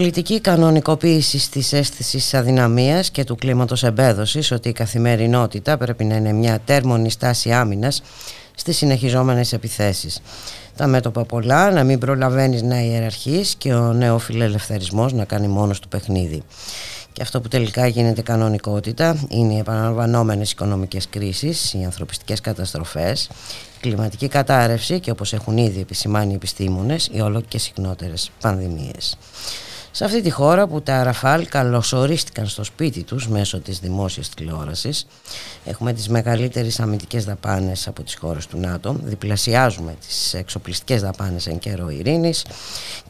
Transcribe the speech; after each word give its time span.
Πολιτική 0.00 0.40
κανονικοποίησης 0.40 1.48
της 1.48 1.72
αίσθησης 1.72 2.34
αδυναμίας 2.34 3.10
και 3.10 3.24
του 3.24 3.36
κλίματος 3.36 3.82
εμπέδωσης 3.82 4.50
ότι 4.50 4.68
η 4.68 4.72
καθημερινότητα 4.72 5.76
πρέπει 5.76 6.04
να 6.04 6.16
είναι 6.16 6.32
μια 6.32 6.60
τέρμονη 6.64 7.10
στάση 7.10 7.52
άμυνας 7.52 8.02
στις 8.54 8.76
συνεχιζόμενες 8.76 9.52
επιθέσεις. 9.52 10.20
Τα 10.76 10.86
μέτωπα 10.86 11.24
πολλά, 11.24 11.70
να 11.70 11.84
μην 11.84 11.98
προλαβαίνεις 11.98 12.62
να 12.62 12.80
ιεραρχείς 12.80 13.54
και 13.58 13.74
ο 13.74 13.92
νεοφιλελευθερισμός 13.92 15.12
να 15.12 15.24
κάνει 15.24 15.48
μόνος 15.48 15.80
του 15.80 15.88
παιχνίδι. 15.88 16.42
Και 17.12 17.22
αυτό 17.22 17.40
που 17.40 17.48
τελικά 17.48 17.86
γίνεται 17.86 18.22
κανονικότητα 18.22 19.26
είναι 19.28 19.52
οι 19.54 19.58
επαναλαμβανόμενες 19.58 20.50
οικονομικές 20.50 21.08
κρίσεις, 21.08 21.72
οι 21.72 21.84
ανθρωπιστικές 21.84 22.40
καταστροφές, 22.40 23.24
η 23.76 23.80
κλιματική 23.80 24.28
κατάρρευση 24.28 25.00
και 25.00 25.10
όπως 25.10 25.32
έχουν 25.32 25.56
ήδη 25.56 25.80
επισημάνει 25.80 26.32
οι 26.32 26.34
επιστήμονες, 26.34 27.08
οι 27.12 27.20
όλο 27.20 27.40
και 27.48 27.58
συχνότερες 27.58 28.30
πανδημίες. 28.40 29.16
Σε 29.92 30.04
αυτή 30.04 30.22
τη 30.22 30.30
χώρα 30.30 30.66
που 30.66 30.82
τα 30.82 31.02
Ραφάλ 31.02 31.48
καλωσορίστηκαν 31.48 32.46
στο 32.46 32.64
σπίτι 32.64 33.02
τους 33.02 33.28
μέσω 33.28 33.60
της 33.60 33.78
δημόσιας 33.78 34.28
τηλεόρασης 34.28 35.06
έχουμε 35.64 35.92
τις 35.92 36.08
μεγαλύτερες 36.08 36.80
αμυντικές 36.80 37.24
δαπάνες 37.24 37.88
από 37.88 38.02
τις 38.02 38.14
χώρες 38.14 38.46
του 38.46 38.58
ΝΑΤΟ 38.58 38.96
διπλασιάζουμε 39.02 39.96
τις 40.06 40.34
εξοπλιστικές 40.34 41.02
δαπάνες 41.02 41.46
εν 41.46 41.58
καιρό 41.58 41.88
ειρήνης 41.90 42.44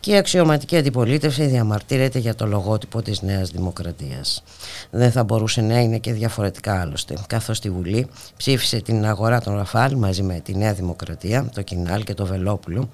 και 0.00 0.10
η 0.10 0.16
αξιωματική 0.16 0.76
αντιπολίτευση 0.76 1.46
διαμαρτύρεται 1.46 2.18
για 2.18 2.34
το 2.34 2.46
λογότυπο 2.46 3.02
της 3.02 3.22
Νέας 3.22 3.50
Δημοκρατίας. 3.50 4.42
Δεν 4.90 5.12
θα 5.12 5.24
μπορούσε 5.24 5.60
να 5.60 5.78
είναι 5.78 5.98
και 5.98 6.12
διαφορετικά 6.12 6.80
άλλωστε 6.80 7.16
καθώς 7.26 7.56
στη 7.56 7.70
Βουλή 7.70 8.06
ψήφισε 8.36 8.80
την 8.80 9.06
αγορά 9.06 9.40
των 9.40 9.56
Ραφάλ 9.56 9.94
μαζί 9.96 10.22
με 10.22 10.40
τη 10.44 10.56
Νέα 10.56 10.72
Δημοκρατία, 10.72 11.50
το 11.54 11.62
Κινάλ 11.62 12.04
και 12.04 12.14
το 12.14 12.26
Βελόπουλο 12.26 12.88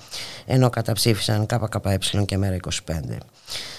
ενώ 0.46 0.70
καταψήφισαν 0.70 1.46
ΚΚΕ 1.46 1.98
και 2.26 2.36
Μέρα 2.36 2.56
25. 2.86 3.16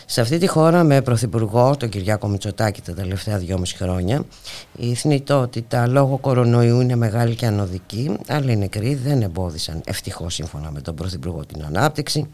Σε 0.09 0.21
αυτή 0.21 0.37
τη 0.37 0.47
χώρα 0.47 0.83
με 0.83 1.01
πρωθυπουργό 1.01 1.77
τον 1.77 1.89
Κυριάκο 1.89 2.27
Μητσοτάκη 2.27 2.81
τα 2.81 2.93
τελευταία 2.93 3.37
δυόμιση 3.37 3.75
χρόνια 3.75 4.23
η 4.75 4.93
θνητότητα 4.93 5.87
λόγω 5.87 6.17
κορονοϊού 6.17 6.81
είναι 6.81 6.95
μεγάλη 6.95 7.35
και 7.35 7.45
ανωδική 7.45 8.17
αλλά 8.27 8.51
οι 8.51 8.55
νεκροί 8.55 8.95
δεν 8.95 9.21
εμπόδισαν 9.21 9.81
ευτυχώς 9.85 10.33
σύμφωνα 10.33 10.71
με 10.71 10.81
τον 10.81 10.95
πρωθυπουργό 10.95 11.45
την 11.45 11.63
ανάπτυξη. 11.65 12.29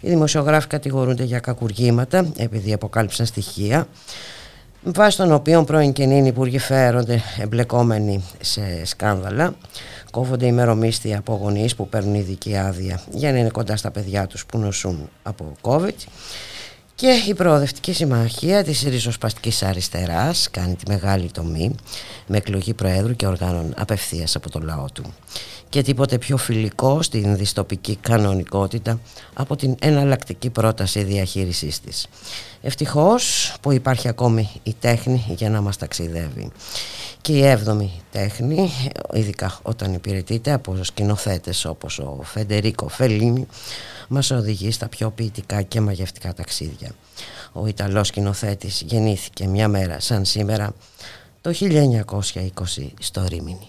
Οι 0.00 0.08
δημοσιογράφοι 0.08 0.66
κατηγορούνται 0.66 1.24
για 1.24 1.38
κακουργήματα 1.38 2.32
επειδή 2.36 2.72
αποκάλυψαν 2.72 3.26
στοιχεία 3.26 3.86
βάσει 4.82 5.16
των 5.16 5.32
οποίων 5.32 5.64
πρώην 5.64 5.92
και 5.92 6.04
νυν 6.04 6.26
υπουργοί 6.26 6.58
φέρονται 6.58 7.22
εμπλεκόμενοι 7.40 8.24
σε 8.40 8.84
σκάνδαλα 8.84 9.54
κόβονται 10.10 10.46
ημερομίσθια 10.46 11.18
από 11.18 11.38
γονείς 11.42 11.74
που 11.74 11.88
παίρνουν 11.88 12.14
ειδική 12.14 12.56
άδεια 12.56 13.00
για 13.10 13.32
να 13.32 13.38
είναι 13.38 13.48
κοντά 13.48 13.76
στα 13.76 13.90
παιδιά 13.90 14.26
τους 14.26 14.46
που 14.46 14.58
νοσούν 14.58 15.08
από 15.22 15.52
COVID 15.60 15.94
και 17.00 17.22
η 17.28 17.34
Προοδευτική 17.34 17.92
Συμμαχία 17.92 18.64
της 18.64 18.82
Ριζοσπαστικής 18.82 19.62
Αριστεράς 19.62 20.50
κάνει 20.50 20.74
τη 20.74 20.90
μεγάλη 20.90 21.30
τομή 21.30 21.74
με 22.26 22.36
εκλογή 22.36 22.74
Προέδρου 22.74 23.16
και 23.16 23.26
οργάνων 23.26 23.74
απευθείας 23.76 24.36
από 24.36 24.50
το 24.50 24.60
λαό 24.60 24.84
του. 24.92 25.02
Και 25.68 25.82
τίποτε 25.82 26.18
πιο 26.18 26.36
φιλικό 26.36 27.02
στην 27.02 27.36
διστοπική 27.36 27.96
κανονικότητα 27.96 29.00
από 29.34 29.56
την 29.56 29.74
εναλλακτική 29.80 30.50
πρόταση 30.50 31.02
διαχείρισής 31.02 31.80
της. 31.80 32.06
Ευτυχώς 32.62 33.54
που 33.60 33.72
υπάρχει 33.72 34.08
ακόμη 34.08 34.50
η 34.62 34.74
τέχνη 34.80 35.24
για 35.28 35.50
να 35.50 35.60
μας 35.60 35.76
ταξιδεύει. 35.76 36.50
Και 37.20 37.32
η 37.32 37.46
έβδομη 37.46 37.92
τέχνη, 38.10 38.72
ειδικά 39.12 39.58
όταν 39.62 39.94
υπηρετείται 39.94 40.52
από 40.52 40.76
σκηνοθέτες 40.84 41.64
όπως 41.64 41.98
ο 41.98 42.20
Φεντερίκο 42.22 42.88
Φελίνη, 42.88 43.46
μας 44.08 44.30
οδηγεί 44.30 44.70
στα 44.70 44.88
πιο 44.88 45.10
ποιητικά 45.10 45.62
και 45.62 45.80
μαγευτικά 45.80 46.34
ταξίδια. 46.34 46.90
Ο 47.52 47.66
Ιταλός 47.66 48.06
σκηνοθέτης 48.06 48.82
γεννήθηκε 48.86 49.46
μια 49.46 49.68
μέρα 49.68 50.00
σαν 50.00 50.24
σήμερα 50.24 50.74
το 51.40 51.54
1920 51.60 52.02
στο 53.00 53.24
Ρίμινι. 53.28 53.68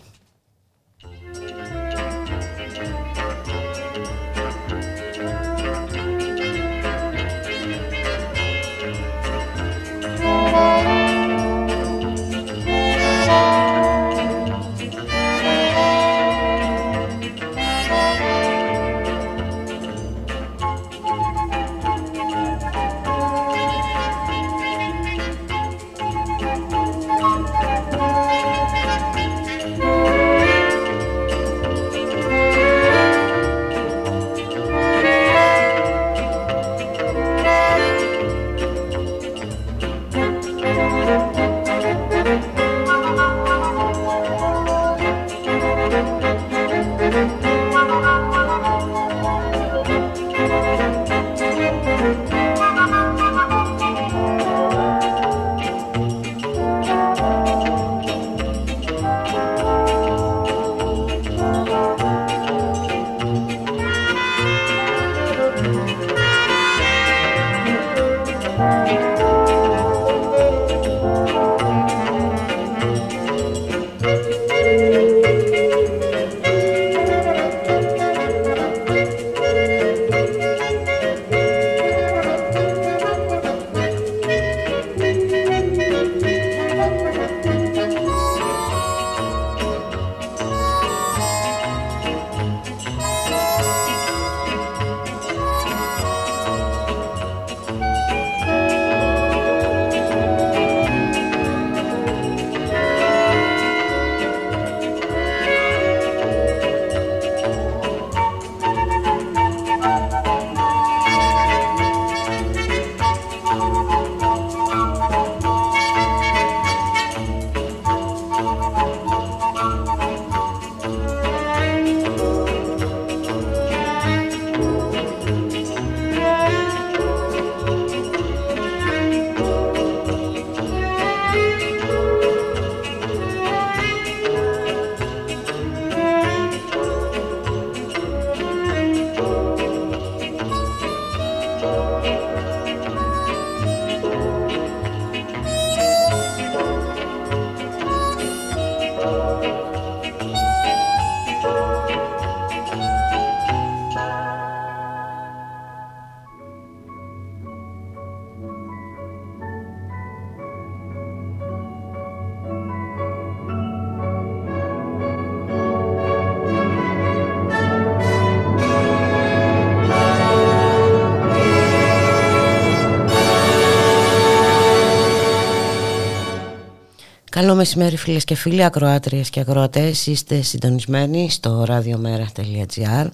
Μεσημέρι 177.59 177.97
φίλες 177.97 178.23
και 178.23 178.35
φίλοι, 178.35 178.63
ακροάτριες 178.63 179.29
και 179.29 179.39
ακροατές. 179.39 180.07
Είστε 180.07 180.41
συντονισμένοι 180.41 181.29
στο 181.29 181.65
radiomera.gr 181.67 183.07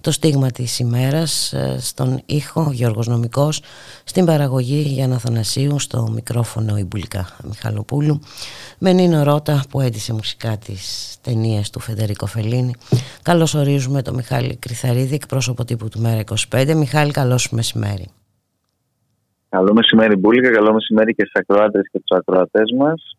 Το 0.00 0.10
στίγμα 0.10 0.50
της 0.50 0.78
ημέρας 0.78 1.52
ε, 1.52 1.76
στον 1.80 2.22
ήχο 2.26 2.70
Γιώργος 2.72 3.06
Νομικός 3.06 3.62
Στην 4.04 4.24
παραγωγή 4.24 4.80
Γιάννα 4.80 5.18
Θανασίου 5.18 5.78
Στο 5.78 6.08
μικρόφωνο 6.14 6.76
Ιμπουλικά 6.76 7.26
Μιχαλοπούλου. 7.44 8.20
Με 8.78 8.92
Νίνο 8.92 9.22
Ρώτα 9.22 9.64
που 9.70 9.80
έντυσε 9.80 10.12
μουσικά 10.12 10.56
της 10.56 11.16
ταινία 11.20 11.62
του 11.72 11.80
Φεντερίκο 11.80 12.26
Φελίνη. 12.26 12.74
Καλώς 13.22 13.54
ορίζουμε 13.54 14.02
τον 14.02 14.14
Μιχάλη 14.14 14.56
Κρυθαρίδη 14.56 15.14
Εκπρόσωπο 15.14 15.64
τύπου 15.64 15.88
του 15.88 16.00
Μέρα 16.00 16.22
25 16.50 16.74
Μιχάλη 16.74 17.10
καλώς 17.10 17.50
μεσημέρι. 17.50 18.06
Καλό 19.48 19.74
μεσημέρι 19.74 20.16
Μπούλικα, 20.16 20.50
καλό 20.50 20.72
μεσημέρι 20.72 21.14
και 21.14 21.22
στους 21.22 21.34
ακροάτες 21.34 21.88
και 21.92 21.98
τους 21.98 22.18
ακροατές 22.18 22.72
μας. 22.78 23.16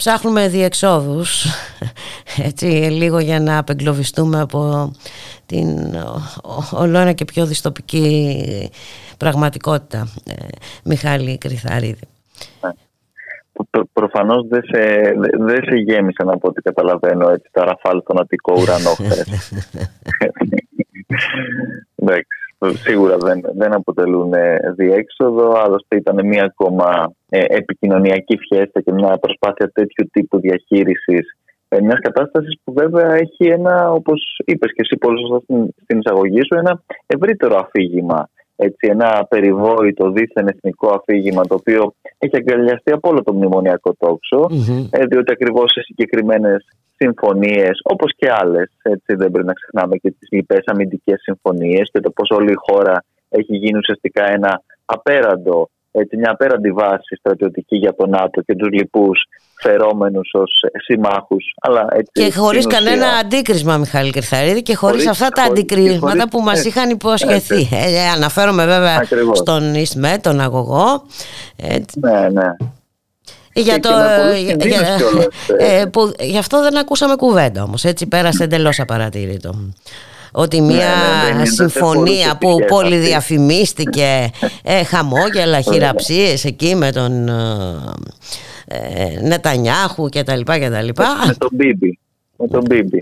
Ψάχνουμε 0.00 0.48
διεξόδους, 0.48 1.44
έτσι, 2.48 2.66
λίγο 2.90 3.18
για 3.18 3.40
να 3.40 3.58
απεγκλωβιστούμε 3.58 4.40
από 4.40 4.90
την 5.46 5.68
ολόνα 6.72 7.12
και 7.12 7.24
πιο 7.24 7.46
δυστοπική 7.46 8.40
πραγματικότητα, 9.18 10.08
ε, 10.26 10.34
Μιχάλη 10.84 11.38
Κρυθαρίδη. 11.38 12.08
Ναι. 12.62 12.70
Προ, 13.70 13.84
προφανώς 13.92 14.46
δεν 14.48 14.62
σε, 14.62 15.12
δεν 15.38 15.62
σε 15.64 15.76
γέμισε 15.76 16.22
να 16.24 16.38
πω 16.38 16.48
ότι 16.48 16.62
καταλαβαίνω 16.62 17.28
έτσι 17.28 17.48
τα 17.52 17.64
ραφάλ 17.64 18.00
στον 18.00 18.20
Αττικό 18.20 18.54
ουρανό 18.60 18.96
Εντάξει 22.02 22.39
σίγουρα 22.68 23.16
δεν, 23.16 23.40
δεν 23.54 23.74
αποτελούν 23.74 24.32
ε, 24.32 24.58
διέξοδο. 24.76 25.52
Άλλωστε 25.52 25.96
ήταν 25.96 26.26
μια 26.26 26.44
ακόμα 26.44 27.12
ε, 27.28 27.44
επικοινωνιακή 27.48 28.38
φιέστα 28.38 28.80
και 28.80 28.92
μια 28.92 29.18
προσπάθεια 29.18 29.70
τέτοιου 29.74 30.08
τύπου 30.12 30.40
διαχείρισης 30.40 31.36
ε, 31.72 31.80
μιας 31.80 32.00
κατάστασης 32.00 32.58
που 32.64 32.72
βέβαια 32.72 33.14
έχει 33.14 33.44
ένα, 33.50 33.92
όπως 33.92 34.40
είπες 34.44 34.72
και 34.72 34.82
εσύ 34.82 34.96
πολύ 34.96 35.18
σωστά 35.20 35.44
στην, 35.82 35.98
εισαγωγή 35.98 36.40
σου, 36.42 36.58
ένα 36.58 36.82
ευρύτερο 37.06 37.56
αφήγημα. 37.56 38.28
Έτσι, 38.62 38.86
ένα 38.90 39.26
περιβόητο 39.28 40.10
δίθεν 40.10 40.48
εθνικό 40.48 40.88
αφήγημα 40.88 41.42
το 41.46 41.54
οποίο 41.54 41.94
έχει 42.18 42.36
αγκαλιαστεί 42.36 42.92
από 42.92 43.08
όλο 43.08 43.22
το 43.22 43.32
μνημονιακό 43.32 43.94
τόξο, 43.98 44.46
mm-hmm. 44.50 45.06
διότι 45.08 45.32
ακριβώς 45.32 45.70
σε 45.72 45.82
συγκεκριμένες 45.82 46.66
συμφωνίες, 46.96 47.80
όπως 47.82 48.12
και 48.16 48.30
άλλες. 48.30 48.70
Δεν 49.06 49.30
πρέπει 49.30 49.44
να 49.44 49.52
ξεχνάμε 49.52 49.96
και 49.96 50.10
τις 50.10 50.28
λοιπές 50.30 50.62
αμυντικές 50.66 51.20
συμφωνίες 51.22 51.90
και 51.92 52.00
το 52.00 52.10
πώ 52.10 52.36
όλη 52.36 52.52
η 52.52 52.62
χώρα 52.68 53.04
έχει 53.28 53.56
γίνει 53.56 53.78
ουσιαστικά 53.78 54.32
ένα 54.32 54.62
απέραντο, 54.84 55.70
έτσι, 55.92 56.16
μια 56.16 56.30
απέραντη 56.30 56.72
βάση 56.72 57.16
στρατιωτική 57.18 57.76
για 57.76 57.94
τον 57.94 58.10
ΝΑΤΟ 58.10 58.40
και 58.42 58.54
τους 58.56 58.68
λοιπούς 58.70 59.20
φερόμενους 59.60 60.30
ως 60.32 60.50
συμμάχους. 60.84 61.44
Και 62.12 62.32
χωρίς 62.32 62.66
κανένα 62.66 63.06
αντίκρισμα, 63.06 63.76
Μιχάλη 63.76 64.10
Κρυθαρίδη, 64.10 64.62
και 64.62 64.74
χωρίς 64.74 65.06
αυτά 65.06 65.28
τα 65.28 65.42
αντικρίσματα 65.42 66.28
που 66.28 66.40
μας 66.40 66.64
είχαν 66.64 66.90
υποσχεθεί. 66.90 67.68
Ε, 67.72 67.94
ε, 67.94 68.08
αναφέρομαι 68.08 68.66
βέβαια 68.66 68.96
Ακριβώς. 68.96 69.38
στον 69.38 69.74
ΙΣΜΕ, 69.74 70.18
τον 70.22 70.40
αγωγό. 70.40 71.02
Έτσι. 71.56 72.00
Ναι, 72.00 72.28
ναι. 72.28 72.56
Για, 73.52 73.80
το, 73.80 73.88
για, 74.36 74.56
ε, 75.58 75.84
που, 75.84 76.12
γι' 76.18 76.38
αυτό 76.38 76.62
δεν 76.62 76.76
ακούσαμε 76.76 77.14
κουβέντα 77.14 77.62
όμως, 77.62 77.84
έτσι 77.84 78.06
πέρασε 78.06 78.44
εντελώς 78.44 78.80
απαρατήρητο. 78.80 79.54
Ότι 80.32 80.60
μια 80.60 80.76
ναι, 81.24 81.32
ναι, 81.32 81.38
ναι, 81.38 81.46
συμφωνία 81.46 82.36
που 82.40 82.56
πολύ 82.68 82.96
διαφημίστηκε, 82.96 84.30
ε, 84.64 84.84
χαμόγελα, 84.84 85.60
χειραψίες 85.60 86.44
εκεί 86.44 86.74
με 86.74 86.92
τον 86.92 87.28
ε, 88.66 89.20
Νετανιάχου 89.22 90.08
και 90.08 90.22
τα 90.22 90.36
λοιπά 90.36 90.58
και 90.58 90.70
τα 90.70 90.82
λοιπά. 90.82 91.06
Με 91.26 91.34
τον 91.34 91.48
Μπίμπι. 91.52 91.98
Με 92.36 92.46
τον 92.46 92.62
Μπίμπι. 92.68 93.00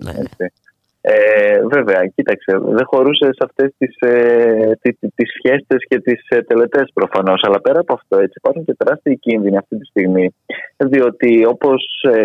Ε, 1.00 1.60
βέβαια, 1.70 2.06
κοίταξε, 2.06 2.58
δεν 2.58 2.84
χωρούσε 2.86 3.24
σε 3.24 3.44
αυτές 3.44 3.72
τις, 3.78 3.96
ε, 3.98 4.78
τις, 5.14 5.30
φιέστες 5.40 5.84
και 5.88 6.00
τις 6.00 6.28
ε, 6.28 6.42
τελετές 6.42 6.90
προφανώς, 6.94 7.42
αλλά 7.44 7.60
πέρα 7.60 7.80
από 7.80 7.94
αυτό 7.94 8.18
έτσι, 8.18 8.34
υπάρχουν 8.36 8.64
και 8.64 8.74
τεράστιοι 8.74 9.18
κίνδυνοι 9.18 9.56
αυτή 9.56 9.76
τη 9.78 9.84
στιγμή, 9.84 10.34
διότι 10.76 11.44
όπως 11.44 12.04
ε, 12.12 12.24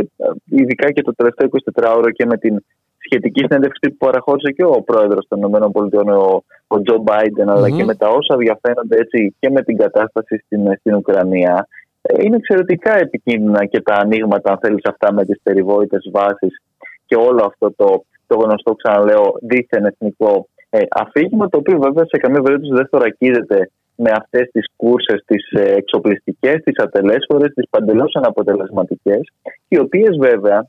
ειδικά 0.49 0.91
και 0.91 1.01
το 1.01 1.15
τελευταίο 1.15 1.49
24ωρο 1.73 2.09
και 2.13 2.25
με 2.25 2.37
την 2.37 2.63
σχετική 3.13 3.39
συνέντευξη 3.39 3.89
που 3.89 4.05
παραχώρησε 4.05 4.51
και 4.51 4.63
ο 4.63 4.81
πρόεδρος 4.81 5.25
των 5.27 5.39
ΗΠΑ, 5.39 6.15
ο, 6.15 6.43
ο 6.67 6.81
Τζο 6.81 6.97
Μπάιντεν, 6.97 7.49
αλλά 7.49 7.69
και 7.69 7.83
με 7.83 7.95
τα 7.95 8.07
όσα 8.07 8.37
διαφαίνονται 8.37 8.97
έτσι 8.97 9.35
και 9.39 9.49
με 9.49 9.61
την 9.61 9.77
κατάσταση 9.77 10.37
στην, 10.45 10.61
στην 10.79 10.95
Ουκρανία, 10.95 11.67
ε, 12.01 12.23
είναι 12.23 12.35
εξαιρετικά 12.35 12.97
επικίνδυνα 12.97 13.65
και 13.65 13.81
τα 13.81 13.93
ανοίγματα, 13.93 14.51
αν 14.51 14.57
θέλεις, 14.61 14.83
αυτά 14.85 15.13
με 15.13 15.25
τις 15.25 15.39
περιβόητες 15.43 16.09
βάσεις 16.11 16.61
και 17.05 17.15
όλο 17.15 17.45
αυτό 17.45 17.73
το 17.75 18.05
το 18.27 18.39
γνωστό, 18.39 18.73
ξαναλέω, 18.73 19.37
δίθεν 19.41 19.85
εθνικό 19.85 20.47
ε, 20.69 20.79
αφήγημα, 20.89 21.49
το 21.49 21.57
οποίο 21.57 21.77
βέβαια 21.79 22.05
σε 22.05 22.17
καμία 22.17 22.41
περίπτωση 22.41 22.73
δεν 22.73 22.87
θωρακίζεται 22.91 23.69
με 23.95 24.11
αυτές 24.11 24.49
τις 24.51 24.65
κούρσες, 24.75 25.23
τις 25.25 25.51
ε, 25.51 25.73
εξοπλιστικές, 25.73 26.55
τις 26.63 26.77
ατελέσφορες, 26.77 27.53
τις 27.53 27.69
παντελώς 27.69 28.15
αναποτελεσματικές, 28.15 29.21
οι 29.67 29.77
οποίες 29.79 30.17
βέβαια 30.19 30.67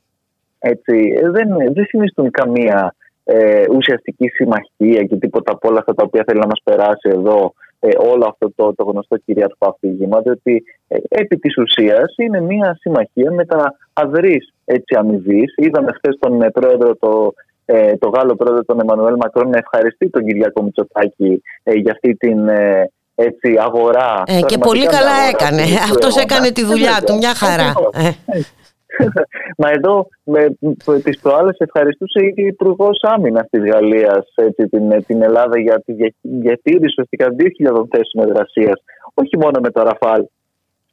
έτσι, 0.59 1.13
δεν, 1.31 1.47
δεν 1.73 1.85
συνιστούν 1.85 2.31
καμία 2.31 2.95
ε, 3.23 3.63
ουσιαστική 3.71 4.27
συμμαχία 4.27 5.03
και 5.03 5.15
τίποτα 5.15 5.51
από 5.51 5.67
όλα 5.67 5.79
αυτά 5.79 5.93
τα 5.93 6.03
οποία 6.03 6.23
θέλει 6.27 6.39
να 6.39 6.47
μας 6.47 6.61
περάσει 6.63 7.09
εδώ 7.11 7.53
ε, 7.79 7.89
όλο 7.97 8.25
αυτό 8.27 8.51
το, 8.55 8.73
το 8.75 8.83
γνωστό 8.83 9.17
κυρίαρχο 9.17 9.57
αφήγημα, 9.59 10.21
διότι 10.21 10.63
ε, 10.87 10.97
επί 11.09 11.37
της 11.37 11.57
ουσίας 11.57 12.15
είναι 12.17 12.41
μια 12.41 12.77
συμμαχία 12.79 13.31
με 13.31 13.45
τα 13.45 13.75
αδρή 13.93 14.41
αμοιβή. 14.97 15.43
Είδαμε 15.55 15.91
χθες 15.91 16.17
τον 16.19 16.41
ε, 16.41 16.49
πρόεδρο, 16.49 16.95
το, 16.95 17.33
ε, 17.65 17.97
το 17.97 18.09
Γάλλο 18.09 18.35
πρόεδρο 18.35 18.63
τον 18.63 18.79
Εμμανουέλ 18.79 19.15
Μακρόν 19.15 19.49
να 19.49 19.57
ευχαριστεί 19.57 20.09
τον 20.09 20.25
Κυριακό 20.25 20.63
Μητσοτάκη 20.63 21.41
ε, 21.63 21.73
για 21.73 21.91
αυτή 21.91 22.15
την 22.15 22.47
ε, 22.47 22.91
έτσι, 23.15 23.55
αγορά. 23.59 24.23
Ε, 24.25 24.39
και 24.41 24.57
πολύ 24.57 24.85
καλά 24.85 25.17
έκανε. 25.29 25.61
Αυτός 25.61 26.15
έκανε 26.15 26.51
τη 26.51 26.65
δουλειά 26.65 27.01
του, 27.05 27.15
μια 27.15 27.35
χαρά. 27.35 27.73
Μα 29.59 29.69
εδώ 29.69 30.07
με 30.23 30.99
τις 31.03 31.19
προάλλες 31.19 31.57
ευχαριστούσε 31.57 32.19
η 32.19 32.33
Υπουργός 32.35 32.99
Άμυνας 33.01 33.47
της 33.49 33.63
Γαλλίας 33.63 34.33
την, 34.69 35.05
την 35.05 35.21
Ελλάδα 35.21 35.59
για 35.59 35.83
τη 35.85 35.93
διατήρηση 36.21 36.85
ουσιαστικά 36.85 37.27
2.000 37.37 37.85
θέσεων 37.89 38.29
εργασίας, 38.29 38.83
όχι 39.13 39.37
μόνο 39.37 39.59
με 39.61 39.69
το 39.69 39.81
Ραφάλ, 39.83 40.25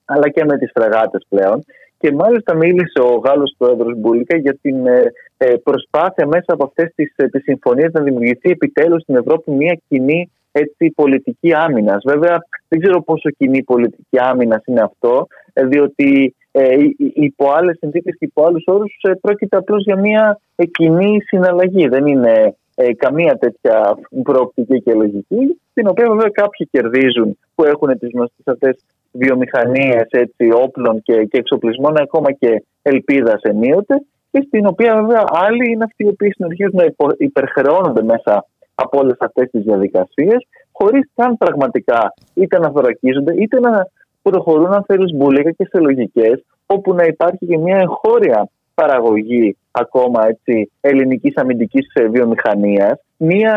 αλλά 0.04 0.28
και 0.28 0.44
με 0.44 0.58
τις 0.58 0.70
φρεγάτες 0.74 1.26
πλέον. 1.28 1.64
Και 1.98 2.12
μάλιστα 2.12 2.54
μίλησε 2.54 3.00
ο 3.00 3.14
Γάλλος 3.24 3.54
πρόεδρος 3.58 3.98
Μπούλικα 3.98 4.36
για 4.36 4.58
την 4.62 4.86
ε, 4.86 5.12
ε, 5.36 5.54
προσπάθεια 5.56 6.26
μέσα 6.26 6.52
από 6.52 6.64
αυτές 6.64 6.92
τις, 6.94 7.12
ε, 7.16 7.28
τις 7.28 7.42
συμφωνίες 7.42 7.92
να 7.92 8.00
δημιουργηθεί 8.00 8.50
επιτέλους 8.50 9.02
στην 9.02 9.16
Ευρώπη 9.16 9.50
μια 9.50 9.80
κοινή 9.88 10.30
έτσι, 10.52 10.90
πολιτική 10.90 11.54
άμυνας. 11.54 12.02
Βέβαια, 12.06 12.38
δεν 12.68 12.80
ξέρω 12.80 13.02
πόσο 13.02 13.30
κοινή 13.30 13.62
πολιτική 13.62 14.18
άμυνας 14.18 14.62
είναι 14.66 14.80
αυτό, 14.80 15.26
διότι 15.54 16.34
ε, 16.52 16.76
υπό 16.98 17.50
άλλες 17.50 17.76
συνθήκες 17.78 18.16
και 18.18 18.24
υπό 18.24 18.44
άλλους 18.44 18.64
όρους 18.66 19.00
πρόκειται 19.20 19.56
απλώς 19.56 19.82
για 19.84 19.96
μια 19.96 20.40
κοινή 20.70 21.20
συναλλαγή. 21.20 21.88
Δεν 21.88 22.06
είναι 22.06 22.56
καμία 22.96 23.38
τέτοια 23.38 23.98
προοπτική 24.22 24.82
και 24.82 24.94
λογική, 24.94 25.60
την 25.74 25.88
οποία 25.88 26.08
βέβαια 26.08 26.28
κάποιοι 26.28 26.68
κερδίζουν 26.70 27.38
που 27.54 27.64
έχουν 27.64 27.98
τις 27.98 28.10
γνωστές 28.12 28.46
αυτές 28.46 28.84
βιομηχανίες 29.12 30.08
όπλων 30.54 31.02
και, 31.02 31.24
και 31.24 31.38
εξοπλισμών, 31.38 31.96
ακόμα 31.96 32.32
και 32.32 32.64
ελπίδας 32.82 33.42
ενίοτε, 33.42 34.02
και 34.30 34.44
στην 34.46 34.66
οποία 34.66 35.02
βέβαια 35.02 35.24
άλλοι 35.26 35.70
είναι 35.70 35.84
αυτοί 35.84 36.04
οι 36.04 36.08
οποίοι 36.08 36.32
συνεχίζουν 36.32 36.74
να 36.74 36.84
υπερχρεώνονται 37.18 38.02
μέσα 38.02 38.46
από 38.74 38.98
όλες 38.98 39.16
αυτές 39.18 39.50
τις 39.50 39.62
διαδικασίες, 39.62 40.46
χωρίς 40.72 41.10
καν 41.14 41.36
πραγματικά 41.36 42.14
είτε 42.34 42.58
να 42.58 42.70
θωρακίζονται 42.70 43.34
είτε 43.34 43.60
να 43.60 43.86
προχωρούν, 44.22 44.72
αν 44.72 44.84
θέλεις, 44.84 45.12
μπουλίκα 45.16 45.50
και 45.50 45.66
σε 45.70 45.78
λογικέ, 45.78 46.30
όπου 46.66 46.94
να 46.94 47.04
υπάρχει 47.04 47.46
και 47.46 47.58
μια 47.58 47.76
εγχώρια 47.76 48.48
παραγωγή 48.74 49.56
ακόμα 49.70 50.26
έτσι, 50.28 50.70
ελληνικής 50.80 51.36
αμυντικής 51.36 51.86
ε, 51.92 52.06
βιομηχανίας. 52.06 53.00
Μια 53.16 53.56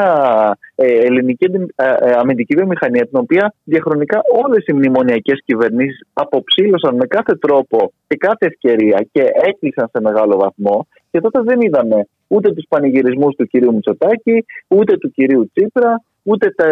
ε, 0.76 0.86
ελληνική 0.86 1.46
ε, 1.76 1.86
αμυντική 2.18 2.56
βιομηχανία 2.56 3.08
την 3.08 3.20
οποία 3.20 3.54
διαχρονικά 3.64 4.22
όλες 4.44 4.66
οι 4.66 4.74
μνημονιακές 4.74 5.42
κυβερνήσεις 5.46 6.08
αποψήλωσαν 6.14 6.96
με 6.96 7.06
κάθε 7.06 7.36
τρόπο 7.36 7.92
και 8.08 8.18
κάθε 8.18 8.46
ευκαιρία 8.46 9.08
και 9.12 9.24
έκλεισαν 9.50 9.90
σε 9.92 10.02
μεγάλο 10.02 10.38
βαθμό 10.38 10.88
και 11.16 11.22
τότε 11.22 11.42
δεν 11.42 11.62
είδαμε 11.62 12.08
ούτε 12.28 12.54
τους 12.54 12.66
πανηγυρισμούς 12.70 13.36
του 13.36 13.46
κυρίου 13.46 13.74
Μητσοτάκη 13.74 14.46
ούτε 14.68 14.98
του 14.98 15.12
κυρίου 15.12 15.50
Τσίπρα 15.54 16.04
ούτε 16.24 16.50
τα, 16.56 16.70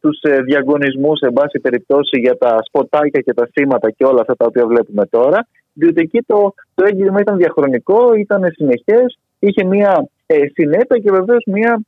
τους 0.00 0.18
διαγωνισμούς 0.44 1.20
εν 1.20 1.32
πάση 1.32 1.58
περιπτώσει 1.60 2.20
για 2.20 2.36
τα 2.38 2.58
σποτάκια 2.62 3.20
και 3.20 3.34
τα 3.34 3.48
σήματα 3.52 3.90
και 3.90 4.04
όλα 4.04 4.20
αυτά 4.20 4.36
τα 4.36 4.44
οποία 4.46 4.66
βλέπουμε 4.66 5.06
τώρα. 5.06 5.46
Διότι 5.72 6.00
εκεί 6.00 6.20
το, 6.26 6.54
το 6.74 6.84
έγκλημα 6.84 7.20
ήταν 7.20 7.36
διαχρονικό, 7.36 8.14
ήταν 8.14 8.52
συνεχές, 8.52 9.18
είχε 9.38 9.64
μια 9.64 10.08
ε, 10.26 10.36
συνέπεια 10.52 10.98
και 10.98 11.10
βεβαίως 11.10 11.42
μια 11.46 11.80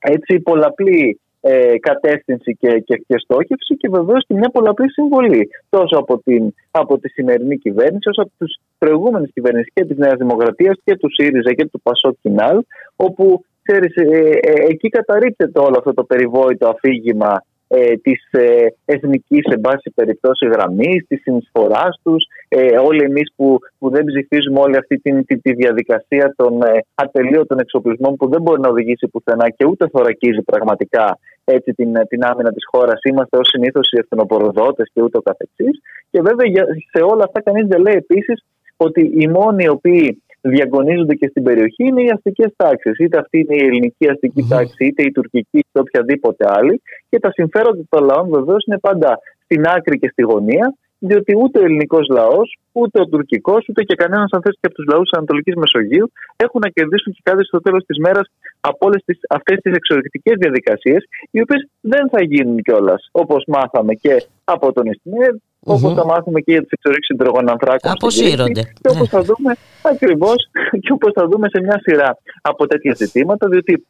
έτσι 0.00 0.40
πολλαπλή 0.40 1.20
ε, 1.40 1.78
κατεύθυνση 1.78 2.56
και, 2.60 2.78
και, 2.78 2.96
και 3.06 3.18
στόχευση 3.18 3.76
και 3.76 3.88
βεβαίως 3.88 4.24
και 4.26 4.34
μια 4.34 4.50
πολλαπλή 4.50 4.90
συμβολή 4.90 5.48
τόσο 5.68 5.96
από, 5.98 6.18
την, 6.18 6.54
από 6.70 6.98
τη 6.98 7.08
σημερινή 7.08 7.56
κυβέρνηση 7.56 8.08
όσο 8.08 8.22
από 8.22 8.32
τις 8.38 8.60
προηγούμενες 8.78 9.30
κυβέρνησεις 9.34 9.72
και 9.74 9.84
της 9.84 9.96
Νέας 9.96 10.16
Δημοκρατίας 10.18 10.76
και 10.84 10.96
του 10.96 11.08
ΣΥΡΙΖΑ 11.12 11.52
και 11.52 11.66
του 11.66 11.80
Πασό 11.80 12.16
Κινάλ 12.22 12.62
όπου 12.96 13.44
ξέρεις, 13.62 13.96
ε, 13.96 14.38
ε, 14.40 14.52
εκεί 14.68 14.88
καταρρύπτεται 14.88 15.58
όλο 15.60 15.76
αυτό 15.78 15.94
το 15.94 16.04
περιβόητο 16.04 16.68
αφήγημα 16.68 17.42
ε, 17.68 17.96
της 17.96 18.20
ε, 18.30 18.66
εθνικής 18.84 19.42
σε 19.50 19.56
βάση 19.62 19.90
περιπτώσει 19.94 20.46
γραμμής, 20.46 21.06
της 21.08 21.20
συνεισφοράς 21.20 22.00
τους, 22.02 22.24
ε, 22.48 22.78
όλοι 22.78 23.02
εμείς 23.04 23.32
που, 23.36 23.58
που 23.78 23.90
δεν 23.90 24.04
ψηφίζουμε 24.04 24.60
όλη 24.60 24.76
αυτή 24.76 24.98
τη, 24.98 25.24
τη, 25.24 25.38
τη 25.38 25.52
διαδικασία 25.52 26.34
των 26.36 26.62
ε, 26.62 26.84
ατελείωτων 26.94 27.58
εξοπλισμών 27.58 28.16
που 28.16 28.28
δεν 28.28 28.42
μπορεί 28.42 28.60
να 28.60 28.68
οδηγήσει 28.68 29.08
πουθενά 29.08 29.50
και 29.50 29.64
ούτε 29.64 29.88
θωρακίζει 29.88 30.42
πραγματικά 30.42 31.18
έτσι, 31.44 31.72
την, 31.72 31.92
την 32.08 32.24
άμυνα 32.24 32.52
της 32.52 32.64
χώρας. 32.72 33.00
Είμαστε 33.02 33.38
ως 33.38 33.48
συνήθως 33.48 33.90
οι 33.92 33.98
ευθυνοποροδότες 33.98 34.90
και 34.92 35.02
ούτω 35.02 35.20
καθεξής. 35.22 35.80
Και 36.10 36.20
βέβαια 36.20 36.46
σε 36.92 37.02
όλα 37.02 37.24
αυτά 37.24 37.42
κανείς 37.42 37.66
δεν 37.66 37.80
λέει 37.80 37.94
επίσης 37.94 38.44
ότι 38.86 39.02
οι 39.18 39.26
μόνοι 39.28 39.64
οι 39.64 39.68
οποίοι 39.68 40.22
διαγωνίζονται 40.40 41.14
και 41.14 41.28
στην 41.28 41.42
περιοχή 41.42 41.84
είναι 41.84 42.02
οι 42.02 42.10
αστικές 42.14 42.52
τάξεις. 42.56 42.98
Είτε 42.98 43.18
αυτή 43.18 43.38
είναι 43.38 43.56
η 43.62 43.64
ελληνική 43.66 44.08
αστική 44.08 44.46
τάξη, 44.48 44.84
είτε 44.86 45.02
η 45.02 45.12
τουρκική, 45.12 45.58
είτε 45.58 45.80
οποιαδήποτε 45.80 46.44
άλλη. 46.48 46.82
Και 47.08 47.18
τα 47.18 47.30
συμφέροντα 47.30 47.82
των 47.88 48.04
λαών 48.04 48.28
βεβαίως 48.28 48.64
είναι 48.66 48.78
πάντα 48.78 49.18
στην 49.44 49.66
άκρη 49.66 49.98
και 49.98 50.08
στη 50.08 50.22
γωνία, 50.22 50.74
διότι 50.98 51.32
ούτε 51.42 51.58
ο 51.58 51.64
ελληνικός 51.64 52.08
λαός, 52.08 52.58
ούτε 52.72 53.00
ο 53.00 53.06
τουρκικός, 53.06 53.68
ούτε 53.68 53.82
και 53.82 53.94
κανένας 53.94 54.30
αν 54.32 54.40
θέσει 54.42 54.58
και 54.60 54.66
από 54.70 54.74
τους 54.74 54.86
λαούς 54.92 55.08
της 55.08 55.18
Ανατολικής 55.18 55.54
Μεσογείου 55.54 56.12
έχουν 56.36 56.60
να 56.64 56.68
κερδίσουν 56.68 57.12
και 57.12 57.20
κάτι 57.22 57.44
στο 57.44 57.60
τέλος 57.60 57.84
της 57.84 57.98
μέρας 57.98 58.26
από 58.60 58.86
όλες 58.86 59.04
αυτές 59.28 59.58
τις 59.62 59.72
εξορρυκτικές 59.74 60.34
διαδικασίες, 60.38 61.02
οι 61.30 61.40
οποίες 61.40 61.68
δεν 61.80 62.08
θα 62.08 62.22
γίνουν 62.24 62.62
κιόλας 62.62 63.08
όπως 63.12 63.44
μάθαμε 63.46 63.94
και 63.94 64.26
από 64.44 64.72
τον 64.72 64.86
Ιστινεύ, 64.86 65.28
mm-hmm. 65.28 65.47
Όπως 65.74 65.94
θα 65.94 66.04
μάθουμε 66.04 66.40
και 66.40 66.52
για 66.52 66.60
τις 66.60 66.70
εξορίξεις 66.70 67.14
υδρογονανθράκων. 67.14 67.90
Αποσύρονται. 67.90 68.62
Και 68.62 68.88
όπως 68.88 69.00
ναι. 69.00 69.06
θα 69.06 69.20
δούμε 69.22 69.52
ακριβώς 69.82 70.36
και 70.82 70.92
όπως 70.92 71.12
θα 71.14 71.26
δούμε 71.26 71.48
σε 71.48 71.60
μια 71.60 71.80
σειρά 71.82 72.18
από 72.42 72.66
τέτοια 72.66 72.94
ζητήματα, 72.94 73.48
διότι 73.48 73.86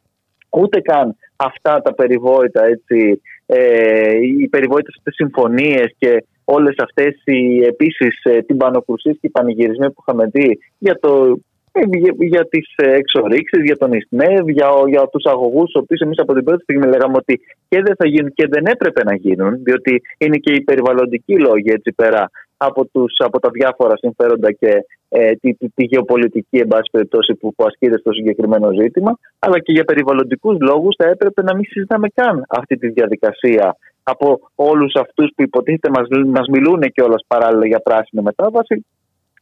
ούτε 0.49 0.79
καν 0.81 1.15
αυτά 1.35 1.81
τα 1.81 1.93
περιβόητα, 1.93 2.65
έτσι, 2.65 3.21
ε, 3.45 4.15
οι 4.39 4.47
περιβόητες 4.47 4.95
αυτές 4.97 5.13
συμφωνίες 5.13 5.95
και 5.97 6.25
όλες 6.43 6.75
αυτές 6.77 7.21
οι 7.23 7.61
επίσης 7.63 8.23
ε, 8.23 8.41
την 8.41 8.57
πανοκρουσίες 8.57 9.17
και 9.21 9.27
οι 9.27 9.29
πανηγυρισμοί 9.29 9.91
που 9.91 10.03
είχαμε 10.07 10.25
δει 10.25 10.59
για 10.77 10.99
το 10.99 11.11
ε, 11.25 11.48
για, 11.87 12.13
για 12.17 12.47
τις 12.49 12.67
ε, 12.75 12.91
εξορίξεις, 12.91 13.63
για 13.63 13.77
τον 13.77 13.93
ΙΣΝΕΒ, 13.93 14.47
για, 14.49 14.69
για 14.87 15.07
τους 15.11 15.25
αγωγούς, 15.25 15.71
του 15.71 15.79
οποίου 15.83 15.97
εμείς 16.03 16.19
από 16.19 16.33
την 16.33 16.43
πρώτη 16.43 16.61
στιγμή 16.63 16.87
λέγαμε 16.87 17.15
ότι 17.15 17.41
και 17.69 17.81
δεν 17.81 17.95
θα 17.95 18.07
γίνουν 18.07 18.31
και 18.33 18.47
δεν 18.47 18.65
έπρεπε 18.65 19.03
να 19.03 19.15
γίνουν, 19.15 19.63
διότι 19.63 20.01
είναι 20.17 20.37
και 20.37 20.53
οι 20.53 20.61
περιβαλλοντικοί 20.61 21.39
λόγοι 21.39 21.69
έτσι 21.69 21.93
πέρα 21.95 22.29
από, 22.57 22.85
τους, 22.85 23.13
από 23.17 23.39
τα 23.39 23.49
διάφορα 23.49 23.97
συμφέροντα 23.97 24.51
και 24.51 24.85
ε, 25.09 25.31
τη, 25.31 25.53
τη, 25.53 25.69
τη, 25.69 25.83
γεωπολιτική 25.83 26.57
εν 26.57 26.67
περιπτώσει 26.91 27.33
που, 27.35 27.53
που 27.55 27.63
ασκείται 27.65 27.97
στο 27.97 28.11
συγκεκριμένο 28.11 28.71
ζήτημα, 28.81 29.17
αλλά 29.39 29.59
και 29.59 29.71
για 29.71 29.83
περιβαλλοντικούς 29.83 30.57
λόγους 30.59 30.95
θα 30.97 31.09
έπρεπε 31.09 31.41
να 31.41 31.55
μην 31.55 31.65
συζητάμε 31.65 32.07
καν 32.13 32.43
αυτή 32.49 32.77
τη 32.77 32.87
διαδικασία 32.87 33.75
από 34.03 34.39
όλους 34.55 34.93
αυτούς 34.95 35.31
που 35.35 35.41
υποτίθεται 35.41 35.89
μας 36.25 36.47
μιλούν 36.47 36.79
και 36.79 37.01
όλα 37.01 37.19
παράλληλα 37.27 37.67
για 37.67 37.79
πράσινη 37.79 38.23
μετάβαση 38.23 38.85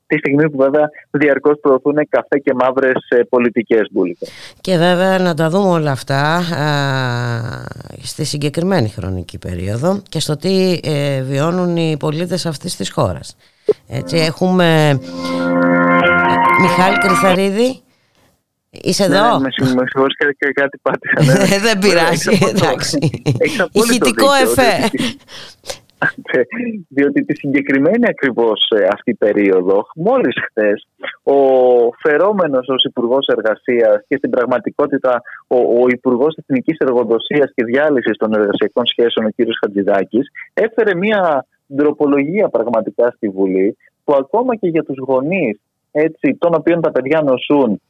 τη 0.07 0.17
στιγμή 0.17 0.49
που 0.49 0.57
βέβαια 0.57 0.89
διαρκώς 1.11 1.59
προωθούν 1.61 1.95
καφέ 2.09 2.37
και 2.43 2.53
μαύρες 2.53 3.07
πολιτικές 3.29 3.87
μπουλικα. 3.91 4.27
Και 4.61 4.77
βέβαια 4.77 5.19
να 5.19 5.33
τα 5.33 5.49
δούμε 5.49 5.69
όλα 5.69 5.91
αυτά 5.91 6.21
α, 6.35 6.43
στη 8.03 8.23
συγκεκριμένη 8.25 8.89
χρονική 8.89 9.37
περίοδο 9.37 10.01
και 10.09 10.19
στο 10.19 10.37
τι 10.37 10.79
ε, 10.83 11.21
βιώνουν 11.21 11.77
οι 11.77 11.97
πολίτες 11.99 12.45
αυτής 12.45 12.75
της 12.75 12.91
χώρας. 12.91 13.37
Έτσι 13.87 14.17
έχουμε 14.17 14.99
Μιχάλη 16.61 16.97
Κρυθαρίδη 16.97 17.81
Είσαι 18.69 19.03
εδώ; 19.03 19.37
Ναι, 19.37 19.39
με 19.39 19.51
συγχωρείς 19.51 20.15
και 20.37 20.51
κάτι 20.53 20.79
πάτησα. 20.81 21.23
Ναι. 21.47 21.59
Δεν 21.59 21.79
πειράζει, 21.79 22.39
εντάξει. 22.55 23.21
Ηχητικό 23.71 24.33
εφέ. 24.33 24.89
Διότι 26.87 27.25
τη 27.25 27.35
συγκεκριμένη 27.35 28.05
ακριβώς 28.07 28.71
ε, 28.75 28.87
αυτή 28.93 29.13
περίοδο, 29.13 29.87
μόλις 29.95 30.35
χθες, 30.49 30.87
ο 31.23 31.33
φερόμενος 31.99 32.67
ως 32.67 32.83
Υπουργός 32.83 33.27
Εργασίας 33.27 34.03
και 34.07 34.17
στην 34.17 34.29
πραγματικότητα 34.29 35.21
ο, 35.47 35.57
ο 35.57 35.85
Υπουργός 35.87 36.35
Εθνικής 36.35 36.77
Εργοδοσίας 36.77 37.51
και 37.55 37.63
Διάλυσης 37.63 38.17
των 38.17 38.33
Εργασιακών 38.33 38.85
Σχέσεων, 38.85 39.25
ο 39.25 39.29
κ. 39.29 39.47
Χατζηδάκης, 39.59 40.27
έφερε 40.53 40.95
μια 40.95 41.45
ντροπολογία 41.75 42.49
πραγματικά 42.49 43.11
στη 43.15 43.29
Βουλή, 43.29 43.77
που 44.03 44.13
ακόμα 44.13 44.55
και 44.55 44.67
για 44.67 44.83
τους 44.83 44.97
γονείς, 44.97 45.59
έτσι, 45.91 46.35
των 46.39 46.53
οποίων 46.53 46.81
τα 46.81 46.91
παιδιά 46.91 47.21
νοσούν 47.21 47.81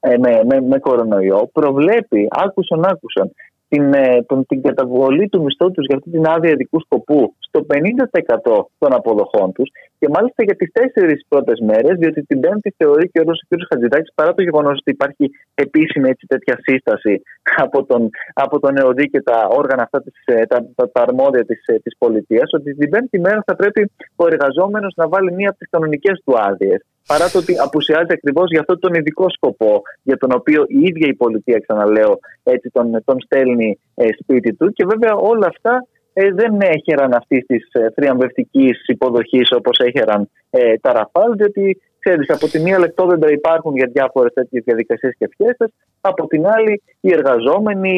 ε, 0.00 0.18
με, 0.18 0.40
με, 0.44 0.60
με 0.60 0.78
κορονοϊό, 0.78 1.50
προβλέπει, 1.52 2.28
άκουσαν, 2.30 2.84
άκουσαν, 2.84 3.32
την, 3.68 3.94
ε, 3.94 4.22
τον, 4.26 4.46
την 4.46 4.62
καταβολή 4.62 5.28
του 5.28 5.42
μισθού 5.42 5.70
τους 5.70 5.86
για 5.86 5.96
αυτή 5.96 6.10
την 6.10 6.26
άδεια 6.26 6.50
ειδικού 6.50 6.80
σκοπού 6.80 7.34
στο 7.38 7.66
50% 7.68 8.66
των 8.78 8.92
αποδοχών 8.92 9.52
τους 9.52 9.70
και 9.98 10.08
μάλιστα 10.08 10.42
για 10.44 10.56
τις 10.56 10.72
τέσσερις 10.72 11.24
πρώτες 11.28 11.60
μέρες, 11.60 11.98
διότι 11.98 12.22
την 12.22 12.40
Πέμπτη 12.40 12.74
θεωρεί 12.76 13.10
και 13.10 13.20
ο 13.20 13.24
κ. 13.24 13.54
Χατζηδάκης, 13.68 14.12
παρά 14.14 14.34
το 14.34 14.42
γεγονός 14.42 14.78
ότι 14.80 14.90
υπάρχει 14.90 15.30
επίσημη 15.54 16.08
έτσι, 16.08 16.26
τέτοια 16.26 16.58
σύσταση 16.66 17.22
από 17.64 17.84
τον, 17.84 18.10
από 18.34 18.60
τον 18.60 18.76
ΕΟΔΗ 18.76 19.10
και 19.10 19.22
τα 19.22 19.48
όργανα 19.50 19.82
αυτά, 19.82 20.02
της, 20.02 20.14
ε, 20.24 20.46
τα, 20.46 20.58
τα, 20.74 20.90
τα 20.90 21.02
αρμόδια 21.02 21.44
της 21.44 21.60
της 21.64 21.92
ε, 21.92 21.96
πολιτείας, 21.98 22.50
ότι 22.52 22.74
την 22.74 22.90
Πέμπτη 22.90 23.20
μέρα 23.20 23.42
θα 23.46 23.56
πρέπει 23.56 23.90
ο 24.16 24.26
εργαζόμενος 24.26 24.92
να 24.96 25.08
βάλει 25.08 25.32
μία 25.32 25.48
από 25.48 25.58
τις 25.58 25.68
κανονικές 25.70 26.22
του 26.24 26.34
άδειες 26.38 26.80
παρά 27.06 27.30
το 27.30 27.38
ότι 27.38 27.54
απουσιάζει 27.58 28.12
ακριβώς 28.12 28.50
για 28.50 28.60
αυτόν 28.60 28.78
τον 28.78 28.94
ειδικό 28.94 29.30
σκοπό, 29.30 29.82
για 30.02 30.16
τον 30.16 30.30
οποίο 30.32 30.64
η 30.68 30.78
ίδια 30.78 31.06
η 31.08 31.14
πολιτεία, 31.14 31.58
ξαναλέω, 31.58 32.18
έτσι 32.42 32.70
τον, 32.70 33.02
τον 33.04 33.20
στέλνει 33.20 33.78
ε, 33.94 34.06
σπίτι 34.20 34.54
του. 34.54 34.72
Και 34.72 34.84
βέβαια 34.86 35.14
όλα 35.14 35.46
αυτά 35.46 35.86
ε, 36.18 36.32
δεν 36.32 36.60
έχεραν 36.60 37.12
αυτής 37.12 37.46
της 37.46 37.68
ε, 37.72 37.90
θριαμβευτικής 37.94 38.84
υποδοχής 38.86 39.52
όπως 39.52 39.78
έχεραν 39.78 40.30
ε, 40.50 40.76
τα 40.76 40.92
Ραφάλ, 40.92 41.36
διότι 41.36 41.80
ξέρεις, 41.98 42.30
από 42.30 42.46
τη 42.48 42.58
μία 42.60 42.78
λεπτόδεντρα 42.78 43.30
υπάρχουν 43.32 43.76
για 43.76 43.90
διάφορες 43.92 44.32
τέτοιες 44.32 44.62
διαδικασίες 44.64 45.14
και 45.18 45.28
φιέστε, 45.36 45.72
από 46.00 46.26
την 46.26 46.46
άλλη 46.46 46.82
οι 47.00 47.12
εργαζόμενοι, 47.12 47.94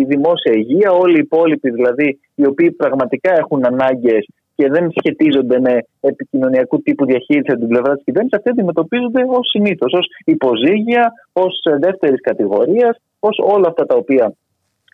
η 0.00 0.04
δημόσια 0.04 0.52
υγεία, 0.52 0.90
όλοι 0.90 1.16
οι 1.16 1.24
υπόλοιποι 1.24 1.70
δηλαδή, 1.70 2.20
οι 2.34 2.46
οποίοι 2.46 2.70
πραγματικά 2.70 3.32
έχουν 3.36 3.64
ανάγκες 3.64 4.26
και 4.60 4.68
δεν 4.68 4.90
σχετίζονται 4.98 5.60
με 5.60 5.74
επικοινωνιακού 6.00 6.82
τύπου 6.82 7.04
διαχείριση 7.04 7.50
από 7.50 7.58
την 7.58 7.68
πλευρά 7.68 7.94
της 7.94 8.04
κυβέρνησης, 8.04 8.38
αυτοί 8.38 8.50
αντιμετωπίζονται 8.50 9.22
ως 9.38 9.48
συνήθως, 9.48 9.92
ως 9.92 10.06
υποζύγια, 10.24 11.12
ως 11.32 11.52
δεύτερης 11.78 12.20
κατηγορίας, 12.20 12.96
ως 13.18 13.36
όλα 13.54 13.68
αυτά 13.68 13.86
τα 13.86 13.96
οποία 13.96 14.34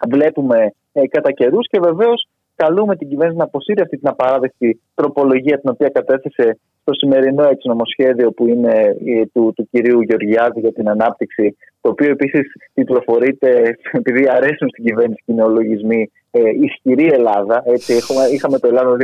βλέπουμε 0.08 0.72
ε, 0.92 1.06
κατά 1.06 1.32
καιρούς. 1.32 1.66
Και 1.70 1.80
βεβαίως 1.80 2.28
καλούμε 2.54 2.96
την 2.96 3.08
κυβέρνηση 3.08 3.38
να 3.38 3.44
αποσύρει 3.44 3.80
αυτή 3.80 3.96
την 3.98 4.08
απαράδεκτη 4.08 4.80
τροπολογία 4.94 5.60
την 5.60 5.70
οποία 5.70 5.88
κατέθεσε 5.88 6.58
στο 6.80 6.94
σημερινό 6.94 7.42
έτσι 7.42 7.68
νομοσχέδιο 7.68 8.32
που 8.32 8.46
είναι 8.46 8.96
ε, 9.06 9.26
του, 9.32 9.52
του 9.56 9.68
κυρίου 9.70 10.00
Γεωργιάδη 10.00 10.60
για 10.60 10.72
την 10.72 10.88
ανάπτυξη, 10.88 11.56
το 11.80 11.88
οποίο 11.90 12.10
επίσης 12.10 12.44
τυπλοφορείται 12.74 13.76
επειδή 14.00 14.28
αρέσουν 14.28 14.68
στην 14.68 14.84
κυβέρνηση 14.84 15.22
και 15.24 15.32
οι 15.32 15.34
νεολογισμοί 15.34 16.10
ε, 16.36 16.64
ισχυρή 16.64 17.06
Ελλάδα. 17.12 17.62
Έτσι, 17.66 17.94
έχουμε, 17.94 18.24
είχαμε 18.32 18.58
το 18.58 18.68
Ελλάδα 18.68 18.96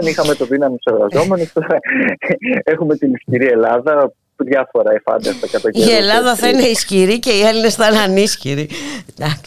2.0, 0.00 0.06
είχαμε 0.06 0.34
το 0.34 0.44
δύναμη 0.44 0.76
του 0.76 0.94
εργαζόμενους, 0.94 1.52
έχουμε 2.64 2.96
την 2.96 3.14
ισχυρή 3.14 3.46
Ελλάδα 3.46 4.12
διάφορα 4.36 4.92
εφάνταστα 4.92 5.46
κατά 5.52 5.70
Η 5.72 5.94
Ελλάδα 5.94 6.34
θα 6.34 6.48
είναι 6.48 6.62
ισχυρή 6.62 7.18
και 7.18 7.30
οι 7.30 7.40
Έλληνες 7.40 7.74
θα 7.74 7.86
είναι 7.86 7.98
ανίσχυροι. 7.98 8.68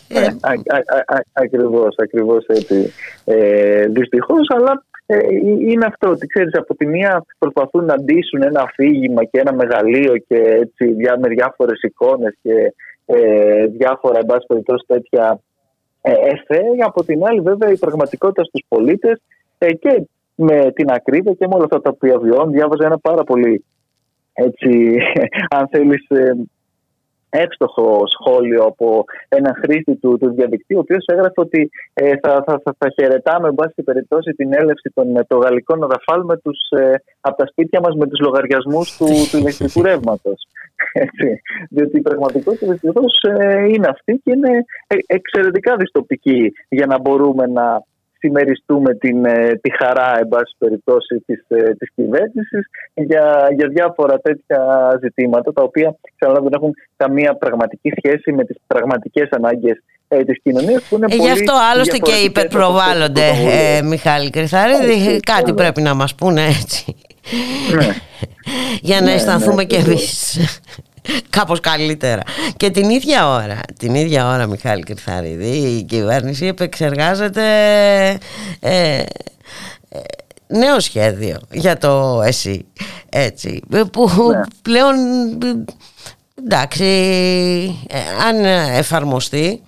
Ε, 0.07 0.27
ακριβώς, 1.33 1.95
ακριβώς 1.97 2.45
έτσι. 2.47 2.93
Ε, 3.25 3.85
δυστυχώς, 3.87 4.47
αλλά 4.49 4.83
ε, 5.05 5.17
είναι 5.69 5.85
αυτό 5.85 6.09
ότι 6.09 6.27
ξέρεις 6.27 6.53
από 6.53 6.75
τη 6.75 6.85
μία 6.85 7.25
προσπαθούν 7.37 7.85
να 7.85 7.95
ντύσουν 7.95 8.41
ένα 8.41 8.61
αφήγημα 8.61 9.23
και 9.23 9.39
ένα 9.39 9.53
μεγαλείο 9.53 10.17
και 10.17 10.37
έτσι 10.37 10.95
με 11.19 11.27
διάφορες 11.27 11.81
εικόνες 11.81 12.37
και 12.41 12.73
ε, 13.05 13.65
διάφορα 13.65 14.19
εν 14.19 14.25
πάση 14.25 14.45
περιπτώσει 14.47 14.83
τέτοια 14.87 15.39
ε, 16.07 16.11
εφέ 16.11 16.61
από 16.85 17.03
την 17.03 17.25
άλλη 17.25 17.41
βέβαια 17.41 17.71
η 17.71 17.77
πραγματικότητα 17.77 18.43
στους 18.43 18.63
πολίτες 18.67 19.21
ε, 19.57 19.73
και 19.73 20.07
με 20.35 20.71
την 20.71 20.91
ακρίβεια 20.91 21.33
και 21.33 21.47
με 21.47 21.55
όλα 21.55 21.63
αυτά 21.63 21.81
τα 21.81 21.89
οποία 21.93 22.19
βιώνουν 22.19 22.51
διάβαζα 22.51 22.85
ένα 22.85 22.97
πάρα 22.99 23.23
πολύ 23.23 23.63
έτσι, 24.33 24.97
αν 25.57 25.67
θέλεις, 25.67 26.09
ε, 26.09 26.35
εύστοχο 27.37 28.03
σχόλιο 28.07 28.63
από 28.63 29.03
ένα 29.29 29.55
χρήστη 29.61 29.95
του, 29.95 30.17
του 30.17 30.33
διαδικτύου, 30.33 30.77
ο 30.77 30.79
οποίος 30.79 31.05
έγραφε 31.05 31.41
ότι 31.41 31.69
ε, 31.93 32.17
θα, 32.21 32.43
θα, 32.45 32.61
θα, 32.63 32.75
θα 32.77 32.89
χαιρετάμε, 32.95 33.47
εν 33.47 33.55
πάση 33.55 33.83
περιπτώσει, 33.83 34.31
την 34.31 34.53
έλευση 34.53 34.91
των, 34.93 35.07
των 35.27 35.39
γαλλικών 35.39 35.79
ραφάλ 35.79 36.23
με 36.23 36.37
τους, 36.37 36.59
ε, 36.69 36.93
από 37.21 37.37
τα 37.37 37.45
σπίτια 37.47 37.79
μας 37.79 37.95
με 37.95 38.07
τους 38.07 38.19
λογαριασμούς 38.19 38.97
του, 38.97 39.07
του 39.31 39.37
ηλεκτρικού 39.37 39.81
ρεύματος. 39.89 40.47
Διότι 41.69 41.97
η 41.97 42.01
πραγματικότητα 42.01 42.71
δυστυχώς 42.71 43.13
ε, 43.37 43.63
είναι 43.63 43.87
αυτή 43.87 44.21
και 44.23 44.31
είναι 44.35 44.65
ε, 44.87 44.95
εξαιρετικά 45.05 45.75
δυστοπική 45.75 46.51
για 46.69 46.85
να 46.85 46.99
μπορούμε 46.99 47.45
να 47.45 47.83
συμμεριστούμε 48.25 48.93
την, 48.93 49.25
ε, 49.25 49.59
τη 49.61 49.69
χαρά, 49.79 50.19
εν 50.19 50.27
πάση 50.27 50.55
περιπτώσει, 50.57 51.23
της, 51.25 51.45
ε, 51.47 51.73
της 51.79 51.89
κυβέρνησης 51.95 52.63
για, 52.93 53.47
για 53.57 53.67
διάφορα 53.67 54.19
τέτοια 54.19 54.59
ζητήματα, 55.01 55.53
τα 55.53 55.63
οποία 55.63 55.95
ξαναλάβω 56.15 56.49
δεν 56.49 56.59
έχουν 56.61 56.73
καμία 56.97 57.35
πραγματική 57.35 57.91
σχέση 57.97 58.31
με 58.31 58.43
τις 58.45 58.57
πραγματικές 58.67 59.29
ανάγκες 59.29 59.77
ε, 60.07 60.23
της 60.23 60.41
κοινωνίας 60.43 60.81
που 60.83 60.95
είναι 60.95 61.07
ε, 61.09 61.15
Γι' 61.15 61.29
αυτό 61.29 61.53
άλλωστε 61.71 61.97
και 61.97 62.15
υπερπροβάλλονται, 62.25 63.27
ε, 63.51 63.81
Μιχάλη 63.81 64.29
Κρυθάρη, 64.29 65.19
κάτι 65.19 65.53
πρέπει 65.53 65.81
να 65.81 65.93
μας 65.93 66.15
πούνε 66.15 66.45
έτσι. 66.45 66.95
Ναι. 67.75 67.87
για 68.81 68.99
να 68.99 69.05
ναι, 69.05 69.13
αισθανθούμε 69.13 69.55
ναι, 69.55 69.65
κι 69.65 69.75
εμείς 69.75 70.37
κάπως 71.29 71.59
καλύτερα. 71.59 72.21
Και 72.57 72.69
την 72.69 72.89
ίδια 72.89 73.27
ώρα, 73.29 73.59
την 73.79 73.95
ίδια 73.95 74.27
ώρα 74.27 74.47
Μιχάλη 74.47 74.83
Κρυθαρίδη, 74.83 75.47
η 75.47 75.83
κυβέρνηση 75.83 76.45
επεξεργάζεται 76.45 77.43
ε, 78.59 78.99
ε, 78.99 79.03
νέο 80.47 80.79
σχέδιο 80.79 81.37
για 81.51 81.77
το 81.77 82.21
ΕΣΥ, 82.25 82.65
έτσι, 83.09 83.61
που 83.91 84.11
ναι. 84.31 84.41
πλέον 84.61 84.95
εντάξει, 86.45 86.85
ε, 87.87 87.97
αν 88.27 88.45
εφαρμοστεί 88.75 89.61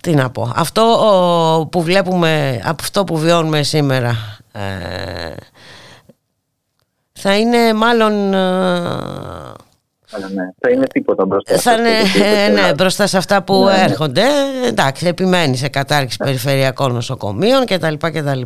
τι 0.00 0.14
να 0.14 0.30
πω, 0.30 0.52
αυτό 0.56 1.68
που 1.70 1.82
βλέπουμε, 1.82 2.60
από 2.64 2.82
αυτό 2.82 3.04
που 3.04 3.18
βιώνουμε 3.18 3.62
σήμερα 3.62 4.16
θα 7.22 7.38
είναι 7.38 7.72
μάλλον... 7.74 8.12
Ναι, 10.34 10.44
θα 10.58 10.70
είναι 10.70 10.86
τίποτα 10.92 11.26
μπροστά. 11.26 11.56
Θα 11.56 11.72
είναι, 11.72 11.88
ε, 12.24 12.48
ναι, 12.48 12.74
μπροστά 12.74 13.06
σε 13.06 13.16
αυτά 13.16 13.42
που 13.42 13.64
ναι, 13.64 13.72
ναι. 13.72 13.82
έρχονται. 13.82 14.22
Εντάξει, 14.66 15.06
επιμένει 15.06 15.56
σε 15.56 15.68
κατάρριξη 15.68 16.16
περιφερειακών 16.16 16.92
νοσοκομείων 16.92 17.64
κτλ. 17.64 17.94
κτλ. 17.98 18.40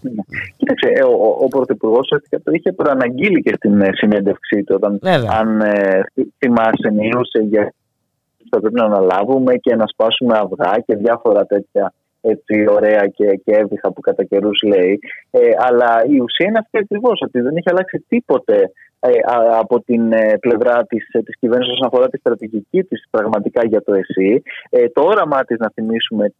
Ναι. 0.00 0.22
Κοίταξε, 0.56 0.88
ε, 0.94 1.02
ο, 1.02 1.10
ο, 1.10 1.44
ο 1.44 1.48
Πρωθυπουργό 1.48 2.00
το 2.44 2.50
είχε 2.52 2.72
προαναγγείλει 2.72 3.42
και 3.42 3.54
στην 3.56 3.80
ε, 3.80 3.88
συνέντευξή 3.92 4.62
του. 4.62 4.74
Όταν, 4.76 5.00
αν 5.28 5.60
ε, 5.60 6.00
θυμάσαι, 6.38 6.90
μιλούσε 6.92 7.38
για 7.38 7.72
θα 8.50 8.60
πρέπει 8.60 8.74
να 8.74 8.84
αναλάβουμε 8.84 9.54
και 9.54 9.74
να 9.74 9.86
σπάσουμε 9.86 10.38
αυγά 10.38 10.82
και 10.86 10.96
διάφορα 10.96 11.46
τέτοια 11.46 11.92
έτσι 12.20 12.66
ωραία 12.68 13.06
και, 13.06 13.26
και 13.44 13.52
έβριχα 13.52 13.92
που 13.92 14.00
κατά 14.00 14.24
καιρούς 14.24 14.62
λέει. 14.62 14.98
Ε, 15.30 15.40
αλλά 15.58 16.04
η 16.06 16.20
ουσία 16.20 16.46
είναι 16.48 16.58
αυτή 16.58 16.78
ακριβώς, 16.78 17.20
ότι 17.24 17.40
δεν 17.40 17.56
έχει 17.56 17.70
αλλάξει 17.70 18.04
τίποτε 18.08 18.72
ε, 19.00 19.10
από 19.58 19.80
την 19.80 20.12
ε, 20.12 20.38
πλευρά 20.40 20.84
της, 20.86 21.08
ε, 21.12 21.22
της 21.22 21.36
κυβέρνησης 21.38 21.72
όσον 21.72 21.86
αφορά 21.86 22.08
τη 22.08 22.18
στρατηγική 22.18 22.82
της 22.82 23.04
πραγματικά 23.10 23.66
για 23.66 23.82
το 23.82 23.94
ΕΣΥ. 23.94 24.42
Ε, 24.70 24.88
το 24.88 25.02
όραμά 25.02 25.44
της, 25.44 25.58
να 25.58 25.70
θυμίσουμε, 25.70 26.32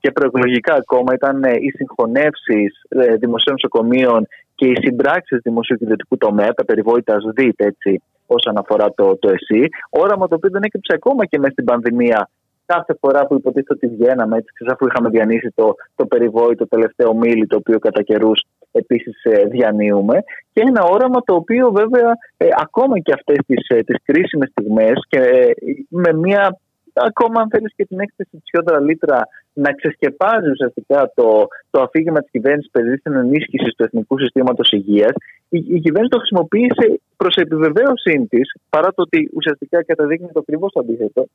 και 0.00 0.10
προεκλογικά 0.12 0.74
ακόμα 0.74 1.14
ήταν 1.14 1.42
οι 1.42 1.70
συγχωνεύσεις 1.70 2.70
δημοσίων 3.18 3.56
νοσοκομείων 3.56 4.26
και 4.54 4.66
οι 4.66 4.76
συμπράξεις 4.82 5.40
δημοσίου 5.42 5.76
και 5.76 5.84
ιδιωτικού 5.84 6.16
τομέα, 6.16 6.54
τα 6.54 6.64
περιβόητας 6.64 7.22
ΣΔΙΤ, 7.22 7.60
έτσι, 7.60 8.02
όσον 8.26 8.58
αφορά 8.58 8.92
το, 8.94 9.16
το 9.16 9.28
ΕΣΥ. 9.28 9.68
Όραμα 9.90 10.28
το 10.28 10.34
οποίο 10.34 10.50
δεν 10.50 10.62
έκυψε 10.62 10.92
ακόμα 10.94 11.26
και 11.26 11.38
μέσα 11.38 11.52
στην 11.52 11.64
πανδημία 11.64 12.28
κάθε 12.72 12.94
φορά 13.00 13.26
που 13.26 13.34
υποτίθεται 13.34 13.74
ότι 13.74 13.86
βγαίναμε, 13.86 14.36
έτσι, 14.36 14.52
αφού 14.72 14.86
είχαμε 14.86 15.08
διανύσει 15.08 15.50
το, 15.54 15.74
το 15.96 16.06
περιβόητο 16.06 16.68
τελευταίο 16.68 17.14
μήλι, 17.14 17.46
το 17.46 17.56
οποίο 17.56 17.78
κατά 17.78 18.02
καιρούς 18.02 18.40
επίσης 18.72 19.24
ε, 19.24 19.44
διανύουμε. 19.44 20.16
Και 20.52 20.60
ένα 20.66 20.82
όραμα 20.82 21.20
το 21.24 21.34
οποίο 21.34 21.70
βέβαια 21.70 22.10
ε, 22.36 22.46
ακόμα 22.64 22.98
και 22.98 23.12
αυτές 23.12 23.38
τις 23.46 23.68
ε, 23.68 23.78
τις 23.82 23.96
κρίσιμες 24.04 24.48
στιγμές 24.50 24.96
και 25.08 25.18
ε, 25.18 25.52
με 25.88 26.12
μια 26.12 26.58
ακόμα 26.94 27.40
αν 27.40 27.48
θέλεις 27.50 27.72
και 27.76 27.84
την 27.84 28.00
έκθεση 28.00 28.30
της 28.30 28.50
Ιόδρα 28.52 28.80
Λίτρα 28.80 29.20
να 29.52 29.72
ξεσκεπάζει 29.72 30.50
ουσιαστικά 30.50 31.12
το, 31.14 31.46
το 31.70 31.80
αφήγημα 31.82 32.20
της 32.20 32.30
κυβέρνησης 32.30 32.70
παιδί 32.70 32.96
στην 32.96 33.14
ενίσχυσης 33.14 33.74
του 33.74 33.82
εθνικού 33.82 34.18
συστήματος 34.18 34.70
υγείας, 34.70 35.12
η, 35.48 35.58
η 35.76 35.80
κυβέρνηση 35.80 36.12
το 36.12 36.18
χρησιμοποίησε 36.18 37.00
προς 37.16 37.34
επιβεβαίωσή 37.34 38.26
της, 38.30 38.52
παρά 38.68 38.88
το 38.94 39.02
ότι 39.02 39.30
ουσιαστικά 39.34 39.84
καταδείκνει 39.84 40.28
το 40.32 40.40
ακριβώ 40.40 40.68
αντίθετο, 40.80 41.26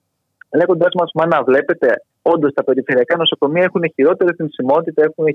λέγοντάς 0.53 0.93
μας, 0.93 1.11
μα 1.13 1.25
να 1.25 1.43
βλέπετε, 1.43 2.05
όντως 2.31 2.53
τα 2.53 2.63
περιφερειακά 2.63 3.17
νοσοκομεία 3.17 3.63
έχουν 3.63 3.83
χειρότερη 3.95 4.31
θνησιμότητα, 4.37 5.03
έχουν 5.03 5.25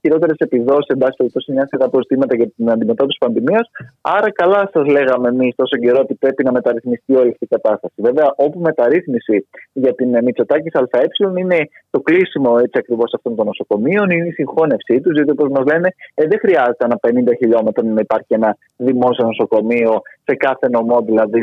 χειρότερες 0.00 0.36
επιδόσεις, 0.38 0.86
εν 0.86 0.98
πάση 0.98 1.16
περιπτώσει, 1.16 1.52
μια 1.52 1.66
σειρά 1.66 1.88
προστήματα 1.88 2.36
για 2.36 2.48
την 2.56 2.70
αντιμετώπιση 2.70 3.18
της 3.18 3.26
πανδημίας. 3.26 3.70
Άρα, 4.00 4.32
καλά 4.32 4.70
σας 4.72 4.86
λέγαμε 4.86 5.28
εμείς 5.28 5.54
τόσο 5.54 5.76
καιρό 5.76 5.98
ότι 6.00 6.14
πρέπει 6.14 6.44
να 6.44 6.52
μεταρρυθμιστεί 6.52 7.14
όλη 7.14 7.30
αυτή 7.30 7.44
η 7.44 7.46
κατάσταση. 7.46 7.94
Βέβαια, 7.96 8.32
όπου 8.36 8.58
μεταρρύθμιση 8.58 9.48
για 9.72 9.94
την 9.94 10.08
Μητσοτάκης 10.24 10.74
ΑΕ 10.74 11.06
είναι 11.38 11.68
το 11.90 12.00
κλείσιμο 12.00 12.56
έτσι 12.58 12.78
ακριβώς 12.78 13.12
αυτών 13.14 13.34
των 13.36 13.46
νοσοκομείων, 13.46 14.10
είναι 14.10 14.26
η 14.26 14.32
συγχώνευσή 14.32 15.00
τους, 15.00 15.14
γιατί 15.14 15.30
όπως 15.30 15.48
μας 15.48 15.64
λένε, 15.64 15.88
ε, 16.14 16.26
δεν 16.26 16.38
χρειάζεται 16.38 16.84
ένα 16.84 16.98
50 17.00 17.34
χιλιόμετρο 17.38 17.82
να 17.86 18.00
υπάρχει 18.00 18.34
ένα 18.34 18.56
δημόσιο 18.76 19.24
νοσοκομείο 19.24 20.02
σε 20.24 20.34
κάθε 20.36 20.68
νομό, 20.68 21.00
δηλαδή 21.00 21.40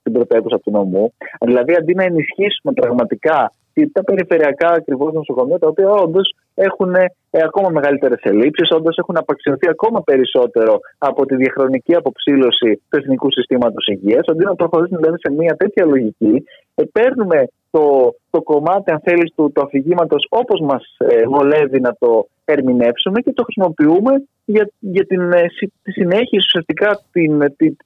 στην 0.00 0.12
πρωτεύουσα 0.12 0.60
του 0.60 0.70
νομού. 0.70 1.12
Δηλαδή, 1.40 1.74
αντί 1.74 1.94
να 1.94 2.04
ενισχύσουμε 2.04 2.72
πραγματικά 2.72 3.51
τα 3.92 4.04
περιφερειακά 4.04 4.68
ακριβώς 4.68 5.12
νοσοκομεία, 5.12 5.58
τα 5.58 5.68
οποία 5.68 5.90
όντως 5.90 6.34
έχουν 6.54 6.94
ε, 6.94 7.06
ακόμα 7.30 7.68
μεγαλύτερες 7.68 8.20
ελλείψεις, 8.22 8.70
όντως 8.70 8.96
έχουν 8.96 9.16
απαξιωθεί 9.16 9.68
ακόμα 9.68 10.02
περισσότερο 10.02 10.80
από 10.98 11.26
τη 11.26 11.34
διαχρονική 11.36 11.94
αποψήλωση 11.94 12.82
του 12.88 12.96
εθνικού 12.98 13.32
συστήματος 13.32 13.86
υγείας. 13.86 14.26
Αντί 14.26 14.44
να 14.44 14.54
προχωρήσουμε 14.54 14.98
δηλαδή 15.00 15.18
σε 15.18 15.32
μια 15.32 15.56
τέτοια 15.56 15.84
λογική, 15.86 16.44
ε, 16.74 16.82
παίρνουμε 16.92 17.48
το, 17.70 18.14
το 18.30 18.42
κομμάτι, 18.42 18.90
αν 18.90 19.00
θέλεις, 19.04 19.32
του, 19.34 19.52
του 19.54 19.62
αφηγήματος 19.62 20.26
όπως 20.30 20.60
μας 20.60 20.96
ε, 20.98 21.26
βολεύει 21.26 21.80
να 21.80 21.96
το 21.98 22.26
ερμηνεύσουμε 22.52 23.20
και 23.20 23.32
το 23.32 23.42
χρησιμοποιούμε 23.42 24.12
για, 24.44 24.70
για 24.78 25.06
την, 25.06 25.32
ε, 25.32 25.46
τη 25.82 25.90
συνέχιση 25.92 26.44
ουσιαστικά 26.48 27.00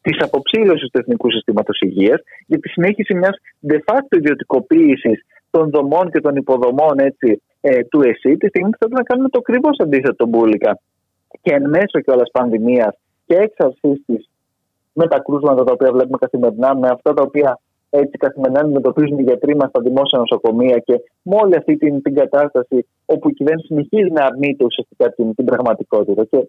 τη 0.00 0.10
αποψήλωσης 0.18 0.90
του 0.90 0.98
εθνικού 0.98 1.30
συστήματος 1.30 1.78
υγείας, 1.80 2.20
για 2.46 2.58
τη 2.58 2.68
συνέχιση 2.68 3.14
μιας 3.14 3.36
de 3.68 3.78
facto 3.86 4.16
ιδιωτικοποίησης 4.16 5.26
των 5.50 5.70
δομών 5.70 6.10
και 6.10 6.20
των 6.20 6.36
υποδομών 6.36 6.98
έτσι, 6.98 7.42
ε, 7.60 7.84
του 7.84 8.00
ΕΣΥ, 8.00 8.36
τη 8.36 8.48
στιγμή 8.48 8.70
που 8.70 8.76
θέλουμε 8.78 8.98
να 8.98 9.04
κάνουμε 9.04 9.28
το 9.28 9.38
ακριβώς 9.38 9.76
αντίθετο 9.78 10.26
μπουλικα. 10.26 10.78
Και 11.42 11.52
εν 11.52 11.68
μέσω 11.68 12.00
κιόλας 12.04 12.30
πανδημίας 12.32 12.94
και 13.26 13.36
έξαρσής 13.36 14.02
της 14.06 14.28
με 14.92 15.06
τα 15.08 15.18
κρούσματα 15.18 15.64
τα 15.64 15.72
οποία 15.72 15.92
βλέπουμε 15.92 16.18
καθημερινά, 16.20 16.76
με 16.76 16.88
αυτά 16.88 17.14
τα 17.14 17.22
οποία 17.22 17.58
έτσι 17.90 18.16
καθημερινά 18.16 18.60
αντιμετωπίζουν 18.60 19.18
οι 19.18 19.22
γιατροί 19.22 19.56
μας 19.56 19.68
στα 19.68 19.80
δημόσια 19.80 20.18
νοσοκομεία 20.18 20.78
και 20.78 20.94
με 21.22 21.36
όλη 21.42 21.56
αυτή 21.56 21.76
την, 21.76 22.02
την 22.02 22.14
κατάσταση 22.14 22.86
όπου 23.04 23.28
η 23.28 23.32
κυβέρνηση 23.32 23.66
συνεχίζει 23.66 24.10
να 24.10 24.24
αρνείται 24.24 24.64
ουσιαστικά 24.64 25.12
την, 25.12 25.34
την 25.34 25.44
πραγματικότητα. 25.44 26.24
Και 26.24 26.48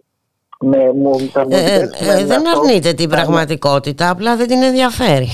με, 0.60 0.92
μου, 0.92 1.30
ε, 1.50 1.74
ε, 1.80 2.24
δεν 2.24 2.42
αρνείται 2.48 2.92
την 2.92 3.08
πραγματικότητα, 3.08 4.10
απλά 4.10 4.36
δεν 4.36 4.46
την 4.46 4.62
ενδιαφέρει. 4.62 5.28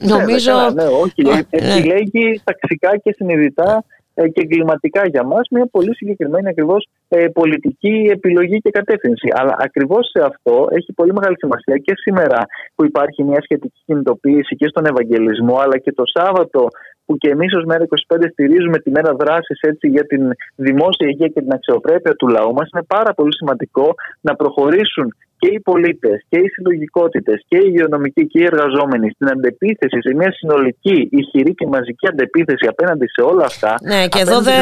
Ναι, 0.00 0.16
Νομίζω. 0.16 0.52
Ναι, 0.52 0.82
ναι, 0.82 0.88
όχι. 0.88 1.22
Ναι. 1.22 1.40
Επιλέγει 1.50 2.40
ταξικά 2.44 2.96
και 2.96 3.12
συνειδητά 3.16 3.84
ε, 3.88 3.95
και 4.24 4.40
εγκληματικά 4.44 5.02
για 5.06 5.24
μας 5.24 5.48
μια 5.50 5.66
πολύ 5.70 5.94
συγκεκριμένη 5.94 6.48
ακριβώς 6.48 6.88
ε, 7.08 7.26
πολιτική 7.26 8.08
επιλογή 8.12 8.58
και 8.58 8.70
κατεύθυνση. 8.70 9.28
Αλλά 9.38 9.54
ακριβώς 9.58 10.10
σε 10.12 10.24
αυτό 10.24 10.66
έχει 10.70 10.92
πολύ 10.92 11.12
μεγάλη 11.12 11.36
σημασία 11.38 11.76
και 11.76 11.92
σήμερα 11.96 12.38
που 12.74 12.84
υπάρχει 12.84 13.22
μια 13.24 13.40
σχετική 13.42 13.80
κινητοποίηση 13.86 14.56
και 14.56 14.68
στον 14.68 14.86
Ευαγγελισμό, 14.86 15.58
αλλά 15.58 15.78
και 15.78 15.92
το 15.92 16.02
Σάββατο 16.06 16.68
που 17.06 17.16
και 17.16 17.30
εμείς 17.30 17.54
ως 17.54 17.64
ΜΕΡΑ25 17.68 18.28
στηρίζουμε 18.32 18.78
τη 18.78 18.90
μέρα 18.90 19.14
δράσης 19.14 19.60
για 19.80 20.06
την 20.06 20.30
δημόσια 20.56 21.08
υγεία 21.08 21.28
και 21.28 21.40
την 21.40 21.52
αξιοπρέπεια 21.52 22.14
του 22.14 22.28
λαού 22.28 22.52
μας, 22.52 22.68
είναι 22.72 22.84
πάρα 22.96 23.14
πολύ 23.14 23.34
σημαντικό 23.34 23.94
να 24.20 24.34
προχωρήσουν 24.34 25.14
και 25.38 25.48
οι 25.54 25.60
πολίτες 25.60 26.24
και 26.28 26.38
οι 26.38 26.48
συλλογικότητες 26.48 27.44
και 27.48 27.56
οι 27.56 27.64
υγειονομικοί 27.66 28.26
και 28.26 28.40
οι 28.40 28.44
εργαζόμενοι 28.44 29.10
στην 29.10 29.28
αντεπίθεση, 29.28 29.98
σε 30.00 30.14
μια 30.14 30.32
συνολική, 30.32 31.08
ισχυρή 31.10 31.54
και 31.54 31.66
μαζική 31.66 32.08
αντεπίθεση 32.08 32.66
απέναντι 32.68 33.06
σε 33.06 33.20
όλα 33.30 33.44
αυτά. 33.44 33.74
Ναι, 33.82 34.08
και 34.08 34.18
εδώ 34.18 34.40
δεν 34.40 34.54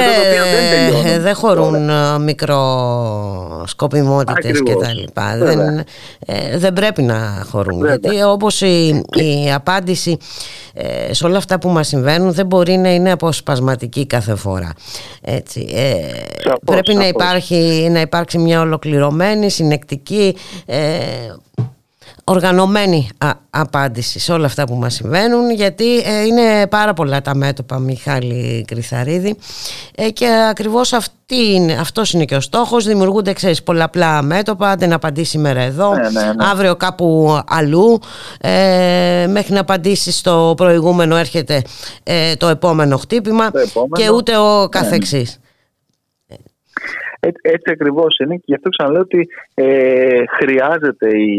δε 1.20 1.32
χωρούν 1.32 1.88
ε, 1.88 2.18
μικροσκοπιμότητες 2.18 4.62
κτλ. 4.62 5.02
Δεν, 5.38 5.78
ε, 6.26 6.58
δεν 6.58 6.72
πρέπει 6.72 7.02
να 7.02 7.44
χωρούν. 7.50 7.78
Βέβαια. 7.78 7.96
Γιατί 8.00 8.22
όπως 8.22 8.60
η, 8.60 9.02
η 9.12 9.52
απάντηση 9.54 10.18
ε, 10.76 11.14
σε 11.14 11.26
όλα 11.26 11.37
αυτά 11.37 11.58
που 11.58 11.68
μας 11.68 11.88
συμβαίνουν 11.88 12.32
δεν 12.32 12.46
μπορεί 12.46 12.76
να 12.76 12.94
είναι 12.94 13.12
αποσπασματική 13.12 14.06
κάθε 14.06 14.34
φορά. 14.34 14.72
Έτσι, 15.20 15.68
ε, 15.74 15.94
πρέπει 16.64 16.94
Να, 16.94 17.06
υπάρχει, 17.06 17.88
να 17.90 18.00
υπάρξει 18.00 18.38
μια 18.38 18.60
ολοκληρωμένη, 18.60 19.50
συνεκτική 19.50 20.37
ε, 20.66 21.35
οργανωμένη 22.24 23.09
απάντηση 23.50 24.18
σε 24.18 24.33
όλα 24.33 24.46
αυτά 24.46 24.64
που 24.64 24.74
μας 24.74 24.94
συμβαίνουν 24.94 25.50
γιατί 25.50 25.98
ε, 25.98 26.24
είναι 26.27 26.66
πάρα 26.66 26.94
πολλά 26.94 27.22
τα 27.22 27.35
μέτωπα 27.35 27.79
Μιχάλη 27.79 28.64
Κρυθαρίδη. 28.66 29.37
Ε, 29.94 30.11
και 30.11 30.46
ακριβώς 30.50 30.92
αυτή 30.92 31.53
είναι, 31.55 31.72
αυτός 31.72 32.12
είναι 32.12 32.24
και 32.24 32.35
ο 32.35 32.40
στόχος. 32.40 32.85
Δημιουργούνται 32.85 33.33
ξέρεις 33.33 33.62
πολλαπλά 33.62 34.22
μέτωπα 34.22 34.70
άντε 34.70 34.87
να 34.87 34.94
απαντήσει 34.94 35.31
σήμερα 35.31 35.61
εδώ 35.61 35.94
ναι, 35.94 36.09
ναι, 36.09 36.22
ναι. 36.22 36.46
αύριο 36.50 36.77
κάπου 36.77 37.38
αλλού. 37.46 38.00
Ε, 38.40 39.27
μέχρι 39.31 39.53
να 39.53 39.61
απαντήσει 39.61 40.12
στο 40.12 40.55
προηγούμενο 40.57 41.16
έρχεται 41.16 41.62
ε, 42.03 42.37
το 42.37 42.48
επόμενο 42.48 42.96
χτύπημα 42.96 43.50
και 43.92 44.11
ούτε 44.11 44.37
ο 44.37 44.68
καθεξής 44.68 45.38
έτσι, 47.28 47.40
έτσι 47.42 47.68
ακριβώς 47.70 48.16
είναι 48.18 48.37
και 48.37 48.48
γι' 48.50 48.54
αυτό 48.54 48.68
ξαναλέω 48.68 49.00
ότι 49.00 49.28
ε, 49.54 50.22
χρειάζεται 50.38 51.08
η, 51.18 51.37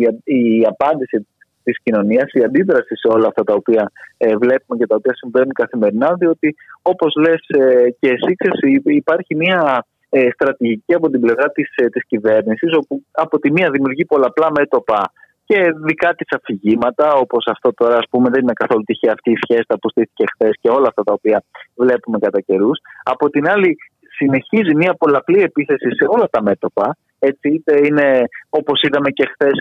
η, 0.00 0.02
η, 0.24 0.64
απάντηση 0.66 1.26
της 1.62 1.76
κοινωνίας, 1.82 2.32
η 2.32 2.42
αντίδραση 2.44 2.96
σε 2.96 3.08
όλα 3.08 3.26
αυτά 3.26 3.42
τα 3.44 3.54
οποία 3.54 3.90
ε, 4.16 4.36
βλέπουμε 4.36 4.78
και 4.78 4.86
τα 4.86 4.96
οποία 4.96 5.14
συμβαίνουν 5.14 5.52
καθημερινά, 5.52 6.14
διότι 6.18 6.54
όπως 6.82 7.14
λες 7.24 7.40
ε, 7.48 7.90
και 8.00 8.08
εσύ, 8.08 8.34
ξέρεις, 8.34 8.60
υπάρχει 8.84 9.34
μια 9.34 9.86
ε, 10.10 10.28
στρατηγική 10.30 10.94
από 10.94 11.10
την 11.10 11.20
πλευρά 11.20 11.50
της 11.50 11.68
της 11.74 12.02
ε, 12.02 12.06
κυβέρνησης, 12.06 12.72
όπου 12.76 13.02
από 13.10 13.38
τη 13.38 13.52
μία 13.52 13.70
δημιουργεί 13.70 14.04
πολλαπλά 14.04 14.48
μέτωπα 14.58 15.12
και 15.48 15.58
δικά 15.84 16.14
της 16.14 16.28
αφηγήματα, 16.36 17.14
όπως 17.14 17.46
αυτό 17.46 17.74
τώρα, 17.74 17.96
ας 17.96 18.06
πούμε, 18.10 18.28
δεν 18.30 18.42
είναι 18.42 18.52
καθόλου 18.62 18.82
τυχαία 18.82 19.12
αυτή 19.12 19.30
η 19.30 19.38
σχέση 19.42 19.64
που 19.80 19.88
στήθηκε 19.90 20.24
χθες 20.32 20.54
και 20.60 20.68
όλα 20.68 20.88
αυτά 20.88 21.02
τα 21.02 21.12
οποία 21.12 21.42
βλέπουμε 21.76 22.18
κατά 22.18 22.40
καιρούς. 22.40 22.78
Από 23.02 23.30
την 23.30 23.48
άλλη, 23.48 23.76
συνεχίζει 24.18 24.74
μια 24.82 24.94
πολλαπλή 24.94 25.40
επίθεση 25.42 25.88
σε 25.98 26.04
όλα 26.14 26.26
τα 26.30 26.42
μέτωπα. 26.42 26.96
Έτσι, 27.18 27.48
είτε 27.48 27.72
είναι 27.86 28.06
όπως 28.48 28.82
είδαμε 28.82 29.10
και 29.10 29.28
χθες, 29.32 29.56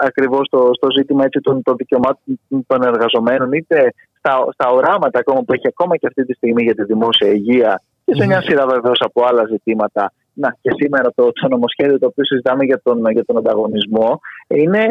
ακριβώς 0.00 0.46
στο, 0.46 0.70
στο 0.72 0.88
ζήτημα 0.96 1.24
έτσι, 1.24 1.40
των, 1.40 1.62
των 1.62 1.74
δικαιωμάτων 1.76 2.38
των 2.66 2.82
εργαζομένων, 2.82 3.52
είτε 3.52 3.78
στα, 4.18 4.32
στα 4.52 4.66
οράματα 4.68 5.18
ακόμα 5.18 5.40
που 5.42 5.52
έχει 5.52 5.68
ακόμα 5.68 5.96
και 5.96 6.06
αυτή 6.06 6.24
τη 6.24 6.32
στιγμή 6.32 6.62
για 6.62 6.74
τη 6.74 6.84
δημόσια 6.84 7.28
υγεία 7.28 7.82
και 8.04 8.14
σε 8.14 8.26
μια 8.26 8.40
σειρά 8.42 8.66
βεβαίως 8.66 9.00
από 9.04 9.24
άλλα 9.24 9.44
ζητήματα 9.44 10.12
να, 10.34 10.56
και 10.60 10.70
σήμερα 10.80 11.12
το, 11.14 11.32
το 11.32 11.48
νομοσχέδιο 11.48 11.98
το 11.98 12.06
οποίο 12.06 12.24
συζητάμε 12.24 12.64
για 12.64 12.80
τον, 12.82 13.10
για 13.10 13.24
τον 13.24 13.36
ανταγωνισμό 13.36 14.20
είναι, 14.48 14.82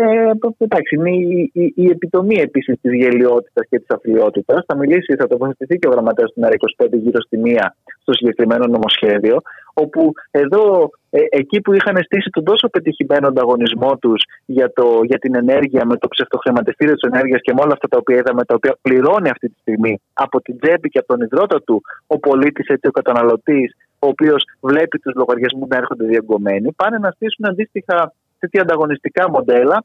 εντάξει, 0.58 0.96
είναι 0.96 1.10
η, 1.10 1.52
η, 1.54 1.74
η 1.76 1.86
επιτομή 1.90 2.36
επίσης 2.36 2.76
της 2.82 2.94
γελιότητας 2.94 3.68
και 3.70 3.78
της 3.80 3.90
αφιλιότητα. 3.90 4.64
Θα 4.68 4.76
μιλήσει, 4.76 5.16
θα 5.16 5.28
τοποθετηθεί 5.28 5.78
και 5.78 5.88
ο 5.88 5.92
γραμματέας 5.92 6.32
του 6.34 6.42
ΜΕΡΑ25 6.42 6.88
γύρω 6.92 7.22
στη 7.22 7.38
μία 7.38 7.76
στο 8.02 8.14
συγκεκριμένο 8.14 8.66
νομοσχέδιο, 8.68 9.38
όπου 9.74 10.14
εδώ 10.32 10.90
ε, 11.10 11.20
εκεί 11.30 11.62
που 11.62 11.74
είχαν 11.74 11.98
στήσει 12.04 12.30
τον 12.30 12.44
τόσο 12.44 12.70
πετυχημένο 12.70 13.28
ανταγωνισμό 13.28 13.98
τους 13.98 14.24
για, 14.46 14.72
για 15.04 15.20
την 15.20 15.36
ενέργεια 15.36 15.86
με 15.86 15.98
το 15.98 16.08
ψευτοχρηματιστήριο 16.08 16.94
της 16.94 17.10
ενέργειας 17.12 17.42
και 17.42 17.54
με 17.54 17.62
όλα 17.62 17.74
αυτά 17.74 17.88
τα 17.88 17.98
οποία 17.98 18.18
είδαμε, 18.18 18.46
τα 18.46 18.56
οποία 18.56 18.78
πληρώνει 18.82 19.30
αυτή 19.30 19.50
τη 19.50 19.60
στιγμή 19.60 20.02
από 20.14 20.42
την 20.42 20.60
τσέπη 20.60 20.90
και 20.90 21.00
από 21.00 21.08
τον 21.08 21.22
υδρότα 21.22 21.62
του 21.62 21.82
ο 22.08 22.20
πολίτης, 22.20 22.68
ο 22.88 22.92
καταναλωτής, 22.92 23.76
ο 24.00 24.08
οποίος 24.08 24.44
βλέπει 24.60 25.00
τους 25.00 25.14
λογαριασμούς 25.16 25.68
να 25.68 25.78
έρχονται 25.78 26.06
διαγκωμένοι, 26.06 26.72
πάνε 26.72 26.98
να 26.98 27.12
στήσουν 27.12 27.46
αντίστοιχα 27.46 28.14
τέτοια 28.40 28.62
ανταγωνιστικά 28.62 29.30
μοντέλα 29.30 29.84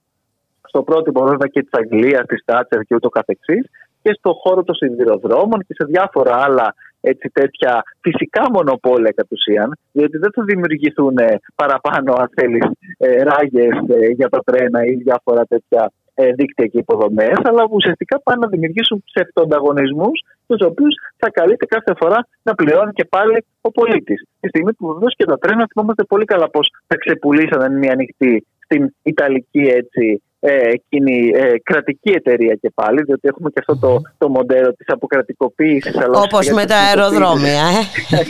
στο 0.69 0.83
πρότυπο 0.83 1.23
βέβαια 1.23 1.49
και 1.49 1.63
της 1.63 1.73
Αγγλίας, 1.73 2.27
της 2.27 2.45
Τάτσερ 2.45 2.83
και 2.83 2.95
ούτω 2.95 3.09
καθεξής 3.09 3.67
και 4.03 4.13
στο 4.19 4.33
χώρο 4.33 4.63
των 4.65 4.75
σιδηροδρόμων 4.75 5.65
και 5.67 5.75
σε 5.75 5.85
διάφορα 5.85 6.37
άλλα 6.37 6.75
έτσι, 7.01 7.31
τέτοια 7.33 7.83
φυσικά 8.01 8.43
μονοπόλια 8.53 9.13
κατ' 9.17 9.33
ουσίαν, 9.33 9.79
διότι 9.93 10.19
δεν 10.19 10.31
θα 10.35 10.43
δημιουργηθούν 10.45 11.17
παραπάνω, 11.55 12.13
αν 12.13 12.31
θέλεις, 12.35 12.67
ε, 12.99 13.23
ράγες 13.23 13.77
ε, 13.89 14.07
για 14.19 14.29
τα 14.29 14.41
τρένα 14.45 14.85
ή 14.85 14.95
διάφορα 14.95 15.45
τέτοια 15.45 15.93
ε, 16.15 16.33
δίκτυα 16.33 16.67
και 16.67 16.79
υποδομές, 16.79 17.39
αλλά 17.43 17.67
ουσιαστικά 17.71 18.21
πάνε 18.21 18.39
να 18.41 18.49
δημιουργήσουν 18.49 19.05
ψευτοανταγωνισμού, 19.05 20.11
τους 20.47 20.61
οποίους 20.67 20.95
θα 21.17 21.31
καλείται 21.31 21.67
κάθε 21.67 21.93
φορά 22.01 22.29
να 22.43 22.55
πληρώνει 22.55 22.93
και 22.93 23.05
πάλι 23.05 23.45
ο 23.61 23.71
πολίτης. 23.71 24.25
Τη 24.41 24.49
στιγμή 24.49 24.73
που 24.75 24.87
βεβαίως 24.93 25.15
και 25.17 25.25
τα 25.25 25.39
τρένα 25.39 25.67
θυμόμαστε 25.73 26.05
πολύ 26.05 26.25
καλά 26.25 26.51
πώς 26.51 26.71
τα 26.87 26.97
ξεπουλήσαν 26.97 27.79
μια 27.79 27.93
ανοιχτή 27.93 28.47
στην 28.65 28.95
Ιταλική 29.03 29.61
έτσι, 29.61 30.23
ε, 30.41 30.69
εκείνη, 30.69 31.31
ε, 31.35 31.59
κρατική 31.63 32.11
εταιρεία 32.11 32.55
και 32.55 32.71
πάλι, 32.75 33.03
διότι 33.03 33.29
έχουμε 33.29 33.51
και 33.51 33.61
αυτό 33.67 33.79
το, 33.79 34.01
το 34.19 34.29
μοντέλο 34.29 34.75
της 34.75 34.87
αποκρατικοποίησης. 34.89 35.97
Όπως 36.25 36.51
με 36.51 36.65
τα 36.65 36.77
αεροδρόμια, 36.77 37.63
ε. 38.11 38.21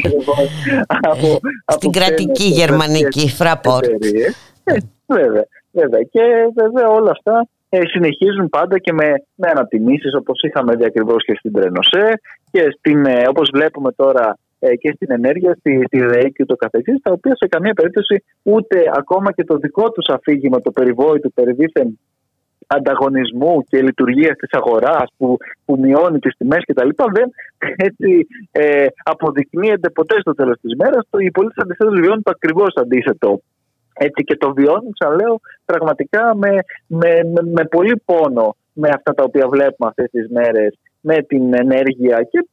από, 0.86 1.40
Στην 1.66 1.90
κρατική 1.90 2.44
γερμανική 2.44 3.28
φραπόρτ. 3.28 4.04
Ε, 4.64 4.76
βέβαια, 5.06 5.44
βέβαια. 5.70 6.02
Και 6.02 6.22
βέβαια 6.54 6.88
όλα 6.88 7.10
αυτά 7.10 7.48
ε, 7.68 7.80
συνεχίζουν 7.86 8.48
πάντα 8.48 8.78
και 8.78 8.92
με, 8.92 9.12
με 9.34 9.48
ανατιμήσεις 9.50 10.14
όπως 10.14 10.42
είχαμε 10.42 10.74
δει 10.76 10.84
ακριβώς 10.84 11.24
και 11.24 11.34
στην 11.38 11.52
Τρενοσέ 11.52 12.20
και 12.50 12.74
στην, 12.78 13.06
ε, 13.06 13.22
όπως 13.28 13.50
βλέπουμε 13.52 13.92
τώρα 13.92 14.26
ε, 14.28 14.47
και 14.58 14.92
στην 14.94 15.10
ενέργεια, 15.10 15.56
στη, 15.58 15.82
στη 15.86 15.98
ΔΕΗ 16.00 16.32
και 16.32 16.42
ούτω 16.42 16.56
καθεξής, 16.56 17.00
τα 17.02 17.12
οποία 17.12 17.36
σε 17.36 17.46
καμία 17.46 17.72
περίπτωση 17.72 18.24
ούτε 18.42 18.82
ακόμα 18.94 19.32
και 19.32 19.44
το 19.44 19.56
δικό 19.56 19.90
τους 19.90 20.08
αφήγημα, 20.08 20.60
το 20.60 20.70
περιβόητο, 20.70 21.28
περιδίθεν 21.28 21.98
ανταγωνισμού 22.66 23.64
και 23.68 23.82
λειτουργίας 23.82 24.36
της 24.36 24.50
αγοράς 24.52 25.12
που, 25.16 25.36
που 25.64 25.78
μειώνει 25.78 26.18
τις 26.18 26.36
τιμές 26.36 26.64
κτλ. 26.64 26.88
δεν 27.12 27.30
έτσι, 27.76 28.26
ε, 28.50 28.86
αποδεικνύεται 29.04 29.90
ποτέ 29.90 30.20
στο 30.20 30.34
τέλος 30.34 30.60
της 30.60 30.72
μέρας. 30.78 31.08
Οι 31.18 31.30
πολίτες 31.30 31.64
αντιθέτως 31.64 32.00
βιώνουν 32.00 32.22
το 32.22 32.30
ακριβώς 32.34 32.74
αντίθετο 32.76 33.40
έτσι 33.98 34.24
και 34.24 34.36
το 34.36 34.52
βιώνουν, 34.52 34.92
ξαναλέω, 34.98 35.40
πραγματικά 35.64 36.36
με, 36.36 36.50
με, 36.86 37.10
με, 37.24 37.40
με 37.52 37.64
πολύ 37.64 38.02
πόνο 38.04 38.56
με 38.72 38.88
αυτά 38.88 39.14
τα 39.14 39.24
οποία 39.24 39.48
βλέπουμε 39.48 39.88
αυτές 39.88 40.10
τις 40.10 40.28
μέρες 40.30 40.78
με 41.00 41.22
την 41.22 41.54
ενέργεια 41.54 42.22
και 42.30 42.46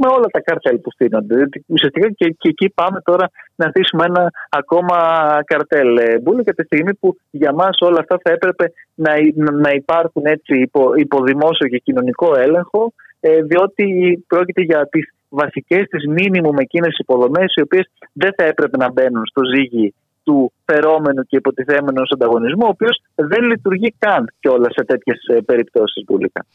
με 0.00 0.08
όλα 0.08 0.26
τα 0.32 0.40
καρτέλ 0.40 0.78
που 0.78 0.90
στείνονται. 0.90 1.48
Ουσιαστικά 1.66 2.10
και, 2.10 2.28
και 2.38 2.48
εκεί 2.48 2.68
πάμε 2.74 3.00
τώρα 3.04 3.30
να 3.54 3.68
στήσουμε 3.68 4.04
ένα 4.04 4.30
ακόμα 4.48 4.96
καρτέλ. 5.44 5.96
Ε, 5.96 6.18
Μπούλε 6.18 6.42
και 6.42 6.52
τη 6.52 6.64
στιγμή 6.64 6.94
που 6.94 7.16
για 7.30 7.52
μας 7.52 7.78
όλα 7.80 7.98
αυτά 7.98 8.18
θα 8.22 8.30
έπρεπε 8.30 8.72
να, 8.94 9.12
να 9.52 9.70
υπάρχουν 9.70 10.22
έτσι 10.26 10.60
υπό, 10.60 10.94
υπό 10.94 11.22
δημόσιο 11.22 11.68
και 11.68 11.78
κοινωνικό 11.78 12.34
έλεγχο 12.36 12.92
ε, 13.20 13.42
διότι 13.42 13.86
πρόκειται 14.26 14.62
για 14.62 14.88
τις 14.90 15.14
βασικές 15.28 15.86
τις 15.88 16.06
μήνυμου 16.06 16.52
με 16.52 16.62
εκείνες 16.62 16.98
υποδομές 16.98 17.54
οι 17.54 17.60
οποίες 17.60 17.90
δεν 18.12 18.32
θα 18.36 18.44
έπρεπε 18.44 18.76
να 18.76 18.92
μπαίνουν 18.92 19.26
στο 19.26 19.42
ζύγι 19.54 19.94
του 20.24 20.52
φερόμενου 20.64 21.22
και 21.22 21.36
υποτιθέμενου 21.36 22.02
ανταγωνισμού, 22.14 22.64
ο 22.64 22.68
οποίος 22.68 23.02
δεν 23.14 23.42
λειτουργεί 23.44 23.94
καν 23.98 24.32
όλα 24.48 24.68
σε 24.70 24.84
τέτοιες 24.84 25.18
ε, 25.26 25.40
περιπτώσεις 25.40 26.04
Μπούλικα. 26.04 26.46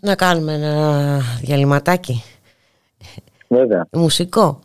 Να 0.00 0.14
κάνουμε 0.14 0.52
ένα 0.52 1.20
διαλυματάκι. 1.40 2.22
Βέβαια. 3.48 3.86
Μουσικό. 3.92 4.60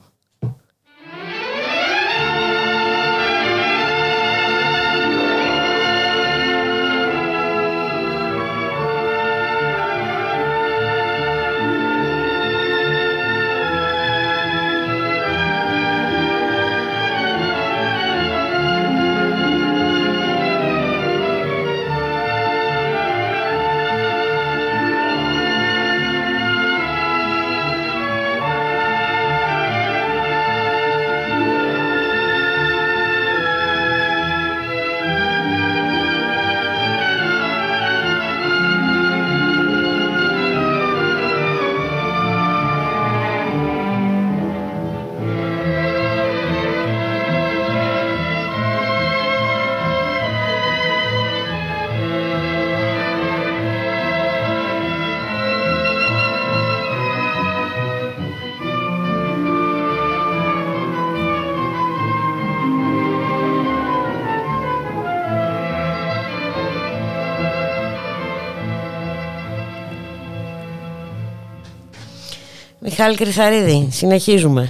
Μιχάλη 73.01 73.19
Κρυθαρίδη, 73.19 73.87
συνεχίζουμε. 73.91 74.69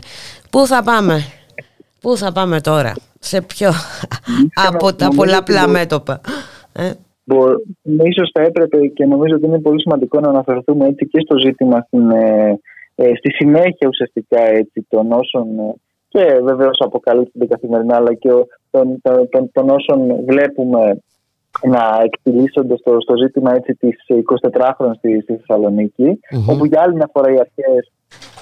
Πού 0.52 0.66
θα 0.66 0.84
πάμε, 0.84 1.16
πού 2.02 2.18
θα 2.18 2.32
πάμε 2.32 2.62
τώρα, 2.62 2.94
σε 3.20 3.42
ποιο 3.42 3.72
από 4.70 4.94
τα 4.94 5.08
πολλαπλά 5.16 5.68
μέτωπα. 5.68 6.22
Ε; 6.74 6.92
Ίσως 8.04 8.30
θα 8.34 8.42
έπρεπε 8.42 8.88
και 8.88 9.06
νομίζω 9.06 9.36
ότι 9.36 9.46
είναι 9.46 9.60
πολύ 9.60 9.82
σημαντικό 9.82 10.20
να 10.20 10.30
αναφερθούμε 10.30 10.88
έτσι 10.88 11.08
και 11.08 11.20
στο 11.26 11.38
ζήτημα 11.38 11.86
στην, 11.88 12.12
ε, 12.12 12.60
ε, 12.96 13.12
στη 13.16 13.32
συνέχεια 13.32 13.88
ουσιαστικά 13.88 14.42
έτσι, 14.42 14.86
των 14.90 15.12
όσων 15.12 15.46
και 16.08 16.40
βεβαίως 16.44 16.78
αποκαλύπτονται 16.80 17.46
καθημερινά 17.46 17.96
αλλά 17.96 18.14
και 18.14 18.30
των, 18.72 19.02
των, 19.02 19.30
των, 19.30 19.52
των 19.52 19.70
όσων 19.70 20.26
βλέπουμε 20.26 21.02
να 21.64 22.02
εκτιλήσονται 22.04 22.78
στο, 22.78 22.98
στο 23.00 23.16
ζήτημα 23.18 23.56
έτσι 23.56 23.74
της 23.74 23.96
24χρονης 24.08 24.96
στη, 24.98 25.20
στη 25.22 25.36
θεσσαλονικη 25.36 26.20
όπου 26.48 26.66
για 26.66 26.82
άλλη 26.82 26.96
μια 26.96 27.10
φορά 27.14 27.34
οι 27.34 27.40
αρχές 27.40 27.92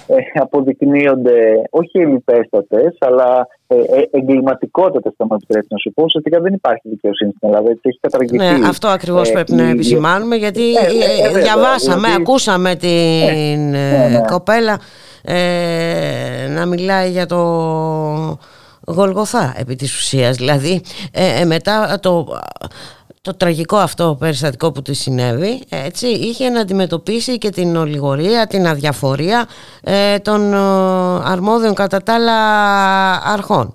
ε, 0.06 0.40
αποδεικνύονται 0.40 1.62
όχι 1.70 1.98
ελληπέστατες, 1.98 2.96
αλλά 2.98 3.46
ε, 3.66 3.74
ε, 3.74 4.08
εγκληματικότατες, 4.10 5.12
θα 5.16 5.24
μου 5.24 5.34
επιτρέψει 5.34 5.68
να 5.70 5.78
σου 5.78 5.92
πω. 5.92 6.02
Ουσιαστικά 6.02 6.40
δεν 6.40 6.54
υπάρχει 6.54 6.88
δικαιοσύνη 6.88 7.32
στην 7.36 7.48
Ελλάδα. 7.48 7.70
Έτσι, 7.70 7.80
έχει 7.82 7.98
καταργηθεί. 8.00 8.36
Ναι, 8.36 8.68
αυτό 8.68 8.88
ακριβώς 8.88 9.28
ε, 9.28 9.32
πρέπει 9.32 9.52
να 9.52 9.68
επισημάνουμε, 9.68 10.36
γιατί 10.36 10.62
διαβάσαμε, 11.34 12.08
ακούσαμε 12.18 12.74
την 12.74 13.70
ναι, 13.70 14.08
ναι. 14.10 14.20
κοπέλα 14.30 14.80
να 16.54 16.66
μιλάει 16.66 17.10
για 17.10 17.26
το 17.26 17.38
Γολγοθά 18.86 19.54
επί 19.56 19.74
της 19.74 19.96
ουσίας 19.96 20.36
δηλαδή 20.36 20.82
μετά 21.46 21.98
το 22.02 22.26
το 23.22 23.36
τραγικό 23.36 23.76
αυτό 23.76 24.16
περιστατικό 24.18 24.72
που 24.72 24.82
της 24.82 25.00
συνέβη 25.00 25.62
έτσι, 25.86 26.06
είχε 26.06 26.48
να 26.48 26.60
αντιμετωπίσει 26.60 27.38
και 27.38 27.50
την 27.50 27.76
ολιγορία, 27.76 28.46
την 28.46 28.66
αδιαφορία 28.66 29.46
ε, 29.84 30.18
των 30.18 30.52
ε, 30.52 30.56
αρμόδιων 31.24 31.74
κατά 31.74 31.98
τα 31.98 32.14
άλλα 32.14 32.38
αρχών. 33.32 33.74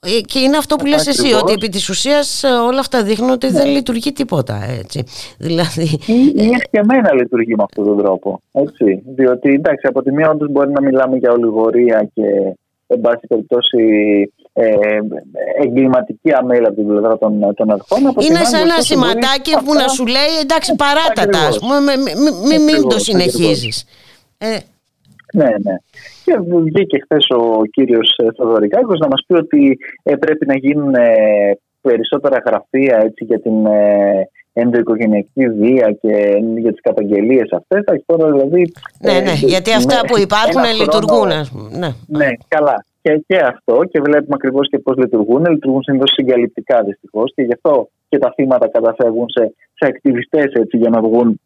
Ε, 0.00 0.20
και 0.20 0.38
είναι 0.38 0.56
αυτό 0.56 0.76
που 0.76 0.86
λες 0.86 1.06
εσύ, 1.06 1.32
ότι 1.32 1.52
επί 1.52 1.68
της 1.68 1.88
ουσίας 1.88 2.42
ε, 2.42 2.48
όλα 2.48 2.80
αυτά 2.80 3.02
δείχνουν 3.02 3.30
ότι 3.30 3.48
δεν 3.50 3.66
ναι. 3.66 3.72
λειτουργεί 3.72 4.12
τίποτα. 4.12 4.58
Έτσι. 4.80 5.04
Δηλαδή... 5.38 5.98
Είναι 6.06 6.84
μένα 6.84 7.14
λειτουργεί 7.14 7.54
με 7.54 7.62
αυτόν 7.62 7.84
τον 7.84 7.98
τρόπο. 7.98 8.40
Έτσι. 8.52 9.02
Διότι 9.06 9.48
εντάξει, 9.52 9.86
από 9.88 10.02
τη 10.02 10.12
μία 10.12 10.30
όντως 10.30 10.50
μπορεί 10.50 10.70
να 10.70 10.82
μιλάμε 10.82 11.16
για 11.16 11.32
ολιγορία 11.32 12.08
και 12.14 12.22
εν 12.86 13.00
πάση 13.00 13.26
περιπτώσει 13.26 13.78
ε, 14.56 14.98
εγκληματική 15.62 16.32
αμέλεια 16.32 16.68
από 16.68 16.76
την 16.76 16.86
πλευρά 16.86 17.18
των, 17.18 17.54
των 17.54 17.70
αρχών. 17.70 17.98
Είναι 17.98 18.44
σαν 18.44 18.60
ένα 18.60 18.80
σηματάκι 18.80 19.52
που 19.64 19.74
να 19.74 19.88
σου 19.88 20.06
λέει 20.06 20.32
εντάξει 20.42 20.74
παράτατα, 20.76 21.46
ας 21.46 21.58
πούμε, 21.58 21.78
μην 21.96 22.02
μη, 22.48 22.64
μη 22.64 22.86
το 22.88 22.98
συνεχίζεις. 22.98 23.84
Ε. 24.38 24.56
Ναι, 25.32 25.44
ναι. 25.44 25.74
Και 26.24 26.38
βγήκε 26.64 26.98
χθες 27.02 27.26
ο 27.28 27.62
κύριος 27.64 28.18
Θοδωρικάκος 28.36 28.98
να 28.98 29.06
μας 29.06 29.24
πει 29.26 29.34
ότι 29.34 29.78
ε, 30.02 30.16
πρέπει 30.16 30.46
να 30.46 30.56
γίνουν 30.56 30.94
ε, 30.94 31.08
περισσότερα 31.80 32.42
γραφεία 32.46 33.00
έτσι, 33.04 33.24
για 33.24 33.40
την 33.40 33.66
ε, 33.66 34.28
ενδοοικογενειακή 34.52 35.48
βία 35.48 35.96
και 36.00 36.42
για 36.58 36.70
τις 36.70 36.80
καταγγελίες 36.80 37.52
αυτές. 37.52 38.02
Τώρα, 38.06 38.30
δηλαδή, 38.30 38.72
ναι, 39.00 39.20
ναι, 39.20 39.32
γιατί 39.32 39.72
αυτά 39.72 40.00
που 40.06 40.18
υπάρχουν 40.18 40.62
λειτουργούν. 40.80 41.28
ναι. 41.78 41.88
ναι, 42.06 42.28
καλά 42.48 42.84
και, 43.04 43.24
και 43.26 43.36
αυτό 43.36 43.84
και 43.90 44.00
βλέπουμε 44.00 44.34
ακριβώς 44.34 44.68
και 44.68 44.78
πώς 44.78 44.96
λειτουργούν. 44.96 45.44
Λειτουργούν 45.46 45.82
συνήθως 45.82 46.12
συγκαλυπτικά 46.12 46.82
δυστυχώς 46.82 47.32
και 47.34 47.42
γι' 47.42 47.52
αυτό 47.52 47.88
και 48.08 48.18
τα 48.18 48.32
θύματα 48.34 48.68
καταφεύγουν 48.68 49.26
σε, 49.28 49.54
σε 49.74 49.84
ακτιβιστές 49.90 50.52
για 50.72 50.90
να 50.90 51.00
βγουν 51.00 51.40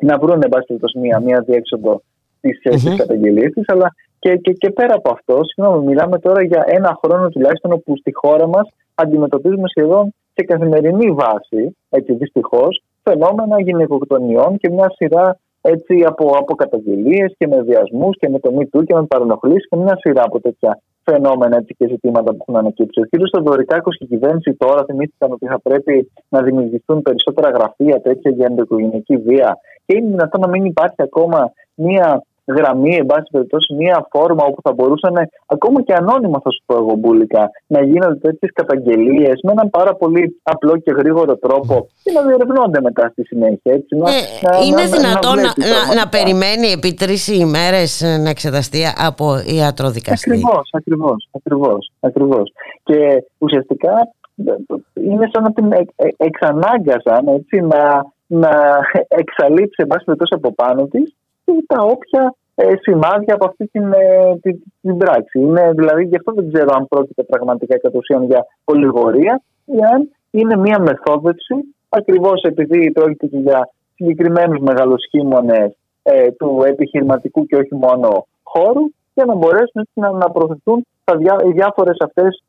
να 0.00 0.18
βρουν 0.18 0.42
εν 0.42 0.48
πάση 0.48 0.98
μία, 0.98 1.20
μία 1.20 1.40
διέξοδο 1.46 2.02
στις 2.38 2.60
mm-hmm. 2.64 2.96
καταγγελίες 2.96 3.52
τη. 3.52 3.60
Αλλά 3.66 3.94
και, 4.18 4.36
και, 4.36 4.52
και 4.52 4.70
πέρα 4.70 4.94
από 4.94 5.10
αυτό, 5.12 5.40
συγγνώμη, 5.44 5.86
μιλάμε 5.86 6.18
τώρα 6.18 6.42
για 6.42 6.64
ένα 6.66 6.98
χρόνο 7.04 7.28
τουλάχιστον 7.28 7.72
όπου 7.72 7.96
στη 7.96 8.10
χώρα 8.14 8.46
μας 8.46 8.68
αντιμετωπίζουμε 8.94 9.68
σχεδόν 9.68 10.14
σε 10.34 10.44
καθημερινή 10.44 11.10
βάση, 11.10 11.76
έτσι 11.90 12.12
δυστυχώς, 12.12 12.82
φαινόμενα 13.02 13.60
γυναικοκτονιών 13.60 14.56
και 14.58 14.70
μια 14.70 14.90
σειρά 14.96 15.38
έτσι 15.60 16.04
από, 16.06 16.24
από 16.36 16.54
καταγγελίες 16.54 17.34
και 17.38 17.46
με 17.46 17.62
βιασμούς 17.62 18.16
και 18.18 18.28
με 18.28 18.38
το 18.38 18.50
MeToo 18.58 18.84
και 18.86 18.94
με 18.94 19.04
παρενοχλήσεις 19.06 19.68
και 19.68 19.76
μια 19.76 19.96
σειρά 20.00 20.22
από 20.24 20.40
τέτοια 20.40 20.80
φαινόμενα 21.04 21.56
έτσι, 21.56 21.74
και 21.78 21.86
ζητήματα 21.88 22.30
που 22.30 22.38
έχουν 22.40 22.56
ανακύψει. 22.56 23.00
Ο 23.00 23.04
κ. 23.10 23.26
Στοδωρικάκο 23.26 23.90
και 23.90 24.04
η 24.04 24.06
κυβέρνηση 24.06 24.54
τώρα 24.54 24.84
θυμήθηκαν 24.84 25.32
ότι 25.32 25.46
θα 25.46 25.60
πρέπει 25.60 26.12
να 26.28 26.42
δημιουργηθούν 26.42 27.02
περισσότερα 27.02 27.50
γραφεία 27.50 28.00
τέτοια 28.00 28.30
για 28.30 28.46
ενδοοικογενειακή 28.50 29.16
βία. 29.16 29.58
Και 29.86 29.96
είναι 29.96 30.08
δυνατόν 30.08 30.40
να 30.40 30.48
μην 30.48 30.64
υπάρχει 30.64 31.02
ακόμα 31.08 31.52
μια 31.74 32.22
γραμμή, 32.56 32.94
εν 32.96 33.06
πάση 33.06 33.28
περιπτώσει, 33.30 33.74
μία 33.74 34.06
φόρμα 34.10 34.44
όπου 34.44 34.60
θα 34.62 34.72
μπορούσαν 34.72 35.14
ακόμα 35.46 35.82
και 35.82 35.94
ανώνυμα, 35.94 36.40
θα 36.44 36.50
σου 36.50 36.62
πω 36.66 36.74
εγώ, 36.76 36.94
μπουλικά, 36.94 37.50
να 37.66 37.84
γίνονται 37.84 38.18
τέτοιες 38.18 38.50
καταγγελίες 38.54 39.40
με 39.42 39.52
έναν 39.52 39.70
πάρα 39.70 39.94
πολύ 39.94 40.40
απλό 40.42 40.76
και 40.76 40.90
γρήγορο 40.90 41.36
τρόπο 41.36 41.86
και 42.02 42.12
να 42.12 42.22
διερευνώνται 42.22 42.80
μετά 42.80 43.08
στη 43.12 43.24
συνέχεια. 43.24 43.72
Έτσι, 43.72 43.96
να, 43.96 44.10
ε, 44.10 44.20
είναι 44.66 44.82
να, 44.82 44.96
δυνατόν 44.96 45.36
να, 45.36 45.52
να, 45.72 45.94
να, 45.94 46.08
περιμένει 46.08 46.66
επί 46.76 46.94
τρεις 46.94 47.28
ημέρες 47.28 48.00
να 48.24 48.30
εξεταστεί 48.30 48.82
από 49.08 49.24
ιατροδικαστή; 49.56 50.30
Ακριβώς, 50.30 50.70
ακριβώς. 50.72 51.28
Ακριβώς, 51.32 51.92
ακριβώς. 52.00 52.52
Και 52.82 53.24
ουσιαστικά 53.38 53.94
είναι 54.94 55.28
σαν 55.32 55.42
να 55.42 55.52
την 55.52 55.72
εξανάγκασαν 56.16 57.26
έτσι, 57.26 57.60
να, 57.60 57.82
να 58.26 58.50
εξαλείψει 59.08 59.76
εν 59.76 59.86
πάση 59.86 60.04
από 60.30 60.54
πάνω 60.54 60.86
της 60.86 61.14
τα 61.66 61.82
όποια 61.82 62.22
ε, 62.22 62.39
σημάδια 62.80 63.34
από 63.34 63.46
αυτή 63.46 63.66
την, 63.66 63.92
ε, 63.92 64.38
την, 64.42 64.62
την, 64.80 64.96
πράξη. 64.96 65.38
Είναι, 65.38 65.72
δηλαδή, 65.74 66.04
γι' 66.04 66.16
αυτό 66.16 66.32
δεν 66.32 66.52
ξέρω 66.52 66.74
αν 66.74 66.88
πρόκειται 66.88 67.22
πραγματικά 67.22 67.78
κατ' 67.78 67.96
ουσίαν 67.96 68.24
για 68.24 68.46
ολιγορία 68.64 69.42
ή 69.64 69.78
αν 69.94 70.10
είναι 70.30 70.56
μια 70.56 70.78
μεθόδευση, 70.78 71.54
ακριβώς 71.88 72.42
επειδή 72.42 72.90
πρόκειται 72.92 73.26
και 73.26 73.38
για 73.38 73.68
συγκεκριμένους 73.94 74.58
μεγαλοσχήμονες 74.60 75.76
ε, 76.02 76.30
του 76.30 76.62
επιχειρηματικού 76.66 77.46
και 77.46 77.56
όχι 77.56 77.74
μόνο 77.74 78.26
χώρου, 78.42 78.84
για 79.14 79.24
να 79.24 79.34
μπορέσουν 79.34 79.88
να, 79.92 80.10
να 80.10 80.30
προωθηθούν 80.30 80.86
τα 81.04 81.16
διά, 81.16 81.36
οι 81.46 81.52
διάφορες 81.52 81.96
αυτές 82.00 82.42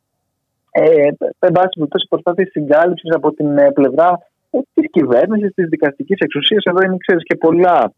ε, 0.71 1.07
εν 1.39 1.51
πάση 1.51 1.69
περιπτώσει 1.73 2.07
προσπάθειες 2.09 2.49
συγκάλυψης 2.51 3.15
από 3.15 3.33
την 3.33 3.57
ε, 3.57 3.71
πλευρά 3.71 4.19
ε, 4.49 4.57
της 4.73 4.89
κυβέρνησης, 4.91 5.53
της 5.53 5.67
δικαστικής 5.69 6.17
εξουσίας. 6.19 6.63
Εδώ 6.63 6.81
είναι, 6.81 6.97
ξέρεις, 6.97 7.23
και 7.23 7.35
πολλά 7.35 7.93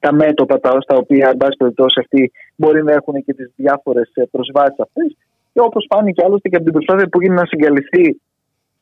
τα 0.00 0.12
μέτωπα 0.14 0.60
τα, 0.60 0.80
στα 0.80 0.96
οποία, 0.96 1.28
εν 1.28 1.36
πάση 1.36 1.56
περιπτώσει, 1.56 2.00
αυτοί 2.00 2.32
μπορεί 2.56 2.84
να 2.84 2.92
έχουν 2.92 3.24
και 3.24 3.34
τις 3.34 3.52
διάφορες 3.56 4.12
προσβάσεις 4.30 4.78
αυτές. 4.78 5.16
Και 5.52 5.60
όπως 5.60 5.86
φάνηκε 5.90 6.22
άλλωστε 6.24 6.48
και 6.48 6.56
από 6.56 6.64
την 6.64 6.72
προσπάθεια 6.72 7.08
που 7.08 7.20
γίνεται 7.20 7.40
να 7.40 7.46
συγκαλυφθεί 7.46 8.20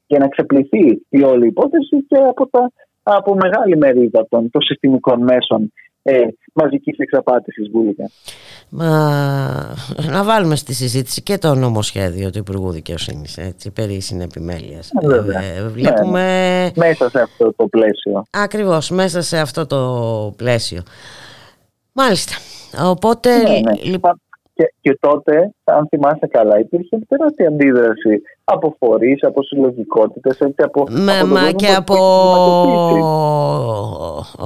και 0.07 0.19
να 0.19 0.29
ξεπληθεί 0.29 0.87
η 1.09 1.23
όλη 1.23 1.47
υπόθεση 1.47 1.97
και 2.09 2.17
από, 2.29 2.49
τα, 2.49 2.71
από 3.03 3.35
μεγάλη 3.35 3.77
μερίδα 3.77 4.27
των, 4.29 4.51
των 4.51 4.63
συστημικών 4.63 5.23
μέσων 5.23 5.73
ε, 6.09 6.29
μαζικής 6.53 6.99
εξαπάτησης 6.99 7.71
βούλικα. 7.73 8.11
Μα 8.69 8.89
να 10.11 10.25
βάλουμε 10.25 10.57
στη 10.57 10.75
συζήτηση 10.75 11.23
και 11.23 11.39
το 11.39 11.55
νομοσχέδιο 11.55 12.31
του 12.31 12.39
Υπουργού 12.39 12.71
Δικαιοσύνης 12.71 13.39
περί 13.75 14.01
συνεπιμέλειας. 14.01 14.91
Ε, 15.01 15.59
ε, 15.59 15.69
βλέπουμε. 15.69 16.63
Ναι, 16.63 16.71
μέσα 16.75 17.11
σε 17.11 17.21
αυτό 17.21 17.55
το 17.57 17.67
πλαίσιο. 17.67 18.25
Ακριβώς, 18.31 18.91
μέσα 18.91 19.23
σε 19.23 19.39
αυτό 19.39 19.67
το 19.67 20.35
πλαίσιο. 20.37 20.83
Μάλιστα. 21.93 22.35
Οπότε. 22.85 23.37
Ναι, 23.37 23.49
ναι. 23.49 23.83
Λοιπόν... 23.83 24.21
Και, 24.59 24.73
και 24.81 24.99
τότε, 25.01 25.55
αν 25.65 25.89
θυμάσαι 25.89 26.27
καλά, 26.27 26.59
υπήρχε 26.59 26.99
τεράστια 27.09 27.49
αντίδραση 27.49 28.23
από 28.45 28.77
φορείς, 28.79 29.23
από 29.23 29.43
συλλογικότητες, 29.43 30.39
από. 30.57 30.85
Με, 30.89 31.19
από 31.19 31.27
μα 31.27 31.53
και 31.53 31.75
από 31.75 31.97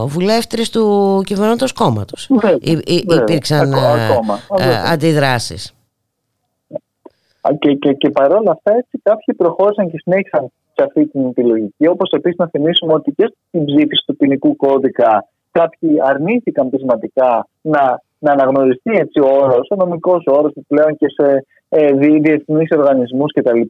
βουλεύτρες 0.07 0.71
του 0.71 1.21
κυβερνώντος 1.25 1.73
κόμματος. 1.73 2.31
Υπήρξαν 2.87 3.73
ε, 3.73 4.91
αντιδράσεις. 4.93 5.75
Και, 7.59 7.75
και, 7.75 7.93
και 7.93 8.11
παρόλα 8.11 8.51
αυτά, 8.51 8.77
έτσι 8.77 9.01
κάποιοι 9.03 9.35
προχώρησαν 9.37 9.91
και 9.91 9.99
συνέχισαν 9.99 10.53
σε 10.75 10.85
αυτή 10.85 11.07
την 11.07 11.33
τη 11.33 11.43
λογική. 11.43 11.87
Όπως 11.87 12.11
επίσης 12.11 12.39
να 12.39 12.49
θυμίσουμε 12.49 12.93
ότι 12.93 13.13
και 13.13 13.33
στην 13.49 13.65
ψήφιση 13.65 14.05
του 14.07 14.17
ποινικού 14.17 14.57
κώδικα 14.57 15.29
κάποιοι 15.51 15.97
αρνήθηκαν 16.03 16.71
πεισματικά 16.71 17.49
να 17.61 18.03
να 18.23 18.33
αναγνωριστεί 18.33 18.93
έτσι 19.05 19.19
ο 19.21 19.29
όρος, 19.43 19.67
ο 19.71 19.77
νομικός 19.77 20.23
όρος 20.27 20.53
που 20.55 20.65
πλέον 20.69 20.97
και 20.97 21.07
σε 21.17 21.45
ε, 21.69 21.93
διεθνείς 21.93 22.71
οργανισμούς 22.77 23.33
κτλ. 23.33 23.61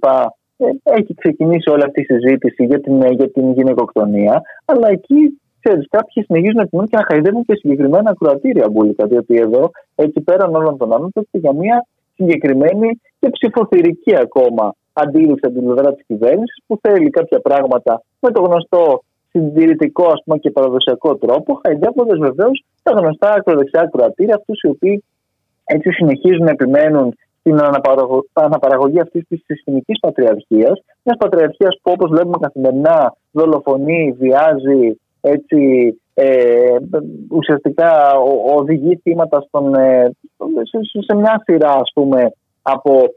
Ε, 0.57 0.67
έχει 0.83 1.15
ξεκινήσει 1.15 1.71
όλη 1.71 1.83
αυτή 1.83 2.01
η 2.01 2.05
συζήτηση 2.05 2.65
για 2.65 2.81
την, 2.81 2.97
για 3.19 3.31
την 3.31 3.53
γυναικοκτονία. 3.53 4.43
Αλλά 4.65 4.89
εκεί 4.89 5.41
ξέρεις, 5.63 5.87
κάποιοι 5.91 6.23
συνεχίζουν 6.23 6.57
να 6.57 6.67
τιμούν 6.67 6.87
και 6.87 6.97
να 6.97 7.05
χαϊδεύουν 7.09 7.45
και 7.45 7.55
συγκεκριμένα 7.55 8.11
ακροατήρια 8.11 8.69
μπουλικα. 8.71 9.07
Διότι 9.07 9.37
εδώ, 9.37 9.71
έτσι 9.95 10.21
πέραν 10.21 10.55
όλων 10.55 10.77
των 10.77 10.93
άλλων, 10.93 11.11
πρόκειται 11.11 11.39
για 11.39 11.53
μια 11.53 11.87
συγκεκριμένη 12.15 13.01
και 13.21 13.29
ψηφοθυρική 13.31 14.17
ακόμα 14.17 14.75
αντίληψη 14.93 15.47
από 15.47 15.55
την 15.55 15.65
πλευρά 15.65 15.95
της 15.95 16.05
κυβέρνησης 16.07 16.63
που 16.67 16.79
θέλει 16.83 17.11
κάποια 17.11 17.41
πράγματα 17.41 18.03
με 18.21 18.31
το 18.31 18.43
γνωστό 18.43 19.03
συντηρητικό 19.33 20.07
ας 20.07 20.23
πούμε, 20.25 20.39
και 20.39 20.51
παραδοσιακό 20.51 21.17
τρόπο, 21.17 21.61
χαϊδεύοντα 21.65 22.17
βεβαίως 22.19 22.65
τα 22.83 22.93
γνωστά 22.93 23.33
ακροδεξιά 23.33 23.89
κροατήρια, 23.93 24.35
αυτούς 24.35 24.61
οι 24.61 24.69
οποίοι 24.69 25.05
έτσι 25.65 25.93
συνεχίζουν 25.93 26.45
να 26.45 26.51
επιμένουν 26.51 27.17
την 27.43 27.61
αναπαραγωγή 28.33 29.01
αυτής 29.01 29.25
της 29.29 29.43
συστημικής 29.47 30.01
πατριαρχίας. 30.01 30.83
Μιας 31.03 31.19
πατριαρχίας 31.19 31.79
που 31.83 31.93
όπως 31.93 32.11
βλέπουμε 32.11 32.37
καθημερινά 32.41 33.17
δολοφονεί, 33.31 34.17
βιάζει, 34.19 35.01
έτσι, 35.21 35.61
ε, 36.15 36.77
ουσιαστικά 37.31 38.13
οδηγεί 38.57 38.97
θύματα 38.97 39.41
στον, 39.41 39.75
ε, 39.75 40.11
σε, 41.07 41.15
μια 41.15 41.43
σειρά 41.45 41.73
ας 41.73 41.91
πούμε, 41.95 42.33
από 42.63 43.15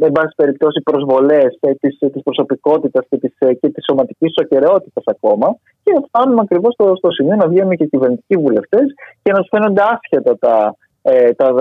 εν 0.00 0.12
πάση 0.12 0.34
περιπτώσει 0.36 0.80
προσβολές 0.80 1.58
της, 1.80 1.98
της 1.98 2.22
προσωπικότητας 2.22 3.06
και 3.08 3.18
της, 3.18 3.34
και 3.60 3.68
της 3.68 3.84
σωματικής 3.88 4.32
σοκεραιότητας 4.40 5.04
ακόμα 5.06 5.56
και 5.82 5.92
φτάνουμε 6.06 6.40
ακριβώς 6.40 6.72
στο, 6.72 6.92
στο 6.96 7.10
σημείο 7.10 7.36
να 7.36 7.48
βγαίνουν 7.48 7.76
και 7.76 7.86
κυβερνητικοί 7.86 8.36
βουλευτές 8.36 8.86
και 9.22 9.32
να 9.32 9.42
σου 9.42 9.48
φαίνονται 9.50 9.82
άσχετα 9.82 10.38
τα, 10.38 10.76
ε, 11.02 11.32
τα, 11.32 11.54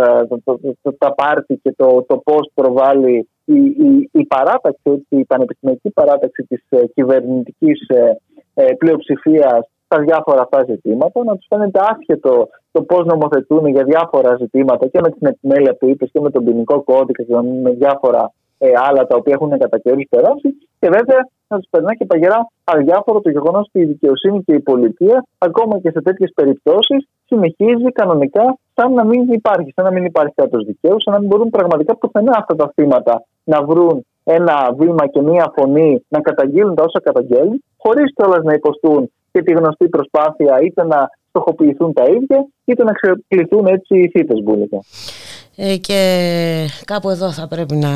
τα, 0.43 0.93
τα, 0.97 1.13
πάρτι 1.13 1.59
και 1.63 1.73
το, 1.77 2.05
το 2.07 2.17
πώς 2.17 2.51
προβάλλει 2.53 3.29
η, 3.45 3.59
η, 3.65 4.09
η 4.11 4.25
παράταξη, 4.25 5.05
η 5.09 5.25
πανεπιστημιακή 5.25 5.89
παράταξη 5.89 6.43
της 6.43 6.63
ε, 6.69 6.85
κυβερνητικής 6.93 7.87
ε, 7.87 8.17
ε, 8.53 8.73
πλειοψηφίας 8.77 9.69
στα 9.87 9.97
διάφορα 9.99 10.41
αυτά 10.41 10.63
ζητήματα, 10.63 11.23
να 11.23 11.35
τους 11.37 11.45
φαίνεται 11.49 11.79
άσχετο 11.91 12.49
το 12.71 12.81
πώς 12.83 13.05
νομοθετούν 13.05 13.67
για 13.67 13.83
διάφορα 13.83 14.35
ζητήματα 14.35 14.87
και 14.87 14.99
με 15.03 15.09
την 15.09 15.27
επιμέλεια 15.27 15.73
που 15.75 15.87
είπες 15.89 16.09
και 16.13 16.21
με 16.21 16.29
τον 16.29 16.43
ποινικό 16.43 16.83
κώδικα 16.83 17.23
και 17.23 17.35
με 17.63 17.71
διάφορα 17.71 18.31
ε, 18.57 18.69
άλλα 18.87 19.07
τα 19.07 19.15
οποία 19.15 19.33
έχουν 19.33 19.57
κατά 19.57 19.77
καιρούς 19.79 20.05
περάσει. 20.09 20.49
Και 20.79 20.89
βέβαια 20.89 21.21
να 21.47 21.57
τους 21.57 21.67
περνά 21.69 21.95
και 21.95 22.05
παγερά 22.05 22.47
αδιάφορο 22.63 23.21
το 23.21 23.29
γεγονός 23.29 23.65
ότι 23.67 23.79
η 23.79 23.85
δικαιοσύνη 23.85 24.43
και 24.43 24.53
η 24.53 24.59
πολιτεία, 24.59 25.25
ακόμα 25.37 25.79
και 25.79 25.89
σε 25.91 26.01
τέτοιες 26.01 26.31
περιπτώσεις, 26.35 27.07
συνεχίζει 27.25 27.91
κανονικά 27.91 28.57
σαν 28.73 28.93
να 28.93 29.03
μην 29.05 29.31
υπάρχει, 29.31 29.71
σαν 29.75 29.85
να 29.85 29.91
μην 29.91 30.05
υπάρχει 30.05 30.33
κράτος 30.35 30.65
δικαίου, 30.65 31.01
σαν 31.01 31.13
να 31.13 31.19
μην 31.19 31.27
μπορούν 31.27 31.49
πραγματικά 31.49 31.97
πουθενά 31.97 32.37
αυτά 32.37 32.55
τα 32.55 32.71
θύματα 32.75 33.23
να 33.43 33.63
βρουν 33.63 34.05
ένα 34.23 34.73
βήμα 34.77 35.07
και 35.07 35.21
μία 35.21 35.53
φωνή 35.55 36.05
να 36.07 36.19
καταγγείλουν 36.21 36.75
τα 36.75 36.83
όσα 36.83 36.99
καταγγέλνουν, 36.99 37.63
χωρίς 37.77 38.13
κιόλας 38.13 38.43
να 38.43 38.53
υποστούν 38.53 39.11
και 39.37 39.43
τη 39.43 39.51
γνωστή 39.51 39.87
προσπάθεια 39.89 40.59
είτε 40.61 40.83
να 40.83 41.09
στοχοποιηθούν 41.29 41.93
τα 41.93 42.03
ίδια 42.03 42.47
είτε 42.65 42.83
να 42.83 42.91
ξεκληθούν 42.91 43.65
έτσι 43.65 43.99
οι 43.99 44.09
θύτες 44.09 44.39
μπουλικά. 44.43 44.79
Ε, 45.59 45.77
και 45.77 46.69
κάπου 46.85 47.09
εδώ 47.09 47.31
θα 47.31 47.47
πρέπει 47.47 47.75
να 47.75 47.89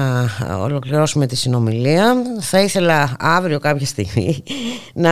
ολοκληρώσουμε 0.63 1.25
τη 1.27 1.35
συνομιλία. 1.35 2.13
Θα 2.39 2.61
ήθελα 2.61 3.15
αύριο 3.19 3.59
κάποια 3.59 3.85
στιγμή 3.85 4.43
να 5.05 5.11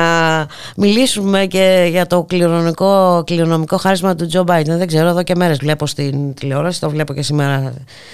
μιλήσουμε 0.78 1.46
και 1.46 1.88
για 1.92 2.08
το 2.08 2.24
κληρονομικό, 2.24 3.24
κληρονομικό 3.26 3.78
χάρισμα 3.78 4.16
του 4.16 4.26
Τζο 4.26 4.44
Μπάιντεν. 4.44 4.78
Δεν 4.78 4.88
ξέρω, 4.88 5.08
εδώ 5.08 5.24
και 5.24 5.36
μέρες 5.36 5.58
βλέπω 5.58 5.86
στην 5.86 6.34
τηλεόραση, 6.34 6.80
το 6.80 6.90
βλέπω 6.90 7.14
και 7.14 7.22
σήμερα 7.22 7.74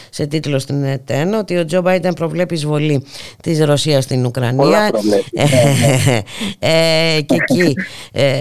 σε 0.10 0.26
τίτλο 0.26 0.60
στην 0.60 0.84
ΕΤΕΝ, 0.84 1.34
ότι 1.34 1.58
ο 1.58 1.66
Τζο 1.66 1.82
Μπάιντεν 1.82 2.14
προβλέπει 2.14 2.54
εισβολή 2.54 3.06
της 3.42 3.64
Ρωσίας 3.64 4.04
στην 4.04 4.26
Ουκρανία. 4.26 4.90
ε, 6.60 7.22
και 7.26 7.36
εκεί 7.36 7.74
ε, 8.12 8.32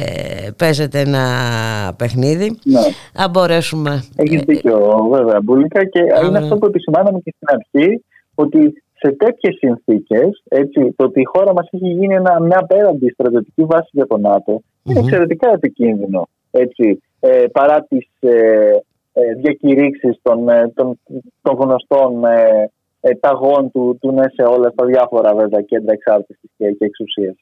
παίζεται 0.57 1.00
ένα 1.00 1.24
παιχνίδι. 1.96 2.59
Ναι. 2.64 2.80
Αν 3.14 3.30
μπορέσουμε... 3.30 4.04
Έχεις 4.16 4.40
δίκιο 4.46 5.09
βέβαια, 5.12 5.40
Μπουλίκα 5.42 5.83
και 5.84 6.00
είναι 6.26 6.38
αυτό 6.38 6.56
που 6.56 6.66
επισημάναμε 6.66 7.18
και 7.18 7.34
στην 7.36 7.48
αρχή, 7.56 8.04
ότι 8.34 8.82
σε 8.92 9.12
τέτοιες 9.12 9.54
συνθήκες, 9.58 10.42
το 10.96 11.04
ότι 11.04 11.20
η 11.20 11.24
χώρα 11.24 11.52
μας 11.52 11.68
έχει 11.70 11.88
γίνει 11.88 12.14
ένα, 12.14 12.40
μια 12.40 12.58
απέραντη 12.60 13.10
στρατιωτική 13.10 13.64
βάση 13.64 13.88
για 13.92 14.06
το 14.06 14.18
ΝΑΤΟ, 14.18 14.62
είναι 14.82 15.00
εξαιρετικά 15.00 15.52
επικίνδυνο. 15.52 16.28
Έτσι, 16.50 17.02
ε, 17.20 17.44
παρά 17.52 17.82
τις 17.88 18.08
ε, 18.20 18.76
ε, 19.12 19.34
διακηρύξεις 19.34 20.18
των, 20.22 20.48
ε, 20.48 20.72
των, 20.74 21.00
των 21.42 21.54
γνωστών 21.54 22.24
ε, 22.24 22.70
ε, 23.00 23.14
ταγών 23.14 23.70
του, 23.70 23.98
του 24.00 24.12
ναι 24.12 24.24
σε 24.28 24.42
όλα 24.42 24.72
τα 24.74 24.84
διάφορα 24.84 25.34
βέβαια 25.34 25.60
κέντρα 25.60 25.92
εξάρτησης 25.92 26.50
και, 26.56 26.70
και 26.70 26.84
εξουσίας. 26.84 27.36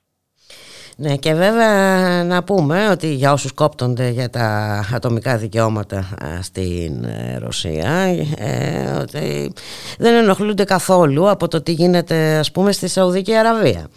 Ναι 1.03 1.17
και 1.17 1.35
βέβαια 1.35 2.25
να 2.25 2.45
πούμε 2.45 2.89
ότι 2.91 3.07
για 3.07 3.33
όσους 3.33 3.53
κόπτονται 3.53 4.09
για 4.09 4.31
τα 4.31 4.81
ατομικά 4.95 5.37
δικαιώματα 5.37 6.05
στην 6.43 7.05
ε, 7.05 7.39
Ρωσία 7.39 7.91
ε, 8.39 9.01
ότι 9.01 9.53
δεν 9.99 10.15
ενοχλούνται 10.15 10.65
καθόλου 10.65 11.31
από 11.31 11.49
το 11.49 11.63
τι 11.63 11.73
γίνεται 11.73 12.37
ας 12.37 12.51
πούμε 12.51 12.73
στη 12.73 12.89
Σαουδική 12.89 13.35
Αραβία. 13.35 13.89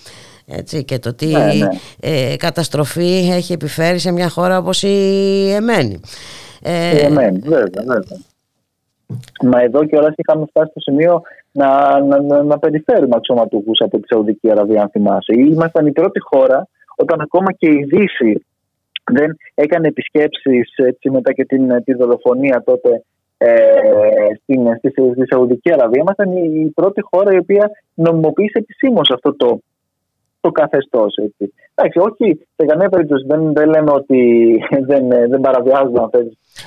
Έτσι, 0.47 0.83
και 0.83 0.99
το 0.99 1.13
τι 1.13 1.25
ναι, 1.25 1.53
ναι. 1.53 1.67
Ε, 1.99 2.35
καταστροφή 2.37 3.29
έχει 3.31 3.53
επιφέρει 3.53 3.99
σε 3.99 4.11
μια 4.11 4.29
χώρα 4.29 4.57
όπως 4.57 4.83
η 4.83 5.51
Εμένη. 5.55 5.99
Ε, 6.61 6.95
η 6.95 6.99
Εμένη, 6.99 7.39
βέβαια, 7.39 7.83
βέβαια. 7.85 8.17
Μα 9.43 9.61
εδώ 9.61 9.85
και 9.85 9.95
όλα 9.95 10.13
είχαμε 10.15 10.45
φτάσει 10.49 10.69
στο 10.69 10.79
σημείο 10.79 11.21
να, 11.51 11.99
να, 12.01 12.21
να, 12.21 12.43
να 12.43 12.59
περιφέρουμε 12.59 13.15
αξιωματούχους 13.15 13.79
από 13.79 13.99
τη 13.99 14.07
Σαουδική 14.07 14.51
Αραβία, 14.51 14.81
αν 14.81 14.89
θυμάσαι. 14.89 15.33
Ήμασταν 15.33 15.87
η 15.87 15.91
πρώτη 15.91 16.19
χώρα 16.19 16.67
όταν 16.95 17.21
ακόμα 17.21 17.51
και 17.51 17.67
η 17.69 17.83
Δύση 17.83 18.45
δεν 19.11 19.37
έκανε 19.53 19.87
επισκέψεις 19.87 20.73
έτσι, 20.75 21.09
μετά 21.09 21.33
και 21.33 21.45
την, 21.45 21.83
τη 21.83 21.93
δολοφονία 21.93 22.63
τότε 22.65 23.03
ε, 23.37 23.55
στην, 24.41 24.77
στη, 24.77 24.89
στη 24.89 25.25
Σαουδική 25.29 25.73
Αραβία. 25.73 26.01
Ήμασταν 26.01 26.37
η, 26.37 26.71
πρώτη 26.75 27.01
χώρα 27.01 27.33
η 27.33 27.37
οποία 27.37 27.71
νομιμοποίησε 27.93 28.57
επισήμως 28.57 29.09
αυτό 29.13 29.35
το, 29.35 29.59
το 30.41 30.51
καθεστώς. 30.51 31.15
Εντάξει, 31.75 31.99
όχι 31.99 32.47
σε 32.55 32.65
καμία 32.65 32.89
περίπτωση 32.89 33.25
δεν, 33.27 33.53
δεν 33.53 33.69
λέμε 33.69 33.91
ότι 33.91 34.19
δεν, 34.89 35.07
δεν 35.07 35.41
παραβιάζουν 35.41 35.97
αυτέ 35.97 36.19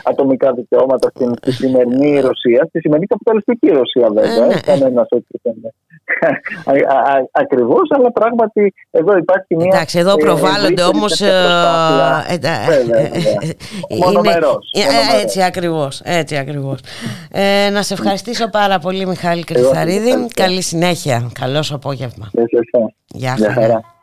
ατομικά 0.04 0.52
δικαιώματα 0.52 1.08
στην, 1.14 1.34
στη 1.40 1.52
σημερινή 1.52 2.20
Ρωσία, 2.20 2.64
στη 2.68 2.80
σημερινή 2.80 3.06
καπιταλιστική 3.06 3.68
Ρωσία 3.68 4.08
βέβαια. 4.12 4.44
Ε, 4.44 4.46
ναι. 4.46 4.60
Κανένας 4.60 5.06
έτσι 5.08 5.40
δεν 5.42 5.54
ακριβώς, 7.32 7.88
αλλά 7.96 8.12
πράγματι 8.12 8.74
εδώ 8.90 9.16
υπάρχει 9.16 9.56
μια. 9.56 9.70
Εντάξει, 9.72 9.98
εδώ 9.98 10.16
προβάλλονται 10.16 10.82
όμως. 10.82 11.20
Μονομερός. 14.04 14.70
Έτσι 15.22 15.42
ακριβώς. 15.42 16.00
Έτσι 16.04 16.36
ακριβώς. 16.36 16.80
Ε, 17.32 17.70
να 17.70 17.82
σε 17.82 17.94
ευχαριστήσω 17.94 18.50
πάρα 18.50 18.78
πολύ, 18.78 19.06
Μιχάλη 19.06 19.44
Κρυθαρίδη. 19.44 20.26
Καλή 20.34 20.62
συνέχεια. 20.62 21.30
Καλό 21.40 21.64
απόγευμα. 21.72 22.30
Γεια 23.14 23.36
χαρά. 23.54 23.96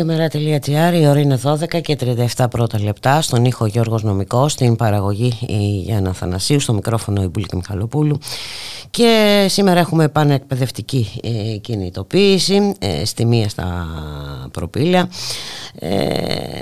Ραδιομέρα.gr, 0.00 0.94
η 0.94 1.06
ώρα 1.06 1.20
είναι 1.20 1.38
12 1.44 1.80
και 1.82 1.98
37 2.36 2.44
πρώτα 2.50 2.80
λεπτά. 2.82 3.22
Στον 3.22 3.44
ήχο 3.44 3.66
Γιώργος 3.66 4.02
Νομικός, 4.02 4.52
στην 4.52 4.76
παραγωγή 4.76 5.38
η 5.46 5.80
Γιάννα 5.84 6.12
Θανασίου, 6.12 6.60
στο 6.60 6.72
μικρόφωνο 6.72 7.22
η 7.22 7.26
Μπουλίκη 7.26 7.56
Μιχαλοπούλου. 7.56 8.18
Και 8.90 9.46
σήμερα 9.48 9.80
έχουμε 9.80 10.08
πανεκπαιδευτική 10.08 11.20
ε, 11.22 11.56
κινητοποίηση 11.56 12.74
ε, 12.78 13.04
στη 13.04 13.24
μία 13.24 13.48
στα 13.48 13.86
προπήλαια 14.52 15.08
ε, 15.78 16.59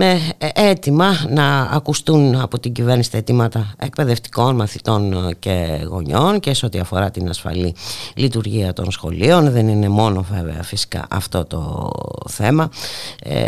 με 0.00 0.20
έτοιμα 0.54 1.24
να 1.28 1.60
ακουστούν 1.60 2.34
από 2.40 2.58
την 2.58 2.72
κυβέρνηση 2.72 3.10
τα 3.10 3.16
αιτήματα 3.16 3.74
εκπαιδευτικών 3.78 4.54
μαθητών 4.54 5.34
και 5.38 5.84
γονιών 5.88 6.40
και 6.40 6.54
σε 6.54 6.66
ό,τι 6.66 6.78
αφορά 6.78 7.10
την 7.10 7.28
ασφαλή 7.28 7.74
λειτουργία 8.14 8.72
των 8.72 8.90
σχολείων. 8.90 9.50
Δεν 9.50 9.68
είναι 9.68 9.88
μόνο 9.88 10.26
βέβαια 10.32 10.62
φυσικά 10.62 11.06
αυτό 11.10 11.44
το 11.44 11.90
θέμα. 12.28 12.70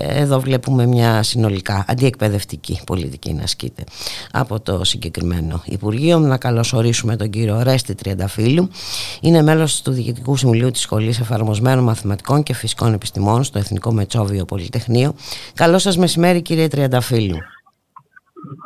Εδώ 0.07 0.41
βλέπουμε 0.41 0.87
μια 0.87 1.23
συνολικά 1.23 1.85
αντιεκπαιδευτική 1.89 2.81
πολιτική 2.87 3.33
να 3.33 3.43
ασκείται 3.43 3.85
από 4.33 4.61
το 4.61 4.85
συγκεκριμένο 4.85 5.63
Υπουργείο. 5.65 6.19
Να 6.19 6.37
καλωσορίσουμε 6.37 7.17
τον 7.17 7.31
κύριο 7.31 7.63
Ρέστη 7.63 7.95
Τριανταφύλου. 7.95 8.69
Είναι 9.21 9.43
μέλος 9.43 9.83
του 9.83 9.93
Διοικητικού 9.93 10.37
Συμβουλίου 10.37 10.71
της 10.71 10.81
Σχολής 10.81 11.21
Εφαρμοσμένων 11.21 11.85
Μαθηματικών 11.85 12.43
και 12.43 12.55
Φυσικών 12.55 12.93
Επιστημών 12.93 13.45
στο 13.45 13.59
Εθνικό 13.59 13.93
Μετσόβιο 13.93 14.45
Πολυτεχνείο. 14.45 15.15
Καλό 15.55 15.79
σας 15.79 15.97
μεσημέρι 15.97 16.40
κύριε 16.41 16.69
Τριανταφύλου. 16.69 17.39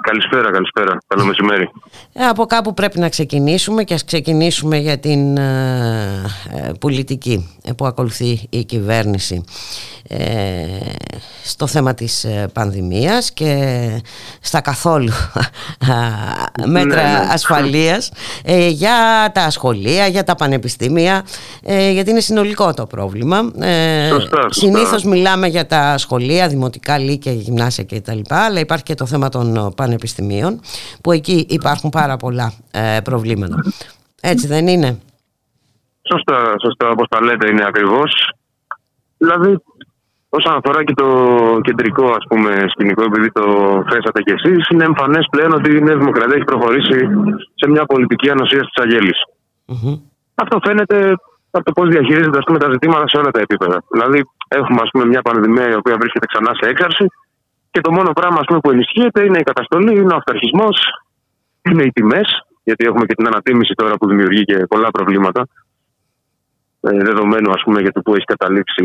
Καλησπέρα, 0.01 0.51
καλησπέρα. 0.51 0.99
Καλό 1.07 1.25
μεσημέρι. 1.25 1.70
Ε, 2.12 2.25
από 2.25 2.47
κάπου 2.47 2.75
πρέπει 2.75 2.99
να 2.99 3.09
ξεκινήσουμε 3.09 3.85
και 3.85 3.95
ας 3.95 4.05
ξεκινήσουμε 4.05 4.77
για 4.77 4.99
την 4.99 5.37
ε, 5.37 6.22
ε, 6.51 6.72
πολιτική 6.81 7.59
που 7.77 7.87
ακολουθεί 7.87 8.47
η 8.51 8.64
κυβέρνηση 8.64 9.45
στο 11.45 11.66
θέμα 11.66 11.95
της 11.95 12.27
πανδημίας 12.53 13.33
και 13.33 13.89
στα 14.41 14.61
καθόλου 14.61 15.12
μέτρα 16.66 17.03
ναι, 17.03 17.09
ναι. 17.09 17.29
ασφαλείας 17.31 18.12
για 18.68 19.31
τα 19.35 19.51
σχολεία, 19.51 20.07
για 20.07 20.25
τα 20.25 20.35
πανεπιστήμια 20.35 21.25
γιατί 21.93 22.11
είναι 22.11 22.20
συνολικό 22.20 22.75
το 22.75 22.87
πρόβλημα. 22.87 23.51
Σωστά, 24.09 24.47
Συνήθως 24.51 25.05
μιλάμε 25.05 25.47
για 25.47 25.66
τα 25.66 25.99
σχολεία, 25.99 26.49
δημοτικά, 26.49 26.99
λύκεια, 26.99 27.33
γυμνάσια 27.33 27.85
κτλ. 27.85 28.20
Αλλά 28.29 28.61
υπάρχει 28.61 28.85
και 28.85 28.95
το 28.95 29.07
θέμα 29.07 29.29
των 29.29 29.64
πανεπιστημίων 29.71 30.61
που 31.03 31.12
εκεί 31.12 31.47
υπάρχουν 31.49 31.91
πάρα 31.91 32.17
πολλά 32.17 32.53
ε, 32.71 33.01
προβλήματα. 33.05 33.57
Έτσι 34.21 34.47
δεν 34.47 34.67
είναι; 34.67 34.99
Σωστά, 36.12 36.55
σωστά 36.65 36.89
όπως 36.89 37.07
τα 37.09 37.21
λέτε 37.23 37.51
είναι 37.51 37.65
ακριβώς. 37.67 38.11
Δηλαδή 39.17 39.57
όσον 40.29 40.55
αφορά 40.59 40.85
και 40.85 40.95
το 40.95 41.09
κεντρικό 41.62 42.07
ας 42.19 42.25
πούμε 42.29 42.51
σκηνικό 42.73 43.03
επειδή 43.03 43.31
το 43.33 43.45
θέσατε 43.91 44.21
κι 44.23 44.35
εσείς 44.39 44.69
είναι 44.69 44.85
εμφανές 44.85 45.27
πλέον 45.31 45.53
ότι 45.53 45.77
η 45.77 45.81
Νέα 45.81 45.97
Δημοκρατία 45.97 46.37
έχει 46.37 46.45
προχωρήσει 46.45 46.99
σε 47.55 47.67
μια 47.71 47.85
πολιτική 47.85 48.31
ανοσία 48.31 48.61
της 48.61 48.77
αγελης 48.85 49.19
Αυτό 50.35 50.59
φαίνεται 50.65 51.15
από 51.51 51.65
το 51.65 51.73
πώς 51.73 51.89
διαχειρίζεται 51.89 52.39
ας 52.39 52.45
πούμε, 52.47 52.59
τα 52.59 52.71
ζητήματα 52.71 53.09
σε 53.09 53.17
όλα 53.17 53.31
τα 53.31 53.41
επίπεδα. 53.41 53.83
Δηλαδή, 53.93 54.23
έχουμε 54.49 54.81
ας 54.83 54.91
πούμε, 54.93 55.05
μια 55.07 55.23
πανδημία 55.23 55.69
η 55.71 55.75
οποία 55.75 55.97
βρίσκεται 56.01 56.27
ξανά 56.33 56.51
σε 56.61 56.69
έξαρση 56.73 57.07
και 57.75 57.81
το 57.81 57.93
μόνο 57.93 58.12
πράγμα 58.12 58.41
πούμε, 58.47 58.61
που 58.61 58.70
ενισχύεται 58.70 59.25
είναι 59.25 59.39
η 59.39 59.49
καταστολή, 59.51 59.93
είναι 60.01 60.12
ο 60.12 60.16
αυταρχισμός, 60.16 60.77
είναι 61.68 61.83
οι 61.83 61.93
τιμές. 61.93 62.29
Γιατί 62.64 62.85
έχουμε 62.85 63.05
και 63.07 63.14
την 63.14 63.27
ανατίμηση 63.27 63.75
τώρα 63.75 63.95
που 63.97 64.07
δημιουργεί 64.09 64.45
και 64.45 64.66
πολλά 64.66 64.91
προβλήματα. 64.91 65.49
Ε, 66.81 66.99
δεδομένου, 67.09 67.51
ας 67.51 67.62
πούμε, 67.64 67.81
για 67.81 67.93
το 67.93 68.01
που 68.01 68.14
έχει 68.14 68.25
καταλήξει 68.25 68.85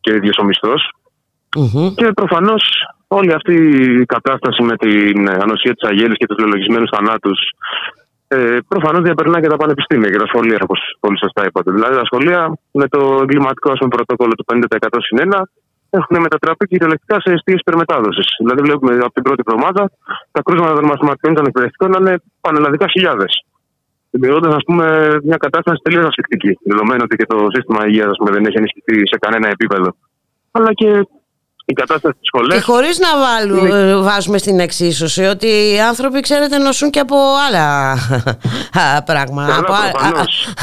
και 0.00 0.10
ο 0.10 0.14
ίδιος 0.14 0.36
ο 0.42 0.44
μισθο 0.44 0.74
Και 1.94 2.06
προφανώς 2.12 2.62
όλη 3.06 3.32
αυτή 3.32 3.54
η 4.00 4.04
κατάσταση 4.04 4.62
με 4.62 4.76
την 4.76 5.30
ανοσία 5.30 5.74
της 5.74 5.88
Αγέλης 5.88 6.16
και 6.16 6.26
τους 6.26 6.38
λεωλογισμένου 6.38 6.88
θανάτους 6.94 7.38
ε, 8.28 8.58
προφανώς 8.68 9.02
διαπερνά 9.02 9.40
και 9.40 9.48
τα 9.48 9.56
πανεπιστήμια 9.56 10.10
και 10.10 10.18
τα 10.18 10.26
σχολεία, 10.26 10.58
όπως 10.62 10.96
πολύ 11.00 11.18
σωστά 11.18 11.46
είπατε. 11.46 11.70
Δηλαδή, 11.72 11.94
τα 11.94 12.04
σχολεία 12.04 12.58
με 12.70 12.88
το 12.88 13.18
εγκληματικό 13.22 13.72
πούμε, 13.72 13.88
πρωτόκολλο 13.96 14.34
του 14.34 14.44
50% 14.52 14.98
συν 15.00 15.18
1 15.32 15.42
έχουν 15.90 16.20
μετατραπεί 16.20 16.66
κυριολεκτικά 16.66 17.16
σε 17.20 17.32
αιστείες 17.32 17.60
υπερμετάδοσης. 17.60 18.26
Δηλαδή, 18.38 18.60
βλέπουμε 18.62 18.92
από 19.06 19.12
την 19.12 19.22
πρώτη 19.22 19.42
εβδομάδα 19.46 19.90
τα 20.30 20.40
κρούσματα 20.42 20.74
των 20.74 20.84
μαθηματικών 20.84 21.30
και 21.30 21.38
των 21.40 21.46
εκπαιδευτικών 21.46 21.90
να 21.90 21.98
είναι 22.00 22.14
πανελλαδικά 22.40 22.86
χιλιάδες. 22.88 23.32
Δημιουργώντας, 24.10 24.54
ας 24.54 24.64
πούμε, 24.66 24.86
μια 25.22 25.36
κατάσταση 25.36 25.80
τελείως 25.82 26.06
ασφικτική. 26.06 26.58
Δεδομένου 26.64 27.02
ότι 27.04 27.16
και 27.16 27.26
το 27.26 27.38
σύστημα 27.54 27.86
υγείας 27.86 28.16
δεν 28.30 28.44
έχει 28.44 28.56
ενισχυθεί 28.56 28.96
σε 29.12 29.16
κανένα 29.18 29.48
επίπεδο. 29.48 29.90
Αλλά 30.50 30.72
και 30.72 31.06
η 31.64 31.72
κατάσταση 31.72 32.14
στις 32.16 32.26
σχολές. 32.32 32.56
Και 32.56 32.62
χωρίς 32.62 32.98
να 32.98 33.08
βάλουμε, 33.18 33.68
είναι... 33.68 33.96
βάζουμε 33.96 34.38
στην 34.38 34.60
εξίσωση 34.60 35.22
ότι 35.22 35.46
οι 35.46 35.80
άνθρωποι, 35.80 36.20
ξέρετε, 36.20 36.58
νοσούν 36.58 36.90
και 36.90 37.00
από 37.00 37.16
άλλα 37.48 37.96
πράγματα. 39.10 39.58
από... 39.58 39.74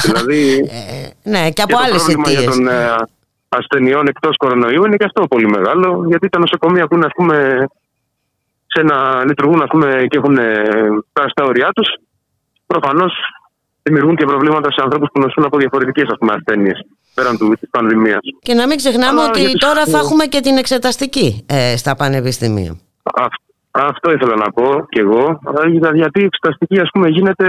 δηλαδή, 0.06 0.70
ε, 0.72 1.30
ναι, 1.30 1.50
και 1.50 1.62
από 1.62 1.78
άλλες 1.86 2.08
αιτίες 2.08 2.58
ασθενειών 3.50 4.08
εκτός 4.08 4.38
κορονοϊού 4.38 4.86
είναι 4.86 4.96
και 4.96 5.06
αυτό 5.06 5.28
πολύ 5.28 5.50
μεγάλο. 5.50 6.06
Γιατί 6.08 6.30
τα 6.30 6.40
νοσοκομεία 6.40 6.88
που 6.88 6.96
είναι, 6.96 7.06
ας 7.06 7.12
πούμε, 7.16 7.68
σε 8.68 8.82
να 8.84 9.26
λειτουργούν 9.26 9.62
ας 9.62 9.70
πούμε, 9.70 10.06
και 10.08 10.18
έχουν 10.18 10.38
φτάσει 11.10 11.30
στα 11.30 11.44
όρια 11.46 11.70
τους, 11.76 11.88
προφανώς 12.66 13.14
δημιουργούν 13.84 14.16
και 14.16 14.26
προβλήματα 14.26 14.72
σε 14.72 14.82
ανθρώπους 14.84 15.10
που 15.14 15.20
νοσούν 15.20 15.44
από 15.46 15.58
διαφορετικές 15.58 16.08
ασθένειες 16.20 16.80
πέραν 17.14 17.38
της 17.60 17.70
πανδημίας. 17.70 18.20
Και 18.42 18.54
να 18.54 18.68
μην 18.68 18.78
ξεχνάμε 18.78 19.22
ότι 19.22 19.58
τώρα 19.58 19.86
θα 19.86 19.98
έχουμε 19.98 20.26
και 20.26 20.40
την 20.40 20.58
εξεταστική 20.58 21.46
ε, 21.48 21.78
στα 21.78 21.96
πανεπιστήμια. 21.96 22.80
αυτό 23.72 24.12
ήθελα 24.12 24.36
να 24.36 24.52
πω 24.52 24.86
κι 24.90 25.00
εγώ. 25.00 25.40
Γιατί 25.94 26.22
η 26.22 26.30
εξεταστική 26.32 26.80
ας 26.80 26.90
πούμε, 26.94 27.08
γίνεται 27.10 27.46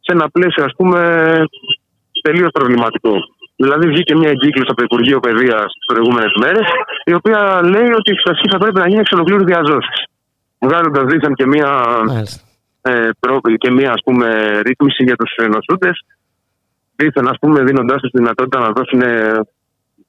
σε 0.00 0.12
ένα 0.12 0.28
πλαίσιο 0.30 0.64
ας 0.64 0.72
πούμε, 0.76 1.00
τελείως 2.22 2.50
προβληματικό. 2.52 3.12
Δηλαδή, 3.56 3.86
βγήκε 3.88 4.14
μια 4.16 4.30
εγκύκλωση 4.30 4.70
από 4.70 4.80
το 4.80 4.86
Υπουργείο 4.90 5.20
Παιδείας 5.20 5.68
τις 5.76 5.86
προηγούμενες 5.90 6.32
μέρες, 6.42 6.66
η 7.04 7.14
οποία 7.14 7.60
λέει 7.62 7.90
ότι 7.98 8.08
η 8.10 8.14
εξεταστική 8.16 8.48
θα 8.54 8.58
πρέπει 8.58 8.78
να 8.78 8.88
γίνει 8.88 9.00
εξ 9.00 9.12
ολοκλήρου 9.12 9.44
διαζώσης. 9.44 9.98
Βγάζοντας 10.66 11.04
δίθεν 11.10 11.34
και 11.34 11.46
μια, 11.46 11.70
ε, 12.82 13.08
και 13.58 13.70
μια 13.70 13.90
ας 13.92 14.02
πούμε, 14.04 14.26
ρύθμιση 14.66 15.02
για 15.08 15.16
τους 15.16 15.32
νοσούντε, 15.54 15.90
δίθεν 16.96 17.28
ας 17.28 17.38
πούμε, 17.40 17.62
δίνοντάς 17.62 18.00
τους 18.00 18.10
τη 18.10 18.18
δυνατότητα 18.18 18.58
να 18.60 18.70
δώσουν 18.76 19.02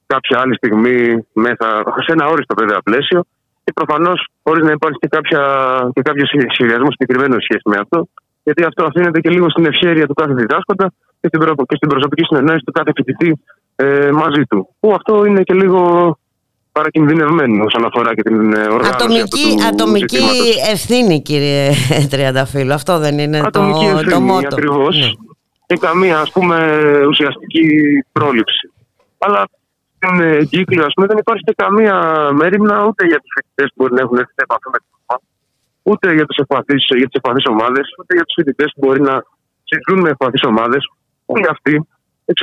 κάποια 0.08 0.39
άλλη 0.39 0.56
στιγμή 0.56 0.98
μέσα, 1.34 1.68
σε 2.06 2.12
ένα 2.12 2.26
όριστο 2.28 2.54
βέβαια 2.58 2.80
πλαίσιο 2.88 3.24
και 3.64 3.72
προφανώς 3.74 4.28
χωρίς 4.43 4.64
να 4.66 4.72
υπάρχει 4.72 4.98
και, 4.98 5.08
κάποια, 5.08 5.41
και 5.93 6.02
κάποιο 6.02 6.26
σχεδιασμό 6.54 6.89
συγκεκριμένο 6.91 7.36
σχέση 7.39 7.66
με 7.72 7.78
αυτό, 7.84 8.08
γιατί 8.46 8.64
αυτό 8.64 8.82
αφήνεται 8.86 9.20
και 9.20 9.30
λίγο 9.30 9.50
στην 9.50 9.66
ευχέρεια 9.66 10.06
του 10.08 10.14
κάθε 10.14 10.34
διδάσκοντα 10.34 10.88
και 11.22 11.28
στην, 11.28 11.39
και 11.70 11.76
στην 11.76 11.89
προσωπική 11.89 12.24
συνεννόηση 12.26 12.64
του 12.66 12.72
κάθε 12.72 12.91
φοιτητή 12.96 13.30
ε, 13.76 14.10
μαζί 14.12 14.43
του. 14.50 14.70
Που 14.80 14.93
αυτό 14.93 15.26
είναι 15.26 15.41
και 15.43 15.54
λίγο 15.54 15.80
παρακινδυνευμένο 16.72 17.64
όσον 17.64 17.86
αφορά 17.86 18.16
και 18.16 18.22
την 18.22 18.54
ε, 18.54 18.60
οργάνωση 18.60 18.93
Ατομική, 18.93 19.56
του 19.58 19.66
ατομική 19.68 20.28
ευθύνη 20.72 21.22
κύριε 21.22 21.72
Τριανταφύλλου, 22.12 22.74
αυτό 22.74 23.00
δεν 23.00 23.20
είναι 23.20 23.39
ατομική 23.39 23.86
το, 23.86 23.91
ευθύνη, 23.91 24.12
το 24.12 24.20
μότο. 24.22 24.48
Ακριβώς. 24.52 24.98
Ναι. 24.98 25.10
Και 25.66 25.78
καμία 25.78 26.20
ας 26.20 26.32
πούμε 26.32 26.58
ουσιαστική 27.10 27.66
πρόληψη. 28.12 28.72
Αλλά 29.18 29.48
στην 29.96 30.48
κύκλη 30.50 30.80
ας 30.80 30.93
πούμε 30.96 31.08
δεν 31.08 31.18
υπάρχει 31.18 31.43
και 31.43 31.54
καμία 31.64 31.96
μέρημνα 32.34 32.86
ούτε 32.86 33.06
για 33.06 33.20
τους 33.20 33.32
φοιτητές 33.36 33.68
που 33.68 33.74
μπορεί 33.76 33.93
να 33.93 34.02
έχουν 34.02 34.18
έρθει 34.18 34.34
σε 34.38 34.43
επαφή 34.48 34.70
με 34.74 34.78
το 34.78 34.95
ούτε 35.89 36.13
για, 36.17 36.25
τους 36.25 36.38
ευπαθείς, 36.43 36.83
για 37.01 37.07
τις 37.09 37.17
ευπαθείς 37.19 37.45
ομάδες, 37.53 37.86
ούτε 37.99 38.11
για 38.17 38.25
τους 38.25 38.36
φοιτητές 38.38 38.69
που 38.73 38.81
μπορεί 38.83 39.01
να 39.01 39.15
συγκρούν 39.69 39.99
με 40.03 40.09
ευπαθείς 40.09 40.43
ομάδες, 40.51 40.81
όλοι 41.25 41.47
αυτοί 41.55 41.73
εξ 42.25 42.41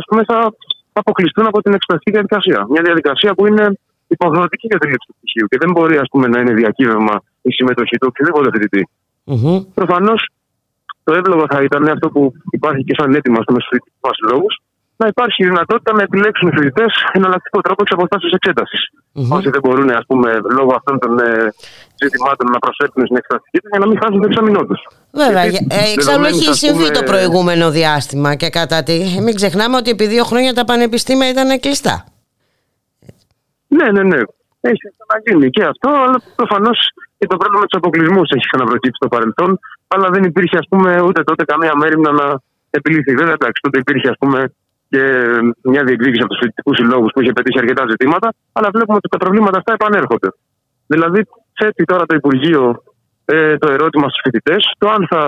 ας 0.00 0.04
πούμε, 0.08 0.22
θα 0.24 0.38
αποκλειστούν 0.92 1.46
από 1.46 1.62
την 1.62 1.72
εξεταστική 1.74 2.10
διαδικασία. 2.10 2.66
Μια 2.68 2.82
διαδικασία 2.82 3.34
που 3.34 3.46
είναι 3.46 3.66
υποδοτική 4.06 4.66
για 4.66 4.78
την 4.78 4.90
λήψη 4.90 5.06
του 5.08 5.16
πτυχίου 5.18 5.46
και 5.46 5.58
δεν 5.60 5.70
μπορεί 5.70 5.96
ας 5.98 6.08
πούμε, 6.10 6.26
να 6.28 6.40
είναι 6.40 6.52
διακύβευμα 6.52 7.22
η 7.42 7.50
συμμετοχή 7.50 7.96
του 7.98 8.06
οποιοδήποτε 8.10 8.48
φοιτητή. 8.52 8.88
Mm-hmm. 9.26 9.58
Προφανώς 9.74 10.28
το 11.04 11.14
εύλογο 11.14 11.44
θα 11.50 11.62
ήταν 11.62 11.88
αυτό 11.88 12.08
που 12.10 12.32
υπάρχει 12.50 12.84
και 12.84 12.94
σαν 12.98 13.14
έτοιμο 13.14 13.42
στους 13.42 13.66
φοιτητικού 13.68 13.98
μας 14.06 14.18
λόγους, 14.30 14.54
να 15.00 15.06
υπάρχει 15.12 15.42
η 15.44 15.46
δυνατότητα 15.50 15.92
να 15.98 16.02
επιλέξουν 16.02 16.48
οι 16.48 16.52
φοιτητές 16.56 16.92
εναλλακτικό 17.12 17.58
τρόπο 17.60 17.82
της 17.84 17.92
αποστάσεως 17.96 18.32
εξέτασης. 18.38 18.82
Mm-hmm. 18.90 19.36
Όσοι 19.36 19.48
δεν 19.54 19.60
μπορούν, 19.64 19.90
ας 19.90 20.04
πούμε, 20.06 20.28
λόγω 20.58 20.72
αυτών 20.78 20.98
των 20.98 21.12
ε, 21.18 21.52
ζητημάτων 22.02 22.46
να 22.54 22.58
προσφέρουν 22.58 23.04
στην 23.06 23.16
εξεταστική 23.20 23.58
τους 23.60 23.70
για 23.72 23.80
να 23.82 23.86
μην 23.88 23.96
χάσουν 24.00 24.20
το 24.20 24.26
εξαμεινό 24.30 24.62
του. 24.68 24.76
Βέβαια. 25.22 25.42
Ε, 25.42 25.92
εξάλλου 25.96 26.24
έχει 26.24 26.54
συμβεί 26.64 26.90
το 26.90 27.02
προηγούμενο 27.10 27.70
διάστημα 27.70 28.30
και 28.34 28.48
κατά 28.58 28.82
τη. 28.82 28.96
Μην 29.24 29.34
ξεχνάμε 29.34 29.76
ότι 29.76 29.90
επί 29.90 30.06
δύο 30.06 30.24
χρόνια 30.30 30.52
τα 30.58 30.64
πανεπιστήμια 30.64 31.28
ήταν 31.28 31.60
κλειστά. 31.60 32.04
Ναι, 33.76 33.86
ναι, 33.94 34.02
ναι. 34.02 34.20
Έχει 34.60 34.82
ξαναγίνει 34.96 35.50
και 35.50 35.64
αυτό, 35.72 35.88
αλλά 36.04 36.18
προφανώς 36.36 36.78
και 37.18 37.26
το 37.26 37.36
πρόβλημα 37.36 37.64
του 37.66 37.78
αποκλεισμού 37.80 38.22
έχει 38.34 38.46
ξαναπροκύψει 38.50 38.98
στο 39.00 39.08
παρελθόν. 39.08 39.58
Αλλά 39.88 40.08
δεν 40.14 40.22
υπήρχε, 40.30 40.56
ας 40.62 40.66
πούμε, 40.70 40.90
ούτε 41.00 41.22
τότε 41.22 41.44
καμία 41.44 41.72
μέρημνα 41.76 42.10
να 42.12 42.26
επιλύθει. 42.70 43.12
Βέβαια, 43.20 43.36
εντάξει, 43.38 43.60
τότε 43.62 43.78
υπήρχε, 43.78 44.08
ας 44.08 44.16
πούμε, 44.18 44.52
και 44.88 45.02
μια 45.62 45.82
διεκδίκηση 45.84 46.22
από 46.24 46.30
τους 46.32 46.40
φοιτητικούς 46.42 46.76
συλλόγους 46.76 47.10
που 47.12 47.20
είχε 47.20 47.32
πετύχει 47.32 47.58
αρκετά 47.58 47.84
ζητήματα, 47.88 48.28
αλλά 48.52 48.68
βλέπουμε 48.74 48.96
ότι 48.96 49.08
τα 49.08 49.16
προβλήματα 49.16 49.58
αυτά 49.58 49.72
επανέρχονται. 49.72 50.28
Δηλαδή, 50.86 51.20
θέτει 51.58 51.84
τώρα 51.84 52.06
το 52.06 52.14
Υπουργείο 52.14 52.82
ε, 53.24 53.58
το 53.58 53.72
ερώτημα 53.72 54.06
στους 54.08 54.20
φοιτητές, 54.24 54.62
το 54.78 54.88
αν 54.88 55.06
θα 55.10 55.22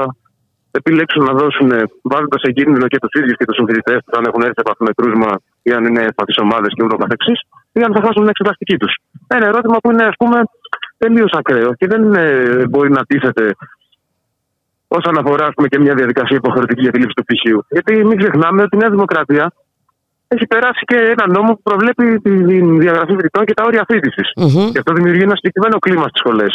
επιλέξουν 0.70 1.24
να 1.24 1.32
δώσουν, 1.32 1.68
βάζοντας 2.02 2.40
σε 2.44 2.50
κίνδυνο 2.52 2.86
και 2.92 2.98
τους 2.98 3.12
ίδιους 3.20 3.36
και 3.36 3.44
τους 3.44 3.56
συμφοιτητές 3.56 3.98
τους, 4.04 4.18
αν 4.18 4.24
έχουν 4.28 4.40
έρθει 4.42 4.56
σε 4.58 4.64
επαφή 4.66 4.82
με 4.88 4.92
κρούσμα 4.96 5.30
ή 5.62 5.70
αν 5.76 5.84
είναι 5.84 6.02
ευπαθεί 6.02 6.32
ομάδες 6.40 6.70
και 6.74 6.82
ούτω 6.84 6.96
καθεξής, 6.96 7.40
ή 7.72 7.80
αν 7.86 7.92
θα 7.94 8.00
χάσουν 8.04 8.22
την 8.24 8.28
εξεταστική 8.34 8.76
τους. 8.76 8.92
Ένα 9.26 9.46
ερώτημα 9.46 9.76
που 9.82 9.90
είναι, 9.90 10.04
ας 10.04 10.16
πούμε, 10.18 10.38
τελείως 10.98 11.32
ακραίο 11.32 11.70
και 11.74 11.86
δεν 11.86 12.14
ε, 12.14 12.66
μπορεί 12.68 12.90
να 12.90 13.02
τίθεται 13.04 13.44
όσον 14.99 15.14
αφορά 15.20 15.47
πούμε, 15.55 15.68
και 15.68 15.78
μια 15.78 15.95
διαδικασία 15.95 16.36
υποχρεωτική 16.36 16.82
για 16.86 16.93
τη 16.93 16.99
λήψη 16.99 17.14
του 17.18 17.24
πτυχίου. 17.26 17.59
Γιατί 17.76 17.93
μην 18.09 18.16
ξεχνάμε 18.18 18.62
ότι 18.62 18.76
η 18.76 18.78
Νέα 18.82 18.91
Δημοκρατία 18.97 19.53
έχει 20.34 20.47
περάσει 20.47 20.82
και 20.91 20.99
ένα 21.14 21.24
νόμο 21.36 21.51
που 21.55 21.62
προβλέπει 21.62 22.05
τη 22.24 22.32
διαγραφή 22.84 23.14
φοιτητών 23.18 23.45
και 23.45 23.55
τα 23.55 23.64
όρια 23.68 23.84
φοιτησης. 23.91 24.28
Mm-hmm. 24.43 24.66
Και 24.72 24.78
αυτό 24.82 24.93
δημιουργεί 24.99 25.22
ένα 25.28 25.36
συγκεκριμένο 25.38 25.76
κλίμα 25.84 26.07
στις 26.11 26.20
σχολές. 26.22 26.53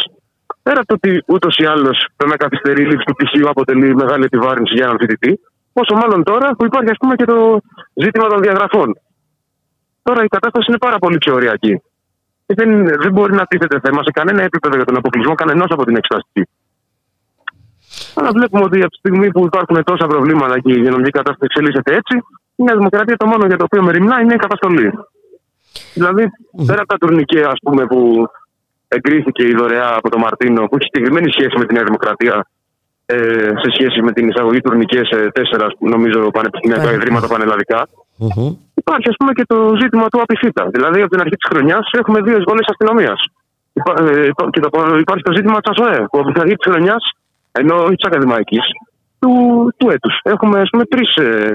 Πέρα 0.65 0.79
από 0.81 0.88
το 0.88 0.95
ότι 0.99 1.23
ούτως 1.33 1.53
ή 1.63 1.65
άλλως 1.73 1.97
το 2.17 2.25
να 2.31 2.36
καθυστερεί 2.43 2.81
η 2.81 2.88
λήψη 2.89 3.05
του 3.05 3.15
πτυχίου 3.17 3.49
αποτελεί 3.49 3.95
μεγάλη 3.95 4.23
επιβάρυνση 4.23 4.73
για 4.77 4.86
έναν 4.86 4.97
φοιτητή, 4.99 5.31
πόσο 5.73 5.93
μάλλον 6.01 6.23
τώρα 6.23 6.47
που 6.57 6.65
υπάρχει 6.65 6.89
ας 6.95 6.99
πούμε, 7.01 7.15
και 7.15 7.25
το 7.25 7.38
ζήτημα 8.03 8.27
των 8.27 8.39
διαγραφών. 8.41 8.89
Τώρα 10.03 10.23
η 10.23 10.27
κατάσταση 10.27 10.65
είναι 10.69 10.77
πάρα 10.77 10.97
πολύ 11.03 11.17
πιο 11.17 11.33
ωριακή. 11.33 11.81
Δεν, 12.45 12.69
δεν 13.03 13.11
μπορεί 13.11 13.33
να 13.33 13.45
τίθεται 13.45 13.79
θέμα 13.83 13.99
σε 14.03 14.11
κανένα 14.11 14.41
επίπεδο 14.43 14.75
για 14.75 14.86
τον 14.86 14.97
αποκλεισμό 14.97 15.33
κανενός 15.36 15.69
από 15.69 15.83
την 15.86 15.95
εξεταστική. 15.95 16.43
Αλλά 18.18 18.30
βλέπουμε 18.38 18.63
ότι 18.63 18.78
από 18.86 18.93
τη 18.95 18.99
στιγμή 19.03 19.28
που 19.32 19.45
υπάρχουν 19.45 19.84
τόσα 19.84 20.05
προβλήματα 20.07 20.59
και 20.59 20.72
η 20.72 20.76
υγειονομική 20.78 21.09
κατάσταση 21.20 21.47
εξελίσσεται 21.49 21.91
έτσι, 21.99 22.16
η 22.55 22.63
Νέα 22.63 22.76
Δημοκρατία 22.76 23.18
το 23.18 23.26
μόνο 23.26 23.45
για 23.45 23.57
το 23.57 23.63
οποίο 23.63 23.82
μεριμνά 23.84 24.22
είναι 24.22 24.34
η 24.34 24.43
καταστολή. 24.45 24.89
Δηλαδή, 25.93 26.24
πέρα 26.66 26.82
από 26.82 26.91
τα 26.93 26.97
τουρνικέ 26.97 27.41
ας 27.53 27.59
πούμε, 27.63 27.86
που 27.86 27.99
εγκρίθηκε 28.88 29.43
η 29.47 29.53
δωρεά 29.59 29.95
από 29.99 30.09
τον 30.09 30.20
Μαρτίνο, 30.22 30.61
που 30.68 30.76
έχει 30.76 30.88
συγκεκριμένη 30.91 31.32
σχέση 31.32 31.55
με 31.57 31.66
τη 31.66 31.74
Νέα 31.74 31.84
Δημοκρατία 31.84 32.36
ε, 33.05 33.18
σε 33.61 33.70
σχέση 33.74 34.01
με 34.01 34.11
την 34.11 34.28
εισαγωγή 34.30 34.61
τουρνικέ 34.61 35.01
σε 35.11 35.18
τέσσερα, 35.32 35.68
νομίζω, 35.80 36.20
πανεπιστημιακά 36.38 36.89
ναι. 36.89 36.95
ιδρύματα 36.97 37.28
πανελλαδικά. 37.28 37.80
Mm-hmm. 38.22 38.49
Υπάρχει, 38.82 39.07
ας 39.09 39.16
πούμε, 39.20 39.32
και 39.38 39.45
το 39.47 39.57
ζήτημα 39.82 40.07
του 40.07 40.22
απειθήτα. 40.22 40.63
Δηλαδή, 40.76 40.99
από 41.01 41.09
την 41.09 41.20
αρχή 41.20 41.36
της 41.41 41.47
χρονιάς 41.51 41.86
έχουμε 42.01 42.22
δύο 42.22 42.38
εισβολές 42.38 42.68
αστυνομίας. 42.74 43.20
Ε, 43.74 44.30
και 44.49 44.59
το, 44.59 44.70
υπάρχει 44.99 45.24
το 45.24 45.34
ζήτημα 45.38 45.57
τη 45.59 45.70
ΑΣΟΕ, 45.72 45.99
που 46.09 46.20
από 46.20 46.32
την 46.32 46.41
αρχή 46.41 46.55
της 46.55 46.72
χρονιάς 46.72 47.03
ενώ 47.59 47.75
όχι 47.83 47.95
τη 47.95 48.07
ακαδημαϊκής, 48.07 48.65
του, 49.19 49.31
του 49.77 49.89
έτους. 49.89 50.19
Έχουμε 50.23 50.59
ας 50.59 50.69
πούμε, 50.71 50.83
τρεις 50.85 51.15
ε, 51.15 51.53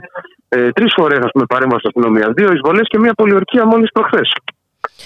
ε, 0.52 0.70
τρεις 0.72 0.92
φορές 0.96 1.18
παρέμβαση 1.48 1.86
αστυνομία. 1.86 2.32
Δύο 2.36 2.52
εισβολές 2.52 2.86
και 2.88 2.98
μία 2.98 3.14
πολιορκία 3.14 3.66
μόλις 3.66 3.90
προχθές. 3.92 4.28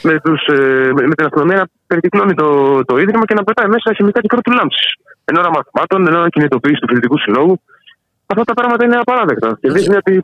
Με, 0.03 0.20
τους, 0.24 0.40
ε, 0.47 0.90
με, 1.09 1.14
την 1.18 1.26
αστυνομία 1.28 1.57
να 1.57 1.66
περικυκλώνει 1.86 2.34
το, 2.34 2.49
το 2.84 2.95
ίδρυμα 2.97 3.24
και 3.24 3.34
να 3.34 3.45
πετάει 3.45 3.68
μέσα 3.68 3.95
χημικά 3.97 4.20
και 4.20 4.26
κρότου 4.26 4.53
λάμψης. 4.53 4.86
Εν 5.24 5.36
ώρα 5.36 5.51
μαθημάτων, 5.57 6.07
εν 6.07 6.14
ώρα 6.14 6.28
κινητοποίηση 6.28 6.80
του 6.80 6.88
φοιτητικού 6.88 7.18
συλλόγου. 7.18 7.61
Αυτά 8.26 8.45
τα 8.45 8.55
πράγματα 8.55 8.84
είναι 8.84 8.97
απαράδεκτα. 8.97 9.59
Και 9.61 9.70
δείχνει 9.70 9.97
ότι 9.97 10.22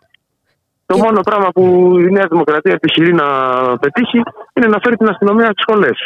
το 0.87 0.97
μόνο 0.97 1.21
πράγμα 1.21 1.49
που 1.55 1.65
η 1.99 2.11
Νέα 2.11 2.27
Δημοκρατία 2.31 2.73
επιχειρεί 2.73 3.13
να 3.15 3.29
πετύχει 3.79 4.21
είναι 4.55 4.67
να 4.67 4.79
φέρει 4.83 4.97
την 4.97 5.09
αστυνομία 5.09 5.49
στις 5.53 5.65
σχολές. 5.67 5.99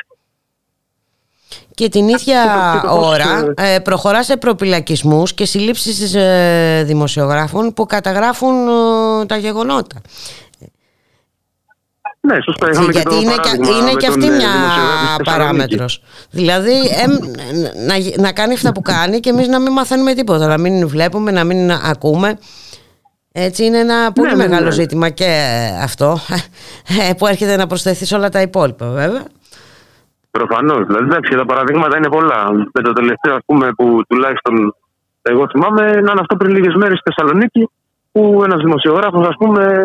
Και 1.75 1.89
την 1.89 2.09
ίδια 2.09 2.43
ώρα 2.89 3.53
ε, 3.57 3.79
προχωρά 3.79 4.22
σε 4.22 4.37
προπυλακισμούς 4.37 5.35
και 5.35 5.45
συλλήψεις 5.45 6.14
ε, 6.14 6.83
δημοσιογράφων 6.87 7.72
που 7.72 7.87
καταγράφουν 7.87 8.68
ε, 8.68 9.27
τα 9.27 9.37
γεγονότα. 9.37 10.01
Ναι, 12.20 12.37
σωστά. 12.45 12.70
Είχαμε 12.70 12.93
Γιατί 12.93 13.09
και 13.09 13.14
είναι, 13.14 13.35
και, 13.43 13.72
είναι 13.72 13.93
και 13.97 14.07
αυτή 14.07 14.29
μια 14.29 14.49
παράμετρος. 15.25 16.03
Δηλαδή 16.31 16.72
να, 17.87 18.22
να 18.22 18.33
κάνει 18.33 18.55
αυτά 18.55 18.72
που 18.72 18.83
κάνει 18.83 19.20
και 19.20 19.31
εμείς 19.31 19.49
να 19.49 19.61
μην 19.61 19.72
μαθαίνουμε 19.72 20.14
τίποτα, 20.14 20.47
να 20.47 20.59
μην 20.59 20.89
βλέπουμε, 20.89 21.31
να 21.31 21.45
μην 21.45 21.70
ακούμε. 21.70 22.39
Έτσι 23.33 23.64
είναι 23.64 23.79
ένα 23.79 24.12
πολύ 24.12 24.29
ναι, 24.29 24.37
ναι 24.37 24.49
μεγάλο 24.49 24.66
ναι. 24.66 24.72
ζήτημα 24.72 25.11
και 25.11 25.41
αυτό 25.83 26.20
που 27.18 27.27
έρχεται 27.27 27.57
να 27.57 27.66
προσθεθεί 27.66 28.05
σε 28.05 28.14
όλα 28.14 28.29
τα 28.29 28.41
υπόλοιπα 28.41 28.87
βέβαια. 28.87 29.25
Προφανώς. 30.39 30.87
Δηλαδή, 30.87 31.05
εντάξει, 31.05 31.37
τα 31.37 31.45
παραδείγματα 31.45 31.97
είναι 31.97 32.09
πολλά. 32.09 32.41
Με 32.53 32.82
το 32.82 32.93
τελευταίο, 32.93 33.35
ας 33.35 33.43
πούμε, 33.47 33.72
που 33.76 34.03
τουλάχιστον 34.09 34.74
εγώ 35.22 35.49
θυμάμαι, 35.53 35.82
να 35.91 36.11
είναι 36.11 36.20
αυτό 36.24 36.37
πριν 36.37 36.51
λίγες 36.57 36.74
μέρες 36.74 36.99
στη 36.99 37.11
Θεσσαλονίκη, 37.11 37.68
που 38.12 38.41
ένας 38.45 38.62
δημοσιογράφος, 38.62 39.26
ας 39.26 39.37
πούμε, 39.39 39.85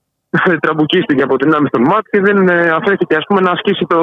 τραμπουκίστηκε 0.62 1.22
από 1.22 1.36
την 1.36 1.54
άμυση 1.54 1.70
των 1.72 1.82
ΜΑΤ 1.82 2.04
και 2.10 2.20
δεν 2.20 2.48
ε, 2.48 2.68
αφέθηκε 2.68 3.16
ας 3.16 3.24
πούμε, 3.28 3.40
να 3.40 3.50
ασκήσει 3.50 3.84
το, 3.88 4.00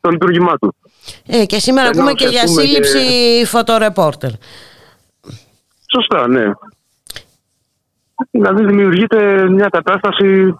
το 0.00 0.10
λειτουργήμά 0.10 0.54
του. 0.58 0.74
Ε, 1.26 1.44
και 1.44 1.58
σήμερα 1.58 1.86
Ενώ, 1.86 1.96
ακούμε 1.96 2.12
και 2.12 2.26
για 2.26 2.46
σύλληψη 2.46 3.06
και... 3.38 3.46
φωτορεπόρτερ. 3.46 4.30
Σωστά, 5.94 6.28
ναι. 6.28 6.52
Δηλαδή 8.30 8.64
δημιουργείται 8.64 9.48
μια 9.50 9.68
κατάσταση 9.68 10.54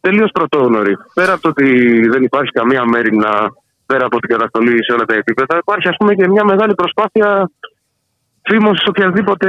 τελείως 0.00 0.30
πρωτόγνωρη. 0.32 0.94
Πέρα 1.14 1.32
από 1.32 1.42
το 1.42 1.48
ότι 1.48 1.68
δεν 2.08 2.22
υπάρχει 2.22 2.50
καμία 2.50 2.84
μέρημνα 2.84 3.52
πέρα 3.86 4.04
από 4.06 4.18
την 4.18 4.28
καταστολή 4.28 4.84
σε 4.84 4.92
όλα 4.92 5.04
τα 5.04 5.14
επίπεδα, 5.14 5.56
υπάρχει 5.58 5.88
ας 5.88 5.96
πούμε 5.98 6.14
και 6.14 6.28
μια 6.28 6.44
μεγάλη 6.44 6.74
προσπάθεια 6.74 7.50
φήμωσης 8.48 8.86
οποιασδήποτε 8.88 9.48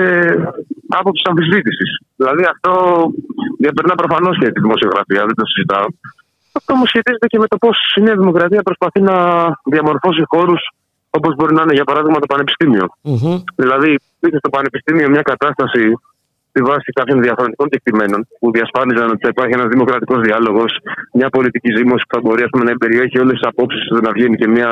άποψης 0.89 1.25
αμφισβήτησης. 1.29 1.89
Δηλαδή 2.15 2.43
αυτό 2.53 2.71
διαπερνά 3.59 3.95
προφανώς 3.95 4.37
και 4.39 4.51
τη 4.51 4.59
δημοσιογραφία, 4.59 5.21
δεν 5.25 5.35
το 5.35 5.45
συζητάω. 5.45 5.87
Αυτό 6.57 6.73
όμως 6.73 6.87
σχετίζεται 6.87 7.27
και 7.27 7.39
με 7.39 7.47
το 7.47 7.57
πώς 7.57 7.77
η 7.95 8.01
Νέα 8.01 8.15
Δημοκρατία 8.15 8.61
προσπαθεί 8.61 9.01
να 9.01 9.15
διαμορφώσει 9.63 10.23
χώρους 10.25 10.61
όπως 11.09 11.35
μπορεί 11.35 11.53
να 11.53 11.61
είναι 11.61 11.73
για 11.73 11.83
παράδειγμα 11.83 12.19
το 12.19 12.25
πανεπιστήμιο. 12.33 12.85
Mm-hmm. 13.03 13.37
Δηλαδή, 13.55 13.99
στο 14.19 14.49
πανεπιστήμιο 14.49 15.09
μια 15.09 15.21
κατάσταση 15.21 15.83
στη 16.57 16.65
βάση 16.71 16.89
κάποιων 16.99 17.17
διαφορετικών 17.27 17.67
κεκτημένων 17.73 18.19
που 18.39 18.47
διασφάλιζαν 18.55 19.07
ότι 19.13 19.21
θα 19.25 19.31
υπάρχει 19.33 19.53
ένας 19.57 19.69
δημοκρατικός 19.73 20.19
διάλογος, 20.27 20.71
μια 21.19 21.29
πολιτική 21.35 21.69
ζήμωση 21.77 22.03
που 22.07 22.13
θα 22.15 22.21
μπορεί 22.23 22.41
πούμε, 22.51 22.63
να 22.69 22.73
περιέχει 22.83 23.17
όλες 23.23 23.35
τις 23.37 23.47
απόψεις 23.51 23.83
να 24.05 24.11
βγαίνει 24.15 24.37
και 24.41 24.47
μια. 24.55 24.69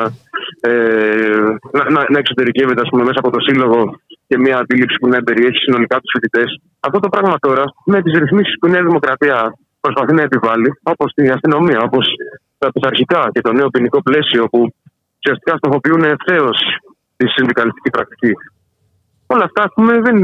Ε, 0.68 1.40
να, 1.76 1.82
να, 1.94 2.00
να 2.12 2.18
εξωτερικεύεται 2.22 2.82
πούμε, 2.90 3.02
μέσα 3.08 3.20
από 3.22 3.30
το 3.36 3.40
σύλλογο 3.46 3.80
και 4.28 4.36
μια 4.44 4.56
αντίληψη 4.62 4.96
που 5.00 5.08
να 5.12 5.18
περιέχει 5.28 5.58
συνολικά 5.66 5.96
τους 6.00 6.10
φοιτητές. 6.14 6.48
Αυτό 6.86 6.98
το 7.04 7.08
πράγμα 7.14 7.36
τώρα 7.46 7.64
με 7.92 7.98
τις 8.02 8.12
ρυθμίσεις 8.22 8.54
που 8.58 8.66
η 8.66 8.70
Νέα 8.70 8.84
Δημοκρατία 8.88 9.36
προσπαθεί 9.84 10.12
να 10.18 10.22
επιβάλλει, 10.28 10.70
όπως 10.92 11.08
την 11.16 11.32
αστυνομία, 11.36 11.78
όπως 11.88 12.04
τα 12.58 12.72
πειθαρχικά 12.72 13.22
και 13.34 13.40
το 13.46 13.52
νέο 13.52 13.68
ποινικό 13.74 13.98
πλαίσιο 14.02 14.42
που 14.52 14.60
ουσιαστικά 15.18 15.52
στοχοποιούν 15.60 16.02
ευθέως 16.14 16.58
τη 17.16 17.26
συνδικαλιστική 17.34 17.90
πρακτική 17.90 18.32
όλα 19.26 19.44
αυτά 19.44 19.72
πούμε, 19.74 20.00
δεν, 20.00 20.22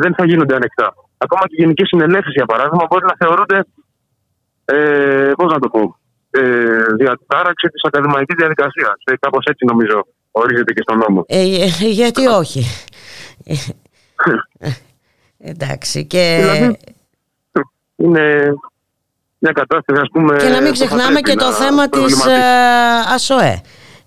δεν 0.00 0.14
θα 0.16 0.24
γίνονται 0.24 0.54
ανεκτά. 0.54 0.94
Ακόμα 1.18 1.42
και 1.46 1.54
οι 1.56 1.62
γενικέ 1.62 1.84
συνελεύσει, 1.86 2.30
για 2.30 2.46
παράδειγμα, 2.46 2.86
μπορεί 2.90 3.04
να 3.04 3.16
θεωρούνται. 3.18 3.64
Ε, 4.64 5.32
Πώς 5.36 5.52
να 5.52 5.58
το 5.58 5.68
πω. 5.68 5.96
Ε, 6.30 6.42
διατάραξη 6.96 7.68
της 7.68 7.82
ακαδημαϊκής 7.84 8.36
διαδικασίας. 8.38 8.94
Ε, 9.04 9.12
Κάπως 9.20 9.44
έτσι 9.44 9.64
νομίζω 9.64 10.06
ορίζεται 10.30 10.72
και 10.72 10.82
στον 10.82 10.98
νόμο. 10.98 11.24
Ε, 11.28 11.40
ε 11.40 11.88
γιατί 11.88 12.26
όχι; 12.26 12.64
Εντάξει. 15.38 16.06
Και... 16.06 16.38
Δηλαδή, 16.40 16.78
είναι 17.96 18.54
μια 19.38 19.52
κατάσταση, 19.52 20.00
ας 20.00 20.08
πούμε... 20.12 20.36
Και 20.36 20.48
να 20.48 20.60
μην 20.60 20.72
ξεχνάμε 20.72 21.20
και 21.20 21.34
το 21.34 21.52
θέμα 21.52 21.88
της 21.88 22.26
ε, 22.26 22.40
ΑΣΟΕ. 23.14 23.60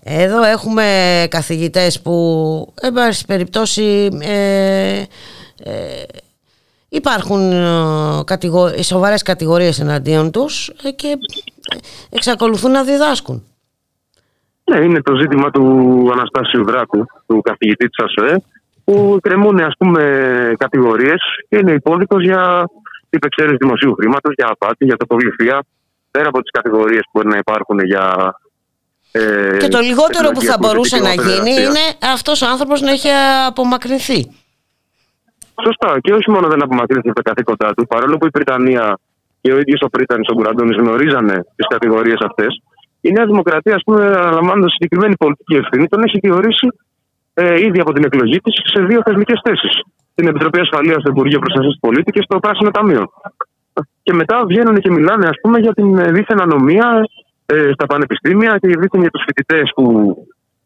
Εδώ 0.08 0.42
έχουμε 0.42 0.84
καθηγητές 1.30 2.02
που, 2.02 2.12
εν 2.80 2.92
πάση 2.92 3.26
περιπτώσει, 3.26 4.08
ε, 4.20 5.02
ε, 5.64 6.02
υπάρχουν 6.88 7.52
ε, 7.52 8.24
κατηγο... 8.24 8.82
σοβαρές 8.82 9.22
κατηγορίες 9.22 9.80
εναντίον 9.80 10.30
τους 10.30 10.68
ε, 10.82 10.90
και 10.90 11.18
εξακολουθούν 12.10 12.70
να 12.70 12.84
διδάσκουν. 12.84 13.44
Ναι, 14.64 14.84
είναι 14.84 15.02
το 15.02 15.16
ζήτημα 15.16 15.50
του 15.50 15.64
Αναστάσιου 16.12 16.64
Δράκου, 16.64 17.04
του 17.26 17.40
καθηγητή 17.40 17.88
της 17.88 18.04
ΑΣΟΕ, 18.04 18.42
που 18.84 19.18
κρεμούν 19.22 19.60
ας 19.60 19.74
πούμε 19.78 20.02
κατηγορίες 20.58 21.20
και 21.48 21.56
είναι 21.56 21.72
υπόδεικος 21.72 22.22
για 22.22 22.68
υπεξαίρεση 23.10 23.56
δημοσίου 23.60 23.94
χρήματος, 23.94 24.34
για 24.36 24.48
απάτη, 24.50 24.84
για 24.84 24.96
τοπογλυφία, 24.96 25.62
πέρα 26.10 26.28
από 26.28 26.40
τις 26.42 26.50
κατηγορίες 26.50 27.00
που 27.00 27.10
μπορεί 27.12 27.28
να 27.28 27.36
υπάρχουν 27.36 27.78
για 27.78 28.34
ε, 29.16 29.56
και 29.56 29.68
το 29.68 29.80
λιγότερο 29.88 30.28
που 30.34 30.40
θα 30.40 30.56
μπορούσε 30.60 30.98
να 31.08 31.12
γίνει 31.24 31.54
είναι 31.66 31.84
αυτός 32.14 32.42
ο 32.42 32.46
άνθρωπος 32.52 32.80
να 32.80 32.90
έχει 32.90 33.08
απομακρυνθεί. 33.46 34.20
Σωστά. 35.64 36.00
Και 36.00 36.12
όχι 36.12 36.30
μόνο 36.30 36.48
δεν 36.48 36.62
απομακρύνθηκε 36.62 37.10
από 37.10 37.22
τα 37.22 37.30
καθήκοντά 37.30 37.74
του, 37.74 37.86
παρόλο 37.86 38.16
που 38.16 38.26
η 38.26 38.30
Βρυτανία 38.34 38.98
και 39.40 39.52
ο 39.52 39.58
ίδιος 39.58 39.80
ο 39.86 39.88
Πρίτανης, 39.88 40.28
ο 40.28 40.34
Κουραντώνη 40.34 40.74
γνωρίζανε 40.82 41.36
τις 41.56 41.66
κατηγορίες 41.74 42.20
αυτές, 42.28 42.62
η 43.00 43.10
Νέα 43.10 43.26
Δημοκρατία, 43.26 43.74
ας 43.74 43.82
πούμε, 43.84 44.04
αναλαμβάνοντας 44.04 44.72
συγκεκριμένη 44.72 45.14
πολιτική 45.16 45.54
ευθύνη, 45.54 45.86
τον 45.88 46.02
έχει 46.06 46.18
διορίσει 46.18 46.68
ε, 47.34 47.60
ήδη 47.66 47.80
από 47.80 47.92
την 47.92 48.04
εκλογή 48.04 48.38
της 48.40 48.54
σε 48.72 48.80
δύο 48.82 49.00
θεσμικές 49.04 49.40
θέσεις. 49.44 49.72
Στην 50.12 50.28
Επιτροπή 50.28 50.60
Ασφαλείας 50.60 51.02
του 51.02 51.10
Υπουργείου 51.10 51.38
Προστασίας 51.38 51.72
του 51.74 51.80
Πολίτη 51.80 52.10
και 52.10 52.22
στο 52.22 52.38
Πράσινο 52.38 52.70
Ταμείο. 52.70 53.04
και 54.02 54.12
μετά 54.12 54.44
βγαίνουν 54.46 54.76
και 54.80 54.90
μιλάνε 54.90 55.26
ας 55.26 55.38
πούμε, 55.42 55.58
για 55.58 55.74
την 55.74 55.98
ε, 55.98 56.10
δίθεν 56.12 56.40
ανομία 56.40 56.88
ε, 57.46 57.70
στα 57.72 57.86
πανεπιστήμια 57.86 58.58
και 58.60 58.68
δίθεν 58.68 59.00
για 59.00 59.10
τους 59.10 59.22
φοιτητές 59.26 59.70
που 59.74 59.84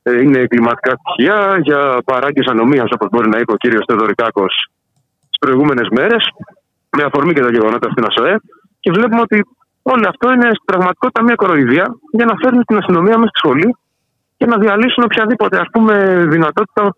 ε, 0.02 0.20
είναι 0.20 0.46
κλιματικά 0.46 0.92
στοιχεία, 1.00 1.58
για 1.62 2.02
παράγκες 2.04 2.46
ανομίας, 2.46 2.88
όπως 2.94 3.08
μπορεί 3.10 3.28
να 3.28 3.38
είπε 3.38 3.52
ο 3.52 3.56
κύριος 3.56 3.84
Θεοδωρικάκος 3.86 4.70
τι 5.30 5.38
προηγούμενες 5.40 5.88
μέρες, 5.90 6.22
με 6.96 7.02
αφορμή 7.02 7.32
και 7.32 7.40
τα 7.40 7.50
γεγονότα 7.50 7.90
στην 7.90 8.04
ΑΣΟΕ. 8.08 8.40
Και 8.80 8.90
βλέπουμε 8.90 9.20
ότι 9.20 9.38
όλο 9.82 10.04
αυτό 10.08 10.32
είναι 10.32 10.48
στην 10.58 10.64
πραγματικότητα 10.64 11.22
μια 11.22 11.34
κοροϊδία 11.34 11.86
για 12.12 12.24
να 12.24 12.34
φέρουν 12.42 12.64
την 12.64 12.76
αστυνομία 12.76 13.16
μέσα 13.18 13.30
στη 13.32 13.38
σχολή 13.42 13.76
και 14.36 14.46
να 14.46 14.56
διαλύσουν 14.58 15.02
οποιαδήποτε 15.04 15.56
ας 15.58 15.68
πούμε, 15.72 16.24
δυνατότητα 16.28 16.94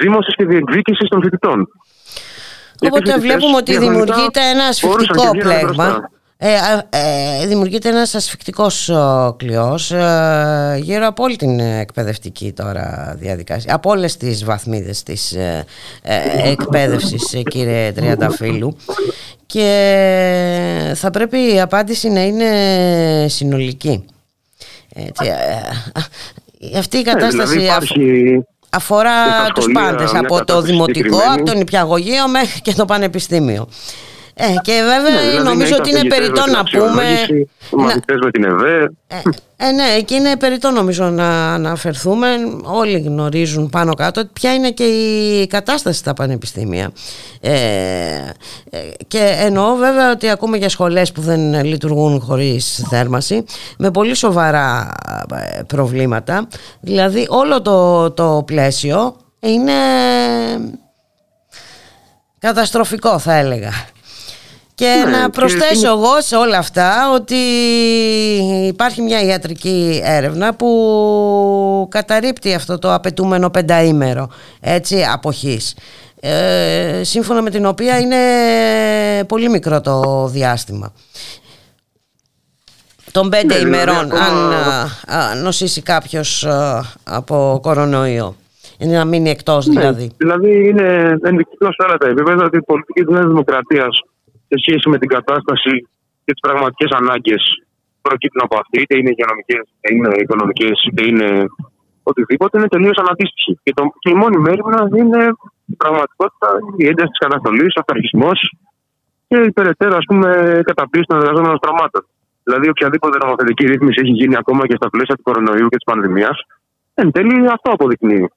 ζήμωση 0.00 0.30
και 0.36 0.44
διεκδίκησης 0.44 1.08
των 1.08 1.22
φοιτητών. 1.22 1.68
Οπότε 2.80 3.18
βλέπουμε 3.18 3.56
ότι 3.56 3.78
δημιουργείται 3.78 4.40
ένας 4.54 4.68
ασφυκτικό 4.68 5.30
πλέγμα. 5.30 6.10
Ε, 6.46 6.56
ε, 6.90 7.46
δημιουργείται 7.46 7.88
ένας 7.88 8.14
ασφυκτικός 8.14 8.90
κλειός 9.36 9.90
ε, 9.90 10.78
γύρω 10.82 11.06
από 11.06 11.22
όλη 11.22 11.36
την 11.36 11.60
εκπαιδευτική 11.60 12.52
τώρα 12.52 13.14
διαδικασία 13.18 13.74
από 13.74 13.90
όλες 13.90 14.16
τις 14.16 14.44
βαθμίδες 14.44 15.02
της 15.02 15.32
ε, 15.32 15.64
ε 16.02 16.50
εκπαίδευσης 16.50 17.42
κύριε 17.50 17.92
Τριανταφύλου 17.92 18.76
και 19.46 20.92
θα 20.94 21.10
πρέπει 21.10 21.54
η 21.54 21.60
απάντηση 21.60 22.08
να 22.08 22.22
είναι 22.22 22.48
συνολική. 23.28 24.04
Έτσι, 24.94 25.30
αυτή 26.78 26.96
η 26.98 27.02
ναι, 27.02 27.12
κατάσταση 27.12 27.58
δηλαδή 27.58 28.44
αφορά 28.70 29.46
τους 29.54 29.66
πάντες 29.72 30.14
από 30.14 30.44
το 30.44 30.60
δημοτικό, 30.60 31.18
από 31.34 31.42
τον 31.44 31.60
υπηαγωγείο 31.60 32.28
μέχρι 32.28 32.60
και 32.60 32.72
το 32.72 32.84
πανεπιστήμιο 32.84 33.68
ε, 34.36 34.44
και 34.62 34.72
βέβαια 34.72 35.10
ναι, 35.10 35.30
δηλαδή 35.30 35.44
νομίζω 35.44 35.76
ότι 35.78 35.90
είναι 35.90 36.04
περιττό 36.04 36.42
να 36.50 36.62
πούμε. 36.64 37.04
Μαθητές 37.70 38.18
με 38.24 38.30
την 38.30 38.44
ΕΒΕ. 38.44 38.92
Ε, 39.06 39.16
ε, 39.56 39.70
ναι, 39.70 40.00
και 40.04 40.14
είναι 40.14 40.36
περιττό 40.36 40.70
νομίζω 40.70 41.04
να 41.04 41.54
αναφερθούμε. 41.54 42.26
Όλοι 42.62 43.00
γνωρίζουν 43.00 43.70
πάνω 43.70 43.94
κάτω 43.94 44.24
ποια 44.32 44.54
είναι 44.54 44.70
και 44.70 44.84
η 44.84 45.46
κατάσταση 45.46 45.98
στα 45.98 46.14
πανεπιστήμια. 46.14 46.90
Ε, 47.40 47.52
ε, 48.70 48.78
και 49.08 49.36
εννοώ 49.38 49.74
βέβαια 49.74 50.10
ότι 50.10 50.28
ακούμε 50.28 50.56
για 50.56 50.68
σχολές 50.68 51.12
που 51.12 51.20
δεν 51.20 51.64
λειτουργούν 51.64 52.20
χωρίς 52.20 52.84
θέρμαση 52.88 53.44
με 53.78 53.90
πολύ 53.90 54.14
σοβαρά 54.14 54.92
ε, 55.34 55.62
προβλήματα. 55.62 56.48
Δηλαδή 56.80 57.26
όλο 57.28 57.62
το, 57.62 58.10
το 58.10 58.42
πλαίσιο 58.46 59.16
είναι 59.40 59.72
καταστροφικό 62.38 63.18
θα 63.18 63.34
έλεγα. 63.34 63.70
Και 64.74 65.02
ναι, 65.04 65.16
να 65.16 65.30
προσθέσω 65.30 65.88
εγώ 65.88 66.20
σε 66.20 66.36
όλα 66.36 66.58
αυτά 66.58 67.12
ότι 67.14 67.34
υπάρχει 68.66 69.02
μια 69.02 69.22
ιατρική 69.22 70.00
έρευνα 70.04 70.54
που 70.54 71.88
καταρρύπτει 71.90 72.54
αυτό 72.54 72.78
το 72.78 72.94
απαιτούμενο 72.94 73.50
πενταήμερο 73.50 74.30
έτσι, 74.60 75.04
αποχής. 75.12 75.76
Ε, 76.20 77.00
σύμφωνα 77.04 77.42
με 77.42 77.50
την 77.50 77.66
οποία 77.66 77.98
είναι 77.98 78.16
πολύ 79.24 79.48
μικρό 79.48 79.80
το 79.80 80.26
διάστημα 80.28 80.92
των 83.14 83.28
πέντε 83.28 83.54
ναι, 83.54 83.60
δηλαδή 83.60 83.76
ημερών 83.76 84.12
αν 85.06 85.42
νοσήσει 85.42 85.82
κάποιος 85.82 86.46
από 87.04 87.58
κορονοϊό. 87.62 88.36
Είναι 88.78 88.96
να 88.96 89.04
μείνει 89.04 89.30
εκτός 89.30 89.66
ναι, 89.66 89.80
δηλαδή. 89.80 90.10
Δηλαδή 90.16 90.68
είναι 90.68 91.18
ενδεικτικό 91.22 91.66
σε 91.66 91.82
όλα 91.86 91.96
τα 91.96 92.08
επίπεδα 92.08 92.44
ότι 92.44 92.56
η 92.56 92.62
πολιτική 92.62 93.04
της 93.04 93.14
Νέας 93.14 93.26
Δημοκρατίας 93.26 94.00
σε 94.54 94.62
σχέση 94.64 94.86
με 94.92 94.98
την 94.98 95.08
κατάσταση 95.16 95.72
και 96.24 96.32
τις 96.34 96.44
πραγματικές 96.46 96.90
ανάγκες 97.00 97.42
προκύπτουν 98.06 98.42
από 98.46 98.56
αυτή, 98.62 98.76
είτε 98.82 98.94
είναι 98.98 99.10
υγειονομικές, 99.14 99.64
είτε 99.74 99.88
είναι 99.94 100.10
οικονομικές, 100.22 100.76
είτε 100.88 101.02
είναι 101.08 101.28
οτιδήποτε, 102.10 102.54
είναι 102.58 102.72
τελείως 102.74 102.96
αναντίστοιχη. 103.02 103.52
Και, 103.64 103.72
το, 103.76 103.82
και 104.02 104.10
η 104.14 104.16
μόνη 104.22 104.38
μέρημνα 104.46 104.80
είναι 105.00 105.22
η 105.72 105.74
πραγματικότητα, 105.82 106.48
η 106.82 106.84
ένταση 106.90 107.10
της 107.14 107.22
καταστολής, 107.24 107.72
ο 107.76 107.80
αυταρχισμός 107.82 108.38
και 109.28 109.36
η 109.48 109.52
περαιτέρω 109.58 109.96
ας 109.96 110.06
πούμε, 110.08 110.28
καταπίεση 110.70 111.06
των 111.10 111.16
εργαζόμενων 111.20 111.56
στραμμάτων. 111.62 112.02
Δηλαδή, 112.46 112.66
οποιαδήποτε 112.68 113.16
νομοθετική 113.24 113.64
ρύθμιση 113.66 114.00
έχει 114.04 114.14
γίνει 114.20 114.36
ακόμα 114.42 114.62
και 114.68 114.76
στα 114.80 114.88
πλαίσια 114.90 115.14
του 115.16 115.22
κορονοϊού 115.22 115.68
και 115.68 115.78
της 115.80 115.86
πανδημίας, 115.90 116.36
εν 116.94 117.10
τέλει 117.10 117.36
αυτό 117.56 117.68
αποδεικνύει. 117.76 118.28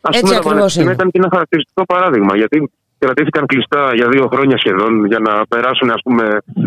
Α 0.00 0.10
πούμε, 0.20 0.34
τα 0.34 0.42
πανεπιστήμια 0.48 0.92
ήταν 0.92 1.10
και 1.10 1.18
ένα 1.22 1.28
χαρακτηριστικό 1.32 1.82
παράδειγμα. 1.84 2.36
Γιατί 2.36 2.70
κρατήθηκαν 2.98 3.46
κλειστά 3.46 3.94
για 3.94 4.08
δύο 4.08 4.26
χρόνια 4.32 4.58
σχεδόν 4.58 5.04
για 5.06 5.18
να 5.18 5.46
περάσουν 5.46 5.90
ας 5.90 6.00
πούμε, 6.04 6.24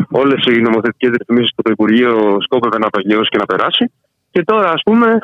όλες 0.09 0.45
οι 0.45 0.61
νομοθετικές 0.61 1.11
ρυθμίσεις 1.17 1.53
που 1.55 1.61
το 1.61 1.71
Υπουργείο 1.71 2.37
σκόπευε 2.39 2.77
να 2.77 2.89
παγιώσει 2.89 3.29
και 3.29 3.37
να 3.37 3.45
περάσει. 3.45 3.91
Και 4.31 4.43
τώρα 4.43 4.69
ας 4.71 4.81
πούμε 4.85 5.19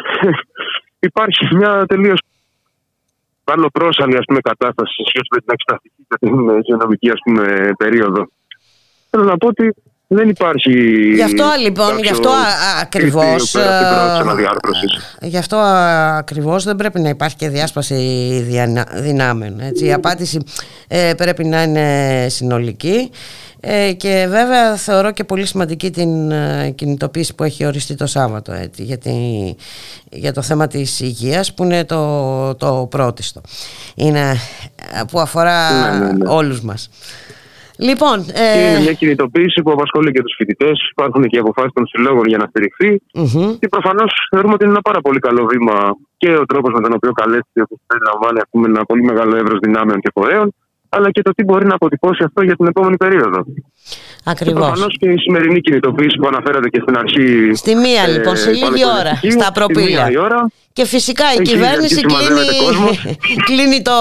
υπάρχει 1.10 1.56
μια 1.56 1.86
τελείως 1.86 2.20
πάνω 3.44 3.68
πρόσαλη 3.74 4.18
ας 4.18 4.26
πούμε, 4.28 4.40
κατάσταση 4.40 4.94
σε 4.94 5.04
σχέση 5.10 5.28
με 5.34 5.40
την 5.44 5.50
εξεταστική 5.56 6.02
και 6.10 6.18
την 6.20 6.34
υγειονομική 6.60 7.12
περίοδο. 7.78 8.28
Θέλω 9.10 9.24
να 9.24 9.38
πω 9.38 9.48
ότι 9.48 9.76
δεν 10.08 10.30
υπάρχει. 10.30 10.72
Γι' 11.14 11.24
αυτό 11.24 11.46
λοιπόν, 11.62 12.00
γι' 12.00 12.10
αυτό 12.10 12.30
ακριβώς, 12.82 13.56
ε, 13.56 13.68
γι' 15.22 15.38
αυτό 15.38 15.58
ακριβώς 16.18 16.64
δεν 16.64 16.76
πρέπει 16.76 17.00
να 17.00 17.10
υπάρχει 17.10 17.36
και 17.36 17.50
διάσπαση 17.50 17.96
δυνάμεων. 18.96 19.60
Έτσι. 19.60 19.86
Η 19.86 19.94
απάντηση 19.94 20.40
ε, 20.88 21.14
πρέπει 21.18 21.46
να 21.46 21.64
είναι 21.64 22.26
συνολική 22.30 23.12
ε, 23.60 23.94
και 23.94 24.26
βέβαια 24.30 24.76
θεωρώ 24.76 25.12
και 25.12 25.24
πολύ 25.24 25.46
σημαντική 25.46 25.92
την 25.92 26.32
κινητοποίηση 26.76 27.36
που 27.36 27.44
έχει 27.44 27.66
οριστεί 27.66 27.96
το 27.96 28.06
Σάββατο 28.06 28.52
έτσι, 28.52 28.84
για, 28.84 28.98
για 30.10 30.34
το 30.34 30.42
θέμα 30.42 30.68
της 30.68 31.00
υγείας 31.00 31.54
που 31.54 31.64
είναι 31.64 31.84
το, 31.84 32.56
το 32.56 32.88
πρώτιστο. 32.90 33.42
Είναι, 33.96 34.36
που 35.12 35.20
αφορά 35.20 35.90
ναι, 35.90 36.06
ναι, 36.06 36.12
ναι. 36.12 36.30
όλους 36.30 36.62
μας. 36.62 36.90
Λοιπόν, 37.78 38.18
ε... 38.34 38.70
Είναι 38.70 38.80
μια 38.80 38.94
κινητοποίηση 38.94 39.62
που 39.62 39.72
απασχολεί 39.72 40.12
και 40.12 40.22
τους 40.22 40.36
φοιτητές. 40.38 40.90
Υπάρχουν 40.92 41.24
και 41.28 41.38
αποφάσεις 41.38 41.72
των 41.74 41.88
συλλόγων 41.88 42.26
για 42.28 42.38
να 42.38 42.46
στηριχθεί. 42.52 43.02
Mm-hmm. 43.14 43.58
Και 43.60 43.68
προφανώς 43.68 44.12
θεωρούμε 44.30 44.54
ότι 44.54 44.64
είναι 44.64 44.74
ένα 44.74 44.82
πάρα 44.82 45.02
πολύ 45.02 45.20
καλό 45.20 45.46
βήμα 45.46 45.96
και 46.18 46.30
ο 46.42 46.46
τρόπος 46.46 46.74
με 46.74 46.82
τον 46.82 46.94
οποίο 46.94 47.12
καλέσει 47.12 47.60
που 47.70 47.80
περιλαμβάνει 47.88 48.40
ένα 48.52 48.86
πολύ 48.86 49.04
μεγάλο 49.04 49.36
εύρος 49.36 49.60
δυνάμεων 49.60 50.00
και 50.00 50.12
φορέων, 50.14 50.54
αλλά 50.90 51.12
και 51.12 51.22
το 51.22 51.32
τι 51.32 51.44
μπορεί 51.44 51.66
να 51.66 51.76
αποτυπώσει 51.76 52.24
αυτό 52.24 52.44
για 52.44 52.56
την 52.56 52.66
επόμενη 52.66 52.98
περίοδο. 52.98 53.46
Ακριβώς. 54.28 54.68
Προφανώς 54.68 54.98
και 55.00 55.10
η 55.10 55.18
σημερινή 55.18 55.62
κινητοποίηση 55.62 56.18
που 56.18 56.28
αναφέρατε 56.28 56.70
και 56.70 56.80
στην 56.82 56.98
αρχή. 56.98 57.52
Στη 57.54 57.76
μία 57.76 58.04
ε, 58.04 58.12
λοιπόν, 58.12 58.38
σε 58.38 58.52
λίγη 58.52 58.86
ώρα, 59.00 59.20
στα 59.40 59.52
προπήλαια. 59.52 60.10
Και 60.74 60.86
φυσικά 60.86 61.24
η 61.40 61.42
κυβέρνηση 61.42 62.02
κλείνει, 62.02 62.46
κλείνει 63.48 63.82
το 63.82 63.92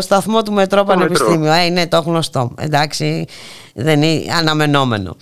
σταθμό 0.00 0.42
του 0.42 0.52
Μετρό 0.52 0.84
Πανεπιστήμιο. 0.84 1.52
Ε, 1.52 1.64
είναι 1.64 1.86
το 1.86 2.00
γνωστό. 2.00 2.54
Εντάξει, 2.58 3.26
δεν 3.74 4.02
είναι 4.02 4.32
αναμενόμενο. 4.38 5.16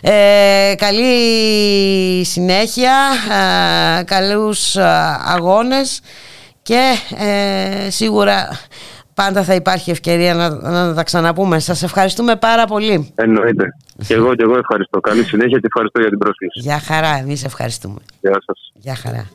Ε, 0.00 0.74
καλή 0.76 2.24
συνέχεια, 2.24 2.94
ε, 4.00 4.02
καλούς 4.02 4.76
ε, 4.76 4.82
αγώνες 5.26 6.00
και 6.62 6.94
ε, 7.18 7.90
σίγουρα 7.90 8.48
Πάντα 9.14 9.42
θα 9.42 9.54
υπάρχει 9.54 9.90
ευκαιρία 9.90 10.34
να, 10.34 10.50
να 10.50 10.94
τα 10.94 11.02
ξαναπούμε. 11.02 11.58
Σας 11.58 11.82
ευχαριστούμε 11.82 12.36
πάρα 12.36 12.64
πολύ. 12.66 13.12
Εννοείται. 13.14 13.64
Και 14.06 14.14
εγώ 14.14 14.34
και 14.34 14.42
εγώ 14.42 14.56
ευχαριστώ. 14.58 15.00
Καλή 15.00 15.22
συνέχεια 15.24 15.58
και 15.58 15.66
ευχαριστώ 15.66 16.00
για 16.00 16.08
την 16.08 16.18
πρόσκληση. 16.18 16.60
για 16.60 16.78
χαρά. 16.78 17.18
Εμείς 17.18 17.44
ευχαριστούμε. 17.44 17.98
Γεια 18.20 18.42
σας. 18.46 18.72
Γεια 18.74 18.94
χαρά. 18.94 19.28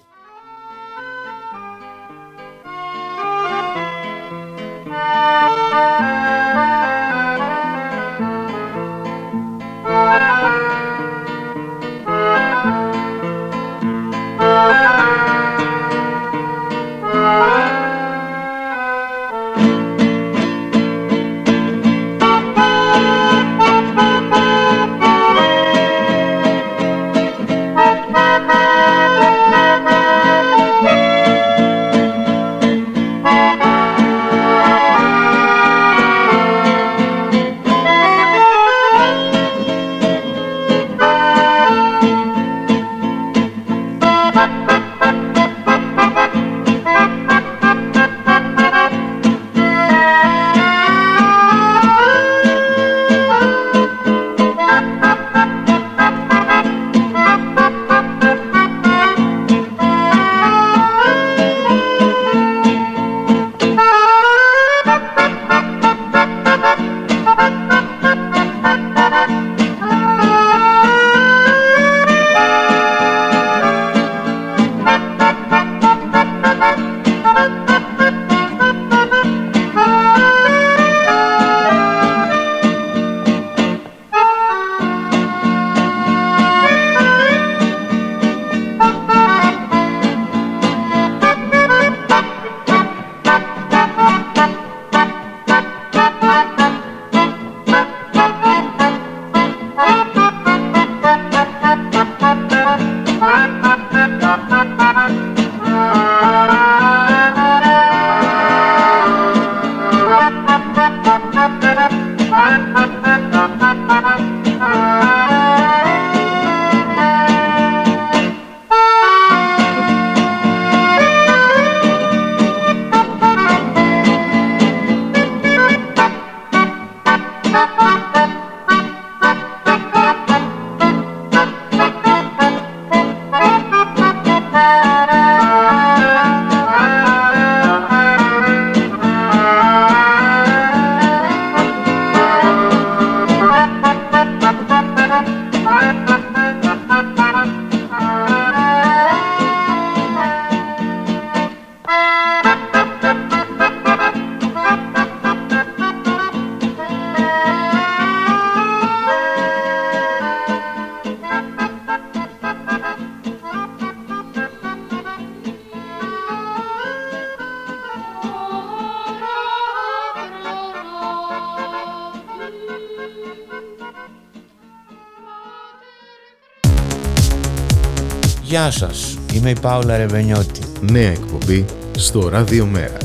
Γεια 178.49 178.71
σας, 178.71 179.17
είμαι 179.33 179.49
η 179.49 179.55
Πάολα 179.61 179.97
Ρεβενιώτη. 179.97 180.61
Νέα 180.91 181.09
εκπομπή 181.09 181.65
στο 181.97 182.29
Ράδιο 182.29 182.65
Μέρα. 182.65 182.97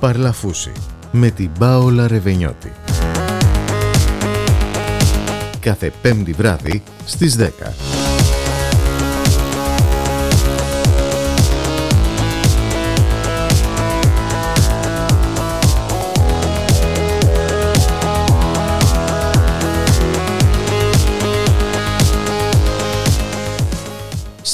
Παρλαφούση 0.00 0.72
με 1.10 1.30
την 1.30 1.50
Πάολα 1.58 2.08
Ρεβενιώτη. 2.08 2.72
Κάθε 5.60 5.92
πέμπτη 6.02 6.32
βράδυ 6.32 6.82
στις 7.04 7.36
10. 7.36 7.91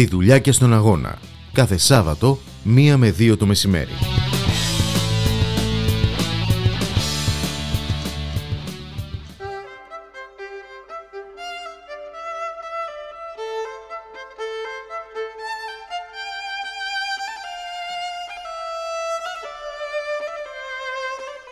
Στη 0.00 0.08
δουλειά 0.08 0.38
και 0.38 0.52
στον 0.52 0.74
αγώνα. 0.74 1.18
Κάθε 1.52 1.76
Σάββατο, 1.76 2.38
μία 2.62 2.96
με 2.96 3.10
δύο 3.10 3.36
το 3.36 3.46
μεσημέρι. 3.46 3.90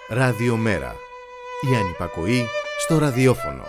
Ραδιομέρα. 0.09 0.94
Η 1.72 1.76
ανυπακοή 1.76 2.46
στο 2.78 2.99
ραδιόφωνο. 2.99 3.64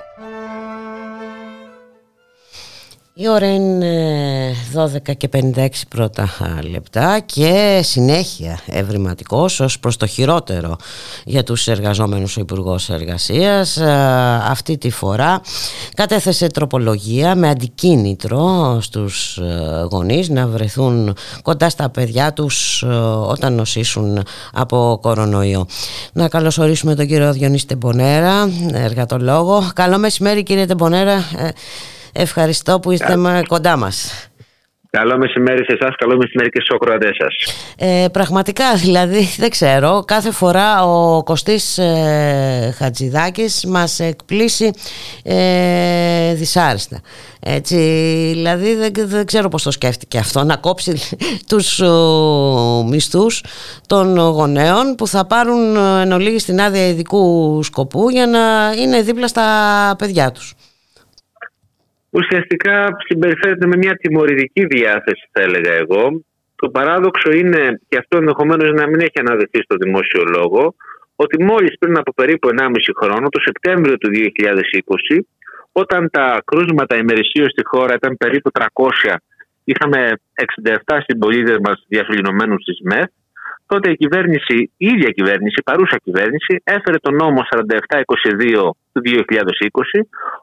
Η 3.21 3.29
ώρα 3.29 3.53
είναι 3.53 4.53
12 4.75 5.15
και 5.17 5.29
56 5.33 5.67
πρώτα 5.89 6.29
λεπτά 6.71 7.19
και 7.19 7.79
συνέχεια 7.83 8.59
ευρηματικός 8.65 9.59
ως 9.59 9.79
προς 9.79 9.97
το 9.97 10.05
χειρότερο 10.05 10.75
για 11.25 11.43
τους 11.43 11.67
εργαζόμενους 11.67 12.37
ο 12.37 12.39
Υπουργός 12.39 12.89
Εργασίας. 12.89 13.77
Αυτή 14.49 14.77
τη 14.77 14.89
φορά 14.89 15.41
κατέθεσε 15.95 16.47
τροπολογία 16.47 17.35
με 17.35 17.49
αντικίνητρο 17.49 18.77
στους 18.81 19.39
γονείς 19.89 20.29
να 20.29 20.47
βρεθούν 20.47 21.15
κοντά 21.41 21.69
στα 21.69 21.89
παιδιά 21.89 22.33
τους 22.33 22.83
όταν 23.27 23.53
νοσήσουν 23.53 24.23
από 24.53 24.99
κορονοϊό. 25.01 25.65
Να 26.13 26.27
καλωσορίσουμε 26.27 26.95
τον 26.95 27.07
κύριο 27.07 27.33
Διονύση 27.33 27.67
Τεμπονέρα, 27.67 28.49
εργατολόγο. 28.73 29.71
Καλό 29.75 29.97
μεσημέρι 29.97 30.43
κύριε 30.43 30.65
Τεμπονέρα. 30.65 31.23
Ε, 32.13 32.21
Ευχαριστώ 32.21 32.79
που 32.79 32.91
είστε 32.91 33.15
Κα... 33.15 33.43
κοντά 33.47 33.77
μας. 33.77 34.29
Καλό 34.91 35.17
μεσημέρι 35.17 35.63
σε 35.63 35.77
εσάς, 35.79 35.95
καλό 35.95 36.17
μεσημέρι 36.17 36.49
και 36.49 36.59
στους 36.61 36.75
ακροατές 36.75 37.15
σας. 37.19 37.55
Ε, 37.77 38.07
πραγματικά, 38.11 38.75
δηλαδή, 38.75 39.29
δεν 39.41 39.49
ξέρω. 39.49 40.03
Κάθε 40.07 40.31
φορά 40.31 40.83
ο 40.83 41.23
Κωστής 41.23 41.77
ε, 41.77 42.75
Χατζηδάκης 42.77 43.65
μας 43.65 43.99
εκπλήσει 43.99 44.71
ε, 45.23 46.33
δυσάρεστα. 46.33 47.01
Έτσι, 47.39 47.75
δηλαδή 48.33 48.75
δεν, 48.75 48.91
δεν 48.95 49.25
ξέρω 49.25 49.49
πώς 49.49 49.63
το 49.63 49.71
σκέφτηκε 49.71 50.17
αυτό 50.17 50.43
να 50.43 50.55
κόψει 50.55 50.99
τους 51.49 51.79
ο, 51.79 52.85
μισθούς 52.87 53.43
των 53.87 54.17
γονέων 54.17 54.95
που 54.95 55.07
θα 55.07 55.25
πάρουν 55.25 55.75
εν 55.75 56.11
ολίγη 56.11 56.39
στην 56.39 56.61
άδεια 56.61 56.87
ειδικού 56.87 57.59
σκοπού 57.63 58.09
για 58.09 58.27
να 58.27 58.73
είναι 58.81 59.01
δίπλα 59.01 59.27
στα 59.27 59.45
παιδιά 59.97 60.31
τους 60.31 60.53
ουσιαστικά 62.09 62.87
συμπεριφέρεται 63.07 63.67
με 63.67 63.77
μια 63.77 63.95
τιμωρητική 63.95 64.65
διάθεση, 64.65 65.29
θα 65.31 65.41
έλεγα 65.41 65.71
εγώ. 65.71 66.21
Το 66.55 66.69
παράδοξο 66.69 67.31
είναι, 67.31 67.81
και 67.89 67.97
αυτό 67.97 68.17
ενδεχομένως 68.17 68.71
να 68.71 68.87
μην 68.87 68.99
έχει 68.99 69.19
αναδειχθεί 69.19 69.61
στο 69.61 69.75
δημόσιο 69.75 70.23
λόγο, 70.23 70.75
ότι 71.15 71.43
μόλις 71.43 71.77
πριν 71.79 71.97
από 71.97 72.13
περίπου 72.13 72.49
1,5 72.49 72.93
χρόνο, 73.01 73.29
το 73.29 73.39
Σεπτέμβριο 73.39 73.97
του 73.97 74.09
2020, 74.09 75.19
όταν 75.71 76.09
τα 76.11 76.41
κρούσματα 76.45 76.97
ημερησίως 76.97 77.51
στη 77.51 77.61
χώρα 77.65 77.93
ήταν 77.93 78.17
περίπου 78.17 78.49
300, 78.53 79.15
είχαμε 79.63 80.11
67 80.85 80.97
συμπολίτες 81.07 81.57
μας 81.63 81.85
διαφιλινωμένου 81.87 82.55
στις 82.61 82.79
ΜΕΘ, 82.83 83.07
τότε 83.71 83.91
η 83.91 83.95
κυβέρνηση, 83.95 84.57
η 84.83 84.85
ίδια 84.93 85.09
κυβέρνηση, 85.17 85.55
η 85.63 85.65
παρούσα 85.69 85.97
κυβέρνηση, 86.05 86.53
έφερε 86.63 86.97
τον 87.05 87.13
νόμο 87.21 87.39
4722 87.49 88.71
του 88.93 89.01
2020, 89.03 89.99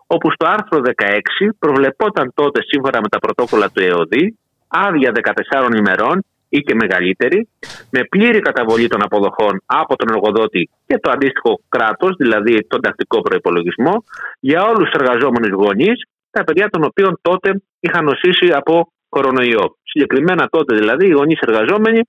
όπου 0.07 0.31
στο 0.35 0.47
άρθρο 0.57 0.79
16 0.85 1.49
προβλεπόταν 1.59 2.33
τότε 2.35 2.59
σύμφωνα 2.71 2.99
με 3.05 3.09
τα 3.09 3.19
πρωτόκολλα 3.19 3.67
του 3.71 3.83
ΕΟΔΗ 3.83 4.25
άδεια 4.69 5.11
14 5.15 5.77
ημερών 5.77 6.25
ή 6.49 6.59
και 6.59 6.75
μεγαλύτερη, 6.75 7.49
με 7.91 8.01
πλήρη 8.05 8.41
καταβολή 8.41 8.89
των 8.89 9.03
αποδοχών 9.03 9.63
από 9.67 9.97
τον 9.97 10.09
εργοδότη 10.15 10.71
και 10.87 10.99
το 10.99 11.11
αντίστοιχο 11.11 11.61
κράτος, 11.69 12.17
δηλαδή 12.17 12.67
τον 12.67 12.81
τακτικό 12.81 13.21
προπολογισμό, 13.21 14.05
για 14.41 14.61
όλους 14.63 14.91
τους 14.91 15.01
εργαζόμενους 15.01 15.53
γονείς, 15.63 15.99
τα 16.31 16.45
παιδιά 16.45 16.69
των 16.69 16.83
οποίων 16.85 17.19
τότε 17.23 17.63
είχαν 17.81 18.05
νοσήσει 18.05 18.49
από 18.61 18.93
κορονοϊό. 19.09 19.77
Συγκεκριμένα 19.83 20.49
τότε 20.51 20.77
δηλαδή 20.77 21.07
οι 21.07 21.13
γονείς 21.19 21.41
εργαζόμενοι 21.41 22.01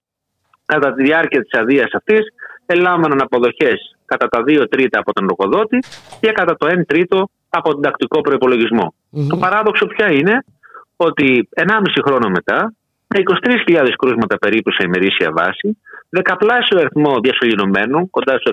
κατά 0.68 0.94
τη 0.94 1.04
διάρκεια 1.04 1.42
της 1.42 1.60
αδείας 1.60 1.92
αυτής 1.94 2.22
ελάμβαναν 2.66 3.22
αποδοχές 3.22 3.96
κατά 4.06 4.28
τα 4.28 4.44
2 4.48 4.66
τρίτα 4.70 5.00
από 5.00 5.14
τον 5.14 5.28
εργοδότη 5.30 5.80
και 6.20 6.32
κατά 6.32 6.56
το 6.56 6.68
1 6.68 6.86
τρίτο 6.88 7.30
από 7.50 7.72
τον 7.72 7.82
τακτικό 7.82 8.22
Το 9.30 9.38
παράδοξο 9.38 9.86
πια 9.86 10.12
είναι 10.12 10.44
ότι 10.96 11.50
1,5 11.56 11.66
χρόνο 12.06 12.30
μετά, 12.30 12.74
με 13.08 13.24
23.000 13.68 13.90
κρούσματα 13.98 14.38
περίπου 14.38 14.72
σε 14.72 14.84
ημερήσια 14.86 15.32
βάση, 15.32 15.78
δεκαπλάσιο 16.10 16.80
αριθμό 16.80 17.20
διασωληνωμένων, 17.20 18.10
κοντά 18.10 18.38
στου 18.38 18.52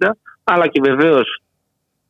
670, 0.00 0.10
αλλά 0.44 0.66
και 0.66 0.80
βεβαίως 0.84 1.42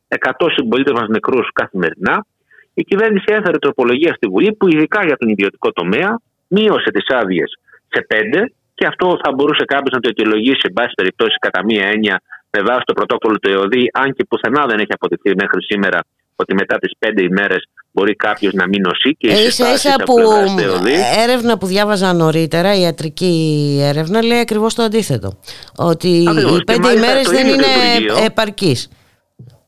100 0.07 0.47
συμπολίτε 0.55 0.91
μας 0.91 1.07
νεκρούς 1.07 1.49
καθημερινά, 1.53 2.25
η 2.73 2.83
κυβέρνηση 2.83 3.25
έφερε 3.27 3.57
τροπολογία 3.57 4.13
στη 4.13 4.27
Βουλή 4.27 4.53
που 4.53 4.67
ειδικά 4.67 5.05
για 5.05 5.17
τον 5.17 5.29
ιδιωτικό 5.29 5.71
τομέα 5.71 6.19
μείωσε 6.47 6.91
τις 6.91 7.05
άδειες 7.09 7.59
σε 7.87 8.05
5 8.09 8.51
και 8.77 8.85
αυτό 8.91 9.07
θα 9.23 9.29
μπορούσε 9.33 9.63
κάποιος 9.73 9.93
να 9.95 9.99
το 9.99 10.07
αιτιολογήσει, 10.11 10.59
σε 10.65 10.69
πάση 10.77 10.93
περιπτώσει, 10.99 11.35
κατά 11.45 11.59
μία 11.69 11.85
έννοια 11.93 12.15
με 12.53 12.59
βάση 12.67 12.83
το 12.89 12.93
πρωτόκολλο 12.93 13.37
του 13.41 13.49
ΕΟΔΗ, 13.55 13.83
αν 13.93 14.07
και 14.15 14.23
πουθενά 14.29 14.65
δεν 14.69 14.77
έχει 14.79 14.93
αποδειχθεί 14.97 15.31
μέχρι 15.41 15.63
σήμερα 15.63 15.99
ότι 16.35 16.53
μετά 16.53 16.75
τις 16.77 16.91
πέντε 16.99 17.23
ημέρες 17.23 17.69
μπορεί 17.91 18.15
κάποιος 18.15 18.53
να 18.53 18.67
μην 18.67 18.81
νοσεί 18.81 19.15
και 19.17 19.27
ε, 19.27 19.45
ίσα 19.45 19.73
ίσα 19.73 19.95
που 20.05 20.15
έρευνα 21.23 21.57
που 21.57 21.65
διάβαζα 21.65 22.13
νωρίτερα, 22.13 22.75
η 22.75 22.81
ιατρική 22.81 23.33
έρευνα 23.81 24.23
λέει 24.23 24.39
ακριβώς 24.39 24.73
το 24.73 24.83
αντίθετο. 24.83 25.39
Ότι 25.75 26.07
οι 26.07 26.63
πέντε 26.65 26.91
ημέρες 26.97 27.27
δεν 27.29 27.47
είναι 27.47 27.71
επαρκείς. 28.25 28.89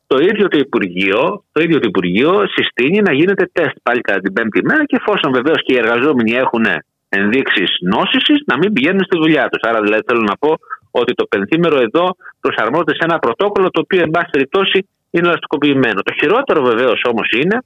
Το 0.07 0.17
ίδιο 0.17 0.47
το 0.47 0.57
Υπουργείο, 0.57 1.43
το 1.51 1.61
ίδιο 1.61 1.79
το 1.79 1.87
Υπουργείο 1.87 2.43
συστήνει 2.55 3.01
να 3.01 3.13
γίνεται 3.13 3.49
τεστ 3.51 3.75
πάλι 3.83 4.01
κατά 4.01 4.19
την 4.19 4.33
πέμπτη 4.33 4.65
μέρα 4.65 4.85
και 4.85 4.97
εφόσον 4.99 5.31
βεβαίως 5.33 5.63
και 5.63 5.73
οι 5.73 5.77
εργαζόμενοι 5.77 6.31
έχουν 6.31 6.65
ενδείξεις 7.09 7.69
νόσησης, 7.81 8.41
να 8.45 8.57
μην 8.57 8.73
πηγαίνουν 8.73 9.03
στη 9.03 9.17
δουλειά 9.17 9.49
τους. 9.49 9.61
Άρα, 9.69 9.81
δηλαδή, 9.81 10.01
θέλω 10.07 10.21
να 10.21 10.37
πω 10.37 10.55
ότι 10.91 11.13
το 11.13 11.25
πενθήμερο 11.25 11.77
εδώ 11.79 12.15
προσαρμόζεται 12.39 12.93
σε 12.93 13.03
ένα 13.03 13.19
πρωτόκολλο 13.19 13.69
το 13.69 13.79
οποίο, 13.79 14.01
εν 14.01 14.11
πάση 14.11 14.29
περιπτώσει, 14.31 14.87
είναι 15.09 15.27
ελαστικοποιημένο. 15.27 16.01
Το 16.01 16.13
χειρότερο 16.19 16.61
βεβαίως 16.63 17.01
όμως 17.11 17.31
είναι 17.31 17.57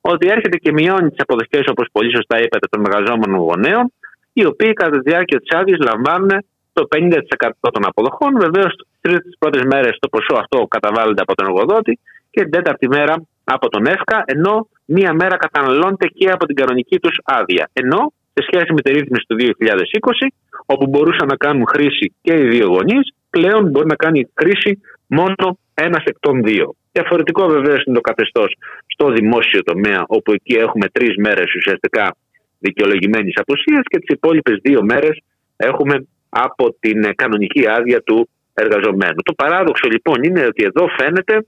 ότι 0.00 0.28
έρχεται 0.28 0.56
και 0.56 0.72
μειώνει 0.72 1.08
τις 1.10 1.20
αποδοχές, 1.20 1.64
όπως 1.66 1.88
πολύ 1.92 2.14
σωστά 2.16 2.36
είπατε, 2.42 2.66
των 2.70 2.84
εργαζόμενων 2.86 3.40
γονέων, 3.40 3.92
οι 4.32 4.44
οποίοι 4.46 4.72
κατά 4.72 4.90
τη 4.90 5.10
διάρκεια 5.10 5.40
της 5.40 5.50
άδειας 5.58 5.78
λαμβάνουν 5.78 6.30
το 6.72 6.86
50% 6.90 7.70
των 7.70 7.86
αποδοχών. 7.86 8.32
Βεβαίως, 8.40 8.72
τις 9.00 9.36
πρώτες 9.38 9.62
μέρες 9.62 9.96
το 9.98 10.08
ποσό 10.08 10.34
αυτό 10.40 10.66
καταβάλλεται 10.66 11.22
από 11.22 11.34
τον 11.34 11.46
εργοδότη 11.46 11.98
και 12.30 12.40
την 12.40 12.50
τέταρτη 12.50 12.88
μέρα 12.88 13.22
από 13.44 13.68
τον 13.68 13.86
ΕΦΚΑ, 13.86 14.22
ενώ 14.26 14.68
μία 14.84 15.12
μέρα 15.12 15.36
καταναλώνεται 15.36 16.06
και 16.06 16.30
από 16.30 16.46
την 16.46 16.56
κανονική 16.56 16.98
τους 16.98 17.20
άδεια. 17.24 17.68
Ενώ 17.72 18.12
σε 18.34 18.46
σχέση 18.46 18.72
με 18.72 18.80
τη 18.80 18.90
ρύθμιση 18.92 19.24
του 19.28 19.36
2020, 19.36 20.26
όπου 20.66 20.86
μπορούσαν 20.86 21.26
να 21.28 21.36
κάνουν 21.36 21.64
χρήση 21.68 22.14
και 22.22 22.34
οι 22.34 22.48
δύο 22.48 22.66
γονείς, 22.66 23.14
πλέον 23.30 23.70
μπορεί 23.70 23.86
να 23.86 23.94
κάνει 23.94 24.28
χρήση 24.34 24.80
μόνο 25.06 25.58
ένας 25.74 26.04
εκ 26.04 26.16
των 26.20 26.42
δύο. 26.42 26.74
Διαφορετικό 26.92 27.46
βεβαίως 27.46 27.82
είναι 27.84 27.96
το 27.96 28.00
καθεστώς 28.00 28.56
στο 28.86 29.10
δημόσιο 29.10 29.62
τομέα, 29.62 30.04
όπου 30.06 30.32
εκεί 30.32 30.54
έχουμε 30.54 30.86
τρεις 30.92 31.16
μέρες 31.16 31.54
ουσιαστικά 31.54 32.16
δικαιολογημένης 32.58 33.34
απουσίας 33.36 33.82
και 33.84 33.98
τις 33.98 34.14
υπόλοιπες 34.16 34.58
δύο 34.62 34.82
μέρες 34.82 35.22
έχουμε 35.56 36.06
από 36.28 36.76
την 36.80 37.14
κανονική 37.14 37.68
άδεια 37.68 38.02
του 38.02 38.28
εργαζομένου. 38.54 39.20
Το 39.22 39.32
παράδοξο 39.32 39.88
λοιπόν 39.88 40.22
είναι 40.22 40.46
ότι 40.46 40.64
εδώ 40.64 40.88
φαίνεται 40.98 41.46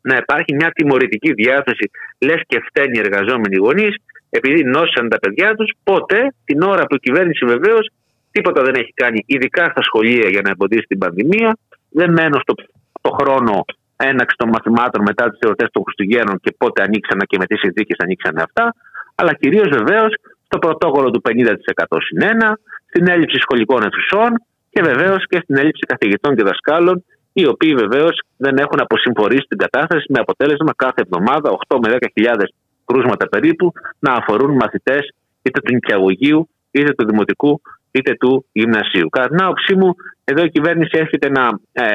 να 0.00 0.16
υπάρχει 0.16 0.54
μια 0.54 0.70
τιμωρητική 0.70 1.32
διάθεση, 1.32 1.90
λες 2.18 2.40
και 2.46 2.58
φταίνει 2.68 2.96
οι 2.98 3.00
εργαζόμενοι 3.00 3.56
γονείς, 3.56 3.94
επειδή 4.38 4.64
νόσησαν 4.64 5.08
τα 5.08 5.18
παιδιά 5.18 5.54
τους, 5.54 5.70
πότε 5.84 6.16
την 6.44 6.62
ώρα 6.62 6.82
που 6.86 6.94
η 6.94 6.98
κυβέρνηση 6.98 7.44
βεβαίως 7.44 7.84
τίποτα 8.30 8.62
δεν 8.62 8.74
έχει 8.74 8.92
κάνει, 9.02 9.24
ειδικά 9.26 9.64
στα 9.64 9.82
σχολεία 9.82 10.28
για 10.28 10.40
να 10.44 10.50
εμποδίσει 10.50 10.86
την 10.92 10.98
πανδημία. 10.98 11.50
Δεν 11.90 12.10
μένω 12.12 12.38
στο 12.44 12.54
το 13.00 13.10
χρόνο 13.18 13.64
έναξη 13.96 14.36
των 14.38 14.48
μαθημάτων 14.48 15.02
μετά 15.02 15.24
τις 15.30 15.38
εορτές 15.44 15.68
των 15.72 15.82
Χριστουγέννων 15.84 16.36
και 16.42 16.54
πότε 16.58 16.82
ανοίξαν 16.82 17.18
και 17.30 17.36
με 17.40 17.46
τι 17.46 17.56
συνθήκες 17.56 17.96
ανοίξαν 18.04 18.38
αυτά, 18.38 18.74
αλλά 19.14 19.32
κυρίως 19.34 19.68
βεβαίως 19.78 20.12
στο 20.46 20.58
πρωτόκολλο 20.58 21.10
του 21.10 21.22
50% 21.28 21.96
συν 22.06 22.20
1, 22.40 22.52
στην 22.88 23.08
έλλειψη 23.08 23.38
σχολικών 23.40 23.80
αιθουσών 23.86 24.30
και 24.70 24.82
βεβαίως 24.82 25.26
και 25.26 25.38
στην 25.42 25.56
έλλειψη 25.56 25.84
καθηγητών 25.86 26.36
και 26.36 26.42
δασκάλων, 26.42 27.04
οι 27.32 27.46
οποίοι 27.46 27.74
βεβαίως 27.74 28.22
δεν 28.36 28.56
έχουν 28.56 28.80
αποσυμφορήσει 28.80 29.46
την 29.48 29.58
κατάσταση 29.58 30.04
με 30.08 30.18
αποτέλεσμα 30.18 30.72
κάθε 30.76 31.00
εβδομάδα 31.04 31.50
8 31.68 31.76
με 31.82 31.96
10.000 32.16 32.44
κρούσματα 32.92 33.28
περίπου 33.28 33.72
να 33.98 34.12
αφορούν 34.12 34.56
μαθητές 34.56 35.14
είτε 35.42 35.60
του 35.60 35.72
νηπιαγωγείου, 35.72 36.48
είτε 36.70 36.94
του 36.94 37.06
δημοτικού, 37.06 37.60
είτε 37.90 38.14
του 38.20 38.46
γυμνασίου. 38.52 39.08
Κατά 39.08 39.28
την 39.28 39.42
άποψή 39.42 39.74
μου, 39.74 39.94
εδώ 40.24 40.44
η 40.44 40.50
κυβέρνηση 40.50 40.98
έρχεται 40.98 41.28
να 41.30 41.58
ε, 41.72 41.86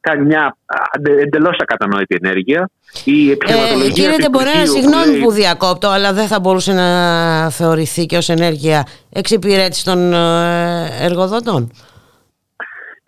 κάνει 0.00 0.24
μια 0.24 0.56
εντελώς 1.20 1.56
ακατανόητη 1.60 2.16
ενέργεια. 2.22 2.70
Η 3.04 3.30
επιχειρηματολογία. 3.30 3.86
Ε, 3.86 3.90
κύριε 3.90 4.16
Τεμπορέα, 4.16 4.66
συγγνώμη 4.66 5.18
που 5.22 5.30
διακόπτω, 5.30 5.88
αλλά 5.88 6.12
δεν 6.12 6.26
θα 6.26 6.40
μπορούσε 6.40 6.72
να 6.72 7.50
θεωρηθεί 7.50 8.06
και 8.06 8.16
ως 8.16 8.28
ενέργεια 8.28 8.86
εξυπηρέτηση 9.12 9.84
των 9.84 10.12
ε, 10.12 10.88
εργοδοτών. 11.00 11.72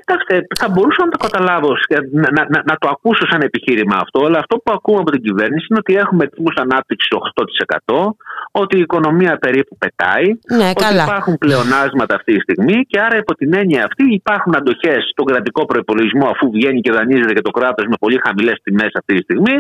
Κοιτάξτε, 0.05 0.35
θα 0.61 0.69
μπορούσα 0.69 1.01
να 1.05 1.11
το 1.15 1.19
καταλάβω, 1.27 1.71
να, 2.11 2.29
να, 2.53 2.63
να, 2.71 2.75
το 2.83 2.89
ακούσω 2.95 3.25
σαν 3.31 3.41
επιχείρημα 3.49 3.97
αυτό, 4.05 4.19
αλλά 4.27 4.39
αυτό 4.39 4.55
που 4.63 4.71
ακούμε 4.79 4.99
από 4.99 5.11
την 5.11 5.23
κυβέρνηση 5.27 5.67
είναι 5.71 5.81
ότι 5.85 5.95
έχουμε 6.05 6.27
τύπους 6.27 6.55
ανάπτυξης 6.65 7.11
8%, 7.87 7.95
ότι 8.51 8.77
η 8.77 8.81
οικονομία 8.81 9.35
περίπου 9.45 9.77
πετάει, 9.83 10.27
ναι, 10.59 10.69
ότι 10.77 10.95
υπάρχουν 11.03 11.35
πλεονάσματα 11.39 12.15
αυτή 12.15 12.31
τη 12.35 12.41
στιγμή 12.41 12.77
και 12.91 13.01
άρα 13.01 13.17
υπό 13.17 13.35
την 13.35 13.55
έννοια 13.55 13.85
αυτή 13.89 14.05
υπάρχουν 14.21 14.53
αντοχές 14.57 15.01
στον 15.13 15.25
κρατικό 15.31 15.65
προπολογισμό 15.65 16.27
αφού 16.35 16.51
βγαίνει 16.51 16.81
και 16.81 16.93
δανείζεται 16.93 17.33
και 17.33 17.47
το 17.49 17.51
κράτος 17.51 17.85
με 17.87 17.97
πολύ 18.01 18.19
χαμηλές 18.25 18.57
τιμές 18.63 18.91
αυτή 19.01 19.13
τη 19.15 19.23
στιγμή, 19.23 19.57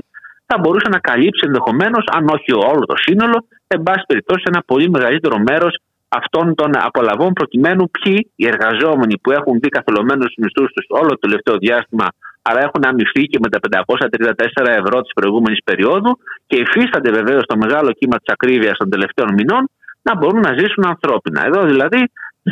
θα 0.46 0.56
μπορούσε 0.60 0.88
να 0.90 0.98
καλύψει 0.98 1.42
ενδεχομένως, 1.46 2.04
αν 2.16 2.28
όχι 2.28 2.52
όλο 2.52 2.84
το 2.90 2.96
σύνολο, 2.96 3.46
εν 3.66 3.82
πάση 3.82 4.02
περιπτώσει 4.06 4.42
ένα 4.46 4.62
πολύ 4.66 4.90
μεγαλύτερο 4.90 5.36
μέρος 5.48 5.78
αυτών 6.20 6.54
των 6.54 6.70
απολαβών 6.88 7.32
προκειμένου 7.32 7.90
ποιοι 7.90 8.30
οι 8.36 8.46
εργαζόμενοι 8.46 9.18
που 9.18 9.30
έχουν 9.30 9.54
δει 9.60 9.68
καθολωμένου 9.68 10.24
του 10.24 10.38
μισθούς 10.42 10.72
τους 10.72 10.86
όλο 10.88 11.08
το 11.08 11.22
τελευταίο 11.26 11.56
διάστημα 11.56 12.06
αλλά 12.46 12.60
έχουν 12.60 12.82
αμυφθεί 12.90 13.22
και 13.22 13.38
με 13.42 13.48
τα 13.48 13.58
534 13.86 14.66
ευρώ 14.80 15.00
της 15.00 15.12
προηγούμενης 15.18 15.60
περίοδου 15.64 16.18
και 16.46 16.56
υφίστανται 16.64 17.10
βεβαίως 17.10 17.44
το 17.46 17.56
μεγάλο 17.56 17.90
κύμα 17.92 18.16
της 18.16 18.28
ακρίβειας 18.34 18.76
των 18.76 18.90
τελευταίων 18.90 19.30
μηνών 19.38 19.70
να 20.02 20.16
μπορούν 20.16 20.40
να 20.40 20.52
ζήσουν 20.58 20.84
ανθρώπινα. 20.86 21.46
Εδώ 21.46 21.60
δηλαδή 21.64 22.00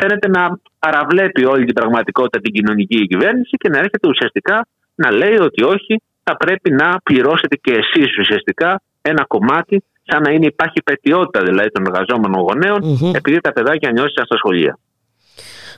φαίνεται 0.00 0.28
να 0.28 0.58
παραβλέπει 0.78 1.44
όλη 1.44 1.64
την 1.64 1.74
πραγματικότητα 1.74 2.40
την 2.40 2.52
κοινωνική 2.52 3.06
κυβέρνηση 3.06 3.56
και 3.56 3.68
να 3.68 3.78
έρχεται 3.78 4.08
ουσιαστικά 4.08 4.66
να 4.94 5.12
λέει 5.12 5.38
ότι 5.48 5.64
όχι, 5.64 6.02
θα 6.22 6.36
πρέπει 6.36 6.70
να 6.70 6.88
πληρώσετε 7.02 7.56
και 7.56 7.72
εσείς 7.72 8.18
ουσιαστικά 8.18 8.82
ένα 9.02 9.24
κομμάτι 9.24 9.84
σαν 10.02 10.22
να 10.22 10.32
είναι 10.32 10.46
υπάρχει 10.46 10.82
πετιότητα 10.82 11.44
δηλαδή 11.44 11.70
των 11.70 11.86
εργαζόμενων 11.86 13.14
επειδή 13.14 13.40
τα 13.40 13.52
παιδάκια 13.52 13.90
νιώθησαν 13.90 14.24
στα 14.24 14.36
σχολεία. 14.36 14.78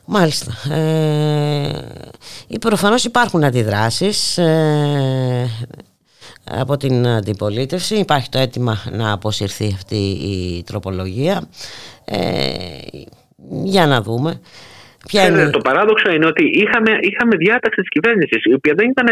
Μάλιστα. 0.06 0.74
Ε, 0.74 2.58
προφανώς 2.60 3.04
υπάρχουν 3.04 3.44
αντιδράσεις 3.44 4.38
ε, 4.38 5.48
από 6.44 6.76
την 6.76 7.06
αντιπολίτευση. 7.06 7.94
Υπάρχει 7.94 8.28
το 8.28 8.38
αίτημα 8.38 8.82
να 8.90 9.12
αποσυρθεί 9.12 9.72
αυτή 9.74 9.96
η 10.10 10.62
τροπολογία. 10.62 11.48
Ε, 12.04 12.78
για 13.64 13.86
να 13.86 14.02
δούμε. 14.02 14.40
Είναι... 15.12 15.50
Το 15.50 15.58
παράδοξο 15.68 16.10
είναι 16.14 16.26
ότι 16.26 16.44
είχαμε, 16.62 16.92
είχαμε 17.00 17.36
διάταξη 17.36 17.80
της 17.80 17.90
κυβέρνησης, 17.96 18.40
η 18.44 18.54
οποία 18.54 18.74
δεν 18.76 18.86
ήταν 18.94 19.08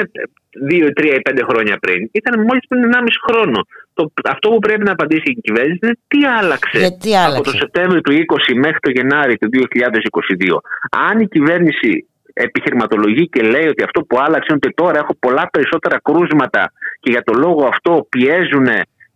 2, 0.70 0.88
3 1.00 1.04
ή 1.04 1.22
5 1.30 1.40
χρόνια 1.48 1.76
πριν. 1.84 2.08
Ήταν 2.12 2.40
μόλις 2.46 2.64
πριν 2.68 2.82
1,5 2.92 3.06
χρόνο. 3.26 3.58
Το, 3.94 4.12
αυτό 4.28 4.48
που 4.48 4.58
πρέπει 4.58 4.84
να 4.84 4.92
απαντήσει 4.92 5.28
η 5.36 5.40
κυβέρνηση 5.46 5.78
είναι 5.82 5.98
τι 6.08 6.20
άλλαξε, 6.24 6.78
άλλαξε; 6.78 7.38
από 7.38 7.42
το 7.42 7.54
Σεπτέμβριο 7.62 8.00
του 8.00 8.12
20 8.12 8.54
μέχρι 8.64 8.78
το 8.86 8.90
Γενάρη 8.90 9.36
του 9.38 9.48
2022. 9.52 10.56
Αν 11.10 11.20
η 11.20 11.26
κυβέρνηση 11.26 12.06
επιχειρηματολογεί 12.32 13.28
και 13.28 13.42
λέει 13.42 13.68
ότι 13.68 13.82
αυτό 13.82 14.00
που 14.02 14.16
άλλαξε 14.18 14.46
είναι 14.48 14.60
ότι 14.62 14.74
τώρα 14.74 14.98
έχω 14.98 15.14
πολλά 15.18 15.48
περισσότερα 15.52 16.00
κρούσματα 16.02 16.72
και 17.00 17.10
για 17.10 17.22
το 17.22 17.32
λόγο 17.32 17.66
αυτό 17.66 18.06
πιέζουν 18.08 18.66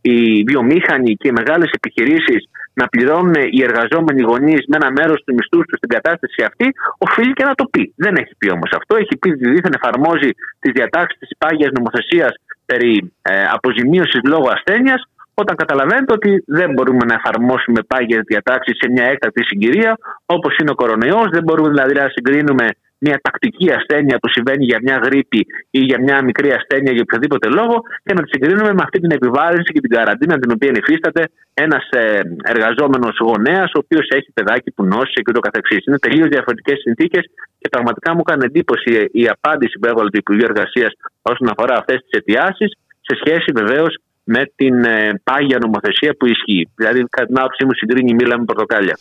οι 0.01 0.43
βιομήχανοι 0.43 1.15
και 1.15 1.29
οι 1.29 1.33
μεγάλες 1.41 1.71
επιχειρήσεις 1.79 2.49
να 2.81 2.87
πληρώνουν 2.93 3.37
οι 3.57 3.61
εργαζόμενοι 3.69 4.23
γονείς 4.31 4.63
με 4.71 4.77
ένα 4.81 4.91
μέρος 4.99 5.19
του 5.25 5.35
μισθού 5.37 5.61
τους 5.69 5.79
στην 5.81 5.91
κατάσταση 5.97 6.41
αυτή, 6.49 6.67
οφείλει 7.07 7.33
και 7.39 7.45
να 7.51 7.55
το 7.55 7.65
πει. 7.73 7.83
Δεν 8.05 8.15
έχει 8.23 8.35
πει 8.39 8.49
όμως 8.57 8.71
αυτό. 8.79 8.93
Έχει 9.03 9.15
πει 9.21 9.29
ότι 9.37 9.49
δίθεν 9.53 9.75
εφαρμόζει 9.79 10.31
τις 10.61 10.73
διατάξεις 10.79 11.19
της 11.19 11.31
πάγιας 11.39 11.73
νομοθεσίας 11.79 12.33
περί 12.71 12.95
ε, 13.23 13.33
αποζημίωσης 13.57 14.21
λόγω 14.33 14.49
ασθένειας, 14.57 15.01
όταν 15.35 15.57
καταλαβαίνετε 15.57 16.13
ότι 16.13 16.31
δεν 16.47 16.69
μπορούμε 16.73 17.05
να 17.11 17.15
εφαρμόσουμε 17.15 17.81
πάγιες 17.93 18.23
διατάξεις 18.31 18.75
σε 18.81 18.91
μια 18.91 19.05
έκτακτη 19.13 19.43
συγκυρία, 19.45 19.99
όπως 20.27 20.57
είναι 20.59 20.71
ο 20.71 20.75
κορονοϊός. 20.75 21.29
Δεν 21.37 21.43
μπορούμε 21.43 21.69
δηλαδή 21.69 21.95
να 21.95 22.09
συγκρίνουμε 22.15 22.67
μια 22.99 23.21
τακτική 23.23 23.73
ασθένεια 23.73 24.19
που 24.19 24.29
συμβαίνει 24.29 24.65
για 24.65 24.79
μια 24.83 24.97
γρήπη 25.05 25.47
ή 25.71 25.81
για 25.81 25.99
μια 26.01 26.23
μικρή 26.23 26.51
ασθένεια 26.53 26.93
για 26.93 27.03
οποιοδήποτε 27.03 27.49
λόγο 27.49 27.83
και 28.05 28.15
να 28.15 28.23
τη 28.23 28.29
συγκρίνουμε 28.29 28.73
με 28.73 28.83
αυτή 28.83 28.99
την 29.01 29.11
επιβάρυνση 29.11 29.73
και 29.73 29.81
την 29.81 29.91
καραντίνα 29.91 30.39
την 30.39 30.51
οποία 30.51 30.73
υφίσταται 30.75 31.23
ένας 31.55 31.89
ε, 31.91 32.21
εργαζόμενος 32.43 33.17
γονέας 33.21 33.71
ο 33.75 33.79
οποίος 33.85 34.07
έχει 34.09 34.33
παιδάκι 34.35 34.71
που 34.71 34.85
νόσησε 34.85 35.21
και 35.23 35.31
ούτω 35.31 35.41
καθεξής. 35.41 35.85
Είναι 35.87 35.99
τελείως 35.99 36.29
διαφορετικές 36.29 36.79
συνθήκες 36.81 37.25
και 37.59 37.69
πραγματικά 37.69 38.15
μου 38.15 38.23
έκανε 38.27 38.45
εντύπωση 38.45 39.09
η 39.13 39.29
απάντηση 39.29 39.79
που 39.79 39.87
έβαλε 39.87 40.11
το 40.11 40.19
Υπουργείο 40.19 40.47
Εργασίας 40.51 40.93
όσον 41.23 41.49
αφορά 41.49 41.75
αυτές 41.79 41.97
τις 42.01 42.11
αιτιάσεις 42.19 42.71
σε 43.01 43.15
σχέση 43.21 43.49
βεβαίως 43.55 43.93
με 44.29 44.53
την 44.57 44.85
ε, 44.85 45.21
πάγια 45.25 45.59
νομοθεσία 45.61 46.15
που 46.19 46.27
ισχύει. 46.27 46.69
Δηλαδή, 46.75 47.05
κατά 47.11 47.27
την 47.27 47.39
άποψή 47.39 47.65
μου, 47.65 47.75
συγκρίνει 47.75 48.15
μήλα 48.15 48.39
με 48.39 48.45
πορτοκάλια. 48.45 48.99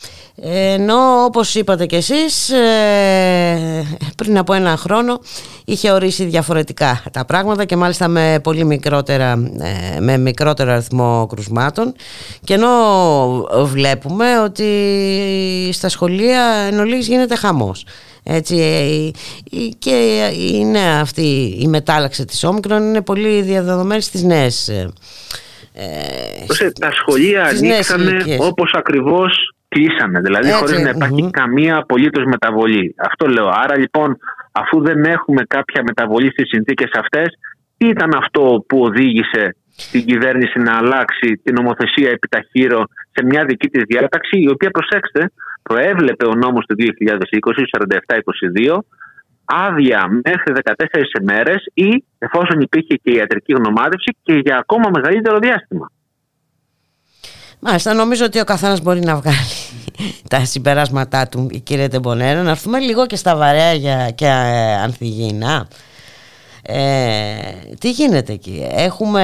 Ενώ, 0.74 1.24
όπως 1.24 1.56
είπατε 1.56 1.86
κι 1.86 1.96
εσείς, 1.96 2.50
ε, 2.50 3.84
πριν 4.18 4.38
από 4.38 4.54
ένα 4.54 4.78
χρόνο 4.78 5.20
είχε 5.66 5.92
ορίσει 5.92 6.24
διαφορετικά 6.26 7.04
τα 7.12 7.26
πράγματα 7.26 7.66
και 7.66 7.76
μάλιστα 7.76 8.08
με 8.08 8.40
πολύ 8.44 8.66
μικρότερα, 8.66 9.32
ε, 9.96 10.00
με 10.00 10.18
μικρότερο 10.18 10.72
αριθμό 10.72 11.28
κρουσμάτων 11.30 11.94
και 12.44 12.54
ενώ 12.54 12.70
βλέπουμε 13.64 14.40
ότι 14.40 14.70
στα 15.72 15.90
σχολεία 15.90 16.44
εν 16.72 16.80
ολίγης 16.80 17.08
γίνεται 17.08 17.36
χαμός. 17.36 17.86
Έτσι, 18.28 18.56
και 19.80 20.30
είναι 20.54 21.00
αυτή 21.00 21.58
η 21.60 21.68
μετάλλαξη 21.68 22.26
της 22.26 22.44
όμικρον 22.44 22.84
είναι 22.84 23.02
πολύ 23.02 23.42
διαδεδομένη 23.42 24.02
στις 24.02 24.24
νέες 24.24 24.70
ε, 25.78 26.72
τα 26.80 26.92
σχολεία 26.92 27.44
ανοίξανε 27.44 28.38
όπως 28.40 28.72
ακριβώς 28.74 29.56
κλείσανε, 29.68 30.20
δηλαδή 30.20 30.48
Έτσι, 30.48 30.60
χωρίς 30.60 30.80
να 30.80 30.90
υπαρχει 30.90 31.30
καμία 31.30 31.78
απολύτως 31.78 32.24
μεταβολή. 32.26 32.96
Αυτό 32.98 33.28
λέω. 33.28 33.48
Άρα 33.48 33.78
λοιπόν 33.78 34.18
αφού 34.52 34.82
δεν 34.82 35.04
έχουμε 35.04 35.44
κάποια 35.48 35.84
μεταβολή 35.86 36.32
στις 36.32 36.48
συνθήκες 36.48 36.92
αυτές, 36.94 37.28
τι 37.78 37.88
ήταν 37.88 38.16
αυτό 38.16 38.64
που 38.68 38.80
οδήγησε 38.80 39.56
την 39.92 40.06
κυβέρνηση 40.06 40.60
να 40.60 40.78
αλλάξει 40.78 41.42
την 41.44 41.54
νομοθεσία 41.54 42.10
επιταχύρω 42.10 42.84
σε 43.12 43.26
μια 43.26 43.46
δική 43.46 43.68
της 43.68 43.84
διάταξη, 43.88 44.40
η 44.40 44.50
οποία 44.50 44.70
προσέξτε, 44.70 45.32
προέβλεπε 45.70 46.26
ο 46.26 46.36
νόμος 46.36 46.66
του 46.66 46.76
2020, 46.78 46.84
47-22, 48.72 48.78
άδεια 49.46 50.08
μέχρι 50.24 50.54
14 50.64 51.22
ημέρες 51.22 51.64
ή 51.74 52.04
εφόσον 52.18 52.60
υπήρχε 52.60 52.96
και 53.04 53.12
ιατρική 53.12 53.54
γνωμάτευση 53.54 54.18
και 54.24 54.34
για 54.34 54.58
ακόμα 54.58 54.90
μεγαλύτερο 54.94 55.38
διάστημα. 55.40 55.92
Μάλιστα, 57.60 57.94
νομίζω 57.94 58.26
ότι 58.26 58.40
ο 58.40 58.44
καθένας 58.44 58.82
μπορεί 58.82 59.00
να 59.00 59.16
βγάλει 59.16 59.56
τα 60.34 60.46
συμπεράσματά 60.46 61.28
του, 61.28 61.50
κύριε 61.64 61.88
Τεμπονέρα. 61.88 62.44
Να 62.44 62.50
έρθουμε 62.50 62.80
λίγο 62.80 63.06
και 63.06 63.16
στα 63.16 63.36
βαρέα 63.36 63.74
για, 63.74 64.12
και 64.12 64.26
ε, 64.26 64.74
ανθυγίνα. 64.74 65.68
Ε, 66.68 67.36
τι 67.80 67.90
γίνεται 67.90 68.34
εκεί; 68.34 68.68
Έχουμε 68.76 69.22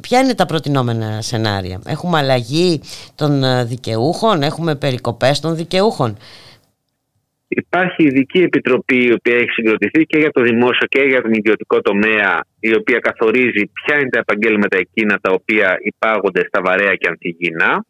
Ποια 0.00 0.20
είναι 0.20 0.34
τα 0.34 0.46
προτινόμενα 0.46 1.22
σενάρια; 1.22 1.80
Έχουμε 1.86 2.18
αλλαγή 2.18 2.80
των 3.14 3.42
δικαιούχων; 3.66 4.42
Έχουμε 4.42 4.76
περικοπές 4.76 5.40
των 5.40 5.56
δικαιούχων; 5.56 6.16
Υπάρχει 7.48 8.02
ειδική 8.02 8.38
επιτροπή 8.38 9.04
η 9.04 9.12
οποία 9.12 9.36
έχει 9.36 9.50
συγκροτηθεί 9.50 10.04
και 10.04 10.18
για 10.18 10.30
το 10.30 10.42
δημόσιο 10.42 10.86
και 10.86 11.00
για 11.00 11.22
τον 11.22 11.32
ιδιωτικό 11.32 11.80
τομέα, 11.80 12.40
η 12.60 12.74
οποία 12.74 12.98
καθορίζει 12.98 13.70
ποια 13.72 13.98
είναι 13.98 14.08
τα 14.08 14.18
επαγγέλματα 14.18 14.78
εκείνα 14.78 15.18
τα 15.20 15.30
οποία 15.32 15.76
υπάγονται 15.82 16.44
στα 16.48 16.60
βαρέα 16.64 16.94
και 16.94 17.08
ανθυγιεινά. 17.08 17.84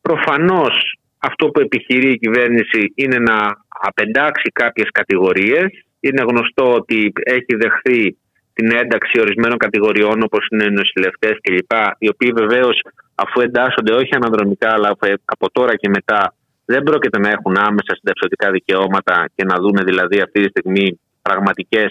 Προφανώς 0.00 0.98
αυτό 1.18 1.48
που 1.48 1.60
επιχειρεί 1.60 2.10
η 2.10 2.18
κυβέρνηση 2.18 2.92
είναι 2.94 3.18
να 3.18 3.36
απεντάξει 3.68 4.50
κάποιες 4.52 4.88
κατηγορίες. 4.92 5.85
Είναι 6.00 6.22
γνωστό 6.28 6.72
ότι 6.74 7.12
έχει 7.24 7.56
δεχθεί 7.56 8.16
την 8.52 8.70
ένταξη 8.82 9.20
ορισμένων 9.20 9.58
κατηγοριών 9.58 10.22
όπως 10.22 10.46
είναι 10.50 10.64
οι 10.64 10.70
νοσηλευτές 10.70 11.34
κλπ. 11.40 11.72
Οι 11.98 12.08
οποίοι 12.08 12.32
βεβαίως 12.42 12.80
αφού 13.14 13.40
εντάσσονται 13.40 13.92
όχι 13.92 14.14
αναδρομικά 14.14 14.70
αλλά 14.72 14.88
από 15.24 15.50
τώρα 15.52 15.76
και 15.76 15.88
μετά 15.88 16.34
δεν 16.64 16.82
πρόκειται 16.82 17.18
να 17.18 17.28
έχουν 17.28 17.56
άμεσα 17.56 17.92
συνταξιωτικά 17.98 18.50
δικαιώματα 18.50 19.28
και 19.34 19.44
να 19.44 19.56
δουν 19.62 19.78
δηλαδή 19.84 20.20
αυτή 20.20 20.40
τη 20.42 20.48
στιγμή 20.48 21.00
πραγματικές 21.22 21.90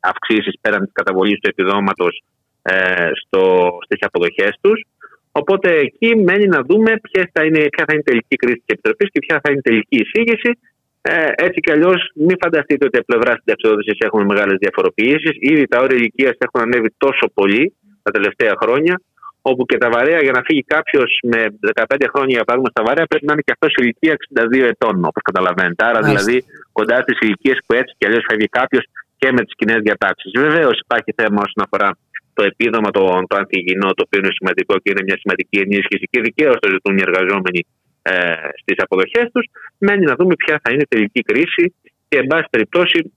αυξήσεις 0.00 0.54
πέραν 0.60 0.82
της 0.84 0.92
καταβολής 0.92 1.38
του 1.40 1.48
επιδόματος 1.48 2.22
ε, 2.62 3.10
στις 3.84 4.00
αποδοχές 4.00 4.52
τους. 4.60 4.78
Οπότε 5.32 5.68
εκεί 5.86 6.16
μένει 6.16 6.46
να 6.46 6.60
δούμε 6.68 6.90
ποια 7.02 7.30
θα 7.32 7.44
είναι, 7.44 7.60
ποια 7.74 7.84
θα 7.86 7.92
είναι 7.92 8.04
η 8.06 8.08
τελική 8.10 8.36
κρίση 8.36 8.62
της 8.64 8.74
Επιτροπής 8.74 9.08
και 9.12 9.20
ποια 9.26 9.40
θα 9.42 9.48
είναι 9.50 9.62
η 9.64 9.66
τελική 9.68 9.96
εισήγηση. 10.02 10.50
Ε, 11.02 11.28
έτσι 11.46 11.60
κι 11.60 11.72
αλλιώς, 11.74 12.10
μην 12.14 12.36
φανταστείτε 12.42 12.84
ότι 12.86 12.96
από 12.98 13.06
πλευράς 13.10 13.36
συνταξιοδότηση 13.38 13.96
έχουμε 13.98 14.24
μεγάλες 14.24 14.56
διαφοροποιήσεις. 14.64 15.34
Ήδη 15.52 15.64
τα 15.66 15.78
όρια 15.80 15.96
ηλικίας 15.96 16.34
έχουν 16.38 16.60
ανέβει 16.66 16.90
τόσο 17.04 17.24
πολύ 17.34 17.74
τα 18.02 18.10
τελευταία 18.10 18.54
χρόνια, 18.62 18.94
όπου 19.42 19.62
και 19.66 19.78
τα 19.78 19.88
βαρέα 19.94 20.20
για 20.26 20.34
να 20.36 20.42
φύγει 20.46 20.64
κάποιος 20.74 21.10
με 21.32 21.40
15 21.74 22.06
χρόνια 22.12 22.34
για 22.38 22.44
παράδειγμα 22.46 22.70
στα 22.74 22.82
βαρέα 22.86 23.06
πρέπει 23.06 23.26
να 23.26 23.32
είναι 23.32 23.44
και 23.46 23.54
αυτός 23.56 23.70
σε 23.74 23.80
ηλικία 23.84 24.14
62 24.60 24.64
ετών, 24.72 24.94
όπως 25.10 25.22
καταλαβαίνετε. 25.28 25.84
Άρα 25.88 26.00
δηλαδή 26.08 26.36
κοντά 26.72 26.96
στις 27.04 27.16
ηλικίες 27.24 27.58
που 27.66 27.72
έτσι 27.80 27.92
κι 27.98 28.06
αλλιώς 28.06 28.24
φεύγει 28.28 28.48
κάποιος 28.60 28.84
και 29.20 29.28
με 29.36 29.40
τις 29.44 29.54
κοινές 29.58 29.80
διατάξεις. 29.86 30.30
Βεβαίως 30.46 30.76
υπάρχει 30.84 31.10
θέμα 31.20 31.38
όσον 31.46 31.62
αφορά 31.66 31.88
το 32.36 32.42
επίδομα, 32.50 32.90
το, 32.90 33.02
το 33.30 33.36
αντιγυνό, 33.42 33.88
το 33.96 34.02
οποίο 34.06 34.18
είναι 34.22 34.34
σημαντικό 34.38 34.74
και 34.82 34.90
είναι 34.92 35.02
μια 35.08 35.18
σημαντική 35.22 35.56
ενίσχυση 35.64 36.04
και 36.12 36.20
δικαίως 36.26 36.56
το 36.62 36.68
ζητούν 36.74 36.94
οι 36.98 37.02
εργαζόμενοι 37.08 37.60
ε, 38.02 38.12
στις 38.60 38.76
αποδοχές 38.76 39.26
τους. 39.32 39.46
Μένει 39.78 40.04
να 40.04 40.14
δούμε 40.14 40.34
ποια 40.34 40.60
θα 40.62 40.72
είναι 40.72 40.82
η 40.82 40.86
τελική 40.88 41.20
κρίση 41.20 41.74
και, 42.08 42.18
εν 42.18 42.26
πάση 42.26 42.46
περιπτώσει, 42.50 43.12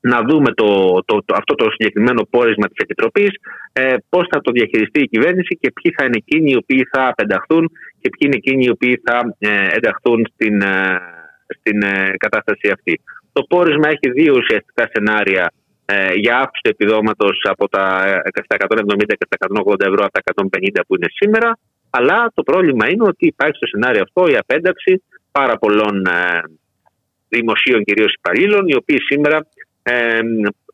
να 0.00 0.22
δούμε 0.28 0.52
το, 0.52 0.68
το, 1.04 1.22
το, 1.24 1.34
αυτό 1.36 1.54
το 1.54 1.70
συγκεκριμένο 1.70 2.22
πόρισμα 2.30 2.66
της 2.66 2.76
Επιτροπής, 2.76 3.30
ε, 3.72 3.94
πώς 4.08 4.26
θα 4.30 4.40
το 4.40 4.50
διαχειριστεί 4.50 5.00
η 5.02 5.08
κυβέρνηση 5.08 5.58
και 5.60 5.72
ποιοι 5.72 5.92
θα 5.96 6.04
είναι 6.04 6.16
εκείνοι 6.16 6.50
οι 6.50 6.56
οποίοι 6.56 6.82
θα 6.92 7.08
απενταχθούν 7.08 7.70
και 8.00 8.08
ποιοι 8.08 8.22
είναι 8.26 8.36
εκείνοι 8.36 8.64
οι 8.64 8.70
οποίοι 8.70 9.02
θα 9.04 9.36
ε, 9.38 9.66
ενταχθούν 9.76 10.26
στην, 10.32 10.60
ε, 10.60 11.00
στην 11.58 11.82
ε, 11.82 12.14
κατάσταση 12.16 12.70
αυτή. 12.70 13.00
Το 13.32 13.42
πόρισμα 13.42 13.88
έχει 13.88 14.10
δύο 14.10 14.34
ουσιαστικά 14.36 14.90
σενάρια 14.92 15.52
ε, 15.84 16.12
για 16.14 16.36
αύξηση 16.36 16.62
του 16.62 16.70
επιδόματος 16.70 17.40
από 17.42 17.68
τα 17.68 18.04
170 18.68 19.14
και 19.18 19.26
τα 19.28 19.62
180 19.64 19.80
ευρώ 19.80 20.04
από 20.04 20.12
τα 20.12 20.20
150 20.34 20.80
που 20.86 20.94
είναι 20.96 21.06
σήμερα, 21.08 21.58
αλλά 21.90 22.32
το 22.34 22.42
πρόβλημα 22.42 22.90
είναι 22.90 23.04
ότι 23.04 23.26
υπάρχει 23.26 23.56
στο 23.56 23.66
σενάριο 23.66 24.02
αυτό 24.02 24.28
η 24.28 24.36
απένταξη 24.36 25.02
πάρα 25.32 25.58
πολλών 25.58 26.06
δημοσίων 27.28 27.84
κυρίως 27.84 28.14
υπαλλήλων, 28.14 28.68
οι 28.68 28.74
οποίοι 28.76 28.98
σήμερα 29.00 29.46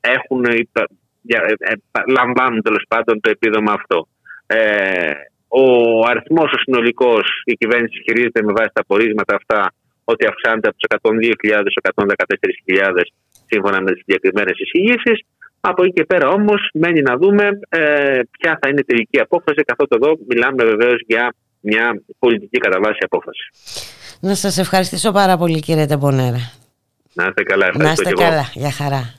έχουν, 0.01 0.45
ε, 0.45 1.37
ε, 1.59 1.75
λαμβάνουν 2.09 2.63
τέλος 2.63 2.85
πάντων 2.89 3.21
το 3.21 3.31
επίδομα 3.31 3.73
αυτό. 3.73 4.09
Ε, 4.47 5.11
ο 5.49 5.65
αριθμός 6.11 6.53
ο 6.53 6.59
συνολικός, 6.59 7.27
η 7.45 7.53
κυβέρνηση 7.53 8.03
χειρίζεται 8.05 8.43
με 8.43 8.53
βάση 8.57 8.71
τα 8.73 8.85
πορίσματα 8.85 9.35
αυτά 9.35 9.73
ότι 10.05 10.27
αυξάνεται 10.27 10.69
από 10.69 10.77
τους 10.77 10.89
102.000 10.89 11.71
στου 11.71 11.81
114.000 11.83 13.03
σύμφωνα 13.47 13.81
με 13.83 13.91
τις 13.93 14.03
συγκεκριμένες 14.05 14.57
εισηγήσεις. 14.59 15.19
Από 15.67 15.83
εκεί 15.83 15.93
και 15.93 16.05
πέρα 16.05 16.29
όμως 16.29 16.71
μένει 16.75 17.03
να 17.03 17.17
δούμε 17.17 17.45
ε, 17.69 18.21
ποια 18.39 18.59
θα 18.61 18.69
είναι 18.69 18.81
η 18.81 18.85
τελική 18.85 19.21
απόφαση, 19.21 19.63
καθότι 19.63 19.97
εδώ 20.01 20.17
μιλάμε 20.29 20.65
βεβαίως 20.65 21.03
για 21.07 21.35
μια 21.61 22.03
πολιτική 22.19 22.59
κατά 22.59 22.79
βάση 22.83 22.99
απόφαση. 23.01 23.51
Να 24.21 24.35
σας 24.35 24.59
ευχαριστήσω 24.59 25.13
πάρα 25.13 25.37
πολύ 25.37 25.61
κύριε 25.61 25.87
Τεμπονέρα. 25.87 26.53
Να 27.13 27.25
είστε 27.27 27.43
καλά. 27.43 27.71
Να 27.75 27.91
είστε 27.93 28.13
καλά. 28.13 28.51
Για 28.55 28.71
χαρά. 28.71 29.15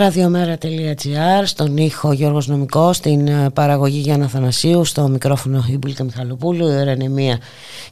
Ραδιομέρα.gr 0.00 1.42
Στον 1.44 1.76
ήχο 1.76 2.12
Γιώργος 2.12 2.46
Νομικός 2.46 2.96
Στην 2.96 3.28
ε, 3.28 3.50
παραγωγή 3.50 3.98
Γιάννα 3.98 4.28
Θανασίου 4.28 4.84
Στο 4.84 5.08
μικρόφωνο 5.08 5.64
η 5.70 5.78
Μπουλίκα 5.78 6.04
Μιχαλοπούλου 6.04 6.68
Η 6.68 6.74
ώρα 6.74 6.92
είναι 6.92 7.08
μία 7.08 7.38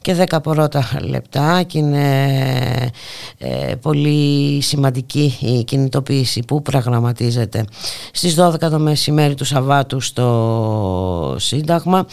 και 0.00 0.14
δέκα 0.14 0.40
πρώτα 0.40 0.90
λεπτά 1.00 1.62
Και 1.62 1.78
είναι 1.78 2.92
ε, 3.38 3.74
πολύ 3.74 4.60
σημαντική 4.62 5.38
η 5.40 5.64
κινητοποίηση 5.64 6.42
Που 6.46 6.62
πραγματίζεται 6.62 7.64
Στις 8.12 8.36
12 8.38 8.58
το 8.58 8.78
μεσημέρι 8.78 9.34
του 9.34 9.44
Σαββάτου 9.44 10.00
Στο 10.00 11.36
Σύνταγμα 11.38 12.06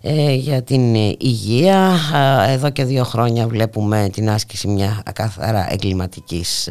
ε, 0.00 0.32
Για 0.32 0.62
την 0.62 0.94
υγεία 1.18 1.98
Εδώ 2.48 2.70
και 2.70 2.84
δύο 2.84 3.04
χρόνια 3.04 3.46
βλέπουμε 3.46 4.08
Την 4.12 4.30
άσκηση 4.30 4.68
μια 4.68 5.02
καθαρά 5.12 5.66
εγκληματικής 5.70 6.68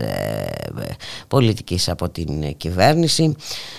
Πολιτικής 1.28 1.90
από 1.90 2.10
την 2.10 2.28
κυβέρνηση. 2.28 2.70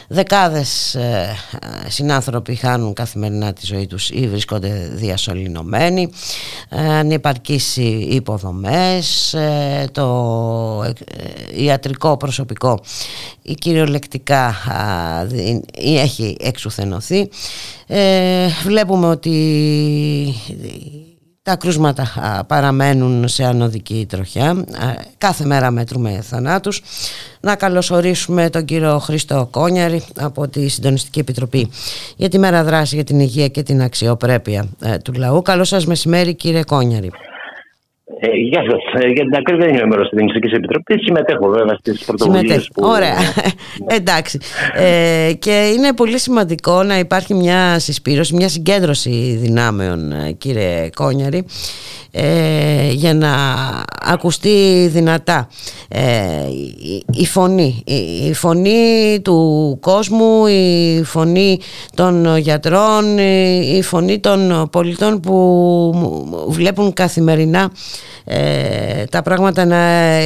Δεκάδες 0.08 0.94
ε, 0.94 1.36
συνάνθρωποι 1.88 2.54
χάνουν 2.54 2.92
καθημερινά 2.92 3.52
τη 3.52 3.66
ζωή 3.66 3.86
τους 3.86 4.10
ή 4.10 4.28
βρίσκονται 4.28 4.90
διασωληνωμένοι. 4.92 6.10
Ε, 6.68 6.88
ανυπαρκείς 6.88 7.76
υποδομές, 8.08 9.34
ε, 9.34 9.88
το 9.92 10.84
ε, 10.84 11.62
ιατρικό 11.62 12.16
προσωπικό 12.16 12.80
ή 13.42 13.54
κυριολεκτικά 13.54 14.54
έχει 15.82 16.36
εξουθενωθεί. 16.40 17.28
Ε, 17.86 18.46
βλέπουμε 18.64 19.06
ότι 19.06 20.34
τα 21.44 21.56
κρούσματα 21.56 22.44
παραμένουν 22.46 23.28
σε 23.28 23.44
ανωδική 23.44 24.06
τροχιά. 24.08 24.64
Κάθε 25.18 25.44
μέρα 25.44 25.70
μέτρουμε 25.70 26.20
θανάτους. 26.22 26.82
Να 27.40 27.56
καλωσορίσουμε 27.56 28.50
τον 28.50 28.64
κύριο 28.64 28.98
Χρήστο 28.98 29.48
Κόνιαρη 29.50 30.04
από 30.16 30.48
τη 30.48 30.68
Συντονιστική 30.68 31.18
Επιτροπή 31.18 31.70
για 32.16 32.28
τη 32.28 32.38
Μέρα 32.38 32.64
Δράση 32.64 32.94
για 32.94 33.04
την 33.04 33.20
Υγεία 33.20 33.48
και 33.48 33.62
την 33.62 33.82
Αξιοπρέπεια 33.82 34.68
ε, 34.80 34.98
του 34.98 35.12
Λαού. 35.12 35.42
Καλό 35.42 35.64
σας 35.64 35.86
μεσημέρι 35.86 36.34
κύριε 36.34 36.64
Κόνιαρη. 36.64 37.10
Ε, 38.04 38.28
γεια 38.36 38.62
σα. 38.68 38.98
Ε, 38.98 39.08
για 39.08 39.24
την 39.24 39.34
ακρίβεια 39.34 39.66
δεν 39.66 39.74
είμαι 39.74 39.86
μέρος 39.86 40.08
της 40.08 40.18
Ελληνικής 40.18 40.52
Επιτροπής. 40.52 41.02
Συμμετέχω 41.04 41.48
βέβαια 41.48 41.74
στις 41.74 42.04
πρωτοβουλίες 42.04 42.70
που. 42.74 42.82
Ωραία. 42.86 43.16
Εντάξει. 43.98 44.38
Ε, 44.74 45.32
και 45.38 45.72
είναι 45.76 45.92
πολύ 45.92 46.18
σημαντικό 46.18 46.82
να 46.82 46.98
υπάρχει 46.98 47.34
μια 47.34 47.78
συσπήρωση, 47.78 48.34
μια 48.34 48.48
συγκέντρωση 48.48 49.38
δυνάμεων, 49.40 50.12
ε, 50.12 50.32
κύριε 50.32 50.90
Κόνιαρη, 50.94 51.44
ε, 52.14 52.90
για 52.90 53.14
να 53.14 53.34
ακουστεί 54.00 54.88
δυνατά 54.92 55.48
ε, 55.88 56.02
η, 57.12 57.26
φωνή. 57.26 57.82
Η, 58.26 58.34
φωνή 58.34 59.20
του 59.22 59.78
κόσμου 59.80 60.46
η 60.46 61.02
φωνή 61.04 61.58
των 61.94 62.36
γιατρών 62.36 63.18
η, 63.18 63.82
φωνή 63.82 64.18
των 64.18 64.68
πολιτών 64.72 65.20
που 65.20 66.46
βλέπουν 66.48 66.92
καθημερινά 66.92 67.70
ε, 68.24 69.04
τα 69.04 69.22
πράγματα 69.22 69.64
να 69.64 69.76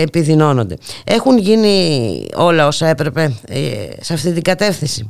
επιδεινώνονται. 0.02 0.76
Έχουν 1.04 1.38
γίνει 1.38 2.26
όλα 2.34 2.66
όσα 2.66 2.86
έπρεπε 2.88 3.34
σε 4.00 4.12
αυτή 4.12 4.32
την 4.32 4.42
κατεύθυνση 4.42 5.08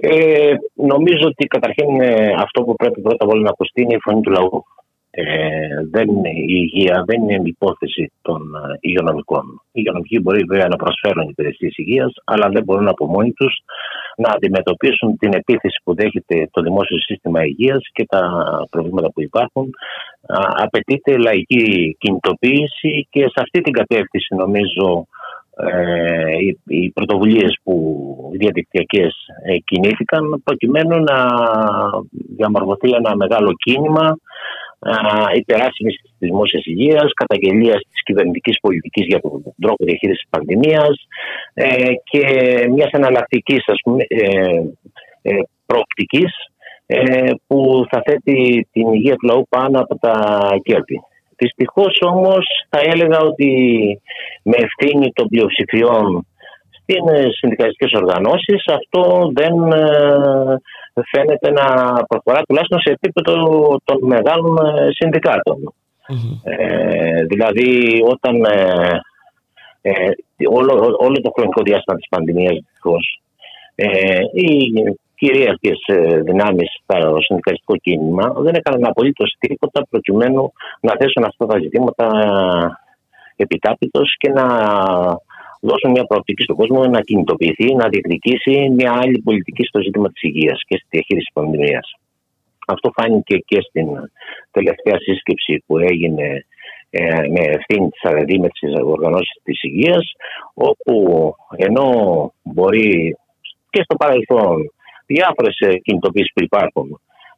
ε, 0.00 0.54
νομίζω 0.74 1.26
ότι 1.26 1.44
καταρχήν 1.46 2.00
ε, 2.00 2.32
αυτό 2.36 2.62
που 2.62 2.74
πρέπει 2.74 3.00
πρώτα 3.00 3.24
απ' 3.24 3.30
όλα 3.30 3.42
να 3.42 3.50
ακουστεί 3.50 3.82
είναι 3.82 3.94
η 3.94 4.00
φωνή 4.02 4.20
του 4.20 4.30
λαού. 4.30 4.64
Ε, 5.12 5.24
δεν 5.90 6.08
είναι 6.08 6.28
η 6.28 6.44
υγεία, 6.46 7.04
δεν 7.06 7.22
είναι 7.22 7.32
η 7.32 7.54
υπόθεση 7.56 8.12
των 8.22 8.40
ε, 8.54 8.76
υγειονομικών. 8.80 9.44
Οι 9.48 9.70
υγειονομικοί 9.72 10.18
μπορεί 10.20 10.44
βέβαια 10.48 10.68
να 10.68 10.76
προσφέρουν 10.76 11.28
υπηρεσίες 11.28 11.76
υγείας, 11.76 12.12
αλλά 12.24 12.48
δεν 12.48 12.62
μπορούν 12.62 12.88
από 12.88 13.06
μόνοι 13.06 13.32
τους 13.32 13.54
να 14.16 14.30
αντιμετωπίσουν 14.34 15.16
την 15.18 15.32
επίθεση 15.34 15.80
που 15.84 15.94
δέχεται 15.94 16.48
το 16.50 16.62
δημόσιο 16.62 16.98
σύστημα 16.98 17.44
υγείας 17.44 17.82
και 17.92 18.04
τα 18.08 18.22
προβλήματα 18.70 19.12
που 19.12 19.22
υπάρχουν. 19.22 19.70
απαιτείται 20.64 21.16
λαϊκή 21.16 21.96
κινητοποίηση 21.98 23.06
και 23.10 23.20
σε 23.20 23.38
αυτή 23.44 23.60
την 23.60 23.72
κατεύθυνση 23.72 24.34
νομίζω 24.34 25.06
ε, 25.68 26.36
οι, 26.38 26.58
οι 26.66 26.90
πρωτοβουλίες 26.90 27.58
που 27.62 27.74
οι 28.32 28.36
διαδικτυακές 28.36 29.14
ε, 29.44 29.56
κινήθηκαν 29.58 30.42
προκειμένου 30.44 31.02
να 31.02 31.26
διαμορφωθεί 32.36 32.90
ένα 32.90 33.16
μεγάλο 33.16 33.52
κίνημα 33.64 34.18
υπεράσπιση 35.34 35.98
της 36.02 36.14
δημόσιας 36.18 36.66
υγείας, 36.66 37.12
καταγγελίας 37.12 37.80
της 37.90 38.02
κυβερνητικής 38.04 38.60
πολιτικής 38.60 39.06
για 39.06 39.20
τον 39.20 39.42
τρόπο 39.60 39.84
διαχείρισης 39.84 40.20
της 40.20 40.30
πανδημίας 40.30 41.06
ε, 41.54 41.92
και 42.10 42.22
μιας 42.70 42.90
εναλλακτικής 42.90 43.64
προοπτικής 45.66 46.32
που 47.46 47.84
θα 47.90 48.02
θέτει 48.04 48.68
την 48.72 48.92
υγεία 48.92 49.14
του 49.16 49.26
λαού 49.26 49.46
πάνω 49.48 49.80
από 49.80 49.98
τα 49.98 50.38
κέρδη. 50.62 51.00
Δυστυχώς 51.40 51.98
όμως 52.00 52.44
θα 52.68 52.80
έλεγα 52.92 53.18
ότι 53.18 53.50
με 54.42 54.56
ευθύνη 54.56 55.12
των 55.12 55.28
πλειοψηφιών 55.28 56.26
στι 56.70 56.94
συνδικαλιστικές 57.38 57.92
οργανώσεις 58.00 58.64
αυτό 58.66 59.30
δεν 59.34 59.72
ε, 59.72 60.56
φαίνεται 61.10 61.50
να 61.50 61.66
προχωρά 62.08 62.42
τουλάχιστον 62.42 62.80
σε 62.80 62.90
επίπεδο 62.92 63.34
των 63.84 63.98
μεγάλων 64.00 64.56
ε, 64.56 64.88
Ε, 66.44 67.24
δηλαδή 67.24 68.00
όταν 68.04 68.44
ε, 68.44 69.00
ε, 69.82 69.92
όλο, 70.50 70.96
όλο 70.98 71.20
το 71.20 71.30
χρονικό 71.34 71.62
διάστημα 71.62 71.96
της 71.96 72.08
πανδημίας 72.08 72.52
δυστυχώς 72.52 73.20
ε, 73.74 74.20
κυρίαρχες 75.20 75.78
δυνάμεις 76.24 76.68
στο 76.82 77.20
συνδικαλιστικό 77.20 77.76
κίνημα 77.76 78.32
δεν 78.36 78.54
έκαναν 78.54 78.84
απολύτως 78.84 79.36
τίποτα 79.38 79.86
προκειμένου 79.90 80.52
να 80.80 80.92
θέσουν 80.98 81.24
αυτά 81.24 81.46
τα 81.46 81.58
ζητήματα 81.58 82.06
επιτάπητος 83.36 84.14
και 84.18 84.30
να 84.30 84.46
δώσουν 85.60 85.90
μια 85.90 86.04
προοπτική 86.04 86.42
στον 86.42 86.56
κόσμο 86.56 86.84
να 86.84 87.00
κινητοποιηθεί, 87.00 87.74
να 87.74 87.88
διεκδικήσει 87.88 88.70
μια 88.76 88.92
άλλη 89.02 89.18
πολιτική 89.18 89.64
στο 89.64 89.80
ζήτημα 89.80 90.08
της 90.12 90.22
υγείας 90.22 90.62
και 90.66 90.76
στη 90.76 90.86
διαχείριση 90.90 91.26
της 91.26 91.32
πανδημίας. 91.32 91.94
Αυτό 92.66 92.90
φάνηκε 92.94 93.36
και 93.36 93.58
στην 93.68 93.86
τελευταία 94.50 94.98
σύσκεψη 94.98 95.62
που 95.66 95.78
έγινε 95.78 96.44
ε, 96.90 97.28
με 97.34 97.40
ευθύνη 97.40 97.88
της 97.88 98.02
ΑΡΕΔΗ 98.02 98.38
με 98.38 98.48
τις 98.48 98.72
οργανώσεις 98.84 99.40
της 99.42 99.62
υγείας, 99.62 100.12
όπου 100.54 100.94
ενώ 101.56 101.88
μπορεί 102.42 103.16
και 103.70 103.82
στο 103.82 103.96
παρελθόν 103.96 104.72
διάφορε 105.14 105.50
κινητοποιήσει 105.82 106.32
που 106.34 106.42
υπάρχουν 106.42 106.88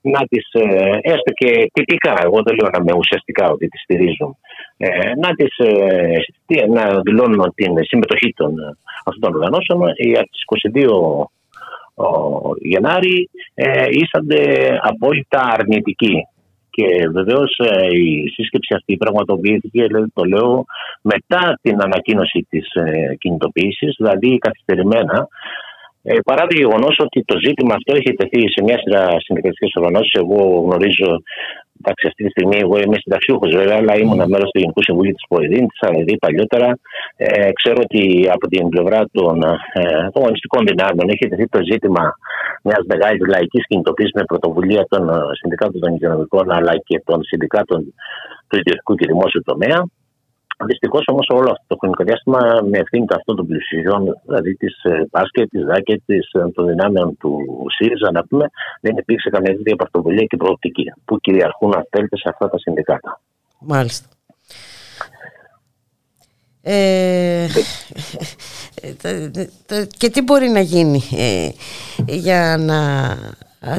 να 0.03 0.21
τις 0.29 0.47
ε, 0.53 0.99
έστω 1.03 1.33
και 1.35 1.71
τυπικά, 1.73 2.15
εγώ 2.25 2.43
δεν 2.45 2.57
λέω 2.57 2.69
να 2.73 2.79
είμαι 2.81 2.99
ουσιαστικά 2.99 3.51
ότι 3.51 3.69
τις 3.69 3.83
στηρίζουν, 3.83 4.37
ε, 4.77 4.89
να 5.23 5.31
τις 5.35 5.57
ε, 5.59 6.67
να 6.69 7.01
δηλώνουν 7.01 7.53
την 7.55 7.73
συμμετοχή 7.81 8.33
των 8.37 8.55
αυτών 9.05 9.21
των 9.21 9.35
οργανώσεων. 9.35 9.83
Από 9.83 10.29
τι 10.31 10.71
22 10.73 10.89
Γενάρη 12.59 13.31
ε, 13.55 13.87
ήσανται 13.91 14.43
απόλυτα 14.83 15.41
αρνητικοί. 15.43 16.27
Και 16.71 17.09
βεβαίως 17.13 17.57
η 17.93 18.29
σύσκεψη 18.29 18.75
αυτή 18.75 18.97
πραγματοποιήθηκε, 18.97 19.87
το 20.15 20.25
λέω, 20.25 20.65
μετά 21.03 21.59
την 21.63 21.83
ανακοίνωση 21.83 22.47
της 22.49 22.67
κινητοποίησης, 23.19 23.95
δηλαδή 23.99 24.39
καθυστερημένα, 24.39 25.29
ε, 26.03 26.15
παρά 26.25 26.47
το 26.47 26.55
γεγονός 26.57 26.97
ότι 26.99 27.25
το 27.25 27.37
ζήτημα 27.45 27.75
αυτό 27.75 27.91
έχει 27.99 28.13
τεθεί 28.15 28.41
σε 28.55 28.63
μια 28.67 28.79
σειρά 28.79 29.03
συνδικαλιστικές 29.25 29.75
οργανώσεις, 29.79 30.13
εγώ 30.23 30.41
γνωρίζω, 30.65 31.11
εντάξει, 31.79 32.05
αυτή 32.11 32.23
τη 32.25 32.31
στιγμή 32.35 32.57
εγώ 32.65 32.77
είμαι 32.83 32.97
συνταξιούχος 33.03 33.51
βέβαια, 33.59 33.77
αλλά 33.81 33.93
ήμουν 34.03 34.23
mm. 34.23 34.33
μέρος 34.33 34.49
του 34.51 34.59
Γενικού 34.63 34.83
Συμβουλίου 34.83 35.15
της 35.19 35.27
Ποεδίν, 35.29 35.65
της 35.71 35.81
ΑΕΔ 35.87 36.09
παλιότερα. 36.25 36.69
Ε, 37.17 37.53
ξέρω 37.59 37.79
ότι 37.87 38.03
από 38.37 38.47
την 38.53 38.69
πλευρά 38.69 39.01
των 39.13 39.43
ε, 39.73 39.85
αγωνιστικών 40.15 40.63
δυνάμεων 40.71 41.07
έχει 41.13 41.29
τεθεί 41.29 41.47
το 41.49 41.61
ζήτημα 41.71 42.05
μιας 42.63 42.83
μεγάλης 42.93 43.23
λαϊκής 43.35 43.67
κινητοποίησης 43.67 44.15
με 44.19 44.25
πρωτοβουλία 44.25 44.83
των 44.89 45.03
ε, 45.09 45.15
συνδικάτων 45.41 45.81
των 45.81 45.91
υγειονομικών 45.95 46.51
αλλά 46.57 46.73
και 46.89 47.03
των 47.05 47.19
συνδικάτων 47.23 47.95
του 48.49 48.57
ιδιωτικού 48.61 48.95
και 48.95 49.07
δημόσιου 49.07 49.43
τομέα. 49.45 49.79
Δυστυχώ 50.67 50.99
όμω 51.07 51.21
όλο 51.29 51.51
αυτό 51.51 51.65
το 51.67 51.77
χρονικό 51.81 52.05
διάστημα 52.05 52.41
με 52.71 52.79
ευθύνη 52.79 53.05
αυτών 53.17 53.37
των 53.37 53.47
πλησιών, 53.47 54.03
δηλαδή 54.27 54.55
τη 54.57 54.67
ε, 54.83 55.05
Πάσκε, 55.11 55.47
τη 55.47 55.59
ΔΑΚΕ, 55.63 56.03
ε, 56.07 56.19
των 56.55 56.67
δυνάμεων 56.67 57.17
του 57.17 57.39
ΣΥΡΙΖΑ, 57.77 58.11
να 58.13 58.25
πούμε, 58.25 58.47
δεν 58.81 58.97
υπήρξε 58.97 59.31
καμία 59.31 59.57
τέτοια 59.57 59.77
πρωτοβουλία 59.77 60.25
και 60.25 60.37
προοπτική 60.37 60.85
που 61.05 61.19
κυριαρχούν, 61.21 61.75
αν 61.75 61.87
θέλετε, 61.91 62.17
σε 62.17 62.29
αυτά 62.29 62.49
τα 62.49 62.59
συνδικάτα. 62.59 63.21
Μάλιστα. 63.59 64.07
Ε, 66.65 67.47
και 69.99 70.11
τι 70.11 70.23
μπορεί 70.23 70.49
να 70.49 70.61
γίνει 70.61 71.03
για 72.07 72.57
να 72.59 72.79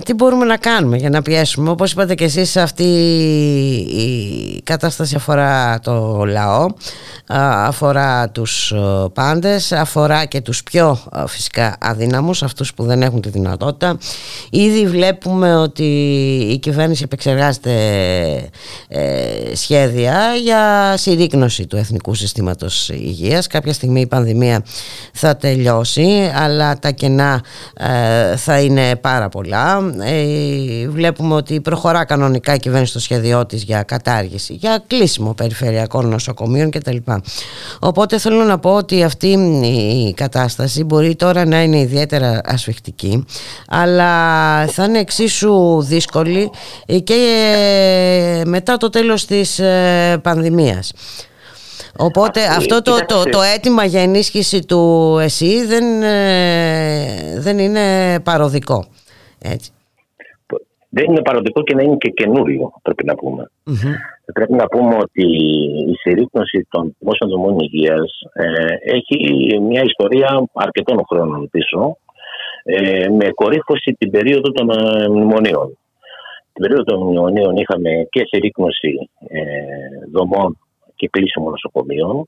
τι 0.04 0.14
μπορούμε 0.14 0.46
να 0.46 0.58
κάνουμε 0.58 0.98
για 0.98 1.10
να 1.10 1.22
πιέσουμε; 1.22 1.70
Όπως 1.70 1.92
είπατε 1.92 2.16
και 2.16 2.24
εσείς 2.24 2.58
αυτή 2.58 2.84
η 3.88 4.62
κατάσταση 4.64 5.16
αφορά 5.16 5.80
το 5.80 6.24
λαό, 6.26 6.66
αφορά 7.66 8.30
τους 8.30 8.74
πάντες, 9.14 9.72
αφορά 9.72 10.26
και 10.26 10.42
τους 10.42 10.64
πιο 10.64 11.00
φυσικά 11.28 11.78
αδύναμους, 11.80 12.44
αυτούς 12.44 12.74
που 12.74 12.84
δεν 12.84 13.02
έχουν 13.02 13.22
τη 13.22 13.30
δυνατότητα. 13.30 13.98
Ήδη 14.50 14.88
βλέπουμε 14.88 15.56
ότι 15.56 15.84
η 16.52 16.58
κυβέρνηση 16.58 17.02
επεξεργάζεται 17.06 17.72
ε, 18.88 19.02
σχέδια 19.54 20.36
για 20.44 20.94
συρρήκνωση 20.98 21.68
του 21.68 21.78
Εθνικού 21.78 22.14
Συστήματος 22.14 22.90
Υγείας. 22.90 23.48
Κάποια 23.48 23.74
στιγμή 23.74 24.02
η 24.02 24.08
πανδημία 24.08 24.64
θα 25.14 25.36
τελειώσει, 25.38 26.32
αλλά 26.36 26.80
τα 26.80 26.92
κενά 26.92 27.42
ε, 27.78 28.36
θα 28.36 28.60
είναι 28.60 28.96
πάρα 28.96 29.30
πολλά 29.30 29.73
ε, 30.02 30.88
βλέπουμε 30.88 31.36
ότι 31.36 31.62
προχωρά 31.62 32.06
κανονικά 32.06 32.54
η 32.54 32.60
κυβέρνηση 32.60 32.91
στο 32.91 33.00
σχέδιό 33.00 33.45
της 33.45 33.64
για 33.64 33.84
κατάργηση, 33.84 34.54
για 34.54 34.84
κλείσιμο 34.88 35.34
περιφερειακών 35.34 36.10
νοσοκομείων 36.10 36.70
κτλ. 36.70 36.98
Οπότε 37.80 38.18
θέλω 38.18 38.44
να 38.44 38.60
πω 38.60 38.74
ότι 38.76 39.04
αυτή 39.04 39.28
η 40.08 40.14
κατάσταση 40.14 40.84
μπορεί 40.84 41.16
τώρα 41.16 41.45
να 41.45 41.62
είναι 41.62 41.80
ιδιαίτερα 41.80 42.41
ασφιχτική, 42.45 43.26
αλλά 43.68 44.12
θα 44.68 44.84
είναι 44.84 45.00
εξίσου 45.00 45.82
δύσκολη 45.82 46.50
και 47.04 48.44
μετά 48.45 48.78
το 48.78 48.90
τέλος 48.90 49.26
της 49.26 49.60
ε, 49.60 50.20
πανδημίας. 50.22 50.91
Οπότε 51.98 52.45
αυτό 52.45 52.82
το, 52.82 53.06
το, 53.06 53.24
το 53.24 53.41
αίτημα 53.41 53.86
για 53.86 54.02
ενίσχυση 54.02 54.60
του 54.60 55.18
ΕΣΥ 55.22 55.66
δεν, 55.66 56.04
ε, 56.04 57.40
δεν 57.40 57.60
είναι 57.60 58.20
παροδικό. 58.20 58.86
Έτσι. 59.44 59.72
Δεν 60.95 61.06
είναι 61.06 61.22
παροδικό 61.22 61.64
και 61.64 61.76
να 61.76 61.84
είναι 61.84 61.95
και 61.95 62.10
καινούριο, 62.10 62.72
πρέπει 62.82 63.06
να 63.06 63.15
πούμε. 63.15 63.52
Πρέπει 64.34 64.53
να 64.53 64.65
πούμε 64.65 64.95
ότι 64.95 65.26
η 65.91 65.95
συρρήκνωση 66.02 66.68
των 66.70 66.95
δημόσιων 66.99 67.30
δομών 67.30 67.60
υγείας 67.60 68.22
ε, 68.34 68.95
έχει 68.95 69.18
μια 69.60 69.84
ιστορία 69.84 70.44
αρκετών 70.53 71.06
χρόνων 71.10 71.49
πίσω, 71.49 71.98
ε, 72.64 73.10
με 73.10 73.30
κορύφωση 73.30 73.95
την 73.99 74.11
περίοδο 74.11 74.52
των 74.52 74.70
ε, 74.70 75.07
μνημονίων. 75.07 75.78
Την 76.53 76.61
περίοδο 76.61 76.84
των 76.84 77.02
μνημονίων 77.03 77.56
είχαμε 77.56 77.90
και 78.10 78.24
συρρήκνωση 78.26 79.10
ε, 79.28 79.41
δομών 80.11 80.57
και 80.95 81.10
κλείσιμο 81.11 81.49
νοσοκομείων 81.49 82.28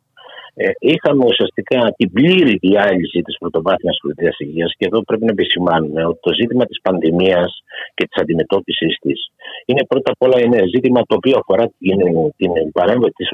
ε, 0.57 0.69
είχαμε 0.79 1.23
ουσιαστικά 1.31 1.79
την 1.97 2.11
πλήρη 2.11 2.53
διάλυση 2.65 3.19
της 3.21 3.35
πρωτοβάθμιας 3.37 3.97
φροντίδα 4.01 4.31
υγείας 4.37 4.71
και 4.77 4.85
εδώ 4.89 4.99
πρέπει 5.03 5.25
να 5.25 5.31
επισημάνουμε 5.31 6.05
ότι 6.05 6.19
το 6.21 6.33
ζήτημα 6.33 6.65
της 6.65 6.79
πανδημίας 6.81 7.51
και 7.93 8.03
της 8.07 8.21
αντιμετώπισης 8.21 8.97
της 9.01 9.19
είναι 9.65 9.83
πρώτα 9.85 10.11
απ' 10.11 10.21
όλα 10.25 10.37
ένα 10.47 10.59
ζήτημα 10.73 10.99
το 11.09 11.15
οποίο 11.19 11.35
αφορά 11.41 11.65
την, 11.79 11.97
την 12.39 12.51
παρέμβαση 12.71 13.13
της 13.19 13.29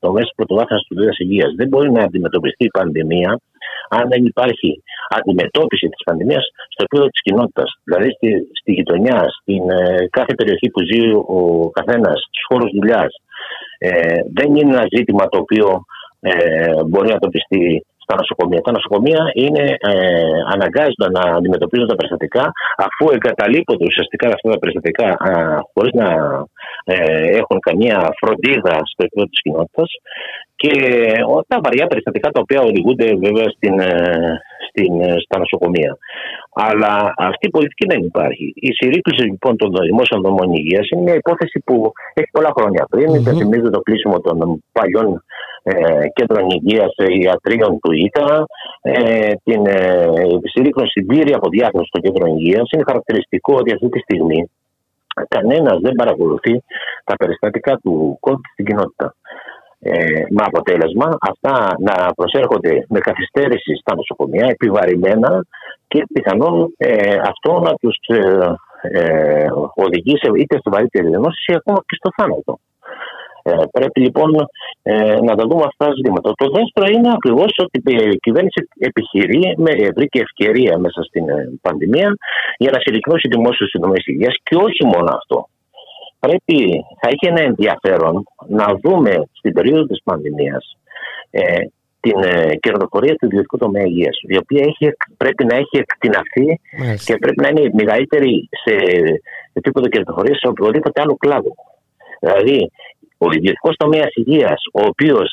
δομέ 0.00 0.20
της 0.20 0.34
πρωτοβάθμιας 0.36 0.82
φροντίδα 0.86 1.12
υγείας. 1.18 1.50
Δεν 1.56 1.68
μπορεί 1.68 1.90
να 1.92 2.02
αντιμετωπιστεί 2.02 2.64
η 2.64 2.74
πανδημία 2.78 3.40
αν 3.88 4.08
δεν 4.08 4.24
υπάρχει 4.24 4.82
αντιμετώπιση 5.18 5.86
της 5.88 6.02
πανδημίας 6.04 6.44
στο 6.72 6.82
επίπεδο 6.84 7.06
της 7.08 7.22
κοινότητας. 7.22 7.70
Δηλαδή 7.84 8.08
στη, 8.16 8.28
στη 8.60 8.72
γειτονιά, 8.72 9.18
στην 9.40 9.70
ε, 9.70 10.08
κάθε 10.10 10.34
περιοχή 10.34 10.68
που 10.70 10.80
ζει 10.90 11.02
ο 11.38 11.70
καθένας, 11.78 12.18
στους 12.28 12.44
χώρους 12.48 12.70
δουλειάς. 12.76 13.12
Ε, 13.78 14.18
δεν 14.38 14.48
είναι 14.54 14.72
ένα 14.76 14.86
ζήτημα 14.96 15.28
το 15.28 15.38
οποίο 15.38 15.84
ε, 16.30 16.84
μπορεί 16.88 17.08
να 17.12 17.18
το 17.18 17.28
πιστεί 17.28 17.62
στα 18.04 18.14
νοσοκομεία. 18.20 18.60
Τα 18.60 18.72
νοσοκομεία 18.76 19.22
είναι, 19.44 19.64
ε, 19.90 19.94
αναγκάζονται 20.54 21.08
να 21.18 21.22
αντιμετωπίζουν 21.38 21.88
τα 21.88 21.96
περιστατικά 21.98 22.44
αφού 22.86 23.04
εγκαταλείπονται 23.16 23.84
ουσιαστικά 23.90 24.26
αυτά 24.28 24.48
τα 24.50 24.58
περιστατικά 24.58 25.08
χωρίς 25.72 25.92
να 26.00 26.08
ε, 26.84 26.96
έχουν 27.40 27.58
καμία 27.66 27.98
φροντίδα 28.20 28.74
στο 28.90 29.00
επίπεδο 29.04 29.26
της 29.30 29.40
κοινότητας 29.44 29.90
και 30.62 30.72
τα 31.48 31.58
βαριά 31.64 31.86
περιστατικά 31.86 32.28
τα 32.30 32.40
οποία 32.44 32.60
οδηγούνται 32.68 33.08
βέβαια 33.24 33.48
στην, 33.54 33.74
ε, 33.80 33.92
στην, 34.68 34.92
ε, 35.00 35.14
στα 35.24 35.38
νοσοκομεία. 35.38 35.92
Αλλά 36.68 36.92
αυτή 37.16 37.46
η 37.46 37.54
πολιτική 37.56 37.86
δεν 37.92 38.00
υπάρχει. 38.10 38.52
Η 38.54 38.70
συρρήκνωση 38.72 39.22
λοιπόν 39.32 39.56
των 39.56 39.70
δημόσιων 39.90 40.20
δομών 40.24 40.48
υγείας 40.52 40.88
είναι 40.88 41.02
μια 41.02 41.14
υπόθεση 41.14 41.62
που 41.66 41.92
έχει 42.14 42.30
πολλά 42.32 42.52
χρόνια 42.58 42.86
πριν. 42.90 43.08
Mm-hmm. 43.10 43.70
το 43.72 43.80
κλείσιμο 43.80 44.20
των 44.20 44.36
παλιών 44.72 45.08
ε, 45.68 46.08
κέντρων 46.14 46.50
υγεία 46.50 46.86
ε, 46.96 47.04
ιατρίων 47.20 47.78
του 47.80 47.92
ΙΤΑ, 47.92 48.46
ε, 48.82 49.32
την 49.44 49.66
ε, 49.66 50.08
συρρήκνωση, 50.42 50.92
την 50.92 51.06
πλήρη 51.06 51.32
αποδιάγνωση 51.32 51.88
των 51.92 52.02
κέντρων 52.02 52.36
υγεία. 52.36 52.62
Είναι 52.70 52.84
χαρακτηριστικό 52.86 53.54
ότι 53.54 53.72
αυτή 53.72 53.88
τη 53.88 53.98
στιγμή 53.98 54.50
κανένας 55.28 55.78
δεν 55.80 55.92
παρακολουθεί 55.92 56.62
τα 57.04 57.16
περιστατικά 57.16 57.76
του 57.76 58.18
COVID 58.20 58.46
στην 58.52 58.64
κοινότητα. 58.64 59.14
Ε, 59.80 60.22
με 60.30 60.42
αποτέλεσμα 60.44 61.16
αυτά 61.20 61.76
να 61.78 62.12
προσέρχονται 62.14 62.84
με 62.88 62.98
καθυστέρηση 62.98 63.74
στα 63.74 63.94
νοσοκομεία, 63.94 64.46
επιβαρημένα 64.50 65.44
και 65.88 66.04
πιθανόν 66.12 66.74
ε, 66.76 67.16
αυτό 67.32 67.60
να 67.60 67.74
τους 67.74 67.96
ε, 68.06 68.54
ε, 68.80 69.46
οδηγεί 69.74 70.16
σε, 70.18 70.30
είτε 70.34 70.54
σε 70.56 70.70
βαρύτερη 70.70 71.08
ή 71.46 71.54
ακόμα 71.54 71.82
και 71.86 71.96
στο 71.98 72.10
θάνατο. 72.16 72.58
Ε, 73.48 73.52
πρέπει 73.72 74.00
λοιπόν 74.00 74.30
ε, 74.82 75.18
να 75.28 75.34
τα 75.38 75.44
δούμε 75.48 75.64
αυτά 75.70 75.84
τα 75.86 75.92
ζητήματα. 75.98 76.32
Το 76.42 76.46
δεύτερο 76.56 76.86
είναι 76.94 77.10
ακριβώς 77.18 77.52
ότι 77.64 77.76
η 78.12 78.16
κυβέρνηση 78.16 78.60
επιχειρεί, 78.78 79.54
με, 79.56 79.72
βρήκε 79.96 80.20
ευκαιρία 80.20 80.78
μέσα 80.78 81.02
στην 81.02 81.24
πανδημία 81.60 82.08
για 82.58 82.70
να 82.70 82.78
συρρυκνώσει 82.80 83.28
δημόσιε 83.28 83.66
συντομέ 83.66 83.98
υγείας 84.04 84.34
και 84.42 84.56
όχι 84.56 84.84
μόνο 84.92 85.08
αυτό 85.20 85.48
πρέπει, 86.26 86.84
θα 87.00 87.08
έχει 87.08 87.26
ένα 87.26 87.40
ενδιαφέρον 87.40 88.24
να 88.48 88.66
δούμε 88.82 89.12
στην 89.32 89.52
περίοδο 89.52 89.84
της 89.86 90.02
πανδημίας 90.04 90.76
ε, 91.30 91.42
την 92.00 92.22
ε, 92.22 92.56
κερδοφορία 92.56 93.14
του 93.14 93.26
ιδιωτικού 93.26 93.58
τομέα 93.58 93.84
υγείας, 93.84 94.16
η 94.22 94.36
οποία 94.36 94.62
έχει, 94.70 94.96
πρέπει 95.16 95.44
να 95.44 95.56
έχει 95.56 95.76
εκτιναθεί 95.84 96.60
και 97.04 97.16
πρέπει 97.16 97.40
να 97.42 97.48
είναι 97.48 97.70
μεγαλύτερη 97.72 98.48
σε 98.64 98.74
επίπεδο 99.52 99.86
κερδοφορίας 99.88 100.38
σε 100.38 100.48
οποιοδήποτε 100.48 101.00
άλλο 101.00 101.16
κλάδο. 101.16 101.54
Δηλαδή, 102.20 102.70
ο 103.18 103.26
ιδιωτικό 103.32 103.70
τομέας 103.76 104.10
υγείας, 104.14 104.60
ο 104.72 104.82
οποίος 104.86 105.30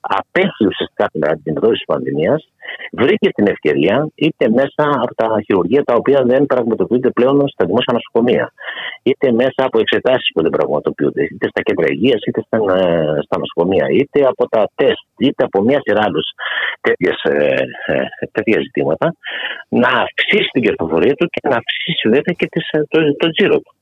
απέχει 0.00 0.66
ουσιαστικά 0.66 1.06
την 1.12 1.22
αντιμετώπιση 1.30 1.84
της 1.84 1.94
πανδημίας, 1.94 2.48
βρήκε 2.92 3.28
την 3.30 3.46
ευκαιρία 3.46 4.08
είτε 4.14 4.48
μέσα 4.48 4.84
από 5.02 5.14
τα 5.14 5.28
χειρουργεία 5.44 5.82
τα 5.84 5.94
οποία 5.94 6.22
δεν 6.24 6.46
πραγματοποιούνται 6.46 7.10
πλέον 7.10 7.48
στα 7.48 7.64
δημόσια 7.64 7.92
νοσοκομεία, 7.92 8.52
είτε 9.02 9.32
μέσα 9.32 9.60
από 9.68 9.78
εξετάσεις 9.78 10.30
που 10.34 10.42
δεν 10.42 10.50
πραγματοποιούνται, 10.50 11.22
είτε 11.22 11.48
στα 11.48 11.62
κέντρα 11.62 11.86
υγείας, 11.90 12.20
είτε 12.26 12.40
στα, 12.46 12.56
ε, 12.56 13.20
στα 13.22 13.38
νοσοκομεία, 13.38 13.86
είτε 13.90 14.26
από 14.26 14.48
τα 14.48 14.70
τεστ, 14.74 15.06
είτε 15.18 15.44
από 15.44 15.62
μια 15.62 15.80
σειρά 15.84 16.02
άλλους 16.04 16.26
ε, 16.80 16.92
ε, 17.92 18.04
τέτοια 18.32 18.60
ζητήματα, 18.60 19.14
να 19.68 19.88
αυξήσει 19.88 20.48
την 20.52 20.62
κερδοφορία 20.62 21.14
του 21.14 21.26
και 21.26 21.48
να 21.48 21.56
αυξήσει 21.56 22.08
βέβαια 22.08 22.34
και 22.36 22.48
το, 22.88 23.16
το 23.16 23.30
τζίρο 23.30 23.58
του. 23.60 23.75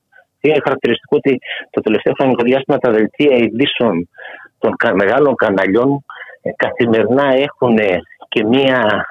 Είναι 0.47 0.61
χαρακτηριστικό 0.63 1.15
ότι 1.15 1.39
το 1.69 1.81
τελευταίο 1.81 2.13
χρονικό 2.17 2.43
διάστημα 2.43 2.77
τα 2.77 2.91
δελτία 2.91 3.35
ειδήσεων 3.37 4.09
των 4.59 4.75
μεγάλων 4.93 5.35
καναλιών 5.35 6.05
καθημερινά 6.55 7.27
έχουν 7.33 7.77
και 8.29 8.43
μία 8.43 9.05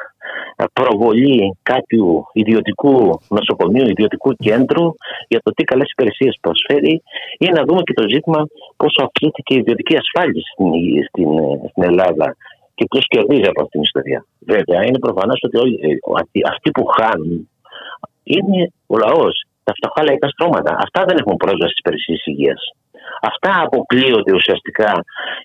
προβολή 0.72 1.58
κάποιου 1.62 2.24
ιδιωτικού 2.32 3.20
νοσοκομείου, 3.28 3.88
ιδιωτικού 3.88 4.32
κέντρου 4.32 4.94
για 5.28 5.40
το 5.42 5.50
τι 5.50 5.64
καλές 5.64 5.90
υπηρεσίες 5.90 6.38
προσφέρει 6.40 7.02
ή 7.38 7.46
να 7.56 7.62
δούμε 7.64 7.82
και 7.82 7.92
το 7.92 8.08
ζήτημα 8.08 8.46
πόσο 8.76 9.00
αυξήθηκε 9.04 9.54
η 9.54 9.58
ιδιωτική 9.58 9.96
ασφάλιση 9.96 10.48
στην, 10.52 10.70
στην, 11.08 11.30
στην 11.70 11.82
Ελλάδα 11.82 12.36
και 12.74 12.84
ποιος 12.90 13.06
κερδίζει 13.08 13.48
από 13.52 13.60
αυτήν 13.62 13.80
την 13.80 13.82
ιστορία. 13.82 14.26
Βέβαια, 14.38 14.84
είναι 14.86 14.98
προφανώ 14.98 15.32
ότι 15.46 15.56
όλοι, 15.58 15.78
ε, 15.82 15.88
αυτοί 16.52 16.70
που 16.70 16.84
χάνουν 16.86 17.48
είναι 18.22 18.72
ο 18.86 18.96
λαός, 18.96 19.44
τα 19.64 19.72
φτωχά 19.76 20.02
λαϊκά 20.06 20.28
στρώματα. 20.28 20.76
Αυτά 20.84 21.04
δεν 21.08 21.16
έχουν 21.20 21.36
πρόσβαση 21.36 21.72
στις 21.72 21.82
υπηρεσίες 21.82 22.22
υγείας. 22.26 22.62
Αυτά 23.20 23.50
αποκλείονται 23.66 24.32
ουσιαστικά 24.34 24.92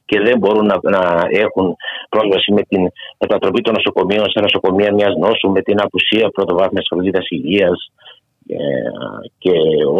και 0.06 0.20
δεν 0.20 0.38
μπορούν 0.38 0.66
να, 0.66 0.78
να 0.96 1.02
έχουν 1.30 1.76
πρόσβαση 2.10 2.54
με 2.54 2.62
την 2.62 2.82
μετατροπή 3.20 3.62
των 3.62 3.74
νοσοκομείων 3.74 4.30
σε 4.30 4.40
νοσοκομεία 4.40 4.94
μιας 4.94 5.14
νόσου, 5.16 5.50
με 5.52 5.62
την 5.62 5.82
απουσία 5.82 6.30
πρωτοβάθμιας 6.30 6.86
φροντίδας 6.90 7.26
υγείας 7.30 7.92
ε, 8.48 8.58
και 9.38 9.52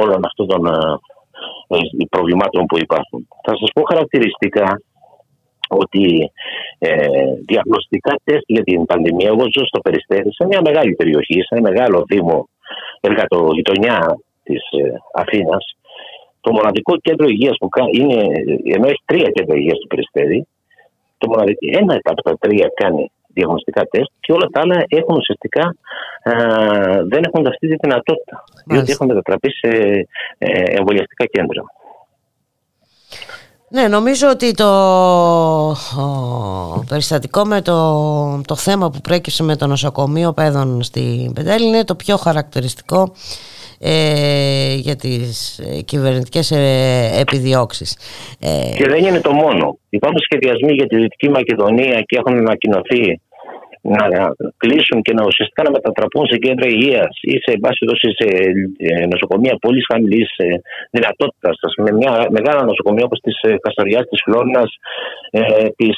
όλων 0.02 0.26
αυτών 0.26 0.48
των 0.48 0.66
ε, 0.66 2.06
προβλημάτων 2.10 2.66
που 2.66 2.78
υπάρχουν. 2.78 3.28
Θα 3.46 3.54
σας 3.60 3.70
πω 3.74 3.82
χαρακτηριστικά 3.82 4.82
ότι 5.70 6.32
ε, 6.80 7.08
διαγνωστικά 7.46 8.16
τεστ 8.24 8.44
για 8.48 8.64
την 8.64 8.86
πανδημία, 8.86 9.28
εγώ 9.28 9.44
ζω 9.56 9.66
στο 9.66 9.80
Περιστέρι, 9.80 10.34
σε 10.34 10.46
μια 10.46 10.62
μεγάλη 10.64 10.96
περιοχή, 10.96 11.42
σε 11.42 11.48
ένα 11.50 11.70
μεγάλο 11.70 12.04
δήμο 12.08 12.50
εργατογειτονιά 13.00 14.18
της 14.44 14.62
ε, 14.72 14.94
Αθήνας, 15.14 15.78
το 16.42 16.52
μοναδικό 16.52 16.98
κέντρο 16.98 17.28
υγείας 17.28 17.58
που 17.58 17.70
κάνει 17.70 17.92
είναι, 17.94 18.24
ενώ 18.76 18.88
έχει 18.88 19.04
τρία 19.06 19.30
κέντρα 19.30 19.56
υγείας 19.56 19.78
στο 19.78 19.88
Περιστέρι, 19.88 20.48
το 21.18 21.28
μοναδικό, 21.28 21.60
ένα 21.62 22.00
από 22.04 22.22
τα 22.22 22.38
τρία 22.38 22.72
κάνει 22.76 23.12
διαγνωστικά 23.34 23.86
τεστ 23.86 24.12
και 24.20 24.32
όλα 24.32 24.48
τα 24.52 24.60
άλλα 24.62 24.84
έχουν 24.88 25.16
ουσιαστικά 25.16 25.76
ε, 26.24 26.34
δεν 27.04 27.24
έχουν 27.28 27.48
αυτή 27.48 27.68
τη 27.68 27.76
δυνατότητα. 27.76 28.44
Διότι 28.66 28.92
έχουν 28.92 29.08
μετατραπεί 29.08 29.52
σε 29.52 29.70
ε, 30.38 30.64
εμβολιαστικά 30.78 31.26
κέντρα. 31.26 31.64
Ναι, 33.72 33.88
νομίζω 33.88 34.30
ότι 34.30 34.52
το 34.54 35.76
περιστατικό 36.90 37.46
με 37.46 37.62
το, 37.62 38.42
το 38.48 38.56
θέμα 38.56 38.90
που 38.90 39.02
πρέκυψε 39.02 39.44
με 39.44 39.56
το 39.56 39.68
νοσοκομείο 39.68 40.34
παιδών 40.34 40.84
στην 40.84 41.34
Πεντέλη 41.34 41.66
είναι 41.66 41.84
το 41.84 41.96
πιο 41.96 42.18
χαρακτηριστικό 42.18 43.12
ε, 43.80 44.76
για 44.76 44.96
τις 44.96 45.60
ε, 45.60 45.82
κυβερνητικές 45.82 46.52
ε, 46.52 47.12
επιδιώξεις. 47.20 47.98
Ε, 48.40 48.76
και 48.76 48.88
δεν 48.88 49.06
είναι 49.06 49.22
το 49.22 49.32
μόνο. 49.32 49.78
Υπάρχουν 49.90 50.20
σχεδιασμοί 50.20 50.74
για 50.74 50.88
τη 50.88 50.96
Δυτική 50.96 51.30
Μακεδονία 51.30 52.02
και 52.02 52.18
έχουν 52.18 52.38
ανακοινωθεί 52.38 53.22
να 53.82 54.34
κλείσουν 54.58 55.02
και 55.02 55.14
να 55.14 55.24
ουσιαστικά 55.26 55.64
να 55.64 55.72
μετατραπούν 55.72 56.26
σε 56.28 56.38
κέντρα 56.38 56.68
υγείας 56.68 57.14
ή 57.22 57.36
σε 57.46 57.52
βάση 57.64 57.86
δόση 57.90 58.10
σε 58.20 58.28
ε, 58.78 59.06
νοσοκομεία 59.06 59.58
πολύ 59.62 59.82
χαμηλής 59.92 60.30
ε, 60.38 60.46
δυνατότητας. 60.92 61.56
Με 61.78 61.92
μια 61.92 62.28
μεγάλα 62.30 62.64
νοσοκομεία 62.64 63.06
όπως 63.06 63.20
της 63.20 63.42
ε, 63.42 63.56
Καστοριάς, 63.62 64.06
της 64.10 64.22
Φλόρινας, 64.26 64.70
της 65.76 65.98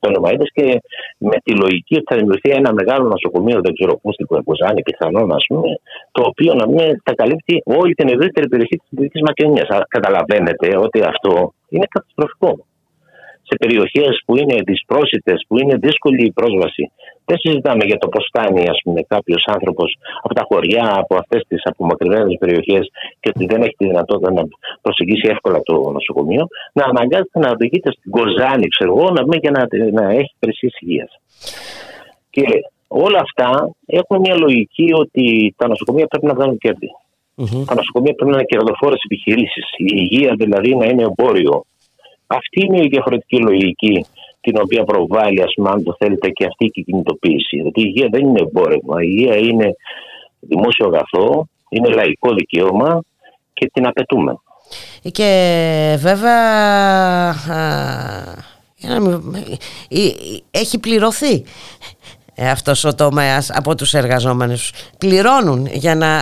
Πτωνομαίδα 0.00 0.44
και 0.56 0.80
με 1.18 1.36
τη 1.44 1.52
λογική 1.62 1.94
ότι 1.94 2.04
θα 2.08 2.16
δημιουργηθεί 2.16 2.50
ένα 2.60 2.72
μεγάλο 2.72 3.04
νοσοκομείο, 3.08 3.60
δεν 3.64 3.72
ξέρω 3.74 3.98
πού, 4.02 4.12
στην 4.12 4.26
Κουεμπουζάνη, 4.26 4.82
πιθανόν, 4.82 5.32
ας 5.32 5.44
πούμε, 5.48 5.68
το 6.12 6.22
οποίο 6.30 6.54
να 6.54 6.66
μην 6.68 7.00
θα 7.04 7.14
καλύπτει 7.14 7.62
όλη 7.64 7.94
την 7.94 8.08
ευρύτερη 8.08 8.48
περιοχή 8.48 8.76
της 8.76 8.88
Δυτικής 8.90 9.22
Μακεδονίας. 9.22 9.68
Καταλαβαίνετε 9.88 10.68
ότι 10.78 11.00
αυτό 11.12 11.54
είναι 11.68 11.86
καταστροφικό 11.90 12.66
σε 13.52 13.56
περιοχές 13.58 14.22
που 14.26 14.36
είναι 14.36 14.56
δυσπρόσιτες, 14.66 15.44
που 15.48 15.58
είναι 15.58 15.76
δύσκολη 15.76 16.24
η 16.24 16.32
πρόσβαση. 16.32 16.90
Δεν 17.32 17.40
συζητάμε 17.40 17.84
για 17.84 17.98
το 17.98 18.08
πώς 18.08 18.24
φτάνει 18.28 18.64
κάποιος 19.08 19.44
άνθρωπος 19.46 19.96
από 20.22 20.34
τα 20.34 20.44
χωριά, 20.48 20.86
από 21.02 21.16
αυτές 21.16 21.42
τις 21.48 21.62
απομακρυνμένε 21.64 22.36
περιοχές 22.38 22.90
και 23.20 23.28
ότι 23.34 23.44
δεν 23.46 23.62
έχει 23.62 23.76
τη 23.76 23.86
δυνατότητα 23.86 24.32
να 24.32 24.42
προσεγγίσει 24.82 25.28
εύκολα 25.28 25.62
το 25.62 25.74
νοσοκομείο, 25.90 26.46
να 26.72 26.84
αναγκάζεται 26.84 27.38
να 27.38 27.50
οδηγείται 27.50 27.90
στην 27.92 28.10
Κοζάνη, 28.10 28.66
ξέρω 28.68 28.90
εγώ, 28.96 29.10
να, 29.10 29.22
για 29.44 29.50
να, 29.50 29.62
να 30.00 30.10
έχει 30.10 30.32
υπηρεσίες 30.36 30.74
υγείας. 30.80 31.10
Και 32.30 32.44
όλα 32.88 33.18
αυτά 33.26 33.70
έχουν 33.86 34.16
μια 34.20 34.36
λογική 34.36 34.88
ότι 34.94 35.54
τα 35.56 35.68
νοσοκομεία 35.68 36.06
πρέπει 36.06 36.26
να 36.26 36.34
βγάλουν 36.34 36.58
κέρδη. 36.58 36.90
Mm-hmm. 37.36 37.64
Τα 37.66 37.74
νοσοκομεία 37.74 38.14
πρέπει 38.14 38.30
να 38.30 38.36
είναι 38.36 38.50
κερδοφόρες 38.52 39.00
επιχειρήσεις. 39.04 39.64
Η 39.76 39.92
υγεία 40.04 40.34
δηλαδή 40.42 40.76
να 40.76 40.86
είναι 40.86 41.02
εμπόριο. 41.02 41.64
Αυτή 42.26 42.58
είναι 42.64 42.80
η 42.80 42.88
διαφορετική 42.88 43.38
λογική 43.42 44.06
την 44.42 44.56
οποία 44.60 44.84
προβάλλει, 44.84 45.42
ας 45.42 45.52
πούμε, 45.54 45.70
αν 45.70 45.82
το 45.82 45.94
θέλετε, 45.98 46.30
και 46.30 46.44
αυτή 46.44 46.64
η 46.72 46.82
κινητοποίηση. 46.82 47.56
Γιατί 47.56 47.80
η 47.80 47.84
υγεία 47.86 48.08
δεν 48.10 48.20
είναι 48.20 48.40
εμπόρευμα. 48.40 49.02
Η 49.02 49.06
υγεία 49.08 49.36
είναι 49.36 49.76
δημόσιο 50.40 50.86
αγαθό, 50.86 51.46
είναι 51.68 51.88
λαϊκό 51.88 52.34
δικαίωμα 52.34 53.02
και 53.52 53.70
την 53.72 53.86
απαιτούμε. 53.86 54.36
Και 55.12 55.28
βέβαια 55.98 56.40
έχει 60.50 60.78
πληρωθεί 60.78 61.32
ε, 61.32 61.42
αυτός 62.36 62.84
ο 62.84 62.94
τομέας 62.94 63.50
από 63.50 63.74
τους 63.74 63.94
εργαζόμενους. 63.94 64.72
Πληρώνουν 64.98 65.68
για 65.72 65.94
να 65.94 66.06
ε, 66.06 66.20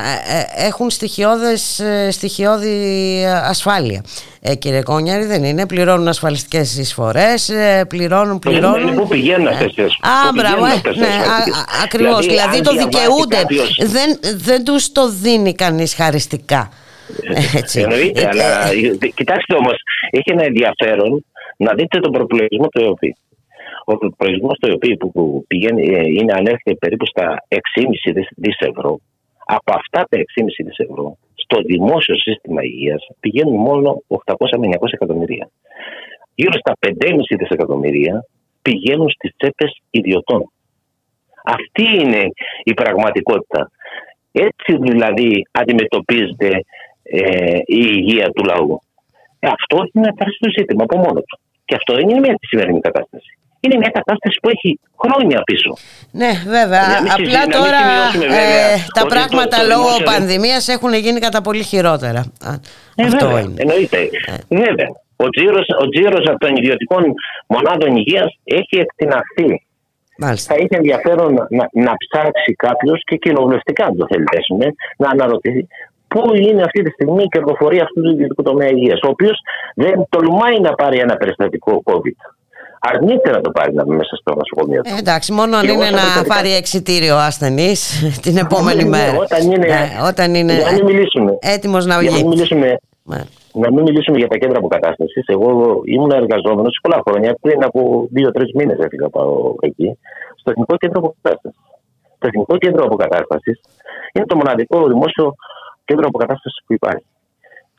ε, 0.57 0.67
έχουν 0.67 0.91
στοιχειώδες, 0.91 1.83
στοιχειώδη 2.11 3.25
ασφάλεια. 3.45 4.05
Ε, 4.41 4.55
κύριε 4.55 4.83
Κόνιαρη 4.83 5.25
δεν 5.25 5.45
είναι. 5.45 5.67
Πληρώνουν 5.67 6.09
ασφαλιστικές 6.09 6.79
εισφορές 6.79 7.51
πληρώνουν, 7.89 8.39
πληρώνουν. 8.39 8.89
είναι 8.89 8.97
πού 8.97 9.09
πηγαίνουν 9.09 9.47
αυτές 9.47 9.75
τις 9.75 9.99
Α, 10.01 10.33
μπράβο, 10.35 10.67
ναι, 10.67 11.07
ακριβώς. 11.85 12.27
δηλαδή, 12.27 12.49
δηλαδή 12.49 12.61
το 12.61 12.73
δικαιούνται. 12.73 13.45
δεν, 13.79 14.19
δεν 14.37 14.65
τους 14.65 14.93
το 14.93 15.11
δίνει 15.11 15.55
κανείς 15.55 15.95
χαριστικά. 15.95 16.69
Έτσι. 17.57 17.81
Εννοείται, 17.81 18.29
αλλά 18.29 18.47
κοιτάξτε 19.15 19.55
όμως 19.55 19.75
έχει 20.11 20.31
ένα 20.33 20.45
ενδιαφέρον 20.45 21.25
να 21.57 21.75
δείτε 21.75 21.99
τον 22.01 22.13
προπολογισμό 22.13 22.67
του 22.67 22.81
ΕΟΠΗ 22.81 23.17
ο 23.93 24.15
προορισμό 24.17 24.49
του 24.49 24.73
οποίο 24.75 24.97
που 24.97 25.45
πηγαίνει, 25.47 25.83
ε, 25.83 26.03
είναι 26.19 26.33
ανέρχεται 26.33 26.75
περίπου 26.75 27.07
στα 27.07 27.45
6,5 27.49 28.29
δις 28.37 28.59
ευρώ. 28.59 29.01
Από 29.47 29.73
αυτά 29.75 30.01
τα 30.09 30.17
6,5 30.19 30.65
δις 30.65 30.79
ευρώ 30.79 31.17
στο 31.35 31.63
δημόσιο 31.63 32.17
σύστημα 32.17 32.63
υγείας 32.63 33.07
πηγαίνουν 33.21 33.57
μόνο 33.57 34.03
800 34.09 34.59
με 34.59 34.67
900 34.67 34.93
εκατομμυρία. 34.93 35.51
Γύρω 36.35 36.53
στα 36.53 36.73
5,5 36.81 37.37
δισεκατομμυρία 37.39 38.25
πηγαίνουν 38.63 39.11
στις 39.11 39.31
τσέπες 39.37 39.81
ιδιωτών. 39.91 40.53
Αυτή 41.45 41.85
είναι 42.01 42.23
η 42.63 42.75
πραγματικότητα. 42.75 43.71
Έτσι 44.33 44.77
δηλαδή 44.81 45.47
αντιμετωπίζεται 45.51 46.65
ε, 47.03 47.57
η 47.57 47.83
υγεία 47.97 48.31
του 48.31 48.45
λαού. 48.45 48.81
Ε, 49.39 49.49
αυτό 49.49 49.77
είναι 49.77 50.07
ένα 50.07 50.17
τεράστιο 50.17 50.51
ζήτημα 50.59 50.83
από 50.83 50.97
μόνο 50.97 51.21
του. 51.21 51.39
Και 51.65 51.75
αυτό 51.75 51.95
δεν 51.95 52.09
είναι 52.09 52.21
μια 52.21 52.35
σημερινή 52.41 52.81
κατάσταση 52.81 53.40
είναι 53.61 53.77
μια 53.77 53.91
κατάσταση 53.99 54.39
που 54.43 54.49
έχει 54.49 54.81
χρόνια 55.03 55.43
πίσω. 55.43 55.71
Ναι, 56.11 56.31
βέβαια. 56.47 56.85
Απλά 57.17 57.43
τώρα 57.59 57.83
ε, 58.37 58.77
τα 58.99 59.07
πράγματα 59.07 59.57
το, 59.57 59.63
το 59.63 59.69
λόγω 59.73 59.89
δημόσιο... 59.89 60.05
πανδημίας 60.05 60.69
έχουν 60.69 60.93
γίνει 60.95 61.21
κατά 61.21 61.41
πολύ 61.41 61.63
χειρότερα. 61.63 62.23
Ε, 62.97 63.05
Αυτό 63.05 63.27
βέβαια, 63.27 63.41
είναι. 63.41 63.55
Εννοείται. 63.57 63.99
Ε. 63.99 64.57
Βέβαια. 64.65 64.91
Ο 65.17 65.29
τζίρος, 65.29 65.67
ο 65.83 65.89
τζίρος 65.89 66.25
από 66.29 66.39
των 66.39 66.57
ιδιωτικών 66.57 67.03
μονάδων 67.47 67.97
υγείας 67.97 68.31
έχει 68.45 68.77
εκτιναχθεί. 68.85 69.51
Μάλιστα. 70.19 70.55
Θα 70.55 70.61
είχε 70.61 70.77
ενδιαφέρον 70.77 71.35
να, 71.35 71.65
να 71.73 71.93
ψάξει 72.03 72.53
κάποιος 72.53 73.03
και 73.05 73.17
κοινοβουλευτικά, 73.17 73.85
αν 73.85 73.97
το 73.97 74.07
θέλετε, 74.11 74.75
να 74.97 75.09
αναρωτηθεί 75.09 75.67
πού 76.09 76.35
είναι 76.35 76.63
αυτή 76.63 76.83
τη 76.83 76.91
στιγμή 76.91 77.23
η 77.23 77.29
κερδοφορία 77.29 77.83
αυτού 77.83 78.01
του 78.03 78.11
ιδιωτικού 78.11 78.43
τομέα 78.43 78.69
υγείας, 78.69 79.01
ο 79.03 79.09
οποίος 79.09 79.39
δεν 79.75 80.07
τολμάει 80.09 80.61
να 80.61 80.73
πάρει 80.73 80.99
ένα 80.99 81.17
περιστατικό 81.17 81.83
COVID 81.85 82.19
αρνείται 82.81 83.31
να 83.31 83.41
το 83.41 83.51
πάρει 83.51 83.75
να 83.75 83.87
μέσα 83.87 84.17
στο 84.17 84.35
νοσοκομείο 84.35 84.81
του. 84.83 84.95
Ε, 84.95 84.99
εντάξει, 84.99 85.33
μόνο 85.33 85.57
αν 85.57 85.69
είναι 85.69 85.91
να 85.91 86.25
πάρει 86.27 86.55
εξητήριο 86.55 87.17
ασθενής 87.17 87.81
την 88.25 88.37
επόμενη 88.37 88.83
ναι, 88.83 88.89
μέρα. 88.89 89.17
Όταν 89.17 89.51
είναι, 89.53 89.67
ναι, 89.67 89.89
όταν 90.09 90.35
είναι 90.35 90.53
για 90.55 90.65
να 90.65 90.73
μην 90.73 90.85
μιλήσουμε, 90.85 91.39
έτοιμος 91.41 91.87
να 91.87 91.99
βγει. 91.99 92.09
Για 92.09 92.17
να 92.17 92.23
μην 92.23 92.29
μιλήσουμε, 92.29 92.67
ναι. 93.03 93.21
να 93.53 93.73
μην 93.73 93.83
μιλήσουμε 93.83 94.19
για 94.19 94.29
τα 94.29 94.37
κέντρα 94.37 94.59
αποκατάστασης. 94.59 95.25
Εγώ 95.27 95.81
ήμουν 95.85 96.11
εργαζόμενος 96.11 96.79
πολλά 96.83 97.03
χρόνια. 97.07 97.37
Πριν 97.41 97.65
από 97.65 98.09
δύο-τρεις 98.11 98.53
μήνες 98.55 98.79
έφυγα 98.79 99.09
πάω 99.09 99.55
εκεί, 99.61 99.99
στο 100.37 100.51
Εθνικό 100.51 100.77
Κέντρο 100.77 100.99
Αποκατάστασης. 100.99 101.61
Το 102.19 102.27
Εθνικό 102.27 102.57
Κέντρο 102.57 102.85
Αποκατάστασης 102.85 103.61
είναι 104.13 104.27
το 104.27 104.37
μοναδικό 104.37 104.87
δημόσιο 104.87 105.35
κέντρο 105.85 106.07
αποκατάστασης 106.07 106.63
που 106.67 106.73
υπάρχει. 106.73 107.07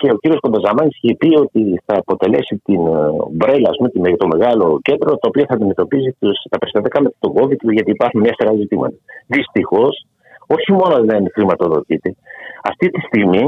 Και 0.02 0.12
ο 0.12 0.18
κύριος 0.22 0.40
Κοντοζαμάνης 0.40 0.98
είχε 1.02 1.16
πει 1.16 1.30
ότι 1.36 1.82
θα 1.86 1.96
αποτελέσει 1.98 2.62
την 2.66 2.88
ε, 2.88 2.94
μπρέλα, 3.32 3.70
πούμε, 3.94 4.18
το 4.18 4.28
μεγάλο 4.28 4.80
κέντρο, 4.82 5.10
το 5.22 5.28
οποίο 5.28 5.44
θα 5.48 5.54
αντιμετωπίζει 5.54 6.16
τα 6.50 6.58
περιστατικά 6.58 7.02
με 7.02 7.10
τον 7.20 7.32
COVID, 7.38 7.60
γιατί 7.78 7.92
υπάρχουν 7.92 8.22
μια 8.22 8.34
σειρά 8.38 8.54
ζητήματα. 8.56 8.96
Δυστυχώς, 9.28 10.06
όχι 10.48 10.72
μόνο 10.72 11.04
δεν 11.04 11.26
χρηματοδοτείται, 11.34 12.16
αυτή 12.64 12.90
τη 12.90 13.00
στιγμή 13.02 13.44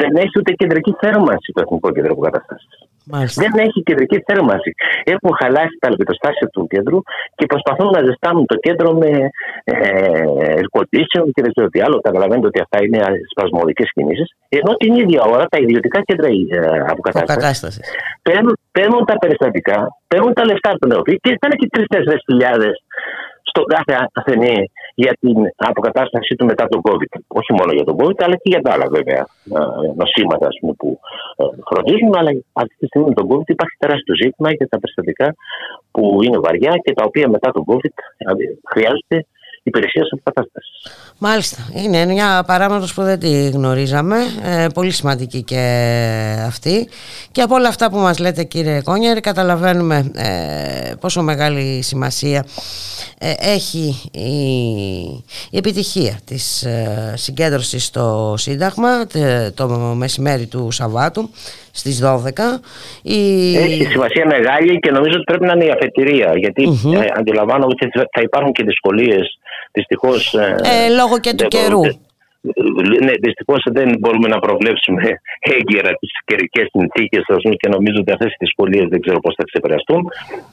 δεν 0.00 0.12
έχει 0.16 0.34
ούτε 0.38 0.52
κεντρική 0.52 0.92
θέρμανση 1.00 1.52
το 1.54 1.60
Εθνικό 1.64 1.88
Κέντρο 1.92 2.12
Αποκατάσταση. 2.12 2.66
Δεν 3.42 3.52
έχει 3.66 3.82
κεντρική 3.82 4.18
θέρμανση. 4.26 4.70
Έχουν 5.04 5.30
χαλάσει 5.40 5.76
τα 5.80 5.88
λεπτοστάσια 5.90 6.48
του 6.48 6.66
κέντρου 6.66 6.98
και 7.34 7.46
προσπαθούν 7.46 7.90
να 7.96 8.00
ζεστάνουν 8.06 8.46
το 8.46 8.56
κέντρο 8.56 8.92
με 8.92 9.10
ε, 9.64 10.60
και 11.34 11.42
δεν 11.44 11.52
ξέρω 11.54 11.68
τι 11.68 11.80
άλλο. 11.80 12.00
Καταλαβαίνετε 12.00 12.46
ότι 12.46 12.60
αυτά 12.60 12.78
είναι 12.84 12.98
σπασμωδικές 13.30 13.90
κινήσεις. 13.94 14.28
Ενώ 14.48 14.72
την 14.74 14.94
ίδια 14.94 15.22
ώρα 15.22 15.44
τα 15.46 15.58
ιδιωτικά 15.58 16.02
κέντρα 16.02 16.28
ε, 16.28 16.84
αποκατάστασης 16.92 17.84
παίρνουν, 18.22 18.58
παίρνουν 18.72 19.04
τα 19.04 19.18
περιστατικά, 19.18 19.78
παίρνουν 20.08 20.32
τα 20.32 20.44
λεφτά 20.44 20.70
του 20.80 20.86
νεοφύλου 20.86 21.18
και 21.22 21.30
ήταν 21.38 21.50
και 21.50 21.68
τρει-τέσσερι 21.72 22.18
χιλιάδες 22.26 22.74
στον 23.54 23.66
κάθε 23.74 23.92
ασθενή 24.18 24.58
για 24.94 25.12
την 25.20 25.36
αποκατάστασή 25.70 26.32
του 26.38 26.44
μετά 26.50 26.64
τον 26.72 26.80
COVID. 26.86 27.12
Όχι 27.38 27.52
μόνο 27.58 27.70
για 27.76 27.84
τον 27.88 27.96
COVID, 28.00 28.18
αλλά 28.26 28.36
και 28.42 28.48
για 28.54 28.62
τα 28.64 28.70
άλλα 28.74 28.86
βέβαια 28.96 29.22
ε, 29.58 29.60
νοσήματα 30.00 30.48
πούμε, 30.60 30.72
που 30.80 30.88
ε, 31.40 31.44
φροντίζουν. 31.70 32.12
Αλλά 32.20 32.30
αυτή 32.62 32.74
τη 32.78 32.86
στιγμή 32.86 33.08
με 33.08 33.14
τον 33.20 33.26
COVID 33.30 33.48
υπάρχει 33.56 33.76
τεράστιο 33.82 34.14
ζήτημα 34.22 34.48
για 34.58 34.68
τα 34.72 34.78
περιστατικά 34.80 35.28
που 35.94 36.02
είναι 36.24 36.38
βαριά 36.46 36.72
και 36.84 36.92
τα 36.98 37.04
οποία 37.08 37.26
μετά 37.28 37.48
τον 37.56 37.64
COVID 37.70 37.96
χρειάζονται 38.72 39.18
υπηρεσίας 39.64 40.08
αποκατάστασης. 40.12 40.70
Μάλιστα. 41.18 41.56
Είναι 41.74 42.04
μια 42.04 42.44
παράμετρος 42.46 42.94
που 42.94 43.02
δεν 43.02 43.18
τη 43.18 43.50
γνωρίζαμε. 43.50 44.16
Ε, 44.44 44.66
πολύ 44.74 44.90
σημαντική 44.90 45.42
και 45.42 45.62
αυτή. 46.46 46.88
Και 47.32 47.40
από 47.40 47.54
όλα 47.54 47.68
αυτά 47.68 47.90
που 47.90 47.96
μας 47.96 48.18
λέτε 48.18 48.44
κύριε 48.44 48.82
Κόνιαρη 48.82 49.20
καταλαβαίνουμε 49.20 50.10
ε, 50.14 50.94
πόσο 51.00 51.22
μεγάλη 51.22 51.82
σημασία 51.82 52.44
ε, 53.18 53.32
έχει 53.38 54.10
η, 55.50 55.58
επιτυχία 55.58 56.18
της 56.26 56.62
ε, 56.62 57.12
συγκέντρωσης 57.16 57.84
στο 57.84 58.34
Σύνταγμα 58.36 59.06
το 59.54 59.68
μεσημέρι 59.96 60.46
του 60.46 60.70
Σαββάτου 60.70 61.30
στις 61.72 62.02
12. 62.04 62.18
Η... 63.02 63.56
Έχει 63.56 63.84
σημασία 63.84 64.26
μεγάλη 64.26 64.78
και 64.78 64.90
νομίζω 64.90 65.14
ότι 65.14 65.24
πρέπει 65.24 65.44
να 65.44 65.52
είναι 65.52 65.64
η 65.64 65.70
αφετηρία 65.70 66.32
γιατί 66.36 66.62
ε, 66.62 67.06
αντιλαμβάνω 67.16 67.64
ότι 67.66 67.88
θα 67.92 68.20
υπάρχουν 68.20 68.52
και 68.52 68.64
δυσκολίες 68.64 69.38
δυστυχώς. 69.76 70.34
Ε, 70.34 70.56
ε, 70.72 70.88
λόγω 71.00 71.16
και 71.24 71.34
του 71.34 71.46
καιρού. 71.54 71.82
Ναι, 73.06 73.12
δυστυχώς 73.26 73.62
δεν 73.78 73.88
μπορούμε 74.00 74.28
να 74.28 74.38
προβλέψουμε 74.38 75.02
έγκαιρα 75.56 75.92
τις 76.00 76.12
καιρικές 76.24 76.66
συνθήκες 76.74 77.22
και 77.60 77.68
νομίζω 77.68 77.98
ότι 78.00 78.12
αυτές 78.12 78.30
οι 78.32 78.40
δυσκολίες 78.44 78.86
δεν 78.88 79.00
ξέρω 79.00 79.18
πώς 79.20 79.34
θα 79.38 79.44
ξεπεραστούν 79.50 80.02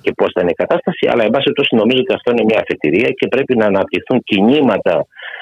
και 0.01 0.11
πώς 0.19 0.29
θα 0.33 0.41
είναι 0.41 0.53
η 0.55 0.59
κατάσταση. 0.63 1.03
Αλλά, 1.11 1.23
εν 1.23 1.31
πάση 1.33 1.43
περιπτώσει, 1.43 1.75
νομίζω 1.81 1.99
ότι 2.03 2.13
αυτό 2.13 2.31
είναι 2.31 2.45
μια 2.49 2.59
αφετηρία 2.63 3.09
και 3.17 3.27
πρέπει 3.27 3.53
να 3.61 3.65
αναπτυχθούν 3.65 4.19
κινήματα 4.29 4.93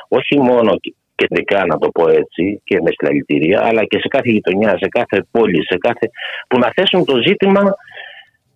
όχι 0.08 0.36
μόνο 0.50 0.72
κεντρικά, 1.20 1.66
να 1.66 1.78
το 1.78 1.88
πω 1.96 2.04
έτσι, 2.22 2.62
και 2.64 2.76
με 2.84 2.90
συλλαλητήρια, 2.96 3.60
αλλά 3.68 3.84
και 3.90 3.98
σε 4.04 4.08
κάθε 4.08 4.30
γειτονιά, 4.36 4.72
σε 4.82 4.88
κάθε 4.98 5.18
πόλη, 5.32 5.62
σε 5.72 5.78
κάθε... 5.86 6.06
που 6.48 6.58
να 6.64 6.70
θέσουν 6.76 7.06
το 7.06 7.16
ζήτημα 7.28 7.64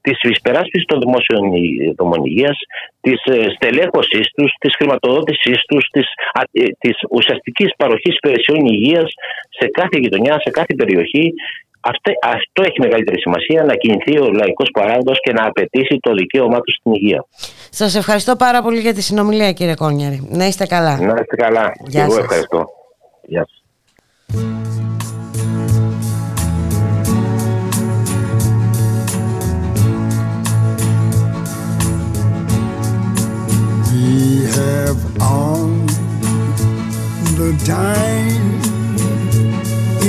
της 0.04 0.18
υπεράσπιση 0.40 0.86
των 0.92 1.00
δημόσιων 1.04 1.42
δομών 2.00 2.22
υγείας, 2.30 2.58
της 3.06 3.20
ε, 3.36 3.38
στελέχωσής 3.56 4.26
τους, 4.36 4.52
της 4.60 4.72
χρηματοδότησής 4.78 5.60
τους, 5.70 5.84
της 5.94 6.08
ε, 6.52 6.90
ουσιαστικής 7.18 7.70
παροχής 7.78 8.16
υπηρεσιών 8.16 8.66
υγείας 8.66 9.10
σε 9.60 9.68
κάθε 9.68 9.98
γειτονιά, 10.04 10.34
σε 10.46 10.50
κάθε 10.50 10.74
περιοχή. 10.76 11.34
Αυτό, 11.86 12.12
αυτό 12.38 12.60
έχει 12.68 12.80
μεγαλύτερη 12.80 13.20
σημασία 13.20 13.64
να 13.64 13.76
κινηθεί 13.76 14.20
ο 14.20 14.32
λαϊκός 14.32 14.70
παράγοντας 14.74 15.18
και 15.24 15.32
να 15.34 15.46
απαιτήσει 15.46 15.98
το 16.02 16.14
δικαίωμά 16.14 16.60
του 16.62 16.72
στην 16.78 16.94
υγεία. 16.94 17.26
Σας 17.70 17.96
ευχαριστώ 17.96 18.36
πάρα 18.36 18.62
πολύ 18.62 18.80
για 18.80 18.94
τη 18.94 19.02
συνομιλία 19.02 19.52
κύριε 19.52 19.76
Κόνιαρη. 19.76 20.28
Να 20.30 20.46
είστε 20.46 20.66
καλά. 20.66 20.98
Να 21.02 21.14
είστε 21.22 21.36
καλά. 21.36 21.72
Γεια 21.88 22.04
Εγώ 22.04 22.18
ευχαριστώ. 22.18 22.70
Γεια 23.22 23.48
σας. 23.48 23.62
We 34.04 34.44
have 34.60 35.00
all 35.22 35.70
the 37.40 37.52
time 37.64 38.46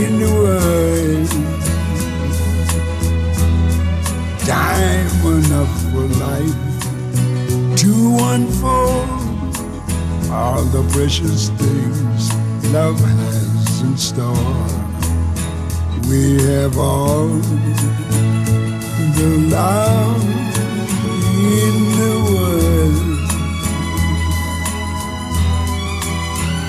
in 0.02 0.18
the 0.18 0.30
world, 0.42 1.30
time 4.40 5.10
enough 5.38 5.74
for 5.92 6.06
life 6.26 6.60
to 7.82 7.92
unfold 8.34 9.08
all 10.32 10.64
the 10.64 10.82
precious 10.92 11.50
things 11.50 12.22
love 12.72 12.98
has 12.98 13.80
in 13.82 13.96
store. 13.96 14.66
We 16.10 16.42
have 16.50 16.76
all 16.78 17.28
the 19.18 19.30
love 19.52 20.24
in 21.36 21.74
the 21.96 22.10
world. 22.16 22.23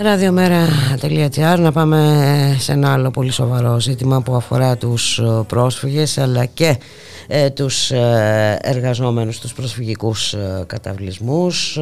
Ραδιομέρα.gr 0.00 1.58
Να 1.58 1.72
πάμε 1.72 2.56
σε 2.58 2.72
ένα 2.72 2.92
άλλο 2.92 3.10
πολύ 3.10 3.30
σοβαρό 3.30 3.80
ζήτημα 3.80 4.22
που 4.22 4.34
αφορά 4.34 4.76
τους 4.76 5.18
ε, 5.18 5.42
πρόσφυγες 5.46 6.18
αλλά 6.18 6.44
και 6.44 6.78
ε, 7.26 7.50
τους 7.50 7.90
ε, 7.90 8.58
εργαζόμενους 8.62 9.38
τους 9.40 9.52
προσφυγικούς 9.52 10.32
ε, 10.32 10.64
καταβλισμούς. 10.66 11.78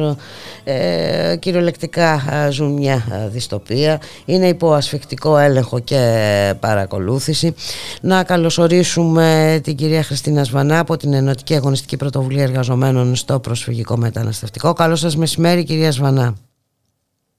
Ε, 0.63 1.35
κυριολεκτικά 1.39 2.21
ζουν 2.51 2.73
μια 2.73 3.27
δυστοπία. 3.31 4.01
Είναι 4.25 4.47
υπό 4.47 4.73
ασφικτικό 4.73 5.37
έλεγχο 5.37 5.79
και 5.79 6.53
παρακολούθηση. 6.59 7.53
Να 8.01 8.23
καλωσορίσουμε 8.23 9.59
την 9.63 9.75
κυρία 9.75 10.03
Χριστίνα 10.03 10.43
Σβανά 10.43 10.79
από 10.79 10.97
την 10.97 11.13
Ενωτική 11.13 11.55
Αγωνιστική 11.55 11.97
Πρωτοβουλία 11.97 12.43
Εργαζομένων 12.43 13.15
στο 13.15 13.39
Προσφυγικό 13.39 13.97
Μεταναστευτικό. 13.97 14.73
Καλό 14.73 14.95
σας 14.95 15.15
μεσημέρι 15.15 15.63
κυρία 15.63 15.91
Σβανά 15.91 16.35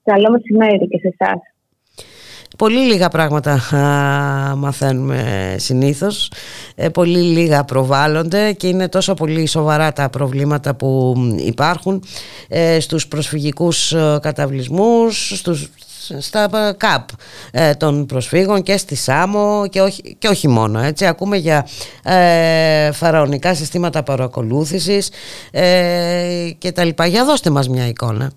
Καλό 0.03 0.31
μεσημέρι 0.31 0.87
και 0.87 0.97
σε 0.97 1.15
εσάς. 1.17 1.39
Πολύ 2.57 2.79
λίγα 2.79 3.09
πράγματα 3.09 3.59
μαθαίνουμε 4.57 5.55
συνήθως, 5.57 6.31
ε, 6.75 6.89
πολύ 6.89 7.19
λίγα 7.19 7.63
προβάλλονται 7.63 8.53
και 8.53 8.67
είναι 8.67 8.87
τόσο 8.87 9.13
πολύ 9.13 9.45
σοβαρά 9.45 9.93
τα 9.93 10.09
προβλήματα 10.09 10.75
που 10.75 11.15
υπάρχουν 11.37 12.03
ε, 12.47 12.79
στους 12.79 13.07
προσφυγικούς 13.07 13.93
ε, 13.93 14.19
καταβλισμούς, 14.21 15.37
στους, 15.37 15.69
στα 16.19 16.75
ΚΑΠ 16.77 17.09
των 17.77 18.05
προσφύγων 18.05 18.63
και 18.63 18.77
στη 18.77 18.95
ΣΑΜΟ 18.95 19.67
και 19.69 19.81
όχι, 19.81 20.15
και 20.19 20.27
όχι 20.27 20.47
μόνο 20.47 20.79
έτσι. 20.79 21.05
Ακούμε 21.05 21.37
για 21.37 21.67
ε, 22.03 22.91
φαραωνικά 22.91 23.55
συστήματα 23.55 24.03
παρακολούθησης 24.03 25.11
ε, 25.51 26.49
και 26.57 26.71
τα 26.71 26.83
λοιπά. 26.83 27.05
Για 27.05 27.25
δώστε 27.25 27.49
μας 27.49 27.69
μια 27.69 27.87
εικόνα 27.87 28.31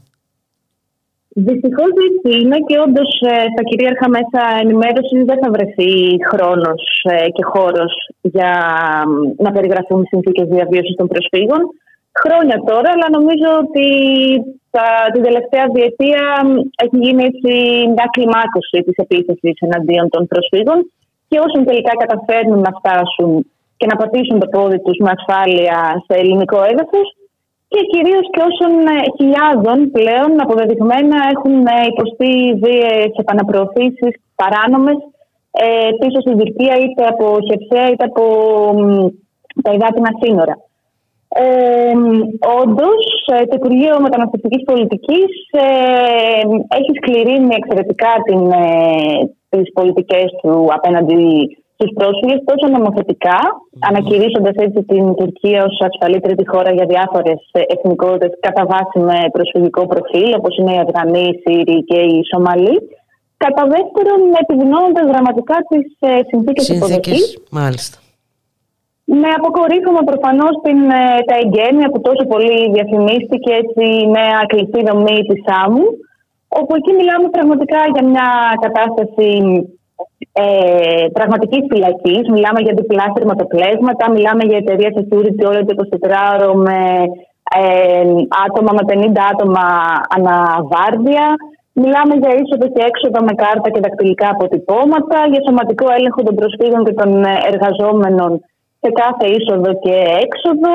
Δυστυχώς 1.34 1.92
έτσι 2.08 2.30
είναι 2.40 2.58
και 2.68 2.76
όντως 2.86 3.10
ε, 3.20 3.34
στα 3.52 3.62
κυρίαρχα 3.68 4.08
μέσα 4.16 4.40
ενημέρωσης 4.62 5.20
δεν 5.30 5.38
θα 5.42 5.50
βρεθεί 5.54 5.92
χρόνος 6.30 6.82
ε, 7.14 7.28
και 7.36 7.44
χώρος 7.52 7.92
για 8.20 8.52
να 9.44 9.50
περιγραφούν 9.52 10.02
οι 10.02 10.10
συνθήκες 10.12 10.46
διαβίωσης 10.48 10.96
των 10.96 11.06
προσφύγων. 11.12 11.60
Χρόνια 12.22 12.56
τώρα, 12.70 12.88
αλλά 12.94 13.08
νομίζω 13.18 13.48
ότι 13.64 13.86
τα, 14.74 14.86
την 15.12 15.22
τελευταία 15.22 15.66
διετία 15.74 16.22
έχει 16.82 16.96
γίνει 17.04 17.22
έτσι 17.30 17.52
μια 17.96 18.08
κλιμάκωση 18.14 18.78
της 18.86 18.96
επίθεσης 19.04 19.56
εναντίον 19.66 20.06
των 20.14 20.22
προσφύγων 20.26 20.78
και 21.28 21.38
όσοι 21.44 21.64
τελικά 21.64 21.92
καταφέρνουν 22.04 22.60
να 22.66 22.72
φτάσουν 22.78 23.30
και 23.78 23.86
να 23.90 23.96
πατήσουν 24.00 24.38
το 24.38 24.48
πόδι 24.54 24.78
τους 24.82 24.98
με 25.04 25.10
ασφάλεια 25.16 25.78
σε 26.06 26.14
ελληνικό 26.20 26.58
έδαφος, 26.70 27.06
και 27.72 27.82
κυρίως 27.92 28.26
και 28.32 28.42
όσων 28.50 28.72
ε, 28.94 28.98
χιλιάδων 29.16 29.78
πλέον 29.96 30.30
αποδεδειγμένα 30.44 31.18
έχουν 31.34 31.56
ε, 31.66 31.76
υποστεί 31.92 32.32
βίαιες 32.62 33.12
επαναπροωθήσεις 33.22 34.12
παράνομες 34.40 34.98
ε, 35.64 35.90
πίσω 36.00 36.18
στην 36.20 36.38
Τουρκία 36.38 36.74
είτε 36.82 37.02
από 37.12 37.26
χερσαία 37.48 37.86
είτε 37.90 38.04
από 38.10 38.24
τα 39.62 39.70
υδάτινα 39.72 40.12
σύνορα. 40.22 40.56
Ε, 41.34 41.94
Όντως, 42.60 43.02
το 43.26 43.54
Υπουργείο 43.60 44.00
Μεταναστευτικής 44.00 44.62
Πολιτικής 44.64 45.30
ε, 45.50 46.40
έχει 46.78 46.92
σκληρύνει 47.00 47.54
εξαιρετικά 47.54 48.12
ε, 48.26 48.36
τις 49.48 49.72
πολιτικές 49.72 50.28
του 50.42 50.68
απέναντι 50.76 51.56
τους 51.82 51.92
πρόσφυγες 51.98 52.40
τόσο 52.50 52.66
νομοθετικά, 52.76 53.40
ανακηρύσσοντας 53.88 54.56
έτσι 54.64 54.80
την 54.90 55.04
Τουρκία 55.18 55.60
ως 55.68 55.74
ασφαλή 55.88 56.18
τρίτη 56.24 56.44
χώρα 56.52 56.70
για 56.76 56.86
διάφορες 56.92 57.40
εθνικότητες 57.74 58.32
κατά 58.46 58.64
βάση 58.72 58.98
με 59.08 59.18
προσφυγικό 59.34 59.82
προφίλ, 59.92 60.30
όπως 60.40 60.52
είναι 60.56 60.72
οι 60.74 60.80
Αφγανοί, 60.84 61.24
οι 61.30 61.36
Σύριοι 61.42 61.84
και 61.90 61.98
οι 62.08 62.16
Σομαλοί. 62.30 62.76
Κατά 63.44 63.64
δεύτερον, 63.74 64.20
επιδεινώνοντας 64.42 65.06
δραματικά 65.12 65.56
τις 65.70 65.86
ε, 65.98 66.10
συνθήκες 66.28 66.68
υποδοχής. 66.68 67.24
Μάλιστα. 67.60 67.96
Με 69.04 69.30
αποκορύφωμα 69.38 70.02
προφανώς 70.10 70.54
ε, 70.62 70.72
τα 71.28 71.36
εγγένεια 71.42 71.88
που 71.90 72.00
τόσο 72.06 72.24
πολύ 72.32 72.58
διαφημίστηκε 72.74 73.50
έτσι 73.62 73.82
η 74.02 74.06
νέα 74.18 74.38
κλειστή 74.50 74.80
δομή 74.88 75.18
της 75.28 75.42
άμμου, 75.64 75.86
όπου 76.58 76.72
εκεί 76.78 76.92
μιλάμε 76.98 77.28
πραγματικά 77.36 77.80
για 77.94 78.04
μια 78.10 78.28
κατάσταση 78.64 79.28
ε, 80.32 81.06
πραγματικής 81.12 81.62
φυλακής. 81.70 82.24
Μιλάμε 82.34 82.60
για 82.60 82.74
διπλά 82.76 83.06
θερματοπλέσματα, 83.14 84.10
μιλάμε 84.10 84.44
για 84.44 84.56
εταιρεία 84.62 84.92
security 84.98 85.42
όλο 85.50 85.60
το 85.64 85.74
24ωρο 85.90 86.52
με 86.66 86.80
ε, 87.60 88.04
άτομα 88.46 88.72
με 88.76 88.82
50 88.92 89.18
άτομα 89.32 89.64
αναβάρδια. 90.16 91.26
Μιλάμε 91.72 92.14
για 92.20 92.32
είσοδο 92.38 92.66
και 92.74 92.84
έξοδο 92.90 93.18
με 93.26 93.34
κάρτα 93.42 93.70
και 93.70 93.80
δακτυλικά 93.80 94.28
αποτυπώματα, 94.28 95.18
για 95.30 95.44
σωματικό 95.46 95.86
έλεγχο 95.96 96.22
των 96.22 96.34
προσφύγων 96.34 96.84
και 96.84 96.92
των 97.00 97.10
εργαζόμενων 97.52 98.30
σε 98.82 98.90
κάθε 99.02 99.26
είσοδο 99.36 99.70
και 99.84 99.94
έξοδο. 100.24 100.72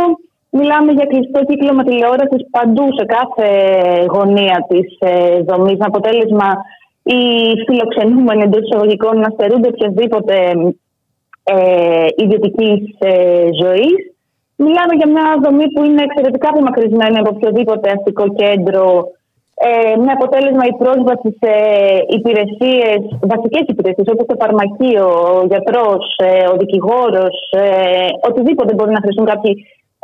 Μιλάμε 0.50 0.92
για 0.92 1.06
κλειστό 1.12 1.40
κύκλωμα 1.50 1.84
τηλεόρασης 1.84 2.44
παντού, 2.56 2.86
σε 2.98 3.06
κάθε 3.18 3.48
γωνία 4.14 4.58
της 4.70 4.88
ε, 5.00 5.40
δομής, 5.48 5.78
με 5.78 5.86
αποτέλεσμα 5.92 6.50
οι 7.12 7.22
φιλοξενούμενοι 7.66 8.42
εντός 8.44 8.62
εισαγωγικών 8.64 9.20
να 9.20 9.30
στερούνται 9.30 9.68
οποιασδήποτε 9.74 10.36
ε, 11.44 12.08
ιδιωτικής 12.16 12.82
ε, 13.00 13.48
ζωής. 13.62 13.98
Μιλάμε 14.56 14.94
για 15.00 15.10
μια 15.14 15.28
δομή 15.44 15.68
που 15.74 15.84
είναι 15.84 16.04
εξαιρετικά 16.04 16.50
απομακρυσμένη 16.50 17.18
από 17.18 17.32
οποιοδήποτε 17.36 17.92
αστικό 17.96 18.26
κέντρο 18.42 18.86
ε, 19.60 19.96
με 20.04 20.12
αποτέλεσμα 20.12 20.66
η 20.72 20.78
πρόσβαση 20.82 21.30
σε 21.42 21.54
υπηρεσίες, 22.18 23.00
βασικές 23.32 23.66
υπηρεσίες 23.74 24.08
όπως 24.14 24.26
το 24.28 24.36
φαρμακείο, 24.42 25.06
ο 25.38 25.46
γιατρός, 25.52 26.04
ε, 26.18 26.46
ο 26.52 26.56
δικηγόρος, 26.58 27.36
ε, 27.52 28.08
οτιδήποτε 28.28 28.74
μπορεί 28.74 28.92
να 28.92 29.04
χρησιμοποιούν 29.04 29.34
κάποιοι, 29.34 29.54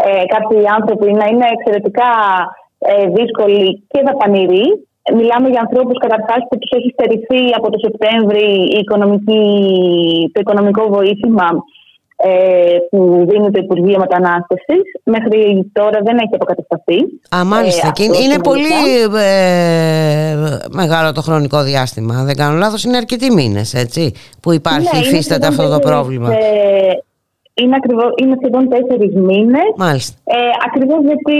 ε, 0.06 0.26
κάποιοι 0.36 0.60
άνθρωποι 0.78 1.08
να 1.12 1.26
είναι 1.32 1.48
εξαιρετικά 1.56 2.12
ε, 2.78 3.08
δύσκολοι 3.18 3.84
και 3.92 4.04
δαπανηροί. 4.08 4.68
Μιλάμε 5.12 5.50
για 5.50 5.62
ανθρώπους 5.62 5.98
καταρχάς 5.98 6.42
που 6.50 6.58
τους 6.58 6.72
έχει 6.72 6.90
στερηθεί 6.94 7.54
από 7.58 7.72
το 7.72 7.78
Σεπτέμβρη 7.86 8.46
η 8.76 8.80
οικονομική, 8.80 9.44
το 10.34 10.40
οικονομικό 10.40 10.88
βοήθημα 10.90 11.48
ε, 12.16 12.78
που 12.90 13.26
δίνει 13.30 13.52
το 13.52 13.60
Υπουργείο 13.64 14.00
Μετανάστευσης. 14.00 14.82
Μέχρι 15.04 15.72
τώρα 15.74 16.00
δεν 16.04 16.18
έχει 16.18 16.34
αποκατασταθεί. 16.34 16.98
Α, 17.36 17.46
μάλιστα. 17.46 17.92
Ε, 17.98 18.04
είναι 18.24 18.40
πολύ 18.44 18.74
ε, 19.18 20.36
μεγάλο 20.72 21.12
το 21.12 21.22
χρονικό 21.22 21.64
διάστημα. 21.64 22.16
Αν 22.16 22.26
δεν 22.26 22.36
κάνω 22.36 22.58
λάθος, 22.58 22.84
είναι 22.84 22.98
αρκετοί 22.98 23.32
μήνες, 23.32 23.74
έτσι, 23.74 24.12
που 24.42 24.52
υπάρχει, 24.52 24.98
ναι, 24.98 25.02
υφίσταται 25.02 25.48
αυτό 25.48 25.70
το 25.70 25.80
πρόβλημα. 25.80 26.34
Ε, 26.34 27.04
είναι, 27.62 27.76
ακριβώς, 27.80 28.12
είναι 28.22 28.36
σχεδόν 28.40 28.64
τέσσερις 28.74 29.14
μήνες. 29.30 29.70
Ε, 30.24 30.38
Ακριβώς 30.68 31.02
γιατί 31.10 31.38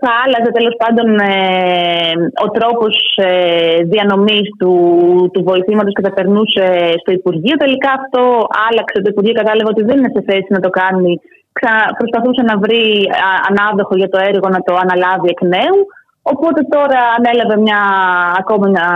θα 0.00 0.10
άλλαζε 0.24 0.50
τέλος 0.58 0.74
πάντων 0.82 1.08
ε, 1.18 2.12
ο 2.46 2.48
τρόπος 2.56 2.94
ε, 3.16 3.82
διανομής 3.92 4.48
του, 4.58 4.72
του 5.32 5.42
βοηθήματος 5.50 5.92
και 5.94 6.06
θα 6.06 6.12
περνούσε 6.18 6.66
στο 7.02 7.12
Υπουργείο. 7.18 7.56
Τελικά 7.56 7.90
αυτό 8.00 8.22
άλλαξε. 8.68 8.96
Το 9.02 9.10
Υπουργείο 9.12 9.34
κατάλαβε 9.40 9.68
ότι 9.74 9.82
δεν 9.88 9.96
είναι 9.98 10.14
σε 10.14 10.22
θέση 10.28 10.50
να 10.56 10.60
το 10.60 10.70
κάνει. 10.80 11.12
προσπαθούσε 12.00 12.42
να 12.50 12.54
βρει 12.64 12.84
ανάδοχο 13.48 13.94
για 14.00 14.12
το 14.14 14.18
έργο 14.30 14.48
να 14.56 14.60
το 14.66 14.72
αναλάβει 14.84 15.28
εκ 15.34 15.42
νέου. 15.56 15.78
Οπότε 16.32 16.60
τώρα 16.76 17.00
ανέλαβε 17.18 17.56
μια 17.66 17.80
ακόμα 18.42 18.66
μια 18.74 18.88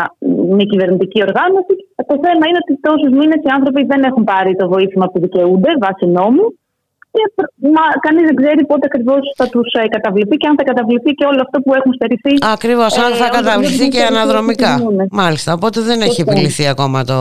μη 0.56 0.64
κυβερνητική 0.72 1.20
οργάνωση. 1.28 1.74
Το 2.10 2.16
θέμα 2.24 2.44
είναι 2.48 2.60
ότι 2.64 2.72
τόσους 2.86 3.10
μήνες 3.18 3.40
οι 3.44 3.50
άνθρωποι 3.56 3.80
δεν 3.92 4.00
έχουν 4.08 4.24
πάρει 4.32 4.52
το 4.60 4.66
βοήθημα 4.74 5.06
που 5.10 5.18
δικαιούνται 5.24 5.70
βάσει 5.84 6.06
νόμου. 6.18 6.46
Και 7.14 7.24
κανείς 8.06 8.24
δεν 8.28 8.36
ξέρει 8.40 8.62
πότε 8.70 8.84
ακριβώς 8.90 9.20
θα 9.36 9.46
τους 9.48 9.68
ε, 9.72 9.88
καταβληθεί 9.88 10.36
και 10.36 10.46
αν 10.50 10.54
θα 10.58 10.64
καταβληθεί 10.70 11.10
και 11.18 11.24
όλο 11.30 11.40
αυτό 11.46 11.60
που 11.60 11.74
έχουν 11.78 11.92
στερηθεί. 11.98 12.32
Ακριβώς, 12.56 12.98
αν 12.98 13.12
θα 13.22 13.26
ε, 13.26 13.36
καταβληθεί 13.38 13.88
και 13.88 14.02
αναδρομικά. 14.02 14.72
Μάλιστα. 15.10 15.52
Οπότε 15.52 15.80
δεν 15.80 16.00
έχει 16.00 16.20
επιληθεί 16.20 16.66
ακόμα 16.68 17.04
το 17.04 17.18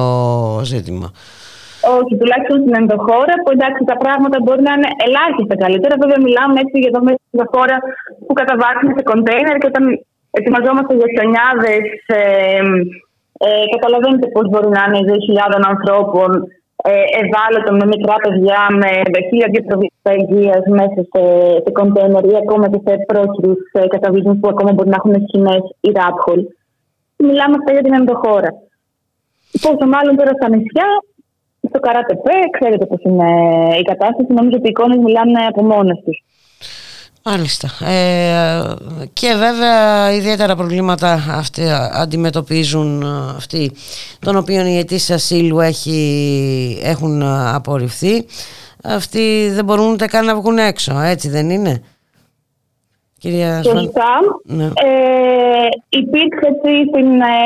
ζήτημα. 0.63 1.11
Όχι, 1.97 2.13
τουλάχιστον 2.19 2.57
στην 2.61 2.75
ενδοχώρα, 2.81 3.33
που 3.41 3.49
εντάξει 3.55 3.81
τα 3.91 3.97
πράγματα 4.03 4.37
μπορεί 4.43 4.61
να 4.67 4.73
είναι 4.75 4.91
ελάχιστα 5.05 5.55
καλύτερα. 5.63 5.93
Βέβαια, 6.03 6.19
μιλάμε 6.27 6.55
έτσι 6.63 6.77
για 6.83 6.93
το 6.95 7.01
μέσα 7.07 7.43
χώρα 7.53 7.77
που 8.25 8.33
καταβάζουμε 8.41 8.91
σε 8.97 9.03
κοντέινερ 9.09 9.55
και 9.59 9.69
όταν 9.71 9.83
ετοιμαζόμαστε 10.37 10.93
για 10.99 11.11
χιονιάδες, 11.13 11.85
ε, 12.19 12.61
ε, 13.45 13.65
καταλαβαίνετε 13.75 14.27
πώς 14.35 14.45
μπορεί 14.49 14.69
να 14.77 14.81
είναι 14.85 15.01
η 15.03 15.07
ζωή 15.09 15.21
χιλιάδων 15.27 15.61
ανθρώπων 15.73 16.29
ε, 16.89 17.05
ευάλωτων 17.21 17.75
με 17.79 17.85
μικρά 17.93 18.15
παιδιά, 18.23 18.59
με 18.81 18.89
χίλια 19.27 19.49
δύο 19.53 19.63
προβλήματα 19.69 20.11
υγείας 20.21 20.63
μέσα 20.79 20.99
σε, 21.11 21.21
σε 21.63 21.71
κοντέινερ 21.77 22.23
ή 22.33 22.35
ακόμα 22.43 22.65
και 22.71 22.79
σε 22.85 22.93
πρόχειρους 23.09 23.61
καταβλισμούς 23.93 24.37
που 24.39 24.49
ακόμα 24.53 24.71
μπορεί 24.73 24.89
να 24.93 24.99
έχουν 24.99 25.15
σκηνέ 25.25 25.57
ή 25.87 25.89
ράπχολ. 25.99 26.39
Μιλάμε 27.27 27.55
αυτά 27.59 27.71
για 27.75 27.85
την 27.85 27.93
ενδοχώρα. 27.99 28.51
Πόσο 29.63 29.85
μάλλον 29.93 30.13
τώρα 30.19 30.33
στα 30.39 30.47
νησιά 30.53 30.87
στο 31.69 31.79
καράτεπέ, 31.79 32.37
ξέρετε 32.59 32.85
πώς 32.85 32.99
είναι 33.03 33.29
η 33.79 33.81
κατάσταση. 33.81 34.33
Νομίζω 34.33 34.55
ότι 34.57 34.67
οι 34.67 34.69
εικόνες 34.69 34.97
μιλάνε 34.97 35.45
από 35.49 35.63
μόνες 35.63 36.01
τους. 36.05 36.23
Μάλιστα. 37.23 37.69
Ε, 37.85 38.61
και 39.13 39.33
βέβαια 39.37 40.11
ιδιαίτερα 40.11 40.55
προβλήματα 40.55 41.23
αυτοί, 41.29 41.61
αντιμετωπίζουν 41.93 43.03
αυτοί 43.35 43.71
των 44.19 44.35
οποίων 44.35 44.65
οι 44.65 44.77
αιτήσει 44.77 45.13
ασύλου 45.13 45.59
έχει, 45.59 46.79
έχουν 46.83 47.23
απορριφθεί. 47.53 48.25
Αυτοί 48.83 49.49
δεν 49.49 49.65
μπορούν 49.65 49.91
ούτε 49.91 50.05
καν 50.05 50.25
να 50.25 50.35
βγουν 50.35 50.57
έξω, 50.57 50.99
έτσι 50.99 51.29
δεν 51.29 51.49
είναι; 51.49 51.81
Κυρία 53.23 53.63
Σωστά. 53.63 54.13
Ναι. 54.57 54.67
Ε, 54.87 55.67
υπήρξε 56.01 56.45
έτσι 56.51 56.71
στην, 56.89 57.09
ε, 57.35 57.39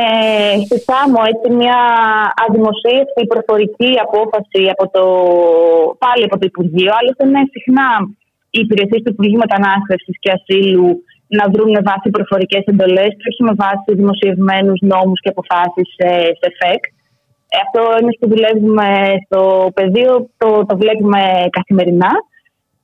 στη 0.65 0.77
ΣΑΜΟ 0.87 1.21
έτσι, 1.31 1.47
μια 1.61 1.79
αδημοσίευτη 2.45 3.21
προφορική 3.33 3.91
απόφαση 4.05 4.61
από 4.73 4.85
το, 4.95 5.05
πάλι 6.03 6.23
από 6.27 6.35
το 6.39 6.45
Υπουργείο. 6.51 6.91
Άλλωστε 6.97 7.23
είναι 7.27 7.43
συχνά 7.55 7.89
οι 8.55 8.59
υπηρεσίες 8.65 9.01
του 9.03 9.13
Υπουργείου 9.15 9.43
Μετανάστευσης 9.45 10.15
και 10.21 10.33
Ασύλου 10.37 10.89
να 11.37 11.45
βρουν 11.53 11.69
με 11.77 11.81
βάση 11.89 12.07
προφορικές 12.15 12.63
εντολές 12.71 13.11
και 13.17 13.29
όχι 13.31 13.41
με 13.49 13.53
βάση 13.63 13.89
δημοσιευμένους 14.01 14.79
νόμους 14.91 15.19
και 15.23 15.33
αποφάσεις 15.33 15.87
σε, 15.97 16.09
σε 16.39 16.47
ΦΕΚ. 16.59 16.83
Ε, 17.53 17.57
αυτό 17.65 17.81
εμεί 18.01 18.11
που 18.19 18.27
δουλεύουμε 18.33 18.87
στο 19.25 19.41
πεδίο 19.77 20.11
το, 20.41 20.49
το 20.69 20.75
βλέπουμε 20.81 21.21
καθημερινά. 21.57 22.11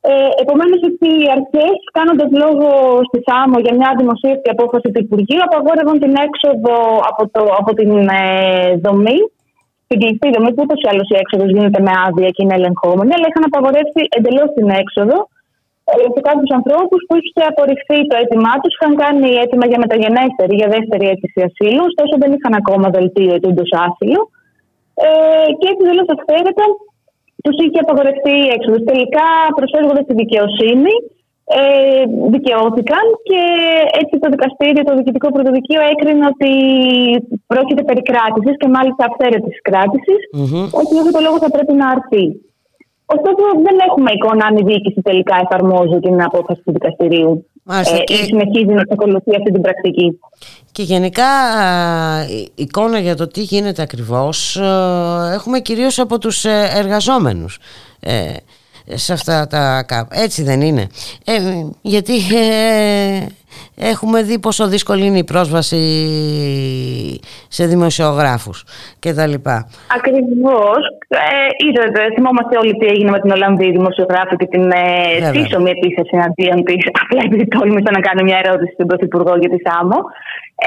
Ε, 0.09 0.13
Επομένως, 0.43 0.79
οι 1.05 1.13
αρχές, 1.37 1.75
κάνοντας 1.97 2.29
λόγο 2.43 2.67
στη 3.07 3.19
ΣΑΜΟ 3.27 3.57
για 3.65 3.73
μια 3.79 3.91
δημοσίευτη 4.01 4.49
απόφαση 4.55 4.87
του 4.91 5.03
Υπουργείου, 5.05 5.45
απαγόρευαν 5.47 5.97
την 6.03 6.13
έξοδο 6.25 6.75
από, 7.09 7.21
το, 7.35 7.41
από 7.59 7.71
την 7.79 7.91
ε, 8.21 8.23
δομή, 8.85 9.19
την 9.87 9.97
κλειστή 10.01 10.27
δομή, 10.35 10.49
που 10.53 10.63
ούτως 10.65 10.79
ή 10.85 10.87
άλλως 10.91 11.07
η 11.13 11.15
έξοδος 11.23 11.49
γίνεται 11.55 11.79
με 11.87 11.93
άδεια 12.05 12.29
και 12.35 12.43
είναι 12.43 12.57
ελεγχόμενη, 12.59 13.11
αλλά 13.15 13.27
είχαν 13.29 13.45
απαγορεύσει 13.49 14.01
εντελώς 14.17 14.49
την 14.57 14.67
έξοδο 14.81 15.17
ε, 15.91 15.95
σε 16.13 16.19
κάποιους 16.27 16.51
ανθρώπους 16.59 16.99
που 17.07 17.13
είχε 17.19 17.41
απορριφθεί 17.51 17.97
το 18.09 18.15
αίτημά 18.21 18.53
τους, 18.61 18.73
είχαν 18.75 18.93
κάνει 19.03 19.29
αίτημα 19.41 19.65
για 19.71 19.83
μεταγενέστερη, 19.83 20.53
για 20.61 20.69
δεύτερη 20.75 21.05
αίτηση 21.11 21.39
ασύλου, 21.47 21.83
ωστόσο 21.89 22.13
δεν 22.21 22.31
είχαν 22.35 22.53
ακόμα 22.61 22.87
δελτίο 22.95 23.31
ετούντος 23.37 23.69
άσυλο. 23.85 24.21
Ε, 25.05 25.07
και 25.59 25.67
έτσι 25.71 25.83
δεν 25.89 25.97
αυθαίρετα 26.15 26.65
τους 27.43 27.55
είχε 27.63 27.79
απαγορευτεί 27.85 28.35
η 28.45 28.51
έξοδο. 28.55 28.77
Τελικά 28.91 29.27
προσφέρονται 29.57 30.03
στη 30.07 30.13
δικαιοσύνη, 30.21 30.93
ε, 31.59 32.03
δικαιώθηκαν 32.35 33.05
και 33.29 33.41
έτσι 34.01 34.15
το 34.23 34.27
δικαστήριο, 34.35 34.83
το 34.85 34.93
διοικητικό 34.95 35.27
πρωτοδικείο 35.35 35.81
έκρινε 35.91 36.23
ότι 36.33 36.51
πρόκειται 37.51 37.83
περί 37.89 38.03
κράτησης 38.09 38.55
και 38.61 38.73
μάλιστα 38.75 39.01
αυθαίρετης 39.09 39.57
κράτησης, 39.67 40.21
mm-hmm. 40.37 40.65
ότι 40.79 40.93
αυτό 41.01 41.11
το 41.15 41.21
λόγο 41.25 41.37
θα 41.45 41.53
πρέπει 41.55 41.73
να 41.81 41.87
αρθεί. 41.95 42.25
Ωστόσο, 43.15 43.43
δεν 43.65 43.77
έχουμε 43.87 44.09
εικόνα 44.15 44.43
αν 44.49 44.55
η 44.61 44.63
διοίκηση 44.69 45.01
τελικά 45.09 45.35
εφαρμόζει 45.43 45.99
την 46.05 46.15
απόφαση 46.27 46.61
του 46.65 46.75
δικαστηρίου. 46.77 47.31
Μάλιστα, 47.63 47.95
ε, 47.95 48.03
και... 48.03 48.15
συνεχίζει 48.15 48.73
να 48.73 48.83
ακολουθεί 48.91 49.35
αυτή 49.35 49.51
την 49.51 49.61
πρακτική. 49.61 50.19
Και 50.71 50.83
γενικά 50.83 51.23
η 52.27 52.51
εικόνα 52.55 52.99
για 52.99 53.15
το 53.15 53.27
τι 53.27 53.41
γίνεται 53.41 53.81
ακριβώς 53.81 54.55
έχουμε 55.33 55.59
κυρίως 55.59 55.99
από 55.99 56.17
τους 56.17 56.45
ε, 56.45 56.69
εργαζόμενους 56.73 57.59
ε, 57.99 58.33
σε 58.85 59.13
αυτά 59.13 59.47
τα 59.47 60.07
Έτσι 60.11 60.43
δεν 60.43 60.61
είναι. 60.61 60.87
Ε, 61.25 61.39
γιατί 61.81 62.13
έχουμε 63.81 64.21
δει 64.27 64.39
πόσο 64.39 64.63
δύσκολη 64.67 65.03
είναι 65.05 65.17
η 65.17 65.23
πρόσβαση 65.33 65.81
σε 67.47 67.63
δημοσιογράφους 67.65 68.57
και 68.99 69.11
τα 69.13 69.25
λοιπά. 69.27 69.55
Ακριβώς. 69.97 70.81
Ε, 71.07 71.47
είδατε, 71.65 72.01
θυμόμαστε 72.15 72.53
όλοι 72.61 72.73
τι 72.79 72.85
έγινε 72.93 73.09
με 73.15 73.19
την 73.23 73.31
Ολλανδή 73.35 73.67
δημοσιογράφη 73.79 74.35
και 74.41 74.47
την 74.53 74.65
ε, 74.71 74.87
σύσσωμη 75.33 75.69
επίθεση 75.77 76.13
εναντίον 76.19 76.57
της. 76.67 76.81
Απλά 77.01 77.21
επειδή 77.27 77.45
τόλμησα 77.55 77.91
να 77.97 78.01
κάνω 78.07 78.21
μια 78.27 78.37
ερώτηση 78.43 78.71
στον 78.77 78.87
Πρωθυπουργό 78.91 79.33
για 79.41 79.51
τη 79.53 79.59
ΣΑΜΟ. 79.65 79.99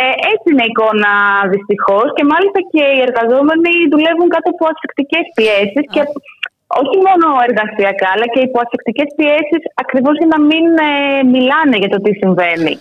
Ε, 0.01 0.05
έτσι 0.33 0.47
είναι 0.51 0.67
η 0.69 0.71
εικόνα 0.73 1.13
δυστυχώς 1.55 2.09
και 2.17 2.25
μάλιστα 2.33 2.61
και 2.73 2.85
οι 2.95 3.01
εργαζόμενοι 3.09 3.73
δουλεύουν 3.93 4.29
κάτω 4.35 4.49
από 4.55 4.65
ασφικτικέ 4.73 5.21
πιέσεις 5.37 5.85
και 5.95 6.03
όχι 6.81 6.97
μόνο 7.07 7.27
εργασιακά 7.49 8.09
αλλά 8.15 8.27
και 8.33 8.41
υπό 8.49 8.59
ασφικτικέ 8.65 9.05
πιέσεις 9.17 9.63
ακριβώς 9.83 10.15
για 10.21 10.31
να 10.35 10.39
μην 10.49 10.65
ε, 10.89 10.93
μιλάνε 11.35 11.77
για 11.83 11.91
το 11.95 11.99
τι 12.05 12.13
συμβαίνει. 12.23 12.75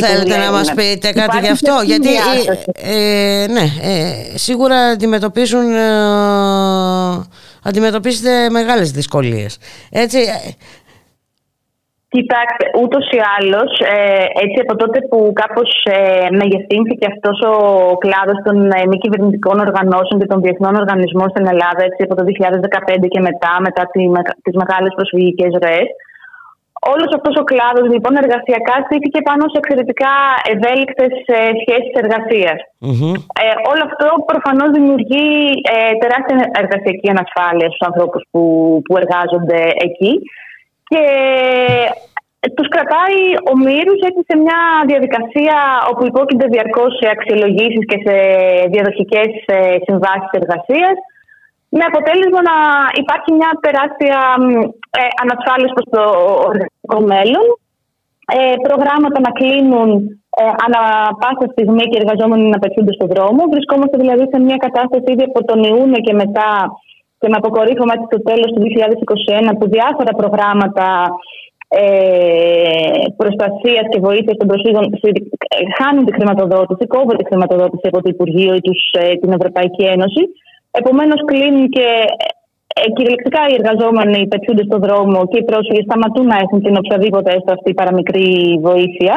Θέλετε 0.00 0.36
να 0.36 0.50
μας 0.50 0.74
πείτε 0.74 1.12
κάτι 1.12 1.38
γι' 1.38 1.48
αυτό; 1.48 1.80
γιατί 1.84 2.08
ε, 2.74 3.42
ε, 3.42 3.46
ναι, 3.46 3.66
ε, 3.82 4.38
σίγουρα 4.38 4.76
αντιμετωπίζουν 4.76 5.74
ε, 5.74 5.80
αντιμετωπίζετε 7.62 8.50
μεγάλες 8.50 8.90
δυσκολίες. 8.90 9.58
Έτσι 9.90 10.18
Κοιτάξτε, 12.16 12.64
ούτως 12.82 13.04
ή 13.18 13.20
άλλως, 13.36 13.70
ε, 13.94 14.24
έτσι 14.44 14.58
από 14.64 14.74
τότε 14.82 14.98
που 15.08 15.18
κάπως 15.42 15.70
ε, 15.96 16.28
μεγεθύνθηκε 16.40 17.06
αυτός 17.12 17.36
ο 17.52 17.54
κλάδος 18.04 18.38
των 18.46 18.56
ε, 18.78 18.80
μη 18.90 18.96
κυβερνητικών 19.04 19.56
οργανώσεων 19.66 20.20
και 20.20 20.30
των 20.32 20.42
διεθνών 20.44 20.74
οργανισμών 20.82 21.28
στην 21.30 21.46
Ελλάδα, 21.52 21.82
έτσι 21.88 22.00
από 22.06 22.14
το 22.18 22.22
2015 23.04 23.08
και 23.14 23.20
μετά, 23.28 23.52
μετά 23.66 23.82
τις 24.44 24.54
μεγάλες 24.62 24.92
προσφυγικές 24.98 25.52
ροές, 25.62 25.88
Όλος 26.92 27.10
αυτός 27.16 27.34
ο 27.42 27.44
κλάδος 27.50 27.86
λοιπόν 27.94 28.14
εργασιακά 28.22 28.76
στήθηκε 28.86 29.20
πάνω 29.28 29.42
σε 29.48 29.58
εξαιρετικά 29.62 30.14
ευέλικτες 30.54 31.12
σχέσεις 31.62 31.94
εργασίας. 32.02 32.58
Ε, 33.42 33.46
όλο 33.70 33.82
αυτό 33.88 34.06
προφανώς 34.32 34.70
δημιουργεί 34.76 35.28
τεράστια 36.02 36.36
εργασιακή 36.62 37.08
ανασφάλεια 37.14 37.68
στους 37.68 37.86
ανθρώπους 37.88 38.22
που, 38.30 38.42
που 38.84 38.96
εργάζονται 39.00 39.60
εκεί. 39.86 40.12
Και 40.90 41.02
τους 42.56 42.68
κρατάει 42.74 43.20
ο 43.50 43.52
Μύρους 43.64 44.00
έτσι 44.08 44.22
σε 44.28 44.34
μια 44.44 44.60
διαδικασία 44.90 45.56
όπου 45.90 46.02
υπόκεινται 46.10 46.52
διαρκώς 46.54 46.92
σε 47.00 47.06
αξιολογήσεις 47.16 47.84
και 47.90 47.98
σε 48.04 48.16
διαδοχικές 48.74 49.30
ε, 49.56 49.58
συμβάσεις 49.86 50.30
εργασίας 50.40 50.96
με 51.76 51.84
αποτέλεσμα 51.90 52.40
να 52.50 52.56
υπάρχει 53.02 53.30
μια 53.38 53.50
τεράστια 53.64 54.18
ε, 54.98 55.02
ανασφάλιση 55.22 55.72
προς 55.76 55.88
το 55.94 56.02
εργασιακό 56.52 56.98
μέλλον 57.12 57.46
ε, 58.36 58.56
προγράμματα 58.66 59.18
να 59.26 59.32
κλείνουν 59.38 59.88
ε, 60.40 60.42
ανά 60.66 60.82
πάσα 61.20 61.46
στιγμή 61.54 61.84
και 61.88 61.96
οι 61.96 62.02
εργαζόμενοι 62.02 62.46
να 62.54 62.58
πετύχουν 62.62 62.96
στον 62.98 63.12
δρόμο. 63.14 63.40
Βρισκόμαστε 63.52 63.96
δηλαδή 64.02 64.24
σε 64.32 64.38
μια 64.46 64.58
κατάσταση 64.66 65.08
ήδη 65.12 65.24
από 65.30 65.40
τον 65.50 65.58
Ιούνιο 65.70 66.00
και 66.06 66.14
μετά 66.22 66.50
και 67.20 67.28
με 67.30 67.36
αποκορύφωμα 67.40 67.94
στο 68.08 68.18
τέλος 68.28 68.48
του 68.52 68.60
2021 69.48 69.52
που 69.58 69.66
διάφορα 69.76 70.12
προγράμματα 70.20 70.88
ε, 71.68 73.04
προστασίας 73.20 73.84
και 73.90 74.00
βοήθειας 74.06 74.36
των 74.36 74.46
προσφύγων 74.50 74.84
ε, 74.84 75.16
χάνουν 75.78 76.04
τη 76.06 76.12
χρηματοδότηση, 76.12 76.86
κόβουν 76.94 77.16
τη 77.16 77.24
χρηματοδότηση 77.30 77.86
από 77.90 77.98
το 78.02 78.08
Υπουργείο 78.14 78.52
ή 78.54 78.60
τους, 78.60 78.80
ε, 79.02 79.14
την 79.20 79.30
Ευρωπαϊκή 79.38 79.84
Ένωση. 79.94 80.22
Επομένως, 80.70 81.20
κλείνουν 81.24 81.68
και 81.68 81.86
ε, 82.74 82.90
κυριολεκτικά 82.94 83.42
οι 83.48 83.56
εργαζόμενοι 83.60 84.28
πετιούνται 84.28 84.64
στον 84.68 84.80
δρόμο 84.80 85.18
και 85.26 85.38
οι 85.38 85.44
πρόσφυγες 85.44 85.84
σταματούν 85.84 86.26
να 86.26 86.36
έχουν 86.42 86.62
την 86.62 86.76
οποιαδήποτε 86.76 87.30
έστω 87.36 87.52
αυτή 87.52 87.74
παραμικρή 87.74 88.58
βοήθεια 88.60 89.16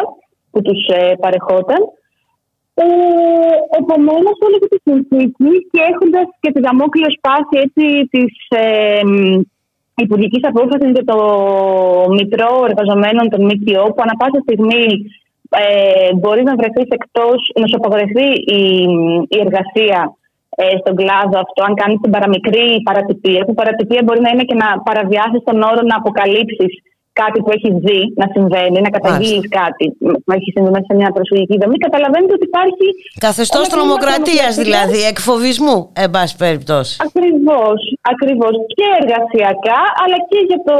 που 0.51 0.61
τους 0.61 0.81
ε, 0.87 1.13
παρεχόταν. 1.23 1.81
Ε, 2.73 2.85
Επομένως, 3.79 4.35
όλη 4.45 4.55
αυτή 4.59 4.69
τη 4.73 4.79
συνθήκη 4.87 5.51
και 5.71 5.81
έχοντας 5.91 6.27
και 6.39 6.51
τη 6.51 6.59
δαμόκλειο 6.59 7.11
σπάση 7.17 7.59
της 8.13 8.33
ε, 8.49 9.01
υπουργικής 9.95 10.43
απόφασης 10.51 10.91
για 10.95 11.05
το 11.11 11.19
μητρό 12.17 12.51
εργαζομένων 12.69 13.29
των 13.29 13.41
ΜΚΟ, 13.45 13.83
που 13.93 14.01
ανα 14.03 14.15
πάσα 14.19 14.39
στιγμή 14.41 14.85
ε, 15.49 16.13
μπορεί 16.19 16.43
να 16.43 16.55
βρεθεί 16.55 16.81
εκτός, 16.99 17.39
να 17.59 17.67
σου 17.67 17.79
απαγορευτεί 17.79 18.27
η, 18.57 18.61
η 19.35 19.37
εργασία 19.45 19.99
ε, 20.07 20.22
στον 20.81 20.95
κλάδο 20.95 21.35
αυτό, 21.45 21.59
αν 21.67 21.73
κάνεις 21.81 21.99
την 22.01 22.11
παραμικρή 22.11 22.67
παρατυπία, 22.83 23.41
που 23.45 23.53
παρατυπία 23.53 24.01
μπορεί 24.03 24.21
να 24.21 24.29
είναι 24.29 24.43
και 24.49 24.57
να 24.63 24.67
παραβιάσεις 24.87 25.41
τον 25.47 25.61
όρο 25.61 25.81
να 25.89 25.95
αποκαλύψεις 26.01 26.73
κάτι 27.21 27.37
που 27.43 27.51
έχεις 27.57 27.73
δει 27.85 28.01
να 28.21 28.25
συμβαίνει, 28.35 28.77
να 28.85 28.91
καταγγείλεις 28.97 29.47
κάτι 29.59 29.85
που 30.23 30.31
έχει 30.37 30.49
συμβεί 30.55 30.71
μέσα 30.75 30.87
σε 30.89 30.95
μια 30.99 31.09
προσφυγική 31.15 31.55
δομή, 31.61 31.77
καταλαβαίνετε 31.87 32.33
ότι 32.37 32.45
υπάρχει. 32.51 32.87
Καθεστώς 33.27 33.65
τρομοκρατίας 33.73 34.53
δηλαδή, 34.63 34.99
εκφοβισμού, 35.13 35.77
εν 36.03 36.09
πάση 36.13 36.33
περιπτώσει. 36.43 36.93
Ακριβώς. 37.07 37.79
Ακριβώς. 38.13 38.53
Και 38.77 38.87
εργασιακά, 39.01 39.81
αλλά 40.03 40.17
και 40.29 40.39
για, 40.49 40.59
το, 40.67 40.75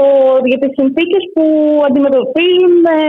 για 0.50 0.60
τις 0.62 0.72
συνθήκες 0.80 1.24
που 1.34 1.46
αντιμετωπίζουν 1.88 2.76
ε, 2.96 3.00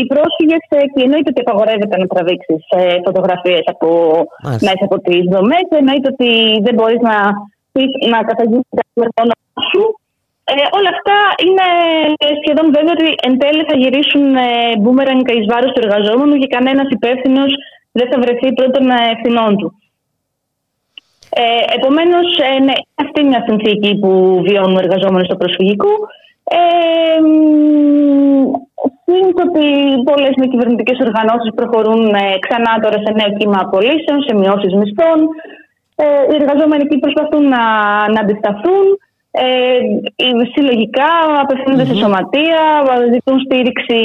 οι 0.00 0.04
πρόσφυγες 0.12 0.62
ε, 0.76 0.78
και 0.92 1.00
εννοείται 1.06 1.30
ότι 1.32 1.42
απαγορεύεται 1.44 1.96
να 2.00 2.06
τραβήξεις 2.12 2.62
ε, 2.78 2.80
φωτογραφίες 3.06 3.64
από, 3.74 3.88
μέσα 4.68 4.82
από 4.88 4.96
τις 5.06 5.22
δομές. 5.34 5.66
Εννοείται 5.80 6.08
ότι 6.14 6.30
δεν 6.66 6.74
μπορείς 6.76 7.00
να, 7.08 7.16
να 8.12 8.18
καταγγείλεις 8.30 8.68
με 9.00 9.06
το 9.14 9.20
όνομα 9.24 9.60
σου 9.70 9.82
ε, 10.50 10.54
όλα 10.78 10.90
αυτά 10.96 11.16
είναι 11.46 11.66
σχεδόν 12.42 12.66
βέβαιο 12.76 12.94
ότι 12.98 13.08
εν 13.26 13.38
τέλει 13.38 13.62
θα 13.68 13.76
γυρίσουν 13.82 14.24
μπούμεραν 14.78 15.18
εις 15.18 15.46
βάρος 15.52 15.72
του 15.72 15.82
εργαζόμενου 15.84 16.36
και 16.38 16.54
κανένας 16.56 16.88
υπεύθυνος 16.90 17.50
δεν 17.92 18.06
θα 18.10 18.20
βρεθεί 18.22 18.52
πρώτον 18.52 18.84
ευθυνών 19.14 19.56
του. 19.56 19.68
Ε, 21.30 21.74
Επομένως, 21.76 22.26
ε, 22.38 22.58
ναι, 22.66 22.76
αυτή 22.94 23.20
είναι 23.20 23.28
μια 23.28 23.44
συνθήκη 23.48 23.98
που 23.98 24.10
βιώνουν 24.46 24.76
οι 24.76 24.84
εργαζόμενοι 24.84 25.24
στο 25.24 25.36
προσφυγικό. 25.36 25.92
Ε, 26.44 27.20
ότι 29.46 29.66
πολλές 30.10 30.34
με 30.36 30.46
κυβερνητικές 30.46 30.98
οργανώσεις 31.06 31.54
προχωρούν 31.54 32.02
ε, 32.14 32.38
ξανά 32.44 32.72
τώρα 32.82 32.98
σε 33.04 33.12
νέο 33.18 33.30
κύμα 33.38 33.58
απολύσεων, 33.60 34.18
σε 34.26 34.34
μειώσεις 34.34 34.72
μισθών. 34.74 35.18
Ε, 35.96 36.04
οι 36.30 36.34
εργαζόμενοι 36.40 36.82
εκεί 36.86 36.98
προσπαθούν 36.98 37.44
να, 37.48 37.62
να 38.14 38.20
αντισταθούν 38.24 38.84
ε, 39.42 40.44
συλλογικά 40.52 41.12
απευθύνονται 41.42 41.86
σε 41.88 41.94
σωματεία, 42.02 42.62
ζητούν 43.14 43.38
στήριξη 43.44 44.00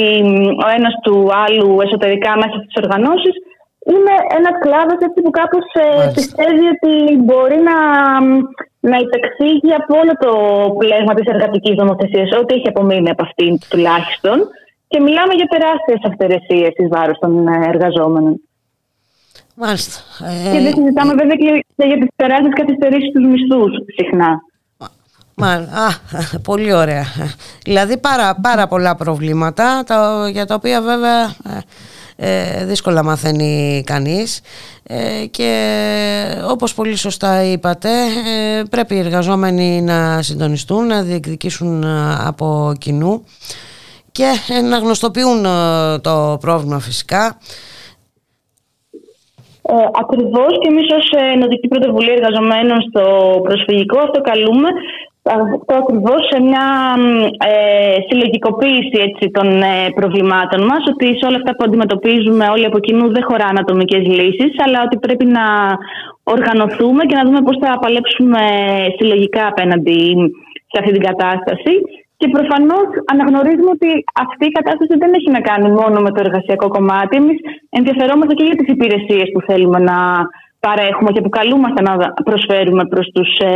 ο 0.64 0.68
ένας 0.76 0.94
του 1.04 1.16
άλλου 1.44 1.80
εσωτερικά 1.84 2.32
μέσα 2.42 2.56
στις 2.62 2.76
οργανώσεις. 2.82 3.34
Είναι 3.92 4.14
ένα 4.38 4.50
κλάδος 4.62 4.98
που 5.14 5.30
κάπως 5.40 5.66
ε, 5.84 6.10
πιστεύει 6.18 6.66
ότι 6.74 6.92
μπορεί 7.24 7.58
να, 7.70 7.78
να 8.90 8.96
υπεξήγει 9.06 9.72
από 9.80 9.92
όλο 10.00 10.12
το 10.24 10.32
πλέγμα 10.80 11.14
της 11.14 11.26
εργατικής 11.34 11.74
νομοθεσίας, 11.82 12.28
ό,τι 12.40 12.54
έχει 12.54 12.68
απομείνει 12.68 13.10
από 13.10 13.22
αυτήν 13.28 13.52
τουλάχιστον. 13.70 14.36
Και 14.90 15.00
μιλάμε 15.00 15.32
για 15.38 15.52
τεράστιες 15.54 16.00
αυτερεσίε 16.10 16.68
εις 16.76 16.88
βάρος 16.94 17.18
των 17.18 17.32
ε, 17.48 17.68
εργαζόμενων. 17.72 18.34
Μάλιστα. 19.54 19.96
Και 20.52 20.60
δεν 20.64 20.74
συζητάμε 20.74 21.12
βέβαια 21.20 21.36
και 21.42 21.50
για 21.90 21.98
τις 22.00 22.10
τεράστιες 22.16 22.54
καθυστερήσεις 22.60 23.10
του 23.12 23.22
μισθούς 23.30 23.72
συχνά. 23.96 24.32
Μα, 25.34 25.52
α, 25.52 25.90
πολύ 26.42 26.72
ωραία. 26.72 27.06
Δηλαδή 27.64 27.98
πάρα, 27.98 28.34
πάρα 28.42 28.66
πολλά 28.66 28.96
προβλήματα 28.96 29.84
για 30.32 30.46
τα 30.46 30.54
οποία 30.54 30.80
βέβαια 30.80 31.24
ε, 31.24 32.60
ε, 32.60 32.64
δύσκολα 32.64 33.04
μαθαίνει 33.04 33.82
κανείς. 33.86 34.40
Ε, 34.82 35.26
και 35.30 35.50
όπως 36.50 36.74
πολύ 36.74 36.96
σωστά 36.96 37.44
είπατε 37.44 37.88
πρέπει 38.70 38.94
οι 38.94 38.98
εργαζόμενοι 38.98 39.82
να 39.82 40.22
συντονιστούν, 40.22 40.86
να 40.86 41.02
διεκδικήσουν 41.02 41.84
από 42.26 42.72
κοινού 42.78 43.24
και 44.12 44.32
να 44.70 44.78
γνωστοποιούν 44.78 45.46
το 46.00 46.38
πρόβλημα 46.40 46.78
φυσικά. 46.78 47.38
Ε, 49.62 49.74
Ακριβώς. 50.00 50.52
Και 50.60 50.68
εμείς 50.68 50.86
ως 50.98 51.10
Ενωτική 51.34 51.68
Πρωτοβουλία 51.68 52.12
Εργαζομένων 52.12 52.78
στο 52.88 53.04
Προσφυγικό 53.42 53.98
αυτό 53.98 54.20
καλούμε 54.20 54.68
αυτό 55.24 55.74
ακριβώς 55.82 56.20
σε 56.30 56.40
μια 56.42 56.66
ε, 57.50 57.96
συλλογικοποίηση 58.08 58.96
έτσι, 59.08 59.30
των 59.30 59.48
ε, 59.62 59.90
προβλημάτων 59.94 60.60
μας, 60.64 60.82
ότι 60.92 61.06
σε 61.18 61.26
όλα 61.28 61.36
αυτά 61.36 61.50
που 61.54 61.64
αντιμετωπίζουμε 61.66 62.44
όλοι 62.54 62.66
από 62.66 62.78
κοινού 62.78 63.12
δεν 63.12 63.24
χωράνε 63.28 63.60
ατομικέ 63.60 63.98
λύσεις, 63.98 64.52
αλλά 64.64 64.78
ότι 64.86 64.96
πρέπει 64.98 65.24
να 65.24 65.44
οργανωθούμε 66.22 67.02
και 67.04 67.16
να 67.16 67.24
δούμε 67.24 67.40
πώς 67.42 67.56
θα 67.62 67.78
παλέψουμε 67.82 68.42
συλλογικά 68.98 69.46
απέναντι 69.46 70.00
σε 70.70 70.76
αυτή 70.80 70.92
την 70.92 71.04
κατάσταση. 71.10 71.74
Και 72.16 72.28
προφανώς 72.28 72.86
αναγνωρίζουμε 73.12 73.70
ότι 73.76 73.90
αυτή 74.24 74.44
η 74.46 74.56
κατάσταση 74.58 74.94
δεν 75.02 75.12
έχει 75.18 75.30
να 75.30 75.40
κάνει 75.40 75.68
μόνο 75.80 76.00
με 76.00 76.10
το 76.10 76.20
εργασιακό 76.26 76.68
κομμάτι. 76.68 77.16
Εμείς 77.16 77.38
ενδιαφερόμαστε 77.70 78.34
και 78.34 78.44
για 78.44 78.56
τις 78.56 78.68
υπηρεσίες 78.74 79.26
που 79.32 79.40
θέλουμε 79.48 79.78
να 79.78 79.98
παρέχουμε 80.66 81.10
και 81.14 81.22
που 81.24 81.32
καλούμαστε 81.38 81.80
να 81.88 81.92
προσφέρουμε 82.28 82.84
προς 82.92 83.06
τους, 83.14 83.30
ε, 83.50 83.54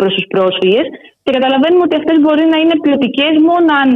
προς 0.00 0.12
τους 0.14 0.26
πρόσφυγες 0.34 0.86
και 1.24 1.34
καταλαβαίνουμε 1.36 1.84
ότι 1.86 1.96
αυτές 2.00 2.16
μπορεί 2.22 2.44
να 2.52 2.58
είναι 2.62 2.76
ποιοτικές 2.84 3.34
μόνο 3.48 3.68
αν 3.82 3.88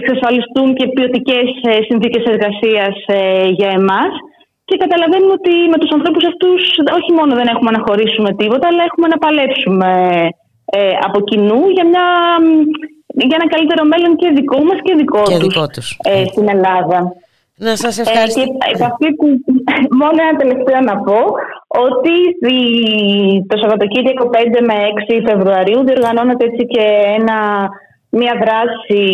εξασφαλιστούν 0.00 0.68
και 0.78 0.86
ποιοτικές 0.94 1.48
ε, 1.70 1.72
συνθήκες 1.88 2.24
εργασίας 2.32 2.94
ε, 3.16 3.46
για 3.58 3.70
εμάς 3.80 4.12
και 4.68 4.76
καταλαβαίνουμε 4.84 5.34
ότι 5.40 5.54
με 5.72 5.78
τους 5.80 5.92
ανθρώπους 5.96 6.24
αυτούς 6.32 6.60
όχι 6.98 7.10
μόνο 7.18 7.32
δεν 7.38 7.48
έχουμε 7.52 7.70
να 7.76 7.80
χωρίσουμε 7.86 8.30
τίποτα 8.40 8.66
αλλά 8.70 8.82
έχουμε 8.88 9.06
να 9.12 9.18
παλέψουμε 9.24 9.90
από 11.06 11.18
κοινού 11.28 11.60
για, 11.76 11.84
μια, 11.90 12.06
για 13.28 13.36
ένα 13.38 13.48
καλύτερο 13.54 13.82
μέλλον 13.92 14.12
και 14.20 14.28
δικό 14.38 14.58
μας 14.68 14.78
και 14.84 14.94
δικό, 15.00 15.22
και 15.30 15.38
τους, 15.42 15.48
δικό 15.48 15.66
τους. 15.74 15.88
στην 16.32 16.46
Ελλάδα. 16.54 16.98
Να 17.66 17.76
σας 17.76 17.94
ευχαριστώ. 17.98 18.40
Ε, 18.40 18.44
και 19.00 19.08
μόνο 20.00 20.18
ένα 20.26 20.34
τελευταίο 20.42 20.80
να 20.90 20.96
πω 21.06 21.18
ότι 21.72 22.16
το 23.46 23.56
Σαββατοκύριακο 23.58 24.30
5 24.32 24.36
με 24.68 24.74
6 25.08 25.22
Φεβρουαρίου 25.26 25.84
διοργανώνεται 25.84 26.44
έτσι 26.44 26.66
και 26.66 26.84
ένα, 27.18 27.68
μια 28.10 28.34
δράση 28.42 29.04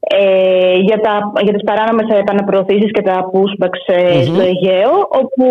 ε, 0.00 0.76
για, 0.76 0.98
τα, 1.00 1.32
για 1.42 1.52
τις 1.52 1.64
παράνομες 1.68 2.18
επαναπροωθήσεις 2.18 2.90
και 2.90 3.02
τα 3.02 3.16
pushbacks 3.32 3.84
mm 3.94 4.22
στο 4.22 4.40
Αιγαίο 4.40 4.92
όπου 5.20 5.46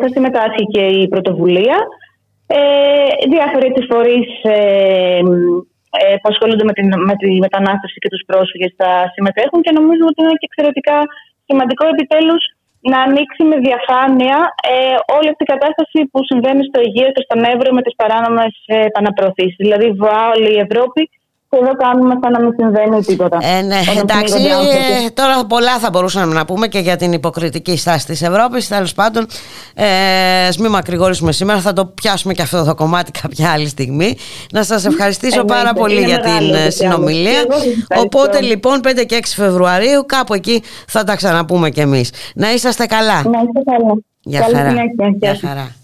θα 0.00 0.08
συμμετάσχει 0.08 0.64
και 0.74 0.84
η 0.86 1.08
πρωτοβουλία. 1.08 1.76
Ε, 2.46 2.58
διάφοροι 3.32 3.66
έτσι 3.66 3.86
φορείς 3.90 4.28
ε, 4.42 5.20
ε, 6.00 6.14
που 6.20 6.28
ασχολούνται 6.32 6.64
με, 6.64 6.72
την, 6.72 6.88
με 7.08 7.14
τη 7.22 7.30
μετανάστευση 7.46 7.98
και 8.02 8.12
τους 8.12 8.22
πρόσφυγες 8.26 8.72
θα 8.80 8.90
συμμετέχουν 9.14 9.60
και 9.62 9.76
νομίζω 9.78 10.04
ότι 10.10 10.20
είναι 10.22 10.38
και 10.40 10.48
εξαιρετικά 10.50 10.96
σημαντικό 11.46 11.84
επιτέλους 11.94 12.42
να 12.92 12.98
ανοίξει 13.06 13.42
με 13.50 13.56
διαφάνεια 13.66 14.36
ε, 14.72 14.74
όλη 15.16 15.28
αυτή 15.32 15.42
η 15.46 15.52
κατάσταση 15.54 15.98
που 16.10 16.18
συμβαίνει 16.30 16.62
στο 16.68 16.78
Αιγαίο 16.82 17.10
και 17.14 17.26
στον 17.26 17.40
Εύρο 17.52 17.68
με 17.76 17.82
τις 17.82 17.94
παράνομες 18.00 18.52
ε, 18.66 18.84
επαναπροωθήσεις. 18.90 19.62
Δηλαδή, 19.64 19.86
βοά 20.02 20.22
όλη 20.34 20.50
η 20.56 20.62
Ευρώπη 20.66 21.02
και 21.48 21.58
εδώ 21.62 21.72
κάνουμε 21.76 22.14
σαν 22.22 22.32
να 22.32 22.40
μην 22.40 22.52
συμβαίνει 22.58 23.04
τίποτα. 23.04 23.38
Ε, 23.40 23.62
ναι, 23.62 23.80
εντάξει, 24.00 24.34
ε, 25.04 25.10
τώρα 25.10 25.44
πολλά 25.46 25.78
θα 25.78 25.90
μπορούσαμε 25.90 26.34
να 26.34 26.44
πούμε 26.44 26.66
και 26.66 26.78
για 26.78 26.96
την 26.96 27.12
υποκριτική 27.12 27.76
στάση 27.76 28.06
της 28.06 28.22
Ευρώπης. 28.22 28.68
Τέλος 28.68 28.94
πάντων, 28.94 29.26
ε, 29.74 30.46
ας 30.46 30.58
μην 30.58 30.70
μακρηγορήσουμε 30.70 31.32
σήμερα, 31.32 31.60
θα 31.60 31.72
το 31.72 31.86
πιάσουμε 31.86 32.32
και 32.32 32.42
αυτό 32.42 32.64
το 32.64 32.74
κομμάτι 32.74 33.10
κάποια 33.20 33.50
άλλη 33.50 33.68
στιγμή. 33.68 34.16
Να 34.52 34.62
σας 34.62 34.84
ευχαριστήσω 34.84 35.44
πάρα 35.44 35.72
πολύ 35.72 36.00
για 36.04 36.20
την 36.20 36.54
ε, 36.54 36.70
συνομιλία. 36.70 37.44
Οπότε 37.96 38.40
λοιπόν 38.40 38.80
5 38.84 39.04
και 39.06 39.18
6 39.20 39.24
Φεβρουαρίου 39.36 40.06
κάπου 40.06 40.34
εκεί 40.34 40.62
θα 40.86 41.04
τα 41.04 41.16
ξαναπούμε 41.16 41.70
κι 41.70 41.80
εμείς. 41.80 42.10
Να 42.34 42.52
είσαστε 42.52 42.86
καλά. 42.86 43.22
Να 43.22 43.40
είστε 43.40 43.62
καλά. 43.64 44.00
Γεια 44.20 44.46
χαρά. 44.52 44.74
Γεια 45.18 45.38
χαρά. 45.40 45.74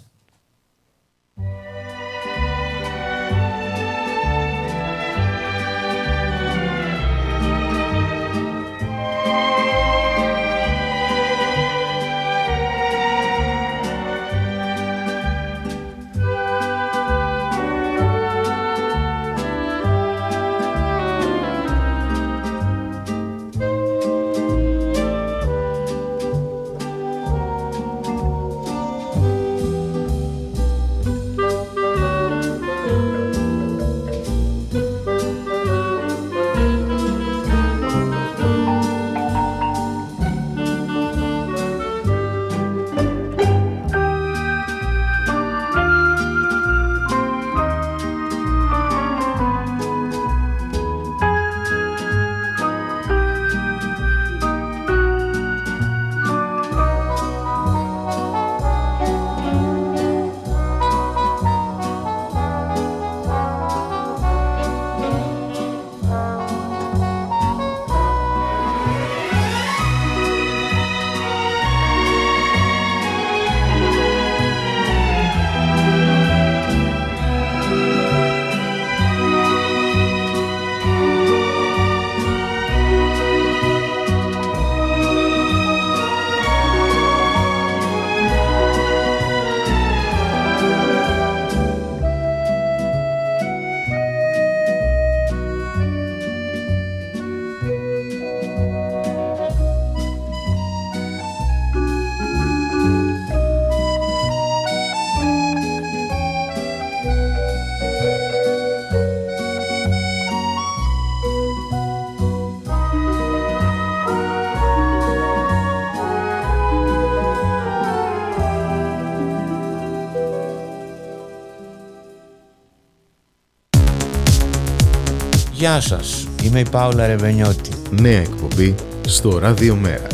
Γεια 125.63 125.81
σας, 125.81 126.29
είμαι 126.43 126.61
η 126.61 126.67
Πάολα 126.71 127.07
Ρεβενιώτη. 127.07 127.71
Νέα 127.91 128.21
εκπομπή 128.21 128.75
στο 129.07 129.39
Ράδιο 129.39 129.75
Μέρα. 129.75 130.07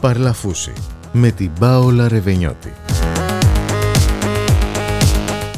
Παρλαφούση 0.00 0.72
με 1.12 1.30
την 1.30 1.50
Πάολα 1.58 2.08
Ρεβενιώτη. 2.08 2.72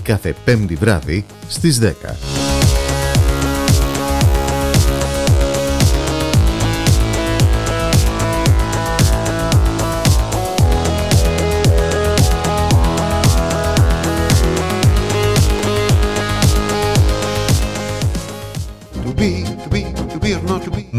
Κάθε 0.03 0.35
πέμπτη 0.45 0.75
βράδυ 0.75 1.27
στις 1.49 1.79
10. 1.79 2.48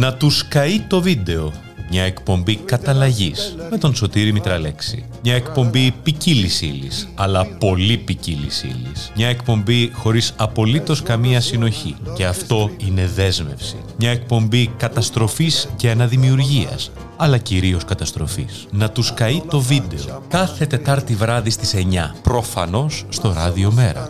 Να 0.09 0.15
τους 0.15 0.47
καεί 0.47 0.79
το 0.79 1.01
βίντεο. 1.01 1.53
Μια 1.89 2.03
εκπομπή 2.03 2.55
καταλλαγή 2.55 3.33
με 3.69 3.77
τον 3.77 3.95
Σωτήρη 3.95 4.31
Μητραλέξη. 4.31 5.05
Μια 5.23 5.35
εκπομπή 5.35 5.93
ποικίλης 6.03 6.61
ύλης, 6.61 7.07
αλλά 7.15 7.45
πολύ 7.45 7.97
ποικίλης 7.97 8.63
ύλης. 8.63 9.11
Μια 9.15 9.27
εκπομπή 9.27 9.91
χωρίς 9.93 10.33
απολύτως 10.37 11.03
καμία 11.03 11.41
συνοχή. 11.41 11.95
Και 12.15 12.25
αυτό 12.25 12.69
είναι 12.77 13.07
δέσμευση. 13.15 13.75
Μια 13.97 14.11
εκπομπή 14.11 14.67
καταστροφής 14.77 15.69
και 15.75 15.89
αναδημιουργίας, 15.89 16.91
αλλά 17.17 17.37
κυρίως 17.37 17.85
καταστροφής. 17.85 18.67
Να 18.71 18.89
τους 18.89 19.13
καεί 19.13 19.41
το 19.49 19.59
βίντεο. 19.59 20.23
Κάθε 20.27 20.65
Τετάρτη 20.65 21.15
βράδυ 21.15 21.49
στις 21.49 21.73
9. 21.73 22.15
Προφανώς 22.21 23.05
στο 23.09 23.33
ράδιο 23.33 23.71
Μέρα. 23.71 24.09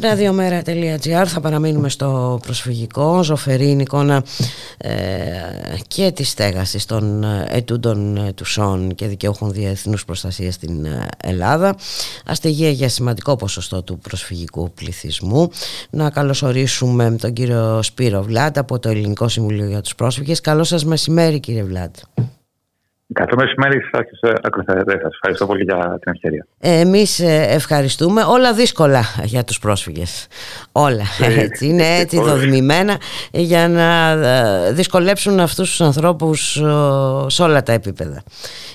Ραδιομέρα.gr 0.00 1.24
θα 1.26 1.40
παραμείνουμε 1.40 1.88
στο 1.88 2.40
προσφυγικό, 2.42 3.22
ζωφερή 3.22 3.70
εικόνα 3.70 4.24
ε, 4.78 4.90
και 5.88 6.10
τη 6.10 6.24
στέγαση 6.24 6.86
των 6.86 7.24
ετούντων 7.48 8.16
ε, 8.16 8.32
του 8.32 8.44
ΣΟΝ 8.44 8.94
και 8.94 9.06
δικαιούχων 9.06 9.52
διεθνούς 9.52 10.04
προστασίας 10.04 10.54
στην 10.54 10.84
ε, 10.84 11.08
Ελλάδα. 11.22 11.76
Αστεγία 12.26 12.70
για 12.70 12.88
σημαντικό 12.88 13.36
ποσοστό 13.36 13.82
του 13.82 13.98
προσφυγικού 13.98 14.70
πληθυσμού. 14.74 15.50
Να 15.90 16.10
καλωσορίσουμε 16.10 17.16
τον 17.20 17.32
κύριο 17.32 17.82
Σπύρο 17.82 18.22
Βλάτ 18.22 18.58
από 18.58 18.78
το 18.78 18.88
Ελληνικό 18.88 19.28
Συμβουλίο 19.28 19.66
για 19.66 19.80
τους 19.80 19.94
Πρόσφυγες. 19.94 20.40
Καλό 20.40 20.64
σας 20.64 20.84
μεσημέρι 20.84 21.40
κύριε 21.40 21.62
Βλάτ. 21.62 21.96
Καλό 23.12 23.34
μεσημέρι 23.36 23.80
σα 23.92 23.98
Σας 23.98 25.12
ευχαριστώ 25.12 25.46
πολύ 25.46 25.62
για 25.62 25.98
την 26.00 26.12
ευκαιρία. 26.12 26.46
Εμείς 26.60 27.20
ε, 27.20 27.46
ευχαριστούμε. 27.48 28.22
Όλα 28.22 28.54
δύσκολα 28.54 29.02
για 29.24 29.44
τους 29.44 29.58
πρόσφυγες. 29.58 30.26
Όλα 30.72 31.04
ε, 31.20 31.40
έτσι. 31.44 31.66
Είναι 31.66 31.98
έτσι 31.98 32.20
δοδημημένα 32.20 32.96
για 33.30 33.68
να 33.68 34.10
ε, 34.10 34.72
δυσκολέψουν 34.72 35.40
αυτούς 35.40 35.68
τους 35.68 35.80
ανθρώπους 35.80 36.62
σε 37.26 37.42
όλα 37.42 37.62
τα 37.62 37.72
επίπεδα. 37.72 38.22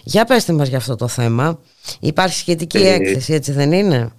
Για 0.03 0.25
πέστε 0.25 0.53
μας 0.53 0.67
για 0.67 0.77
αυτό 0.77 0.95
το 0.95 1.07
θέμα. 1.07 1.59
Υπάρχει 1.99 2.35
σχετική 2.35 2.77
έκθεση, 2.77 3.33
έτσι 3.33 3.51
δεν 3.51 3.71
είναι; 3.71 4.11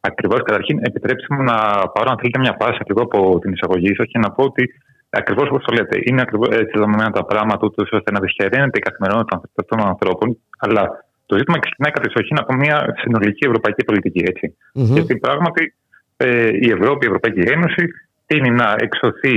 Ακριβώς. 0.00 0.42
Καταρχήν, 0.42 0.78
επιτρέψτε 0.82 1.34
μου 1.34 1.42
να 1.42 1.56
πάρω, 1.94 2.10
αν 2.10 2.18
θέλετε, 2.18 2.38
μια 2.38 2.54
πάση 2.56 2.78
ακριβώς 2.80 3.02
από 3.02 3.38
την 3.38 3.52
εισαγωγή 3.52 3.94
σας 3.94 4.06
και 4.06 4.18
να 4.18 4.30
πω 4.30 4.44
ότι 4.44 4.70
Ακριβώς 5.10 5.48
όπως 5.48 5.64
το 5.64 5.72
λέτε. 5.74 6.00
Είναι 6.04 6.20
ακριβώς 6.20 6.48
έτσι 6.48 6.78
δομημένα 6.78 7.10
τα 7.10 7.24
πράγματα, 7.24 7.66
ούτως 7.66 7.88
ώστε 7.92 8.10
να 8.12 8.20
δυσχεραίνεται 8.20 8.78
η 8.78 8.80
καθημερινότητα 8.88 9.40
αυτών 9.58 9.78
των 9.78 9.88
ανθρώπων. 9.88 10.38
Αλλά 10.58 11.04
το 11.26 11.36
ζήτημα 11.38 11.58
ξεκινάει 11.58 11.92
κατεξοχήν 11.92 12.38
από 12.38 12.54
μια 12.54 12.94
συνολική 13.02 13.46
ευρωπαϊκή 13.46 13.84
πολιτική. 13.84 14.22
Έτσι. 14.32 14.56
Mm-hmm. 14.56 14.92
Γιατί 14.96 15.16
πράγματι 15.16 15.74
ε, 16.16 16.48
η 16.66 16.68
Ευρώπη, 16.76 17.02
η 17.06 17.08
Ευρωπαϊκή 17.08 17.40
Ένωση, 17.56 17.84
τίνει 18.26 18.50
να 18.50 18.76
εξωθεί 18.78 19.36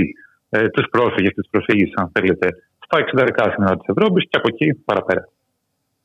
ε, 0.50 0.70
τους 0.70 0.86
πρόσφυγες, 0.92 1.34
του 1.34 1.48
προσφύγει, 1.52 1.92
αν 1.96 2.10
θέλετε, 2.14 2.48
στα 2.86 2.98
εξωτερικά 3.00 3.44
σύνορα 3.52 3.76
της 3.78 3.88
Ευρώπης 3.94 4.24
και 4.30 4.38
από 4.38 4.48
εκεί 4.52 4.74
παραπέρα. 4.86 5.24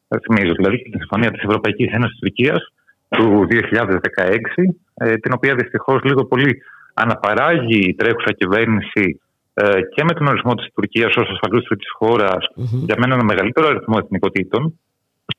Ε, 0.09 0.16
θυμίζω 0.24 0.53
δηλαδή 0.57 0.77
και 0.82 0.90
τη 0.90 0.99
συμφωνία 0.99 1.31
της 1.31 1.43
Ευρωπαϊκής 1.43 1.90
Ένωσης 1.93 2.19
Τουρκίας 2.19 2.61
του 3.09 3.47
2016, 3.51 4.74
ε, 4.95 5.16
την 5.16 5.32
οποία 5.32 5.55
δυστυχώς 5.55 6.03
λίγο 6.03 6.24
πολύ 6.24 6.62
αναπαράγει 6.95 7.81
η 7.89 7.95
τρέχουσα 7.95 8.32
κυβέρνηση 8.32 9.20
ε, 9.61 9.81
και 9.95 10.05
με 10.05 10.13
τον 10.13 10.27
ορισμό 10.27 10.55
της 10.55 10.67
Τουρκίας 10.75 11.17
ως 11.17 11.29
ασφαλού 11.31 11.63
τρίτη 11.63 11.89
χώρας 11.99 12.43
mm-hmm. 12.49 12.83
για 12.87 12.97
μένα 12.99 13.15
ένα 13.15 13.25
μεγαλύτερο 13.25 13.67
αριθμό 13.67 13.97
εθνικότητων, 14.03 14.63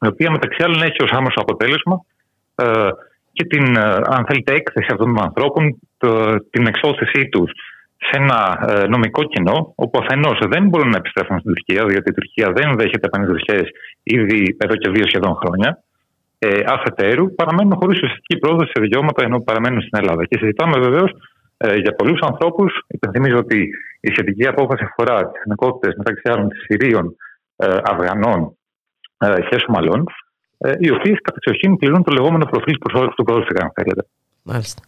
η 0.05 0.07
οποία 0.07 0.31
μεταξύ 0.31 0.63
άλλων 0.63 0.81
έχει 0.81 1.03
ως 1.03 1.11
άμεσο 1.11 1.39
αποτέλεσμα 1.45 1.95
ε, 2.55 2.89
και 3.31 3.43
την, 3.45 3.75
ε, 3.75 3.81
αν 4.15 4.25
θέλετε, 4.27 4.53
έκθεση 4.53 4.87
αυτών 4.91 5.15
των 5.15 5.23
ανθρώπων, 5.23 5.79
την 6.49 6.67
εξώθησή 6.67 7.29
τους 7.29 7.51
σε 8.07 8.15
ένα 8.21 8.39
ε, 8.69 8.87
νομικό 8.87 9.23
κοινό, 9.23 9.73
όπου 9.75 9.99
αφενός 10.01 10.37
δεν 10.49 10.67
μπορούν 10.67 10.89
να 10.89 10.97
επιστρέφουν 10.97 11.39
στην 11.39 11.53
Τουρκία, 11.53 11.85
διότι 11.85 12.09
η 12.09 12.13
Τουρκία 12.13 12.47
δεν 12.57 12.75
δέχεται 12.77 13.07
επανειδρουσίε 13.07 13.61
ήδη 14.03 14.55
εδώ 14.57 14.75
και 14.75 14.89
δύο 14.89 15.05
σχεδόν 15.07 15.33
χρόνια. 15.41 15.83
Ε, 16.39 16.61
αφετέρου, 16.65 17.35
παραμένουν 17.35 17.75
χωρίς 17.79 17.97
ουσιαστική 17.97 18.37
πρόοδο 18.37 18.63
σε 18.65 18.77
δικαιώματα 18.79 19.23
ενώ 19.23 19.39
παραμένουν 19.39 19.81
στην 19.81 19.99
Ελλάδα. 20.01 20.25
Και 20.25 20.37
συζητάμε 20.39 20.79
βεβαίως 20.79 21.11
ε, 21.61 21.75
για 21.75 21.95
πολλούς 21.95 22.19
ανθρώπους. 22.21 22.71
Υπενθυμίζω 22.87 23.37
ότι 23.37 23.69
η 23.99 24.09
σχετική 24.11 24.47
απόφαση 24.47 24.83
αφορά 24.83 25.31
τις 25.31 25.41
εθνικότητες 25.41 25.95
μεταξύ 25.97 26.21
άλλων 26.29 26.47
Συρίων, 26.63 27.15
ε, 27.55 27.77
Αφγανών 27.83 28.57
ε, 29.17 29.41
και 29.49 29.57
Σομαλών, 29.59 30.03
ε, 30.57 30.71
οι 30.79 30.89
οποίες 30.91 31.17
κατά 31.21 31.37
εξοχήν 31.37 31.77
πληρούν 31.77 32.03
το 32.03 32.11
λεγόμενο 32.11 32.45
προφίλ 32.45 32.77
του 33.15 33.23
πρόσφυγα, 33.23 33.61
αν 33.61 33.71
θέλετε. 33.75 34.05
Μάλιστα. 34.43 34.81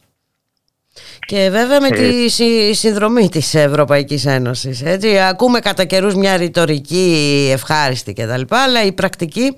Και 1.25 1.49
βέβαια 1.51 1.81
με 1.81 1.87
ε, 1.87 1.91
τη 1.91 2.29
συνδρομή 2.73 3.29
της 3.29 3.55
Ευρωπαϊκής 3.55 4.25
Ένωσης. 4.25 4.81
Έτσι. 4.81 5.19
Ακούμε 5.19 5.59
κατά 5.59 5.85
καιρούς 5.85 6.15
μια 6.15 6.37
ρητορική 6.37 7.49
ευχάριστη 7.53 8.13
κτλ. 8.13 8.41
Αλλά 8.49 8.83
η 8.85 8.91
πρακτική 8.91 9.55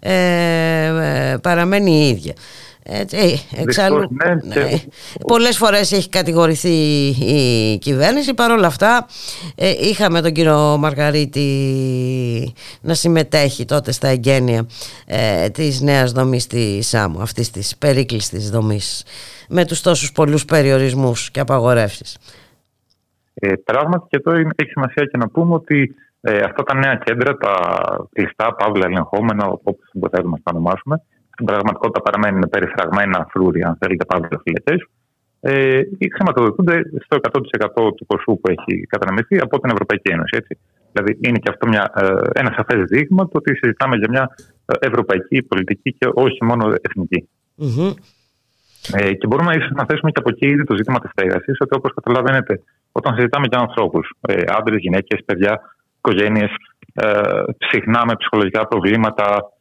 ε, 0.00 1.36
παραμένει 1.42 1.90
η 1.90 2.08
ίδια. 2.08 2.34
Έτσι, 2.90 3.16
ε, 3.16 3.62
εξάλλου, 3.62 4.08
ναι, 4.10 4.34
ναι. 4.34 4.70
Πολλές 5.26 5.56
φορές 5.56 5.92
έχει 5.92 6.08
κατηγορηθεί 6.08 6.68
η 7.08 7.78
κυβέρνηση 7.78 8.34
Παρ' 8.34 8.50
όλα 8.50 8.66
αυτά 8.66 9.06
ε, 9.54 9.70
είχαμε 9.70 10.20
τον 10.20 10.32
κύριο 10.32 10.76
Μαργαρίτη 10.78 12.54
να 12.80 12.94
συμμετέχει 12.94 13.64
τότε 13.64 13.92
στα 13.92 14.08
εγγένεια 14.08 14.66
ε, 15.06 15.48
της 15.48 15.80
νέας 15.80 16.12
δομής 16.12 16.46
της 16.46 16.88
ΣΑΜΟ 16.88 17.20
αυτής 17.20 17.50
της 17.50 17.76
περίκλειστης 17.76 18.50
δομής 18.50 19.04
με 19.48 19.64
τους 19.64 19.80
τόσους 19.80 20.12
πολλούς 20.12 20.44
περιορισμούς 20.44 21.30
και 21.30 21.40
απαγορεύσεις 21.40 22.18
ε, 23.34 23.52
Πράγματι 23.64 24.06
και 24.08 24.16
εδώ 24.16 24.32
έχει 24.32 24.70
σημασία 24.70 25.04
και 25.04 25.16
να 25.16 25.28
πούμε 25.28 25.54
ότι 25.54 25.94
ε, 26.20 26.38
αυτά 26.38 26.62
τα 26.62 26.74
νέα 26.74 26.94
κέντρα, 26.94 27.36
τα 27.36 27.54
κλειστά, 28.12 28.54
παύλα 28.54 28.86
ελεγχόμενα 28.86 29.46
όπως 29.46 29.90
μπορούμε 29.92 30.30
να 30.30 30.42
τα 30.42 30.50
ονομάσουμε 30.54 31.02
στην 31.38 31.50
πραγματικότητα 31.50 32.00
παραμένουν 32.06 32.48
περιφραγμένα 32.54 33.26
φρούρια, 33.30 33.66
αν 33.68 33.76
θέλετε, 33.80 34.04
παύλα 34.04 34.40
φυλακέ, 34.44 34.76
ε, 35.40 35.80
χρηματοδοτούνται 36.14 36.76
στο 37.04 37.16
100% 37.16 37.94
του 37.96 38.06
ποσού 38.06 38.32
που 38.40 38.48
έχει 38.54 38.86
καταναμηθεί 38.86 39.36
από 39.38 39.60
την 39.60 39.70
Ευρωπαϊκή 39.70 40.10
Ένωση. 40.10 40.34
Έτσι. 40.40 40.58
Δηλαδή, 40.92 41.18
είναι 41.20 41.38
και 41.38 41.50
αυτό 41.50 41.68
μια, 41.68 41.84
ε, 41.94 42.40
ένα 42.40 42.52
σαφές 42.56 42.84
δείγμα 42.90 43.22
το 43.24 43.34
ότι 43.40 43.56
συζητάμε 43.56 43.96
για 43.96 44.08
μια 44.10 44.24
ε, 44.66 44.86
ευρωπαϊκή 44.86 45.42
πολιτική 45.42 45.92
και 45.98 46.08
όχι 46.12 46.44
μόνο 46.44 46.74
εθνική. 46.86 47.28
Mm-hmm. 47.62 47.92
Ε, 48.92 49.12
και 49.12 49.26
μπορούμε 49.26 49.54
ίσως 49.54 49.70
να 49.70 49.84
θέσουμε 49.88 50.10
και 50.10 50.20
από 50.22 50.28
εκεί 50.28 50.46
ήδη 50.46 50.64
το 50.64 50.76
ζήτημα 50.76 50.98
της 50.98 51.10
στέγασης, 51.10 51.56
ότι 51.60 51.76
όπως 51.76 51.94
καταλαβαίνετε, 51.94 52.62
όταν 52.92 53.14
συζητάμε 53.14 53.46
για 53.50 53.58
ανθρώπους, 53.58 54.10
ε, 54.20 54.42
άντρες, 54.46 54.78
γυναίκες, 54.80 55.24
παιδιά, 55.24 55.60
οικογένειες, 55.96 56.50
ε, 56.94 57.20
συχνά 57.70 58.02
με 58.06 58.14
ψυχολογικά 58.18 58.66
προβλήματα, 58.66 59.24
ε, 59.24 59.57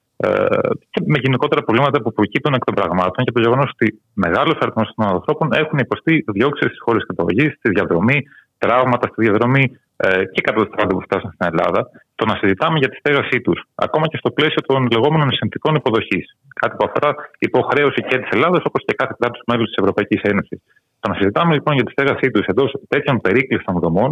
και 0.89 1.01
με 1.05 1.17
γενικότερα 1.23 1.61
προβλήματα 1.63 2.01
που 2.01 2.11
προκύπτουν 2.13 2.53
εκ 2.53 2.63
των 2.63 2.75
πραγμάτων 2.75 3.25
και 3.25 3.31
το 3.31 3.39
γεγονός 3.39 3.69
ότι 3.73 4.01
μεγάλος 4.13 4.57
αριθμός 4.59 4.93
των 4.95 5.07
ανθρώπων 5.07 5.47
έχουν 5.53 5.77
υποστεί 5.79 6.23
διώξεις 6.27 6.67
στις 6.67 6.81
χώρες 6.81 7.05
καταγωγής, 7.05 7.53
στη 7.53 7.69
διαδρομή, 7.69 8.23
τραύματα 8.57 9.07
στη 9.07 9.21
διαδρομή 9.23 9.65
ε, 9.97 10.25
και 10.33 10.41
κατά 10.41 10.67
το 10.67 10.87
που 10.87 11.01
φτάσαν 11.01 11.31
στην 11.35 11.47
Ελλάδα, 11.51 11.89
το 12.15 12.25
να 12.25 12.35
συζητάμε 12.35 12.77
για 12.77 12.89
τη 12.89 12.95
στέγασή 12.95 13.41
τους, 13.41 13.59
ακόμα 13.75 14.07
και 14.07 14.17
στο 14.17 14.31
πλαίσιο 14.31 14.61
των 14.61 14.87
λεγόμενων 14.91 15.31
συνθηκών 15.31 15.75
υποδοχής. 15.75 16.37
Κάτι 16.61 16.75
που 16.77 16.85
αφορά 16.89 17.15
υποχρέωση 17.37 18.01
και 18.07 18.17
της 18.17 18.29
Ελλάδας, 18.31 18.61
όπως 18.63 18.83
και 18.85 18.93
κάθε 18.93 19.13
κράτος 19.19 19.41
μέλους 19.47 19.67
της 19.67 19.77
Ευρωπαϊκής 19.81 20.21
Ένωσης. 20.21 20.59
Το 20.99 21.09
να 21.09 21.15
συζητάμε 21.15 21.53
λοιπόν 21.53 21.73
για 21.73 21.83
τη 21.83 21.91
στέγασή 21.91 22.31
τους 22.31 22.45
εντός 22.45 22.73
τέτοιων 22.87 23.21
περίκλειστων 23.21 23.79
δομών, 23.79 24.11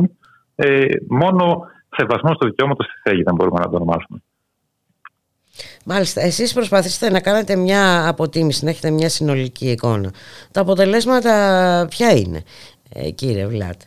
ε, 0.56 0.86
μόνο 1.08 1.68
σεβασμός 1.98 2.36
στο 2.36 2.46
δικαίωμα 2.46 2.74
στη 2.80 2.98
στέγη 3.00 3.24
δεν 3.24 3.36
μπορούμε 3.36 3.60
να 3.60 3.70
το 3.70 3.76
ονομάσουμε. 3.76 4.18
Μάλιστα, 5.86 6.22
εσείς 6.22 6.54
προσπαθήσετε 6.54 7.12
να 7.12 7.20
κάνετε 7.20 7.56
μια 7.56 8.08
αποτίμηση, 8.08 8.64
να 8.64 8.70
έχετε 8.70 8.90
μια 8.92 9.10
συνολική 9.10 9.72
εικόνα. 9.72 10.14
Τα 10.52 10.62
αποτελέσματα 10.62 11.88
ποια 11.90 12.12
είναι, 12.12 12.44
ε, 12.94 13.10
κύριε 13.10 13.48
Βλάτ; 13.48 13.82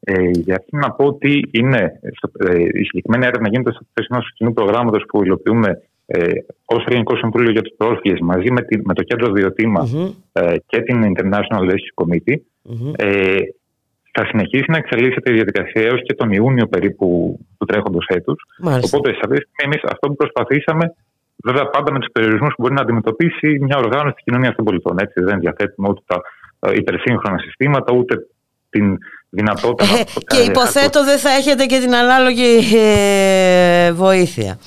Ε, 0.00 0.30
για 0.32 0.54
αρχή 0.54 0.76
να 0.76 0.90
πω 0.90 1.04
ότι 1.04 1.48
είναι, 1.50 2.00
ε, 2.48 2.62
η 2.62 2.84
συγκεκριμένη 2.84 3.26
έρευνα 3.26 3.48
γίνεται 3.48 3.72
στο 3.72 3.80
πλαίσιο 3.92 4.16
ενό 4.16 4.24
κοινού 4.36 4.52
προγράμματος 4.52 5.04
που 5.08 5.24
υλοποιούμε 5.24 5.82
ε, 6.06 6.30
ως 6.64 6.84
Ελληνικό 6.88 7.16
Συμβούλιο 7.16 7.50
για 7.50 7.62
του 7.62 7.74
Πρόσφυγε 7.76 8.14
μαζί 8.20 8.50
με, 8.50 8.62
τη, 8.62 8.86
με 8.86 8.94
το 8.94 9.02
Κέντρο 9.02 9.32
ε, 10.32 10.56
και 10.66 10.80
την 10.80 11.14
International 11.16 11.70
Rescue 11.70 12.04
Committee. 12.04 12.36
Ε, 12.96 13.38
θα 14.16 14.24
συνεχίσει 14.30 14.68
να 14.74 14.76
εξελίσσεται 14.76 15.30
η 15.30 15.34
διαδικασία 15.34 15.82
έως 15.82 16.00
και 16.06 16.14
τον 16.14 16.28
Ιούνιο 16.32 16.66
περίπου 16.66 17.06
του 17.58 17.66
τρέχοντος 17.66 18.06
έτους. 18.08 18.38
Οπότε, 18.86 19.08
σε 19.12 19.20
αυτή 19.24 19.36
τη 19.36 19.44
στιγμή, 19.44 19.64
εμείς 19.64 19.80
αυτό 19.84 20.08
που 20.08 20.16
προσπαθήσαμε, 20.16 20.94
βέβαια 21.44 21.66
πάντα 21.74 21.92
με 21.92 21.98
τους 21.98 22.10
περιορισμούς 22.12 22.52
που 22.54 22.62
μπορεί 22.62 22.74
να 22.74 22.80
αντιμετωπίσει 22.80 23.58
μια 23.60 23.76
οργάνωση 23.76 24.14
της 24.14 24.24
κοινωνίας 24.24 24.54
των 24.54 24.64
πολιτών. 24.64 24.98
Έτσι, 24.98 25.20
δεν 25.28 25.38
διαθέτουμε 25.40 25.88
ούτε 25.88 26.02
τα 26.06 26.20
ε, 26.60 26.74
υπερσύγχρονα 26.74 27.38
συστήματα, 27.38 27.92
ούτε 27.92 28.14
την 28.70 28.98
δυνατότητα. 29.28 29.98
Ε, 29.98 30.04
και 30.26 30.40
υποθέτω 30.50 31.04
δεν 31.04 31.18
θα 31.18 31.30
έχετε 31.30 31.64
και 31.66 31.78
την 31.78 31.94
ανάλογη 31.94 32.52
ε, 32.76 33.92
βοήθεια. 33.92 34.58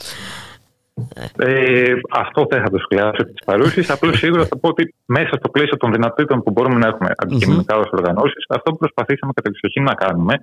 Ε, 1.37 1.93
αυτό 2.09 2.45
δεν 2.49 2.61
θα 2.63 2.69
το 2.69 2.77
σχολιάσω 2.77 3.23
της 3.23 3.43
παρούσης. 3.45 3.89
Απλώς 3.89 4.17
σίγουρα 4.17 4.45
θα 4.45 4.57
πω 4.57 4.67
ότι 4.69 4.93
μέσα 5.05 5.33
στο 5.39 5.49
πλαίσιο 5.49 5.77
των 5.77 5.91
δυνατότητων 5.91 6.43
που 6.43 6.51
μπορούμε 6.51 6.77
να 6.79 6.87
έχουμε 6.87 7.09
αντικειμενικά 7.17 7.75
ως 7.75 7.89
οργανώσεις, 7.91 8.45
αυτό 8.49 8.71
που 8.71 8.77
προσπαθήσαμε 8.77 9.31
κατά 9.35 9.49
εξοχήν 9.49 9.83
να 9.83 9.93
κάνουμε 9.93 10.35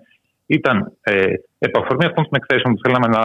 ήταν 0.47 0.93
ε, 1.03 1.25
επαφορμή 1.59 2.05
αυτών 2.05 2.25
των 2.29 2.41
εκθέσεων 2.41 2.75
που 2.75 2.81
θέλαμε 2.85 3.09
να 3.17 3.23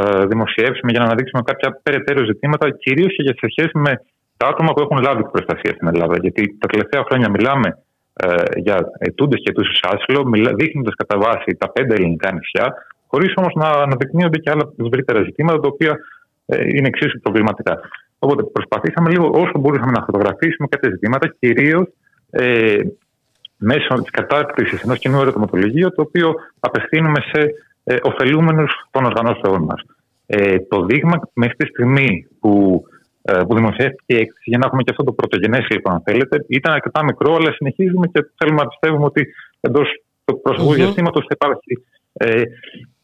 ε, 0.00 0.26
δημοσιεύσουμε 0.26 0.90
για 0.90 1.00
να 1.00 1.06
αναδείξουμε 1.06 1.42
κάποια 1.42 1.80
περαιτέρω 1.82 2.24
ζητήματα, 2.24 2.70
κυρίως 2.70 3.12
και 3.16 3.34
σε 3.40 3.46
σχέση 3.50 3.78
με 3.78 3.92
τα 4.36 4.46
άτομα 4.46 4.72
που 4.72 4.80
έχουν 4.80 4.98
λάβει 5.02 5.22
την 5.22 5.30
προστασία 5.30 5.72
στην 5.74 5.86
Ελλάδα. 5.88 6.16
Γιατί 6.20 6.56
τα 6.58 6.66
τελευταία 6.66 7.02
χρόνια 7.08 7.30
μιλάμε 7.30 7.68
ε, 8.12 8.42
για 8.56 8.78
ετούντες 8.98 9.40
και 9.44 9.52
του 9.52 9.64
άσυλο, 9.82 10.30
δείχνοντας 10.54 10.94
κατά 10.94 11.18
βάση 11.18 11.56
τα 11.58 11.70
πέντε 11.70 11.94
ελληνικά 11.94 12.32
νησιά, 12.32 12.74
χωρίς 13.06 13.32
όμως 13.36 13.52
να 13.54 13.68
αναδεικνύονται 13.68 14.38
και 14.38 14.50
άλλα 14.50 14.72
ευρύτερα 14.86 15.22
ζητήματα, 15.22 15.60
τα 15.60 15.68
οποία 15.68 15.90
ε, 15.90 15.98
είναι 16.74 16.88
εξίσου 16.88 17.20
προβληματικά. 17.20 17.80
Οπότε 18.18 18.42
προσπαθήσαμε 18.42 19.10
λίγο 19.10 19.30
όσο 19.34 19.58
μπορούσαμε 19.58 19.90
να 19.90 20.04
φωτογραφίσουμε 20.04 20.68
κάποια 20.68 20.90
ζητήματα, 20.90 21.34
κυρίως 21.38 21.86
ε, 22.30 22.76
μέσω 23.56 23.94
της 23.94 24.10
κατάρτισης 24.10 24.82
ενός 24.82 24.98
κοινού 24.98 25.20
ερωτηματολογίου, 25.20 25.92
το 25.94 26.02
οποίο 26.02 26.34
απευθύνουμε 26.60 27.20
σε 27.32 27.40
ε, 27.84 27.96
ωφελούμενους 28.02 28.72
των 28.90 29.04
οργανώσεών 29.04 29.62
μας. 29.62 29.80
Ε, 30.26 30.58
το 30.58 30.84
δείγμα 30.84 31.20
μέχρι 31.32 31.56
τη 31.56 31.66
στιγμή 31.66 32.26
που, 32.40 32.82
ε, 33.22 33.42
που 33.48 33.54
δημοσιεύτηκε 33.54 34.14
η 34.14 34.16
έκθεση, 34.16 34.44
για 34.44 34.58
να 34.58 34.66
έχουμε 34.66 34.82
και 34.82 34.90
αυτό 34.90 35.04
το 35.04 35.12
πρωτογενές 35.12 35.66
λοιπόν, 35.70 35.92
αν 35.94 36.02
θέλετε, 36.04 36.44
ήταν 36.48 36.72
αρκετά 36.72 37.04
μικρό, 37.04 37.34
αλλά 37.34 37.52
συνεχίζουμε 37.52 38.06
και 38.06 38.26
θέλουμε 38.36 38.62
να 38.62 38.68
πιστεύουμε 38.68 39.04
ότι 39.04 39.26
εντός 39.60 39.88
του 40.24 40.40
προσωπικού 40.40 40.72
mm-hmm. 40.72 40.76
διαστήματος 40.76 41.24
θα 41.28 41.34
υπάρχει 41.34 41.72
ε, 42.12 42.42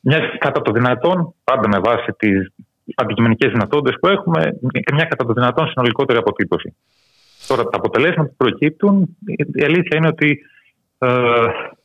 μια 0.00 0.20
κατά 0.38 0.62
το 0.62 0.72
δυνατόν, 0.72 1.34
πάντα 1.44 1.68
με 1.68 1.78
βάση 1.78 2.12
τις 2.16 2.52
αντικειμενικές 2.94 3.50
δυνατότητες 3.52 3.96
που 4.00 4.08
έχουμε 4.08 4.58
και 4.60 4.94
μια 4.94 5.04
κατά 5.04 5.24
το 5.24 5.32
δυνατόν 5.32 5.68
συνολικότερη 5.68 6.18
αποτύπωση. 6.18 6.76
Τώρα, 7.46 7.62
τα 7.62 7.76
αποτελέσματα 7.76 8.28
που 8.28 8.36
προκύπτουν, 8.36 9.16
η 9.52 9.64
αλήθεια 9.64 9.96
είναι 9.96 10.06
ότι 10.06 10.38
ε, 10.98 11.08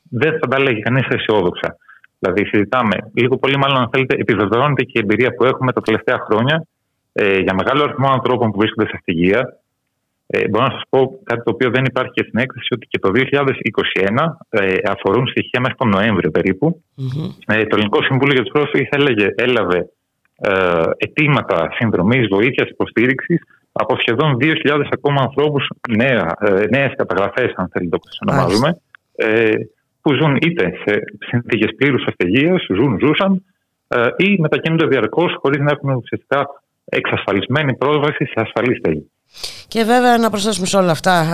δεν 0.09 0.31
θα 0.39 0.47
τα 0.47 0.59
λέγει 0.59 0.81
κανείς 0.81 1.07
αισιόδοξα. 1.07 1.77
Δηλαδή, 2.19 2.45
συζητάμε 2.45 2.97
λίγο 3.13 3.37
πολύ, 3.37 3.57
μάλλον 3.57 3.77
αν 3.77 3.89
θέλετε, 3.91 4.15
επιβεβαιώνεται 4.15 4.83
και 4.83 4.97
η 4.99 4.99
εμπειρία 5.03 5.33
που 5.33 5.45
έχουμε 5.45 5.71
τα 5.71 5.81
τελευταία 5.81 6.19
χρόνια 6.19 6.67
ε, 7.13 7.37
για 7.37 7.53
μεγάλο 7.53 7.83
αριθμό 7.83 8.07
ανθρώπων 8.11 8.51
που 8.51 8.57
βρίσκονται 8.59 8.87
σε 8.87 8.95
αυτηγία. 8.95 9.59
Ε, 10.27 10.47
μπορώ 10.49 10.65
να 10.65 10.71
σας 10.71 10.83
πω 10.89 11.19
κάτι 11.23 11.43
το 11.43 11.51
οποίο 11.51 11.69
δεν 11.69 11.85
υπάρχει 11.85 12.11
και 12.11 12.25
στην 12.27 12.39
έκθεση, 12.39 12.67
ότι 12.71 12.87
και 12.87 12.99
το 12.99 13.09
2021 13.13 13.19
ε, 14.49 14.75
αφορούν 14.83 15.27
στοιχεία 15.27 15.59
μέχρι 15.59 15.77
τον 15.77 15.89
Νοέμβριο 15.89 16.31
περίπου. 16.31 16.83
Mm-hmm. 16.97 17.29
Ε, 17.45 17.63
το 17.63 17.75
Ελληνικό 17.75 18.03
Συμβούλιο 18.03 18.33
για 18.33 18.43
τους 18.43 18.51
Πρόσφυγες 18.51 18.89
έλαβε 19.35 19.89
ε, 20.41 20.81
αιτήματα 20.97 21.69
συνδρομής, 21.71 22.27
βοήθειας, 22.27 22.69
υποστήριξης 22.69 23.41
από 23.71 23.95
σχεδόν 23.99 24.37
2.000 24.39 24.87
ακόμα 24.91 25.21
ανθρώπους, 25.21 25.67
νέες 26.69 26.93
καταγραφές, 26.95 27.53
αν 27.55 27.69
θέλετε, 27.73 27.95
όπως 27.95 28.09
τις 28.09 28.19
ονομάζουμε, 28.27 28.81
ε, 29.15 29.51
που 30.01 30.13
ζουν 30.13 30.35
είτε 30.35 30.73
σε 30.85 31.03
συνθήκες 31.29 31.75
πλήρους 31.75 32.05
αστεγίας, 32.07 32.65
ζουν, 32.75 32.99
ζούσαν, 33.01 33.43
ε, 33.87 34.07
ή 34.17 34.37
μετακινούνται 34.39 34.87
διαρκώς 34.87 35.35
χωρίς 35.41 35.59
να 35.59 35.71
έχουν 35.71 35.93
ουσιαστικά 35.93 36.60
εξασφαλισμένη 36.85 37.75
πρόσβαση 37.75 38.25
σε 38.25 38.33
ασφαλή 38.35 38.75
στέγη. 38.75 39.11
Και 39.67 39.83
βέβαια 39.83 40.17
να 40.17 40.29
προσθέσουμε 40.29 40.67
σε 40.67 40.77
όλα 40.77 40.91
αυτά 40.91 41.25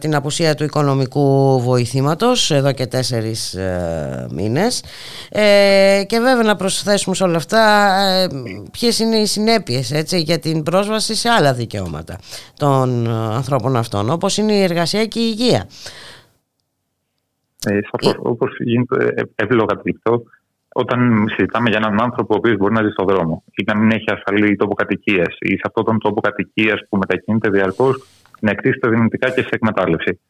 την 0.00 0.14
απουσία 0.14 0.54
του 0.54 0.64
οικονομικού 0.64 1.60
βοηθήματος 1.60 2.50
εδώ 2.50 2.72
και 2.72 2.86
τέσσερις 2.86 3.54
ε, 3.54 4.26
μήνες 4.34 4.84
ε, 5.30 6.02
και 6.06 6.18
βέβαια 6.18 6.42
να 6.42 6.56
προσθέσουμε 6.56 7.14
σε 7.14 7.24
όλα 7.24 7.36
αυτά 7.36 7.60
ε, 8.02 8.26
ποιες 8.70 8.98
είναι 8.98 9.16
οι 9.16 9.26
συνέπειες 9.26 9.90
έτσι, 9.90 10.20
για 10.20 10.38
την 10.38 10.62
πρόσβαση 10.62 11.14
σε 11.14 11.28
άλλα 11.28 11.54
δικαιώματα 11.54 12.18
των 12.58 13.08
ανθρώπων 13.10 13.76
αυτών 13.76 14.10
όπως 14.10 14.36
είναι 14.36 14.52
η 14.52 14.62
εργασία 14.62 15.06
και 15.06 15.18
η 15.18 15.34
υγεία. 15.38 15.68
Ε, 17.66 17.78
σαφώς, 17.90 18.20
όπως 18.22 18.56
γίνεται 18.58 19.14
εύλογα 19.34 19.76
όταν 20.72 21.28
συζητάμε 21.34 21.68
για 21.70 21.80
έναν 21.82 22.02
άνθρωπο 22.02 22.34
ο 22.34 22.36
οποίος 22.36 22.56
μπορεί 22.56 22.74
να 22.74 22.82
ζει 22.82 22.90
στον 22.90 23.06
δρόμο 23.06 23.44
ή 23.54 23.62
να 23.66 23.76
μην 23.76 23.90
έχει 23.90 24.10
ασφαλή 24.16 24.56
τόπο 24.56 24.74
κατοικία 24.74 25.26
ή 25.38 25.52
σε 25.60 25.66
αυτόν 25.68 25.84
τον 25.84 25.98
τόπο 25.98 26.20
κατοικίας 26.20 26.80
που 26.88 26.96
μετακινείται 26.96 27.50
διαρκώς 27.50 27.94
να 28.40 28.50
εκτίθεται 28.50 28.88
δυνητικά 28.88 29.30
και 29.30 29.40
σε 29.40 29.48
εκμετάλλευση. 29.50 30.20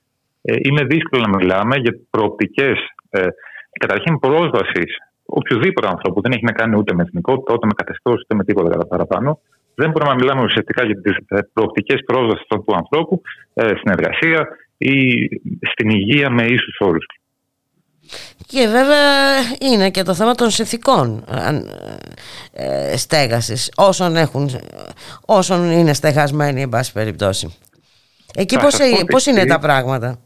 Ε, 0.43 0.55
είναι 0.69 0.85
δύσκολο 0.85 1.23
να 1.27 1.36
μιλάμε 1.36 1.77
για 1.77 1.93
προοπτικές 2.10 2.78
ε, 3.10 3.27
καταρχήν 3.81 4.19
πρόσβασης 4.19 4.93
οποιοδήποτε 5.27 5.89
ανθρώπου 5.89 6.20
δεν 6.20 6.32
έχει 6.32 6.44
να 6.44 6.52
κάνει 6.52 6.77
ούτε 6.77 6.94
με 6.94 7.02
εθνικότητα, 7.02 7.55
ούτε 7.55 7.66
με 7.66 7.73
καθεστώς, 7.77 8.20
ούτε 8.23 8.35
με 8.35 8.44
τίποτα 8.44 8.70
κατά 8.70 8.86
παραπάνω. 8.86 9.40
Δεν 9.74 9.90
μπορούμε 9.90 10.12
να 10.12 10.19
μιλάμε 10.20 10.43
ουσιαστικά 10.43 10.85
για 10.85 11.01
τις 11.01 11.16
ε, 11.28 11.39
προοπτικές 11.52 12.01
πρόσβασης 12.06 12.47
του 12.48 12.74
ανθρώπου 12.82 13.23
ε, 13.55 13.62
στην 13.78 13.90
εργασία 13.97 14.48
ή 14.78 14.97
στην 15.73 15.89
υγεία 15.90 16.31
με 16.31 16.43
ίσους 16.43 16.77
όρους. 16.78 17.06
Και 18.53 18.66
βέβαια 18.66 19.09
είναι 19.61 19.91
και 19.91 20.03
το 20.03 20.15
θέμα 20.15 20.35
των 20.35 20.51
συνθηκών 20.51 21.24
ε, 22.53 22.97
στέγασης 22.97 23.73
όσων, 23.77 24.16
έχουν, 24.16 24.51
όσων 25.27 25.70
είναι 25.70 25.93
στεγασμένοι 25.93 26.62
εν 26.62 26.69
πάση 26.69 26.93
περιπτώσει. 26.93 27.57
Εκεί 28.35 28.59
πώς, 28.59 28.79
πώς 29.11 29.27
είναι 29.27 29.45
τα 29.45 29.59
πράγματα; 29.59 30.19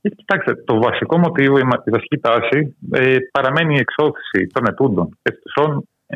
Ε, 0.00 0.08
κοιτάξτε, 0.08 0.54
το 0.54 0.78
βασικό 0.78 1.18
μοτίβο, 1.18 1.58
η 1.58 1.90
βασική 1.90 2.18
τάση 2.20 2.76
ε, 2.90 3.16
παραμένει 3.32 3.74
η 3.74 3.78
εξώθηση 3.78 4.46
των 4.52 4.66
ετούντων 4.66 5.18
και 5.22 5.32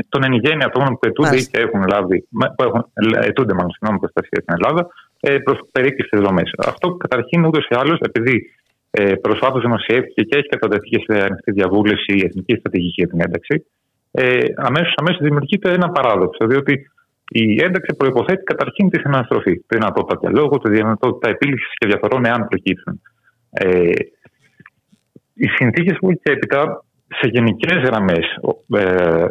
των 0.08 0.24
εν 0.24 0.32
γέννη 0.32 0.64
ατόμων 0.64 0.98
που 0.98 1.08
ετούνται 1.08 1.36
ή 1.36 1.46
και 1.46 1.60
έχουν 1.60 1.84
λάβει, 1.88 2.26
που 2.56 2.62
έχουν, 2.62 2.86
ετούνται 3.20 3.54
μάλλον 3.54 3.70
συγγνώμη 3.70 3.98
προστασία 3.98 4.40
στην 4.42 4.54
Ελλάδα, 4.58 4.88
ε, 5.20 5.38
προς 5.38 5.58
περίκληση 5.72 6.16
δομέ. 6.16 6.42
Αυτό 6.66 6.94
καταρχήν 6.94 7.44
ούτως 7.44 7.66
ή 7.68 7.74
άλλως, 7.78 7.98
επειδή 8.00 8.50
ε, 8.90 9.14
Προσφάτω 9.14 9.60
δημοσιεύτηκε 9.60 10.22
και 10.22 10.38
έχει 10.38 10.48
κατατεθεί 10.48 10.88
και 10.88 11.02
σε 11.06 11.20
ανοιχτή 11.20 11.52
διαβούλευση 11.52 12.12
η 12.16 12.22
Εθνική 12.24 12.54
Στρατηγική 12.54 13.00
για 13.02 13.08
την 13.08 13.20
Ένταξη. 13.20 13.66
Ε, 14.10 14.38
αμέσως 14.56 14.94
αμέσως 14.96 15.20
δημιουργείται 15.22 15.72
ένα 15.72 15.90
παράδοξο, 15.90 16.46
διότι 16.46 16.90
η 17.32 17.62
ένταξη 17.62 17.94
προποθέτει 17.96 18.42
καταρχήν 18.42 18.90
τη 18.90 19.00
συναναστροφή. 19.00 19.54
Τη 19.56 19.76
δυνατότητα 19.76 20.18
διαλόγου, 20.20 20.58
τη 20.58 20.70
δυνατότητα 20.70 21.28
επίλυσης 21.28 21.72
και 21.74 21.86
διαφορών 21.86 22.24
εάν 22.24 22.46
προκύψουν. 22.48 23.00
Ε, 23.50 23.90
οι 25.34 25.48
συνθήκες 25.48 25.96
που 25.98 26.12
και 26.12 26.32
έπειτα 26.32 26.84
σε 27.18 27.28
γενικές 27.32 27.78
γραμμές 27.84 28.26
ε, 28.76 29.26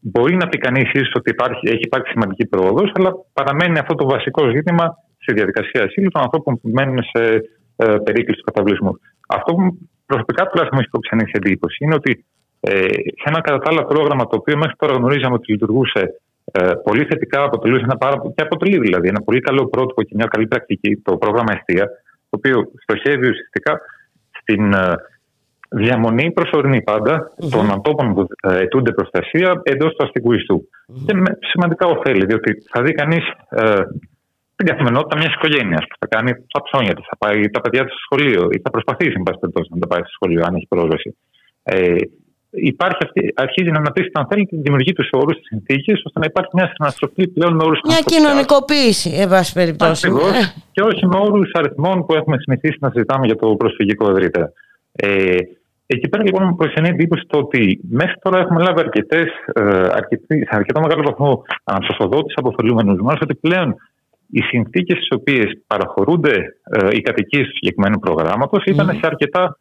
μπορεί 0.00 0.36
να 0.36 0.48
πει 0.48 0.58
κανείς 0.58 0.90
ότι 1.14 1.30
υπάρχει, 1.30 1.68
έχει 1.68 1.84
υπάρξει 1.84 2.12
σημαντική 2.12 2.46
πρόοδος, 2.46 2.92
αλλά 2.94 3.10
παραμένει 3.32 3.78
αυτό 3.78 3.94
το 3.94 4.08
βασικό 4.08 4.50
ζήτημα 4.50 4.96
στη 5.18 5.32
διαδικασία 5.32 5.84
ασύλου 5.84 6.10
των 6.10 6.22
ανθρώπων 6.22 6.60
που 6.60 6.68
μένουν 6.68 7.02
σε 7.02 7.40
ε, 7.84 7.96
περίκληση 8.06 8.38
του 8.40 8.48
καταβλισμού. 8.50 8.92
Αυτό 9.28 9.50
που 9.54 9.64
προσωπικά 10.06 10.42
τουλάχιστον 10.46 10.76
μου 10.76 10.82
έχει 10.82 10.94
προξενήσει 10.96 11.32
εντύπωση 11.40 11.76
είναι 11.84 11.96
ότι 12.00 12.12
ε, 12.60 12.70
σε 13.20 13.26
ένα 13.30 13.40
κατά 13.40 13.58
τα 13.58 13.68
άλλα 13.70 13.84
πρόγραμμα 13.92 14.24
το 14.30 14.36
οποίο 14.40 14.56
μέχρι 14.62 14.76
τώρα 14.76 14.94
γνωρίζαμε 14.98 15.34
ότι 15.34 15.52
λειτουργούσε 15.52 16.02
ε, 16.52 16.72
πολύ 16.84 17.04
θετικά, 17.04 17.42
αποτελούσε 17.42 17.84
ένα 17.84 17.96
πάρα, 17.96 18.16
και 18.34 18.42
αποτελεί 18.42 18.78
δηλαδή 18.78 19.08
ένα 19.08 19.20
πολύ 19.20 19.40
καλό 19.40 19.66
πρότυπο 19.66 20.02
και 20.02 20.14
μια 20.14 20.26
καλή 20.26 20.46
πρακτική, 20.46 20.96
το 20.96 21.16
πρόγραμμα 21.16 21.52
Εστία, 21.52 21.84
το 22.30 22.34
οποίο 22.38 22.56
στοχεύει 22.82 23.28
ουσιαστικά 23.28 23.80
στην 24.40 24.72
ε, 24.72 24.94
διαμονή 25.68 26.32
προσωρινή 26.32 26.82
πάντα 26.82 27.14
mm-hmm. 27.22 27.48
των 27.50 27.70
ανθρώπων 27.70 28.14
που 28.14 28.26
ε, 28.42 28.58
αιτούνται 28.58 28.92
προστασία 28.92 29.60
εντός 29.62 29.94
του 29.94 30.04
αστικού 30.04 30.32
ιστού. 30.32 30.68
Mm-hmm. 30.68 31.02
Και 31.06 31.14
με 31.14 31.38
σημαντικά 31.52 31.86
ωφέλη, 31.86 32.24
διότι 32.26 32.62
θα 32.70 32.82
δει 32.82 32.92
κανείς 32.92 33.24
ε, 33.48 33.74
την 34.60 34.68
καθημερινότητα 34.70 35.16
μιας 35.20 35.32
οικογένειας 35.36 35.82
που 35.88 35.96
θα 36.02 36.06
κάνει 36.14 36.30
τα 36.54 36.60
ψώνια 36.66 36.94
της, 36.96 37.04
θα 37.10 37.16
πάει 37.22 37.38
τα 37.54 37.60
παιδιά 37.62 37.82
της 37.84 37.92
στο 37.94 38.02
σχολείο 38.06 38.42
ή 38.54 38.56
θα 38.64 38.70
προσπαθήσει, 38.74 39.14
εν 39.20 39.24
πάση 39.26 39.38
περιπτώσει, 39.42 39.68
να 39.74 39.78
τα 39.82 39.88
πάει 39.90 40.02
στο 40.06 40.14
σχολείο, 40.18 40.40
αν 40.46 40.52
έχει 40.58 40.68
πρόσβαση. 40.74 41.08
Ε, 41.62 41.96
υπάρχει 42.72 43.00
αυτή, 43.06 43.20
αρχίζει 43.44 43.70
να 43.74 43.80
αναπτύσσει, 43.84 44.10
αν 44.20 44.26
θέλει, 44.30 44.44
τη 44.46 44.56
δημιουργία 44.66 44.94
τους 45.00 45.08
όρους, 45.20 45.34
τις 45.38 45.46
συνθήκες, 45.52 45.96
ώστε 46.06 46.18
να 46.22 46.26
υπάρχει 46.30 46.52
μια 46.58 46.68
συναστροφή 46.74 47.24
πλέον 47.36 47.52
με 47.56 47.62
όρους 47.68 47.80
Μια 47.92 48.02
κοινωνικοποίηση, 48.12 49.10
εν 49.22 49.28
πάση 49.32 49.52
περιπτώσει. 49.60 50.06
Ακριβώς. 50.06 50.34
Ε. 50.40 50.54
Και 50.74 50.82
όχι 50.90 51.02
με 51.12 51.16
όρους 51.26 51.50
αριθμών 51.58 51.96
που 52.06 52.12
έχουμε 52.14 52.36
συνηθίσει 52.44 52.78
να 52.80 52.90
συζητάμε 52.92 53.24
για 53.26 53.36
το 53.36 53.46
προσφυγικό 53.60 54.04
ευρύτερα. 54.10 54.46
Ε, 54.92 55.36
Εκεί 55.92 56.08
πέρα 56.08 56.22
λοιπόν 56.22 56.46
μου 56.46 56.56
προξενεί 56.56 56.88
εντύπωση 56.88 57.24
το 57.26 57.38
ότι 57.38 57.80
μέχρι 57.90 58.14
τώρα 58.22 58.38
έχουμε 58.38 58.62
λάβει 58.62 58.80
αρκετές, 58.80 59.28
ε, 59.52 59.62
σε 60.26 60.56
αρκετό 60.60 60.80
μεγάλο 60.80 61.02
βαθμό 61.02 61.42
αναψωσοδότηση 61.64 62.34
από 62.36 62.48
ωφελούμενου 62.48 63.04
μας 63.04 63.18
ότι 63.20 63.34
πλέον 63.34 63.76
οι 64.30 64.40
συνθήκες 64.40 64.96
στις 64.96 65.08
οποίες 65.10 65.46
παραχωρούνται 65.66 66.34
ε, 66.70 66.88
οι 66.90 67.00
κατοικίες 67.00 67.46
του 67.46 67.54
συγκεκριμένου 67.54 67.98
προγράμματος 67.98 68.64
ήταν 68.64 68.88
σε 68.88 69.00
αρκετά 69.02 69.58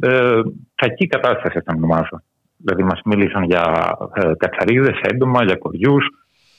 ε, 0.00 0.40
κακή 0.74 1.06
κατάσταση, 1.06 1.60
θα 1.64 1.74
ονομάσω. 1.76 2.22
Δηλαδή, 2.56 2.82
μας 2.82 3.00
μίλησαν 3.04 3.42
για 3.42 3.96
ε, 4.14 4.32
κατσαρίδες, 4.36 4.98
έντομα, 5.02 5.44
για 5.44 5.56
κοριούς, 5.56 6.06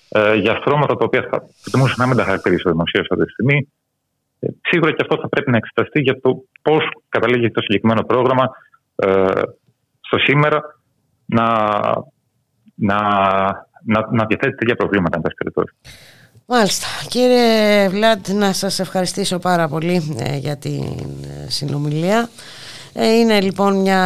ε, 0.10 0.36
για 0.36 0.56
στρώματα 0.62 0.96
τα 0.96 1.06
οποία 1.06 1.28
θα 1.32 1.42
προτιμούσα 1.62 1.96
να 1.98 2.08
μην 2.08 2.18
τα 2.18 2.24
χαρακτηρίσω 2.24 2.70
δημοσίω 2.70 3.02
αυτή 3.12 3.26
τη 3.26 3.32
στιγμή. 3.32 3.68
Ε, 4.40 4.48
σίγουρα 4.62 4.92
και 4.92 5.02
αυτό 5.02 5.18
θα 5.22 5.30
πρέπει 5.30 5.52
να 5.52 5.58
εξεταστεί 5.58 6.02
για 6.02 6.20
το 6.22 6.44
πώς 6.62 6.84
καταλήγει 7.10 7.52
το 7.52 7.62
συγκεκριμένο 7.62 8.04
πρόγραμμα 8.04 8.46
ε, 8.96 9.42
στο 10.00 10.18
σήμερα 10.18 10.62
να, 11.26 11.46
να, 12.76 12.98
να, 13.84 14.00
να 14.12 14.26
διαθέτει 14.26 14.56
τέτοια 14.56 14.76
προβλήματα, 14.76 15.16
εν 15.16 15.22
πάση 15.22 15.36
περιπτώσει. 15.36 15.76
Μάλιστα. 16.50 16.88
Κύριε 17.10 17.90
Βλάντ, 17.90 18.28
να 18.28 18.54
σας 18.54 18.80
ευχαριστήσω 18.80 19.40
πάρα 19.40 19.68
πολύ 19.68 20.16
ε, 20.20 20.38
για 20.38 20.58
την 20.58 20.84
ε, 21.24 21.50
συνομιλία. 21.50 22.30
Ε, 22.94 23.14
είναι 23.20 23.42
λοιπόν 23.42 23.82
μια 23.82 24.02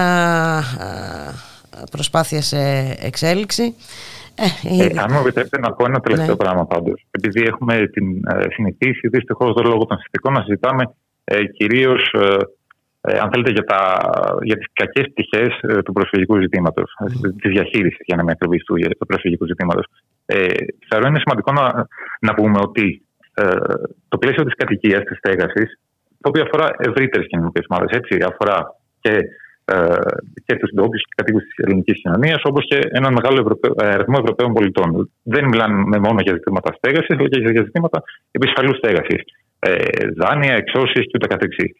προσπάθεια 1.91 2.41
σε 2.41 2.57
εξέλιξη. 3.01 3.75
Ε, 4.63 4.99
αν 4.99 5.07
μου 5.11 5.19
επιτρέπετε 5.19 5.59
να 5.59 5.73
πω 5.73 5.85
ένα 5.85 5.99
τελευταίο 5.99 6.27
ναι. 6.27 6.35
πράγμα 6.35 6.65
πάντως. 6.65 7.05
Επειδή 7.11 7.41
έχουμε 7.41 7.87
την 7.87 8.05
συνηθίσει 8.49 9.07
δυστυχώς 9.07 9.53
λόγω 9.63 9.85
των 9.85 9.97
συστικών 9.97 10.33
να 10.33 10.41
συζητάμε 10.41 10.83
ε, 11.23 11.45
κυρίως 11.45 12.13
ε, 13.03 13.17
αν 13.17 13.29
θέλετε, 13.31 13.51
για, 13.51 13.63
τα, 13.63 14.09
για 14.43 14.55
τις 14.55 14.65
κακές 14.73 15.05
πτυχές 15.09 15.59
ε, 15.61 15.81
του 15.81 15.91
προσφυγικού 15.91 16.39
ζητήματος, 16.41 16.93
mm. 16.99 17.33
της 17.41 17.51
διαχείρισης, 17.51 17.99
για 18.05 18.15
να 18.15 18.23
με 18.23 18.31
ακριβείς, 18.31 18.63
του, 18.63 18.75
του 18.99 19.05
προσφυγικού 19.05 19.45
ζητήματος. 19.45 19.85
Ε, 20.25 20.53
θεωρώ 20.89 21.07
είναι 21.07 21.19
σημαντικό 21.19 21.51
να, 21.51 21.87
να 22.19 22.33
πούμε 22.33 22.59
ότι 22.61 23.05
ε, 23.33 23.43
το 24.07 24.17
πλαίσιο 24.17 24.43
της 24.43 24.55
κατοικίας, 24.55 25.03
της 25.03 25.17
στέγασης, 25.17 25.79
το 26.21 26.29
οποίο 26.29 26.43
αφορά 26.43 26.67
ευρύτερες 26.77 27.27
κοινωνικές 27.27 27.65
ομάδες, 27.69 27.97
έτσι, 27.97 28.17
αφορά 28.31 28.57
και, 28.99 29.13
ε, 29.65 29.75
και 30.45 30.55
τους 30.55 30.71
ντόπιους 30.75 31.03
και 31.03 31.13
κατοίκους 31.15 31.43
της 31.43 31.55
ελληνικής 31.57 32.01
κοινωνίας, 32.01 32.41
όπως 32.43 32.65
και 32.65 32.79
έναν 32.91 33.13
μεγάλο 33.13 33.37
Ευρωπαί, 33.39 33.69
ε, 33.83 33.93
αριθμό 33.95 34.17
Ευρωπαίων 34.21 34.53
πολιτών. 34.53 35.11
Δεν 35.23 35.43
μιλάμε 35.47 35.97
μόνο 35.97 36.19
για 36.21 36.33
ζητήματα 36.33 36.71
στέγασης, 36.77 37.17
αλλά 37.17 37.29
και 37.29 37.39
για 37.39 37.63
ζητήματα 37.63 38.03
επισφαλούς 38.31 38.77
στέγασης. 38.77 39.21
Ε, 39.59 39.71
δάνεια, 40.15 40.53
εξώσεις 40.53 41.03
και 41.05 41.15
ούτε 41.15 41.27
καθεξής. 41.27 41.71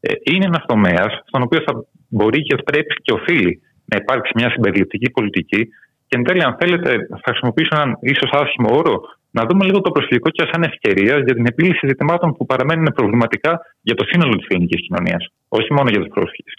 Ε, 0.00 0.12
είναι 0.32 0.44
ένας 0.44 0.64
τομέας 0.66 1.12
στον 1.26 1.42
οποίο 1.42 1.60
θα 1.66 1.72
μπορεί 2.08 2.42
και 2.42 2.56
πρέπει 2.56 2.94
και 3.02 3.12
οφείλει 3.12 3.60
να 3.84 3.96
υπάρξει 4.02 4.32
μια 4.34 4.50
συμπεριληπτική 4.50 5.10
πολιτική. 5.10 5.68
Και 6.08 6.16
εν 6.16 6.24
τέλει, 6.24 6.42
αν 6.42 6.56
θέλετε, 6.60 6.90
θα 7.08 7.28
χρησιμοποιήσω 7.30 7.76
έναν 7.76 7.98
ίσως 8.00 8.30
άσχημο 8.32 8.76
όρο, 8.76 9.00
να 9.30 9.42
δούμε 9.48 9.64
λίγο 9.64 9.80
το 9.80 9.90
προσφυγικό 9.90 10.30
και 10.30 10.48
σαν 10.52 10.62
ευκαιρία 10.62 11.14
για 11.18 11.34
την 11.34 11.46
επίλυση 11.46 11.86
ζητημάτων 11.86 12.36
που 12.36 12.46
παραμένουν 12.46 12.92
προβληματικά 12.94 13.60
για 13.82 13.94
το 13.94 14.04
σύνολο 14.06 14.36
της 14.36 14.46
ελληνικής 14.48 14.80
κοινωνίας, 14.86 15.26
όχι 15.48 15.72
μόνο 15.72 15.90
για 15.90 16.00
τους 16.00 16.08
πρόσφυγες. 16.08 16.54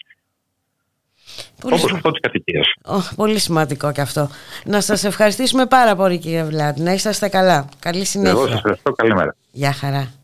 Όπως 1.62 1.92
αυτό 1.92 2.10
της 2.10 2.20
κατοικίας. 2.20 2.66
πολύ 3.16 3.38
σημαντικό 3.38 3.92
και 3.92 4.00
αυτό. 4.00 4.28
Να 4.64 4.80
σας 4.80 5.04
ευχαριστήσουμε 5.04 5.66
πάρα 5.66 5.96
πολύ, 5.96 6.18
κύριε 6.18 6.44
Βλάτ. 6.44 6.78
Να 6.78 6.92
είσαστε 6.92 7.28
καλά. 7.28 7.68
Καλή 7.78 8.04
συνέχεια. 8.04 8.32
Εγώ 8.38 8.46
σας 8.46 8.56
ευχαριστώ. 8.56 8.92
Καλημέρα. 8.92 9.36
Γεια 9.52 9.72
χαρά. 9.72 10.17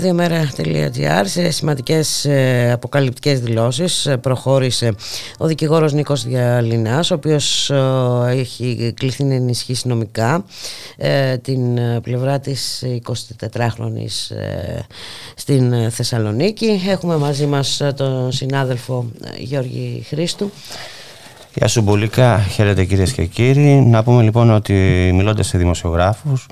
radiomera.gr 0.00 1.22
σε 1.24 1.50
σημαντικές 1.50 2.24
ε, 2.24 2.70
αποκαλυπτικές 2.72 3.40
δηλώσεις 3.40 4.06
ε, 4.06 4.16
προχώρησε 4.16 4.94
ο 5.38 5.46
δικηγόρος 5.46 5.92
Νίκος 5.92 6.24
Διαλυνάς 6.24 7.10
ο 7.10 7.14
οποίος 7.14 7.70
ε, 7.70 7.76
έχει 8.28 8.94
κληθεί 8.96 9.24
να 9.24 9.34
ενισχύσει 9.34 9.88
νομικά 9.88 10.44
την 11.42 11.78
πλευρά 12.02 12.40
της 12.40 12.84
24χρονης 13.52 14.32
στην 15.34 15.90
Θεσσαλονίκη. 15.90 16.82
Έχουμε 16.88 17.16
μαζί 17.16 17.46
μας 17.46 17.82
τον 17.96 18.32
συνάδελφο 18.32 19.06
Γιώργη 19.38 20.04
Χρήστου. 20.08 20.50
Γεια 21.54 21.68
σου 21.68 21.82
Μπουλίκα, 21.82 22.38
χαίρετε 22.38 22.84
κυρίες 22.84 23.12
και 23.12 23.24
κύριοι. 23.24 23.74
Να 23.74 24.02
πούμε 24.02 24.22
λοιπόν 24.22 24.50
ότι 24.50 24.72
μιλώντας 25.14 25.46
σε 25.46 25.58
δημοσιογράφους 25.58 26.46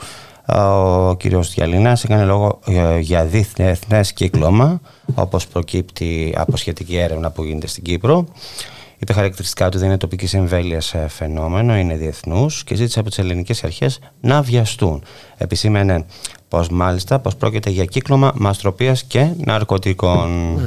ο 0.57 1.15
κύριος 1.17 1.55
Διαλίνας 1.55 2.05
έκανε 2.05 2.25
λόγο 2.25 2.61
για 3.01 3.25
διεθνές 3.25 4.13
κύκλωμα 4.13 4.81
όπως 5.15 5.47
προκύπτει 5.47 6.35
από 6.37 6.57
σχετική 6.57 6.97
έρευνα 6.97 7.31
που 7.31 7.45
γίνεται 7.45 7.67
στην 7.67 7.83
Κύπρο. 7.83 8.25
Είπε 8.99 9.13
χαρακτηριστικά 9.13 9.69
του 9.69 9.79
δεν 9.79 9.87
είναι 9.89 9.97
τοπικής 9.97 10.35
εμβέλειας 10.35 10.95
φαινόμενο, 11.09 11.77
είναι 11.77 11.95
διεθνούς 11.95 12.65
και 12.65 12.75
ζήτησε 12.75 13.01
από 13.01 13.09
τις 13.09 13.19
ελληνικές 13.19 13.65
αρχές 13.65 13.99
να 14.21 14.43
βιαστούν. 14.43 15.03
Επισήμενε 15.37 16.05
πως 16.49 16.69
μάλιστα 16.69 17.19
πως 17.19 17.37
πρόκειται 17.37 17.71
για 17.71 17.85
κύκλωμα 17.85 18.33
μαστροπίας 18.35 19.03
και 19.03 19.29
ναρκωτικών. 19.45 20.59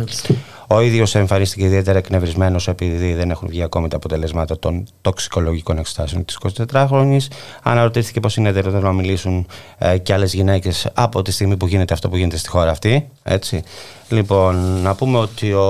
Ο 0.73 0.81
ίδιος 0.81 1.15
εμφανίστηκε 1.15 1.65
ιδιαίτερα 1.65 1.98
εκνευρισμένος 1.98 2.68
επειδή 2.68 3.14
δεν 3.14 3.30
έχουν 3.30 3.48
βγει 3.48 3.64
ακόμη 3.64 3.88
τα 3.88 3.95
αποτελέσματα 3.95 4.60
των 4.60 4.88
τοξικολογικών 5.02 5.77
εξετάσεων 5.77 6.26
της 6.26 6.38
24χρονη. 6.72 7.18
Αναρωτήθηκε 7.64 8.19
πώς 8.19 8.35
είναι 8.35 8.52
δυνατόν 8.52 8.81
να 8.81 8.91
μιλήσουν 8.91 9.45
ε, 9.77 9.98
και 9.98 10.14
άλλες 10.14 10.34
γυναίκες 10.34 10.89
από 10.93 11.22
τη 11.22 11.31
στιγμή 11.31 11.57
που 11.57 11.68
γίνεται 11.68 11.93
αυτό 11.93 12.10
που 12.10 12.18
γίνεται 12.18 12.38
στη 12.38 12.49
χώρα 12.49 12.72
αυτή. 12.72 13.07
Έτσι. 13.23 13.64
Λοιπόν, 14.10 14.81
να 14.81 14.95
πούμε 14.95 15.18
ότι 15.18 15.53
ο, 15.53 15.61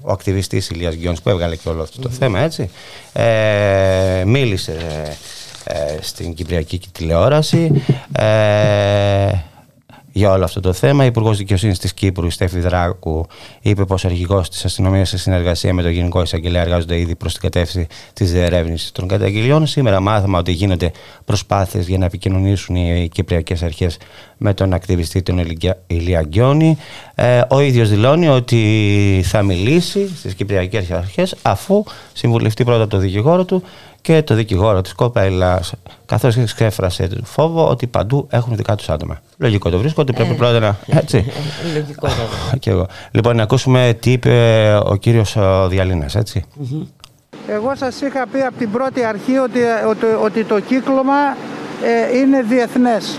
ο 0.00 0.12
ακτιβιστής 0.12 0.68
Ηλίας 0.70 0.94
Γκιόνς 0.94 1.22
που 1.22 1.28
έβγαλε 1.28 1.56
και 1.56 1.68
όλο 1.68 1.82
αυτό 1.82 2.00
το 2.00 2.08
θέμα, 2.08 2.40
έτσι, 2.40 2.70
ε, 3.12 4.22
μίλησε 4.26 4.76
ε, 5.64 5.96
στην 6.00 6.34
Κυπριακή 6.34 6.80
τηλεόραση, 6.92 7.82
ε, 8.12 8.24
για 10.16 10.32
όλο 10.32 10.44
αυτό 10.44 10.60
το 10.60 10.72
θέμα. 10.72 11.04
Η 11.04 11.06
Υπουργός 11.06 11.36
Δικαιοσύνης 11.36 11.78
της 11.78 11.94
Κύπρου, 11.94 12.26
η 12.26 12.30
Στέφη 12.30 12.60
Δράκου, 12.60 13.26
είπε 13.60 13.84
πως 13.84 14.04
ο 14.04 14.08
αρχηγός 14.08 14.48
της 14.48 14.64
αστυνομίας 14.64 15.08
σε 15.08 15.18
συνεργασία 15.18 15.74
με 15.74 15.82
τον 15.82 15.90
Γενικό 15.90 16.22
Εισαγγελέα 16.22 16.62
εργάζονται 16.62 16.98
ήδη 16.98 17.14
προς 17.14 17.32
την 17.32 17.42
κατεύθυνση 17.42 17.88
της 18.12 18.32
διερεύνησης 18.32 18.92
των 18.92 19.08
καταγγελιών. 19.08 19.66
Σήμερα 19.66 20.00
μάθαμε 20.00 20.36
ότι 20.36 20.52
γίνονται 20.52 20.90
προσπάθειες 21.24 21.88
για 21.88 21.98
να 21.98 22.04
επικοινωνήσουν 22.04 22.76
οι 22.76 23.08
κυπριακές 23.12 23.62
αρχές 23.62 23.98
με 24.36 24.54
τον 24.54 24.72
ακτιβιστή 24.72 25.22
τον 25.22 25.38
Ηλία 25.86 26.22
Γκιόνι. 26.22 26.76
Ε, 27.14 27.42
ο 27.48 27.60
ίδιος 27.60 27.88
δηλώνει 27.88 28.28
ότι 28.28 29.22
θα 29.24 29.42
μιλήσει 29.42 30.16
στις 30.16 30.34
κυπριακές 30.34 30.90
αρχές 30.90 31.34
αφού 31.42 31.84
συμβουλευτεί 32.12 32.64
πρώτα 32.64 32.86
το 32.86 32.98
δικηγόρο 32.98 33.44
του 33.44 33.62
και 34.06 34.22
το 34.22 34.34
δικηγόρο 34.34 34.80
της 34.80 34.92
κοπέλας, 34.92 35.72
καθώς 36.06 36.36
εξέφρασε 36.36 37.08
φόβο 37.24 37.68
ότι 37.68 37.86
παντού 37.86 38.26
έχουν 38.30 38.56
δικά 38.56 38.74
τους 38.74 38.88
άτομα. 38.88 39.20
Λογικό 39.38 39.70
το 39.70 39.78
βρίσκω 39.78 40.02
ότι 40.02 40.12
πρέπει 40.12 40.32
ε, 40.32 40.34
πρώτα 40.34 40.58
να. 40.58 40.76
Έτσι. 40.86 41.32
Λογικό 41.74 42.08
και 42.58 42.70
εγώ. 42.70 42.86
Λοιπόν, 43.10 43.36
να 43.36 43.42
ακούσουμε 43.42 43.96
τι 44.00 44.12
είπε 44.12 44.78
ο 44.84 44.96
κύριος 44.96 45.36
Διαλίνα, 45.68 46.08
έτσι. 46.14 46.44
Εγώ 47.48 47.74
σας 47.74 48.00
είχα 48.00 48.26
πει 48.32 48.40
από 48.40 48.58
την 48.58 48.70
πρώτη 48.70 49.04
αρχή 49.04 49.36
ότι, 49.36 49.58
ότι, 49.88 50.06
ότι 50.24 50.44
το 50.44 50.60
κύκλωμα 50.60 51.36
ε, 51.82 52.18
είναι 52.18 52.42
διεθνές. 52.42 53.18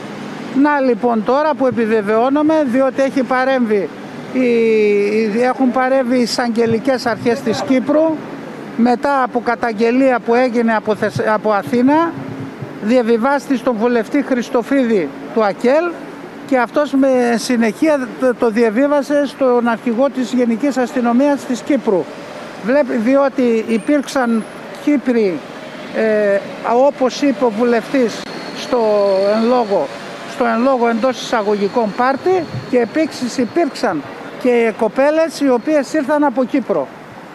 Να 0.62 0.80
λοιπόν 0.80 1.24
τώρα 1.24 1.56
που 1.56 1.68
επιβεβαιώνομαι 1.68 2.64
διότι 2.72 3.02
έχει 3.02 3.24
παρέμβει, 3.24 3.90
οι, 4.34 5.42
έχουν 5.42 5.72
παρέμβει 5.72 6.18
οι 6.18 6.22
εισαγγελικές 6.22 7.06
αρχές 7.06 7.40
της 7.40 7.62
Κύπρου 7.62 8.16
μετά 8.78 9.24
από 9.24 9.40
καταγγελία 9.40 10.20
που 10.20 10.36
έγινε 10.36 10.76
από, 10.76 10.96
από 11.34 11.52
Αθήνα 11.52 12.12
διαβιβάστη 12.82 13.58
στον 13.58 13.76
βουλευτή 13.76 14.24
Χριστοφίδη 14.24 15.10
του 15.34 15.44
ΑΚΕΛ 15.44 15.86
και 16.48 16.58
αυτός 16.58 16.92
με 16.94 17.36
συνεχεία 17.36 18.08
το 18.40 18.50
διαβίβασε 18.50 19.26
στον 19.26 19.68
αρχηγό 19.68 20.10
της 20.10 20.34
Γενικής 20.34 20.78
Αστυνομίας 20.78 21.46
της 21.46 21.62
Κύπρου. 21.62 22.04
Βλέπει, 22.66 22.96
διότι 22.96 23.66
υπήρξαν 23.68 24.44
Κύπροι, 24.84 25.40
ε, 25.96 26.40
όπως 26.86 27.22
είπε 27.22 27.46
ο 27.46 27.50
βουλευτής 27.50 28.22
στο 28.58 28.80
εν 29.36 29.48
λόγω, 29.48 29.88
στο 30.32 30.46
εν 30.46 30.62
λόγω 30.62 30.88
εντός 30.88 31.22
εισαγωγικών 31.22 31.94
πάρτι 31.98 32.44
και 32.70 32.80
επίσης 32.80 33.38
υπήρξαν 33.38 34.02
και 34.42 34.74
κοπέλες 34.78 35.40
οι 35.40 35.50
οποίες 35.50 35.94
ήρθαν 35.94 36.24
από 36.24 36.44
Κύπρο. 36.44 36.88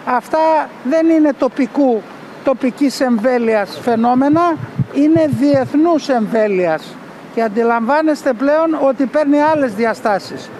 Αυτά 0.05 0.69
δεν 0.85 1.09
είναι 1.09 1.33
τοπικού, 1.33 2.03
τοπικής 2.45 3.01
εμβέλειας 3.01 3.79
φαινόμενα, 3.83 4.57
είναι 4.93 5.29
διεθνούς 5.39 6.09
εμβέλειας 6.09 6.95
και 7.35 7.43
αντιλαμβάνεστε 7.43 8.33
πλέον 8.33 8.79
ότι 8.83 9.07
παίρνει 9.07 9.41
άλλες 9.41 9.75
διαστάσεις. 9.75 10.51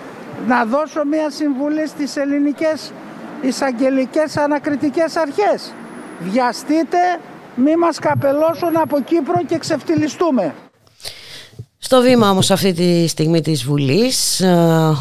Να 0.47 0.65
δώσω 0.65 1.05
μία 1.05 1.31
συμβουλή 1.31 1.87
στις 1.87 2.17
ελληνικές 2.17 2.93
εισαγγελικές 3.41 4.37
ανακριτικές 4.37 5.17
αρχές. 5.17 5.75
Βιαστείτε, 6.21 6.99
μη 7.55 7.77
μας 7.77 7.99
καπελώσουν 7.99 8.77
από 8.77 9.01
Κύπρο 9.01 9.43
και 9.47 9.59
ξεφτυλιστούμε. 9.59 10.55
Στο 11.85 12.01
βήμα 12.01 12.31
όμως 12.31 12.51
αυτή 12.51 12.73
τη 12.73 13.07
στιγμή 13.07 13.41
της 13.41 13.65
Βουλής 13.65 14.41
ε, 14.41 14.47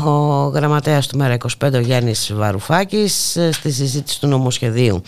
ο 0.05 0.51
γραμματέας 0.53 1.07
του 1.07 1.19
ΜΕΡΑ25 1.21 1.73
ο 1.73 1.79
Γιάννης 1.79 2.33
Βαρουφάκης 2.33 3.35
ε, 3.35 3.51
στη 3.51 3.71
συζήτηση 3.71 4.19
του 4.19 4.27
νομοσχεδίου 4.27 5.01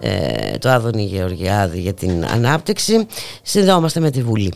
ε, 0.00 0.58
του 0.58 0.68
Άδωνη 0.68 1.02
Γεωργιάδη 1.02 1.80
για 1.80 1.94
την 1.94 2.24
ανάπτυξη 2.24 3.06
συνδεόμαστε 3.42 4.00
με 4.00 4.10
τη 4.10 4.22
Βουλή. 4.22 4.52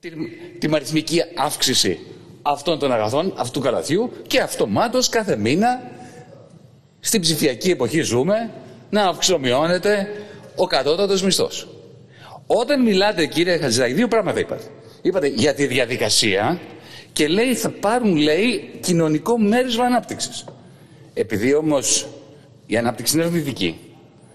Τη, 0.00 0.10
τη 0.58 0.68
μαριθμική 0.68 1.20
αύξηση 1.36 1.98
αυτών 2.42 2.78
των 2.78 2.92
αγαθών, 2.92 3.32
αυτού 3.36 3.58
του 3.58 3.64
καλαθιού 3.64 4.12
και 4.26 4.40
αυτομάτως 4.40 5.08
κάθε 5.08 5.36
μήνα 5.36 5.80
στην 7.00 7.20
ψηφιακή 7.20 7.70
εποχή 7.70 8.00
ζούμε 8.00 8.50
να 8.90 9.04
αυξομειώνεται 9.04 10.08
ο 10.56 10.66
κατώτατος 10.66 11.22
μισθός. 11.22 11.68
Όταν 12.46 12.82
μιλάτε 12.82 13.26
κύριε 13.26 13.56
Χατζηδάκη, 13.58 13.92
δύο 13.92 14.08
πράγματα 14.08 14.40
είπατε. 14.40 14.64
Είπατε 15.02 15.26
για 15.26 15.54
τη 15.54 15.66
διαδικασία 15.66 16.60
και 17.12 17.28
λέει 17.28 17.54
θα 17.54 17.70
πάρουν 17.70 18.16
λέει 18.16 18.70
κοινωνικό 18.80 19.38
μέρισμα 19.38 19.84
ανάπτυξης. 19.84 20.44
Επειδή 21.14 21.54
όμως 21.54 22.06
η 22.66 22.76
ανάπτυξη 22.76 23.16
είναι 23.16 23.24
αρνητική, 23.24 23.78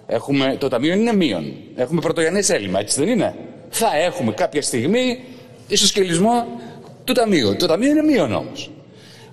έχουμε, 0.07 0.56
το 0.60 0.68
ταμείο 0.68 0.94
είναι 0.94 1.14
μείον, 1.14 1.53
έχουμε 1.76 2.02
πρωτογενές 2.02 2.49
έλλειμμα, 2.49 2.80
έτσι 2.80 2.99
δεν 2.99 3.10
είναι; 3.10 3.35
Θα 3.69 3.98
έχουμε 3.98 4.31
κάποια 4.31 4.61
στιγμή 4.61 5.19
ισοσκελισμό 5.68 6.48
του 7.03 7.14
ταμείου. 7.14 7.56
Το 7.56 7.68
ταμείο 7.68 7.89
είναι 7.89 8.03
μείον 8.03 8.34
όμως. 8.34 8.72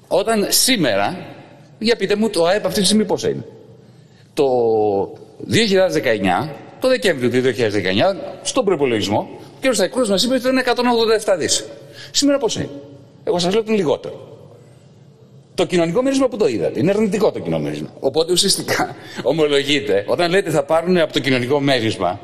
Όταν 0.08 0.46
σήμερα, 0.48 1.26
για 1.78 1.96
πείτε 1.96 2.16
μου 2.16 2.30
το 2.30 2.44
ΑΕΠ 2.44 2.66
αυτή 2.66 2.80
τη 2.80 2.86
στιγμή 2.86 3.04
πόσα 3.04 3.28
είναι; 3.28 3.44
Το 4.34 4.44
2019, 5.50 6.48
το 6.84 6.90
Δεκέμβριο 6.90 7.30
του 7.30 7.36
2019, 7.36 8.16
στον 8.42 8.64
προπολογισμό, 8.64 9.28
κ. 9.60 9.74
Σταϊκούρας 9.74 10.08
μας 10.08 10.24
είπε 10.24 10.34
ότι 10.34 10.42
ήταν 10.42 10.58
187 11.24 11.36
δις. 11.38 11.64
Σήμερα 12.10 12.38
πώς 12.38 12.56
είναι; 12.56 12.68
Εγώ 13.24 13.38
σας 13.38 13.52
λέω 13.52 13.60
ότι 13.60 13.68
είναι 13.68 13.78
λιγότερο. 13.78 14.38
Το 15.54 15.64
κοινωνικό 15.64 16.02
μέρισμα 16.02 16.28
που 16.28 16.36
το 16.36 16.46
είδατε. 16.46 16.80
Είναι 16.80 16.90
αρνητικό 16.90 17.32
το 17.32 17.38
κοινωνικό 17.38 17.62
μέρισμα. 17.68 17.88
Οπότε 18.00 18.32
ουσιαστικά 18.32 18.96
ομολογείται, 19.22 20.04
όταν 20.06 20.30
λέτε 20.30 20.50
θα 20.50 20.62
πάρουν 20.62 20.96
από 20.98 21.12
το 21.12 21.18
κοινωνικό 21.18 21.60
μέρισμα 21.60 22.20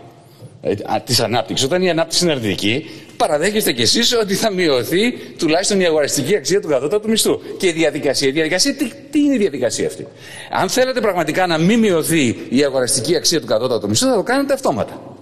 ε, 0.63 0.75
της 1.05 1.21
ανάπτυξης, 1.21 1.67
όταν 1.67 1.83
η 1.83 1.91
ανάπτυξη 1.91 2.25
είναι 2.25 2.33
αρνητική, 2.33 2.91
παραδέχεστε 3.21 3.73
κι 3.73 3.83
εσείς 3.83 4.13
ότι 4.15 4.35
θα 4.35 4.51
μειωθεί 4.51 5.13
τουλάχιστον 5.39 5.81
η 5.81 5.87
αγοραστική 5.87 6.37
αξία 6.37 6.61
του 6.61 6.69
κατώτατου 6.69 7.09
μισθού. 7.09 7.41
Και 7.59 7.67
η 7.67 7.73
διαδικασία. 7.73 8.29
Η 8.29 8.31
διαδικασία 8.31 8.75
τι, 8.75 8.93
τι 9.11 9.19
είναι 9.19 9.35
η 9.35 9.39
διαδικασία 9.39 9.87
αυτή; 9.87 10.07
Αν 10.51 10.69
θέλετε 10.69 11.01
πραγματικά 11.01 11.47
να 11.47 11.59
μην 11.59 11.79
μειωθεί 11.79 12.47
η 12.49 12.65
αγοραστική 12.65 13.17
αξία 13.17 13.41
του 13.41 13.47
κατώτατου 13.47 13.89
μισθού, 13.89 14.07
θα 14.07 14.15
το 14.15 14.23
κάνετε 14.23 14.53
αυτόματα. 14.53 15.17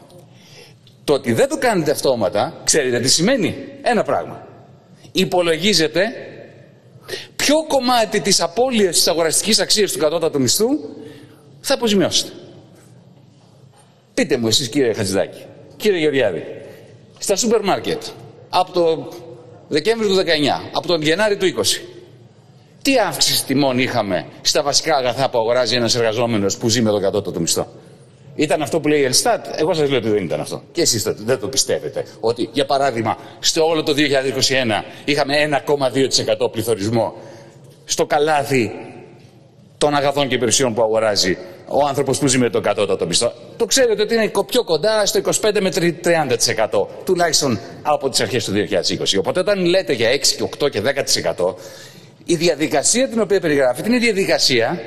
Το 1.04 1.12
ότι 1.12 1.32
δεν 1.32 1.48
το 1.48 1.58
κάνετε 1.58 1.90
αυτόματα, 1.90 2.60
ξέρετε 2.64 3.00
τι 3.00 3.08
σημαίνει; 3.08 3.56
Ένα 3.82 4.02
πράγμα. 4.02 4.46
Υπολογίζετε 5.12 6.02
ποιο 7.36 7.64
κομμάτι 7.68 8.20
της 8.20 8.40
απώλειας 8.40 8.94
της 8.94 9.08
αγοραστικής 9.08 9.60
αξίας 9.60 9.92
του 9.92 9.98
κατώτατου 9.98 10.40
μισθού 10.40 10.68
θα 11.60 11.74
αποζημιώσετε. 11.74 12.30
Πείτε 14.14 14.36
μου 14.36 14.46
εσείς 14.46 14.68
κύριε 14.68 14.92
Χατζηδάκη, 14.92 15.44
κύριε 15.76 15.98
Γεωργιάδη, 15.98 16.44
στα 17.18 17.36
σούπερ 17.36 17.64
μάρκετ 17.64 18.02
από 18.48 18.72
το 18.72 19.08
Δεκέμβριο 19.68 20.08
του 20.08 20.16
19, 20.16 20.22
από 20.72 20.86
τον 20.86 21.02
Γενάρη 21.02 21.36
του 21.36 21.46
20, 21.46 21.80
τι 22.82 22.98
αύξηση 22.98 23.44
τιμών 23.44 23.78
είχαμε 23.78 24.26
στα 24.40 24.62
βασικά 24.62 24.96
αγαθά 24.96 25.30
που 25.30 25.38
αγοράζει 25.38 25.74
ένας 25.76 25.94
εργαζόμενος 25.94 26.56
που 26.56 26.68
ζει 26.68 26.82
με 26.82 26.90
τον 26.90 27.00
κατώτατο 27.00 27.40
μισθό; 27.40 27.66
Ήταν 28.34 28.62
αυτό 28.62 28.80
που 28.80 28.88
λέει 28.88 29.00
η 29.00 29.04
Ελστάτ; 29.04 29.46
Εγώ 29.56 29.74
σας 29.74 29.88
λέω 29.88 29.98
ότι 29.98 30.08
δεν 30.08 30.24
ήταν 30.24 30.40
αυτό. 30.40 30.62
Και 30.72 30.80
εσείς 30.80 31.02
δεν 31.02 31.38
το 31.38 31.48
πιστεύετε. 31.48 32.04
Ότι, 32.20 32.48
για 32.52 32.66
παράδειγμα, 32.66 33.16
στο 33.40 33.66
όλο 33.66 33.82
το 33.82 33.92
2021 33.92 34.84
είχαμε 35.04 35.62
1,2% 36.46 36.52
πληθωρισμό 36.52 37.14
στο 37.84 38.06
καλάθι 38.06 38.70
των 39.78 39.94
αγαθών 39.94 40.28
και 40.28 40.34
υπηρεσιών 40.34 40.74
που 40.74 40.82
αγοράζει 40.82 41.38
ο 41.68 41.86
άνθρωπος 41.86 42.18
που 42.18 42.26
ζει 42.26 42.38
με 42.38 42.50
το 42.50 42.60
κατώτατο 42.60 43.06
μισθό. 43.06 43.32
Το 43.56 43.66
ξέρετε 43.66 44.02
ότι 44.02 44.14
είναι 44.14 44.30
πιο 44.46 44.64
κοντά 44.64 45.06
στο 45.06 45.20
25 45.24 45.60
με 45.60 45.72
30% 46.68 46.86
τουλάχιστον 47.04 47.58
από 47.82 48.08
τις 48.08 48.20
αρχές 48.20 48.44
του 48.44 48.52
2020. 48.52 49.18
Οπότε 49.18 49.40
όταν 49.40 49.64
λέτε 49.64 49.92
για 49.92 50.10
6 50.10 50.18
και 50.36 50.48
8 50.64 50.70
και 50.70 50.82
10% 51.36 51.54
η 52.24 52.34
διαδικασία 52.36 53.08
την 53.08 53.20
οποία 53.20 53.40
περιγράφεται 53.40 53.88
είναι 53.88 53.96
η 53.96 54.00
διαδικασία 54.00 54.80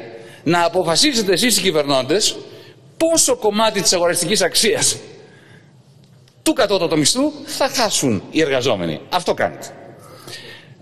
να 0.44 0.66
αποφασίσετε 0.66 1.34
εσείς 1.34 1.58
οι 1.58 1.62
κυβερνώντες 1.62 2.38
πόσο 2.98 3.36
κομμάτι 3.36 3.82
της 3.82 3.94
αγοραστικής 3.94 4.42
αξίας 4.42 4.98
του 6.44 6.54
κατώτατου 6.54 6.98
μισθού 6.98 7.32
θα 7.46 7.70
χάσουν 7.70 8.24
οι 8.32 8.42
εργαζόμενοι. 8.42 9.02
Αυτό 9.10 9.34
κάνετε. 9.34 9.68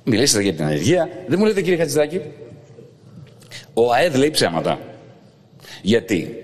Μιλήσατε 0.03 0.43
για 0.43 0.53
την 0.53 0.63
ανεργία. 0.63 1.09
Δεν 1.27 1.39
μου 1.39 1.45
λέτε 1.45 1.61
κύριε 1.61 1.77
Χατζηδάκη, 1.77 2.21
ο 3.73 3.91
ΑΕΔ 3.93 4.15
λέει 4.15 4.31
ψέματα. 4.31 4.79
Γιατί; 5.81 6.43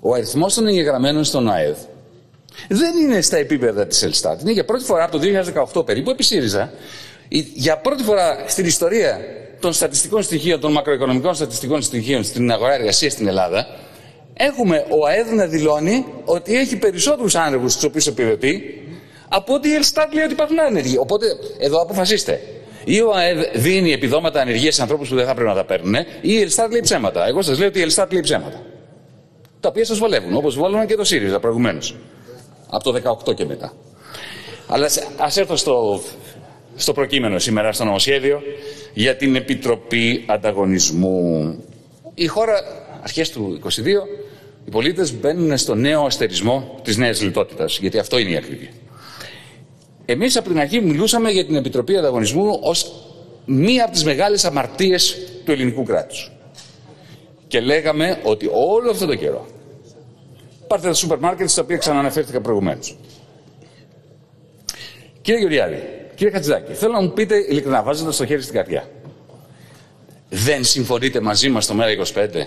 Ο 0.00 0.14
αριθμός 0.14 0.54
των 0.54 0.66
εγγεγραμμένων 0.66 1.24
στον 1.24 1.50
ΑΕΔ 1.50 1.76
δεν 2.68 2.96
είναι 2.96 3.20
στα 3.20 3.36
επίπεδα 3.36 3.86
της 3.86 4.02
Ελστάτ. 4.02 4.40
Είναι 4.40 4.52
για 4.52 4.64
πρώτη 4.64 4.84
φορά 4.84 5.04
από 5.04 5.18
το 5.18 5.24
2018 5.74 5.86
περίπου 5.86 6.10
επί 6.10 6.22
ΣΥΡΙΖΑ, 6.22 6.72
για 7.54 7.78
πρώτη 7.78 8.02
φορά 8.02 8.44
στην 8.46 8.66
ιστορία 8.66 9.18
των 9.60 9.72
στατιστικών 9.72 10.22
στοιχείων, 10.22 10.60
των 10.60 10.72
μακροοικονομικών 10.72 11.34
στατιστικών 11.34 11.82
στοιχείων 11.82 12.24
στην 12.24 12.50
αγορά 12.50 12.74
εργασίας 12.74 13.12
στην 13.12 13.26
Ελλάδα, 13.26 13.66
έχουμε 14.34 14.86
ο 14.88 15.06
ΑΕΔ 15.06 15.32
να 15.32 15.46
δηλώνει 15.46 16.04
ότι 16.24 16.56
έχει 16.56 16.76
περισσότερους 16.76 17.34
άνεργους 17.34 17.76
του 17.76 17.86
οποίους 17.88 18.06
επιδοτεί 18.06 18.82
από 19.28 19.54
ότι 19.54 19.68
η 19.68 19.74
Ελστάτ 19.74 20.14
λέει 20.14 20.24
ότι 20.24 20.32
υπάρχουν 20.32 20.60
άνεργοι. 20.60 20.96
Οπότε 20.98 21.26
εδώ 21.58 21.80
αποφασίστε. 21.82 22.40
Ή 22.84 23.00
ο 23.00 23.12
ΑΕΔ 23.14 23.38
δίνει 23.54 23.92
επιδόματα 23.92 24.40
ανεργίας 24.40 24.74
σε 24.74 24.82
ανθρώπους 24.82 25.08
που 25.08 25.14
δεν 25.14 25.26
θα 25.26 25.34
πρέπει 25.34 25.48
να 25.48 25.54
τα 25.54 25.64
παίρνουν, 25.64 25.94
ή 25.94 26.04
η 26.20 26.40
Ελστάτ 26.40 26.70
λέει 26.70 26.80
ψέματα. 26.80 27.26
Εγώ 27.26 27.42
σας 27.42 27.58
λέω 27.58 27.68
ότι 27.68 27.78
η 27.78 27.82
Ελστάτ 27.82 28.12
λέει 28.12 28.22
ψέματα. 28.22 28.62
Τα 29.60 29.68
οποία 29.68 29.84
σας 29.84 29.98
βολεύουν, 29.98 30.34
όπως 30.34 30.56
βόλευαν 30.56 30.86
και 30.86 30.94
το 30.94 31.04
ΣΥΡΙΖΑ 31.04 31.40
προηγουμένως. 31.40 31.96
Από 32.68 32.84
το 32.84 33.18
18 33.28 33.34
και 33.34 33.44
μετά. 33.44 33.72
Αλλά 34.66 34.88
ας 35.16 35.36
έρθω 35.36 35.56
στο, 35.56 36.00
στο 36.76 36.92
προκείμενο 36.92 37.38
σήμερα, 37.38 37.72
στο 37.72 37.84
νομοσχέδιο, 37.84 38.42
για 38.94 39.16
την 39.16 39.36
Επιτροπή 39.36 40.24
Ανταγωνισμού. 40.26 41.56
Η 42.14 42.26
χώρα, 42.26 42.54
αρχές 43.02 43.30
του 43.30 43.60
22, 43.64 43.68
οι 44.66 44.70
πολίτες 44.70 45.14
μπαίνουν 45.14 45.56
στο 45.56 45.74
νέο 45.74 46.04
αστερισμό 46.04 46.80
της 46.82 46.96
νέας 46.96 47.22
λιτότητας. 47.22 47.78
Γιατί 47.78 47.98
αυτό 47.98 48.18
είναι 48.18 48.30
η 48.30 48.36
ακριβή. 48.36 48.70
Εμείς 50.06 50.36
από 50.36 50.48
την 50.48 50.58
αρχή 50.58 50.80
μιλούσαμε 50.80 51.30
για 51.30 51.46
την 51.46 51.54
Επιτροπή 51.54 51.96
Ανταγωνισμού 51.96 52.58
ως 52.62 52.92
μία 53.44 53.84
από 53.84 53.92
τις 53.92 54.04
μεγάλες 54.04 54.44
αμαρτίες 54.44 55.16
του 55.44 55.52
ελληνικού 55.52 55.82
κράτους. 55.82 56.32
Και 57.46 57.60
λέγαμε 57.60 58.20
ότι 58.22 58.50
όλο 58.52 58.90
αυτό 58.90 59.06
το 59.06 59.14
καιρό. 59.14 59.46
Πάρτε 60.66 60.88
τα 60.88 60.94
σούπερ 60.94 61.18
μάρκετ 61.18 61.48
στα 61.48 61.62
οποία 61.62 61.76
ξαναναφέρθηκα 61.76 62.40
προηγουμένως. 62.40 62.96
Κύριε 65.22 65.40
Γεωργιάδη, 65.40 65.82
κύριε 66.14 66.32
Χατζηδάκη, 66.32 66.72
θέλω 66.72 66.92
να 66.92 67.00
μου 67.00 67.12
πείτε 67.12 67.36
ειλικρινά, 67.36 67.82
βάζοντας 67.82 68.16
το 68.16 68.26
χέρι 68.26 68.42
στην 68.42 68.54
καρδιά. 68.54 68.88
Δεν 70.28 70.64
συμφωνείτε 70.64 71.20
μαζί 71.20 71.48
μας 71.48 71.64
στο 71.64 71.74
ΜΕΡΑ25 71.78 72.46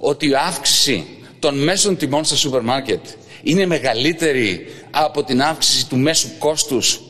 ότι 0.00 0.28
η 0.28 0.34
αύξηση 0.34 1.06
των 1.38 1.58
μέσων 1.62 1.96
τιμών 1.96 2.24
στα 2.24 2.36
σούπερ 2.36 2.62
μάρκετ 2.62 3.00
είναι 3.42 3.66
μεγαλύτερη 3.66 4.66
από 4.90 5.24
την 5.24 5.42
αύξηση 5.42 5.88
του 5.88 5.96
μέσου 5.96 6.28
κόστους 6.38 7.00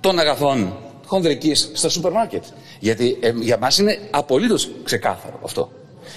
των 0.00 0.18
αγαθών 0.18 0.76
χονδρικής 1.06 1.70
στα 1.74 1.88
σούπερ 1.88 2.12
μάρκετ. 2.12 2.44
Γιατί 2.78 3.16
ε, 3.20 3.32
για 3.40 3.58
μας 3.58 3.78
είναι 3.78 3.98
απολύτως 4.10 4.70
ξεκάθαρο 4.84 5.40
αυτό. 5.44 5.72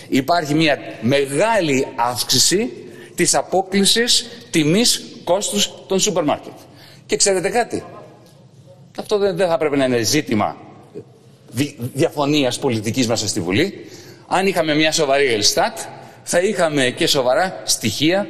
Υπάρχει 0.08 0.54
μια 0.54 0.78
μεγάλη 1.02 1.88
αύξηση 1.96 2.72
της 3.16 3.36
απόκλησης 3.36 4.28
τιμής 4.52 5.06
κόστους 5.24 5.72
των 5.88 6.00
σούπερ 6.00 6.24
μάρκετ. 6.24 6.54
Και 7.06 7.16
ξέρετε 7.16 7.50
κάτι, 7.50 7.84
αυτό 8.98 9.18
δεν, 9.18 9.36
δεν 9.36 9.48
θα 9.48 9.58
πρέπει 9.58 9.78
να 9.78 9.86
είναι 9.86 10.02
ζήτημα 10.02 10.58
διαφωνίας 11.94 12.60
πολιτικής 12.60 13.08
μας 13.08 13.20
στη 13.20 13.40
Βουλή. 13.40 13.88
Αν 14.28 14.48
είχαμε 14.48 14.76
μια 14.76 14.92
σοβαρή 14.92 15.26
Ελστάτ, 15.26 15.78
θα 16.24 16.40
είχαμε 16.40 16.90
και 16.90 17.08
σοβαρά 17.08 17.62
στοιχεία 17.66 18.28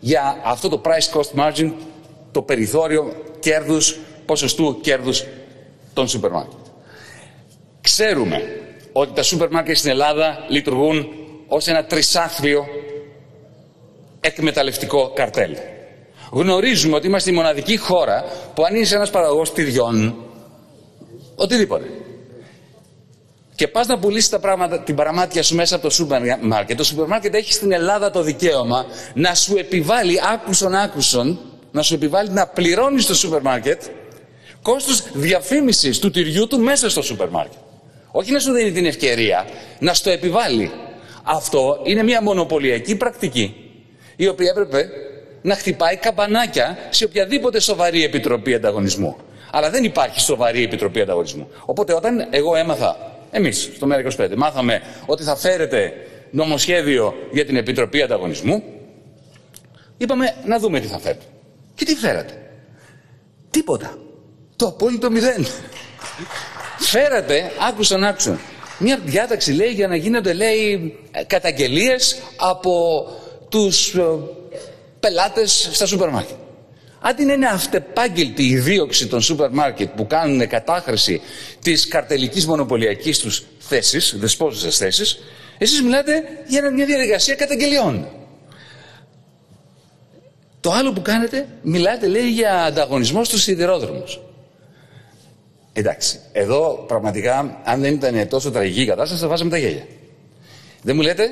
για 0.00 0.40
αυτό 0.44 0.68
το 0.68 0.80
price 0.84 1.18
cost 1.18 1.40
margin, 1.40 1.72
το 2.32 2.42
περιθώριο 2.42 3.12
κέρδους, 3.40 3.98
ποσοστού 4.26 4.80
κέρδους 4.80 5.24
των 5.94 6.08
σούπερ 6.08 6.30
μάρκετ. 6.30 6.58
Ξέρουμε 7.80 8.42
ότι 8.92 9.12
τα 9.12 9.22
σούπερ 9.22 9.50
μάρκετ 9.50 9.76
στην 9.76 9.90
Ελλάδα 9.90 10.44
λειτουργούν 10.48 11.08
ως 11.48 11.66
ένα 11.66 11.84
τρισάθλιο 11.84 12.66
εκμεταλλευτικό 14.20 15.12
καρτέλ. 15.14 15.56
Γνωρίζουμε 16.30 16.96
ότι 16.96 17.06
είμαστε 17.06 17.30
η 17.30 17.34
μοναδική 17.34 17.76
χώρα 17.76 18.24
που 18.54 18.64
αν 18.64 18.74
είσαι 18.74 18.94
ένας 18.94 19.10
παραγωγός 19.10 19.52
τυριών, 19.52 20.14
οτιδήποτε, 21.34 21.90
και 23.58 23.68
πας 23.68 23.86
να 23.86 23.98
πουλήσεις 23.98 24.28
τα 24.28 24.38
πράγματα, 24.38 24.80
την 24.80 24.94
πραμάτεια 24.94 25.42
σου 25.42 25.54
μέσα 25.54 25.74
από 25.74 25.84
το 25.84 25.90
σούπερ 25.90 26.20
μάρκετ, 26.40 26.76
το 26.76 26.84
σούπερ 26.84 27.06
μάρκετ 27.06 27.34
έχει 27.34 27.52
στην 27.52 27.72
Ελλάδα 27.72 28.10
το 28.10 28.22
δικαίωμα 28.22 28.86
να 29.14 29.34
σου 29.34 29.56
επιβάλλει 29.56 30.20
άκουσον 30.32 30.74
άκουσον, 30.74 31.38
να 31.70 31.82
σου 31.82 31.94
επιβάλλει 31.94 32.30
να 32.30 32.46
πληρώνεις 32.46 33.06
το 33.06 33.14
σούπερ 33.14 33.42
μάρκετ 33.42 33.82
κόστος 34.62 35.02
διαφήμισης 35.12 35.98
του 35.98 36.10
τυριού 36.10 36.46
του 36.46 36.58
μέσα 36.58 36.90
στο 36.90 37.02
σούπερ 37.02 37.28
μάρκετ. 37.28 37.58
Όχι 38.10 38.32
να 38.32 38.38
σου 38.38 38.52
δίνει 38.52 38.72
την 38.72 38.86
ευκαιρία 38.86 39.46
να 39.78 39.94
στο 39.94 40.10
επιβάλλει. 40.10 40.70
Αυτό 41.22 41.80
είναι 41.84 42.02
μια 42.02 42.22
μονοπωλιακή 42.22 42.96
πρακτική 42.96 43.54
η 44.16 44.28
οποία 44.28 44.50
έπρεπε 44.50 44.88
να 45.42 45.54
χτυπάει 45.54 45.96
καμπανάκια 45.96 46.78
σε 46.90 47.04
οποιαδήποτε 47.04 47.60
σοβαρή 47.60 48.04
επιτροπή 48.04 48.54
ανταγωνισμού. 48.54 49.16
Αλλά 49.50 49.70
δεν 49.70 49.84
υπάρχει 49.84 50.20
σοβαρή 50.20 50.62
επιτροπή 50.62 51.00
ανταγωνισμού. 51.00 51.48
Οπότε 51.64 51.94
όταν 51.94 52.26
εγώ 52.30 52.56
έμαθα 52.56 53.16
εμείς 53.30 53.70
στο 53.74 53.88
ΜΕΡΑ25 53.90 54.34
μάθαμε 54.36 54.82
ότι 55.06 55.22
θα 55.22 55.36
φέρετε 55.36 55.92
νομοσχέδιο 56.30 57.14
για 57.32 57.44
την 57.44 57.56
Επιτροπή 57.56 58.02
Ανταγωνισμού. 58.02 58.62
Είπαμε 59.96 60.34
να 60.44 60.58
δούμε 60.58 60.80
τι 60.80 60.86
θα 60.86 60.98
φέρετε. 60.98 61.24
Και 61.74 61.84
τι 61.84 61.94
φέρατε; 61.94 62.42
Τίποτα. 63.50 63.98
Το 64.56 64.66
απόλυτο 64.66 65.10
μηδέν. 65.10 65.46
Φέρατε, 66.78 67.50
άκουσαν, 67.68 68.04
άκουσαν. 68.04 68.40
Μια 68.78 68.98
διάταξη 69.04 69.52
λέει 69.52 69.70
για 69.70 69.88
να 69.88 69.96
γίνονται 69.96 70.32
λέει 70.32 70.98
καταγγελίες 71.26 72.18
από 72.36 73.04
τους 73.48 73.94
ε, 73.94 74.02
πελάτες 75.00 75.68
στα 75.72 75.86
σούπερ 75.86 76.10
μάρκετ. 76.10 76.36
Αντί 77.00 77.24
να 77.24 77.32
είναι 77.32 77.46
αυτεπάγγελτη 77.46 78.42
η 78.42 78.58
δίωξη 78.58 79.06
των 79.06 79.20
σούπερ 79.20 79.50
μάρκετ 79.50 79.88
που 79.96 80.06
κάνουν 80.06 80.48
κατάχρηση 80.48 81.20
της 81.62 81.88
καρτελικής 81.88 82.46
μονοπωλιακής 82.46 83.18
τους 83.18 83.44
θέσης, 83.58 84.14
δεσπόζουσες 84.18 84.76
θέσεις, 84.76 85.18
εσείς 85.58 85.82
μιλάτε 85.82 86.22
για 86.46 86.70
μια 86.70 86.86
διαδικασία 86.86 87.34
καταγγελιών. 87.34 88.08
Το 90.60 90.72
άλλο 90.72 90.92
που 90.92 91.02
κάνετε, 91.02 91.46
μιλάτε 91.62 92.06
λέει 92.06 92.30
για 92.30 92.64
ανταγωνισμό 92.64 93.24
στους 93.24 93.42
σιδηρόδρομους. 93.42 94.20
Εντάξει, 95.72 96.18
εδώ 96.32 96.84
πραγματικά 96.88 97.60
αν 97.64 97.80
δεν 97.80 97.94
ήταν 97.94 98.28
τόσο 98.28 98.50
τραγική 98.50 98.80
η 98.82 98.86
κατάσταση 98.86 99.20
θα 99.20 99.28
βάζαμε 99.28 99.50
τα 99.50 99.58
γέλια. 99.58 99.86
Δεν 100.82 100.96
μου 100.96 101.02
λέτε, 101.02 101.28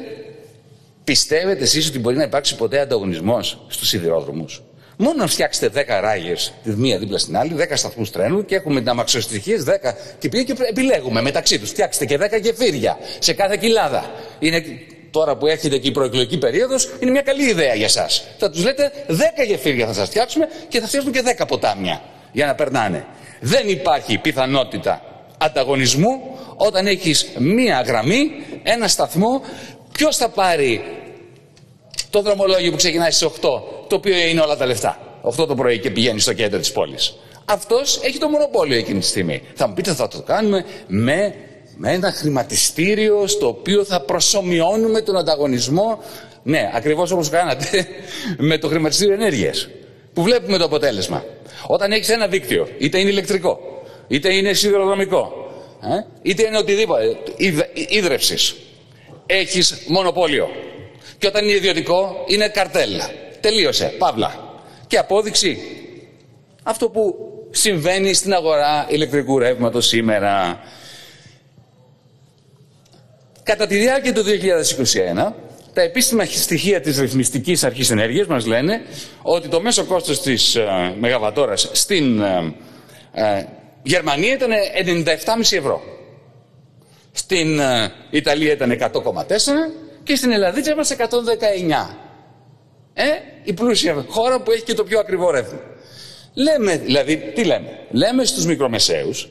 πιστεύετε 1.04 1.62
εσείς 1.62 1.88
ότι 1.88 1.98
μπορεί 1.98 2.16
να 2.16 2.22
υπάρξει 2.22 2.56
ποτέ 2.56 2.80
ανταγωνισμός 2.80 3.66
στους 3.68 3.88
σιδηρόδρομους; 3.88 4.62
Μόνο 4.96 5.14
να 5.16 5.26
φτιάξετε 5.26 5.84
10 5.88 6.00
ράγες 6.00 6.52
τη 6.62 6.70
μία 6.70 6.98
δίπλα 6.98 7.18
στην 7.18 7.36
άλλη, 7.36 7.54
10 7.58 7.64
σταθμούς 7.74 8.10
τρένου 8.10 8.44
και 8.44 8.54
έχουμε 8.54 8.80
την 8.80 8.88
αμαξοστοιχίες 8.88 9.64
10 9.64 9.70
και 10.18 10.28
πήγε 10.28 10.42
και 10.42 10.54
επιλέγουμε 10.68 11.22
μεταξύ 11.22 11.58
τους. 11.58 11.70
Φτιάξτε 11.70 12.04
και 12.04 12.18
10 12.20 12.40
γεφύρια 12.40 12.98
σε 13.18 13.32
κάθε 13.32 13.56
κοιλάδα. 13.56 14.10
Είναι 14.38 14.64
τώρα 15.10 15.36
που 15.36 15.46
έρχεται 15.46 15.78
και 15.78 15.88
η 15.88 15.90
προεκλογική 15.90 16.38
περίοδος, 16.38 16.90
είναι 17.00 17.10
μια 17.10 17.22
καλή 17.22 17.48
ιδέα 17.48 17.74
για 17.74 17.84
εσά. 17.84 18.06
Θα 18.38 18.50
τους 18.50 18.64
λέτε 18.64 18.92
10 19.08 19.12
γεφύρια 19.46 19.86
θα 19.86 19.92
σας 19.92 20.08
φτιάξουμε 20.08 20.48
και 20.68 20.80
θα 20.80 20.86
φτιάξουμε 20.86 21.18
και 21.18 21.22
10 21.38 21.46
ποτάμια 21.46 22.02
για 22.32 22.46
να 22.46 22.54
περνάνε. 22.54 23.06
Δεν 23.40 23.68
υπάρχει 23.68 24.18
πιθανότητα 24.18 25.02
ανταγωνισμού 25.38 26.20
όταν 26.56 26.86
έχεις 26.86 27.26
μία 27.38 27.80
γραμμή, 27.86 28.30
ένα 28.62 28.88
σταθμό. 28.88 29.42
Ποιος 29.92 30.16
θα 30.16 30.28
πάρει 30.28 30.84
το 32.16 32.22
δρομολόγιο 32.22 32.70
που 32.70 32.76
ξεκινάει 32.76 33.10
στις 33.10 33.28
8, 33.28 33.30
το 33.86 33.94
οποίο 33.96 34.16
είναι 34.16 34.40
όλα 34.40 34.56
τα 34.56 34.66
λεφτά. 34.66 34.98
8 35.22 35.46
το 35.46 35.54
πρωί 35.54 35.78
και 35.78 35.90
πηγαίνει 35.90 36.20
στο 36.20 36.32
κέντρο 36.32 36.58
της 36.58 36.72
πόλης. 36.72 37.16
Αυτός 37.44 38.00
έχει 38.02 38.18
το 38.18 38.28
μονοπόλιο 38.28 38.76
εκείνη 38.76 38.98
τη 38.98 39.06
στιγμή. 39.06 39.42
Θα 39.54 39.68
μου 39.68 39.74
πείτε, 39.74 39.94
θα 39.94 40.08
το 40.08 40.22
κάνουμε 40.22 40.64
με, 40.86 41.34
με 41.76 41.92
ένα 41.92 42.12
χρηματιστήριο 42.12 43.26
στο 43.26 43.48
οποίο 43.48 43.84
θα 43.84 44.00
προσωμιώνουμε 44.00 45.00
τον 45.00 45.16
ανταγωνισμό. 45.16 46.02
Ναι, 46.42 46.70
ακριβώς 46.74 47.10
όπως 47.10 47.28
κάνατε 47.28 47.86
με 48.48 48.58
το 48.58 48.68
χρηματιστήριο 48.68 49.14
ενέργειας. 49.14 49.68
Που 50.12 50.22
βλέπουμε 50.22 50.58
το 50.58 50.64
αποτέλεσμα. 50.64 51.24
Όταν 51.66 51.92
έχεις 51.92 52.08
ένα 52.08 52.26
δίκτυο, 52.26 52.68
είτε 52.78 52.98
είναι 52.98 53.10
ηλεκτρικό, 53.10 53.58
είτε 54.08 54.34
είναι 54.34 54.52
σιδηροδρομικό, 54.52 55.50
ε, 55.82 56.06
είτε 56.22 56.46
είναι 56.46 56.58
οτιδήποτε, 56.58 57.16
ίδρυυση. 57.88 58.54
Έχεις 59.26 59.84
μονοπόλιο. 59.86 60.48
Και 61.18 61.26
όταν 61.26 61.44
είναι 61.44 61.56
ιδιωτικό, 61.56 62.24
είναι 62.26 62.48
καρτέλ. 62.48 63.00
Τελείωσε. 63.40 63.94
Παύλα. 63.98 64.60
Και 64.86 64.98
απόδειξη. 64.98 65.58
Αυτό 66.62 66.88
που 66.88 67.14
συμβαίνει 67.50 68.14
στην 68.14 68.32
αγορά 68.34 68.86
ηλεκτρικού 68.88 69.38
ρεύματος 69.38 69.86
σήμερα. 69.86 70.60
Κατά 73.42 73.66
τη 73.66 73.76
διάρκεια 73.76 74.14
του 74.14 74.22
2021, 74.22 75.32
τα 75.72 75.80
επίσημα 75.82 76.24
στοιχεία 76.24 76.80
της 76.80 76.98
ρυθμιστικής 76.98 77.64
αρχής 77.64 77.90
ενέργειας 77.90 78.26
μας 78.26 78.46
λένε 78.46 78.80
ότι 79.22 79.48
το 79.48 79.60
μέσο 79.60 79.84
κόστος 79.84 80.20
της 80.22 80.54
ε, 80.54 80.94
μεγαβατόρας 80.98 81.70
στην 81.72 82.20
ε, 82.20 82.54
ε, 83.12 83.44
Γερμανία 83.82 84.32
ήταν 84.32 84.50
97,5 85.04 85.56
ευρώ. 85.56 85.82
Στην 87.12 87.58
ε, 87.58 87.92
Ιταλία 88.10 88.52
ήταν 88.52 88.78
100,4 88.80 88.90
και 90.06 90.16
στην 90.16 90.32
Ελλαδίτσα 90.32 90.72
είμαστε 90.72 90.96
119. 90.96 91.96
Ε, 92.94 93.04
η 93.42 93.52
πλούσια 93.52 94.04
χώρα 94.08 94.40
που 94.40 94.50
έχει 94.50 94.62
και 94.62 94.74
το 94.74 94.84
πιο 94.84 94.98
ακριβό 94.98 95.30
ρεύμα. 95.30 95.60
Λέμε, 96.34 96.76
δηλαδή, 96.76 97.16
τι 97.16 97.44
λέμε; 97.44 97.86
Λέμε 97.90 98.24
στους 98.24 98.46
μικρομεσαίους 98.46 99.28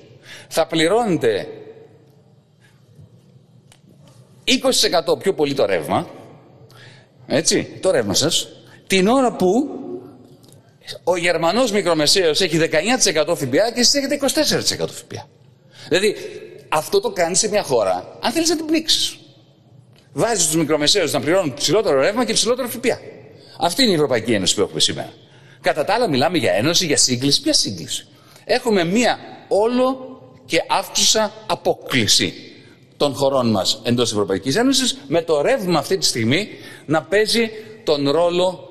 θα 0.48 0.68
πληρώνετε 0.68 1.48
20% 4.44 5.20
πιο 5.20 5.34
πολύ 5.34 5.54
το 5.54 5.66
ρεύμα, 5.66 6.10
έτσι, 7.28 7.78
το 7.82 7.92
ρεύμα 7.92 8.14
σας, 8.14 8.48
την 8.88 9.08
ώρα 9.08 9.36
που 9.36 9.70
ο 11.04 11.16
Γερμανός 11.16 11.72
μικρομεσαίος 11.72 12.42
έχει 12.42 12.58
19% 12.58 13.36
ΦΠΑ 13.36 13.72
και 13.74 13.80
εσείς 13.80 13.94
έχετε 13.94 14.16
24% 14.16 14.88
ΦΠΑ. 14.88 15.28
Δηλαδή, 15.90 16.16
αυτό 16.70 17.00
το 17.00 17.12
κάνεις 17.12 17.40
σε 17.40 17.50
μια 17.50 17.64
χώρα, 17.64 18.18
αν 18.22 18.32
θέλεις 18.32 18.50
να 18.50 18.56
την 18.56 18.66
πνίξεις. 18.66 19.20
Βάζεις 20.18 20.46
τους 20.46 20.56
μικρομεσαίους 20.56 21.12
να 21.12 21.20
πληρώνουν 21.20 21.54
ψηλότερο 21.54 22.00
ρεύμα 22.00 22.26
και 22.26 22.34
ψηλότερο 22.34 22.68
ΦΠΑ. 22.68 23.00
Αυτή 23.60 23.82
είναι 23.82 23.92
η 23.92 23.94
Ευρωπαϊκή 23.94 24.34
Ένωση 24.34 24.56
που 24.56 24.62
έχουμε 24.62 24.80
σήμερα. 24.80 25.14
Κατά 25.62 25.86
τα 25.86 25.94
άλλα, 25.94 26.10
μιλάμε 26.10 26.38
για 26.38 26.52
ένωση, 26.54 26.86
για 26.86 26.98
σύγκληση. 26.98 27.42
Ποια 27.42 27.54
σύγκληση; 27.54 28.08
Έχουμε 28.46 28.84
μία 28.84 29.18
όλο 29.48 30.20
και 30.46 30.64
αύξουσα 30.68 31.34
απόκληση 31.48 32.34
των 32.98 33.14
χωρών 33.14 33.52
μας 33.52 33.82
εντός 33.84 34.12
Ευρωπαϊκής 34.12 34.56
Ένωσης 34.56 34.98
με 35.08 35.22
το 35.22 35.42
ρεύμα 35.42 35.80
αυτή 35.80 35.98
τη 35.98 36.06
στιγμή 36.06 36.48
να 36.86 37.02
παίζει 37.04 37.50
τον 37.84 38.10
ρόλο 38.10 38.70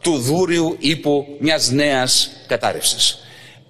του 0.00 0.18
δούριου 0.18 0.76
ύπου 0.78 1.26
μιας 1.38 1.70
νέας 1.70 2.30
κατάρρευσης. 2.46 3.18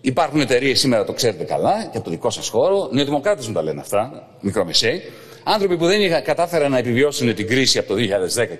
Υπάρχουν 0.00 0.40
εταιρείες 0.40 0.80
σήμερα, 0.80 1.04
το 1.04 1.12
ξέρετε 1.12 1.44
καλά, 1.44 1.82
και 1.82 1.96
από 1.96 2.04
το 2.04 2.10
δικό 2.10 2.30
σας 2.30 2.48
χώρο, 2.48 2.88
νεοδημοκράτες 2.92 3.46
μου 3.46 3.52
τα 3.52 3.62
λένε 3.62 3.80
αυτά, 3.80 4.28
μικρομεσαίοι, 4.40 5.02
άνθρωποι 5.44 5.76
που 5.76 5.86
δεν 5.86 6.00
είχαν, 6.00 6.22
κατάφεραν 6.22 6.70
να 6.70 6.78
επιβιώσουν 6.78 7.34
την 7.34 7.46
κρίση 7.46 7.78
από 7.78 7.88
το 7.88 7.94
2010 7.94 7.98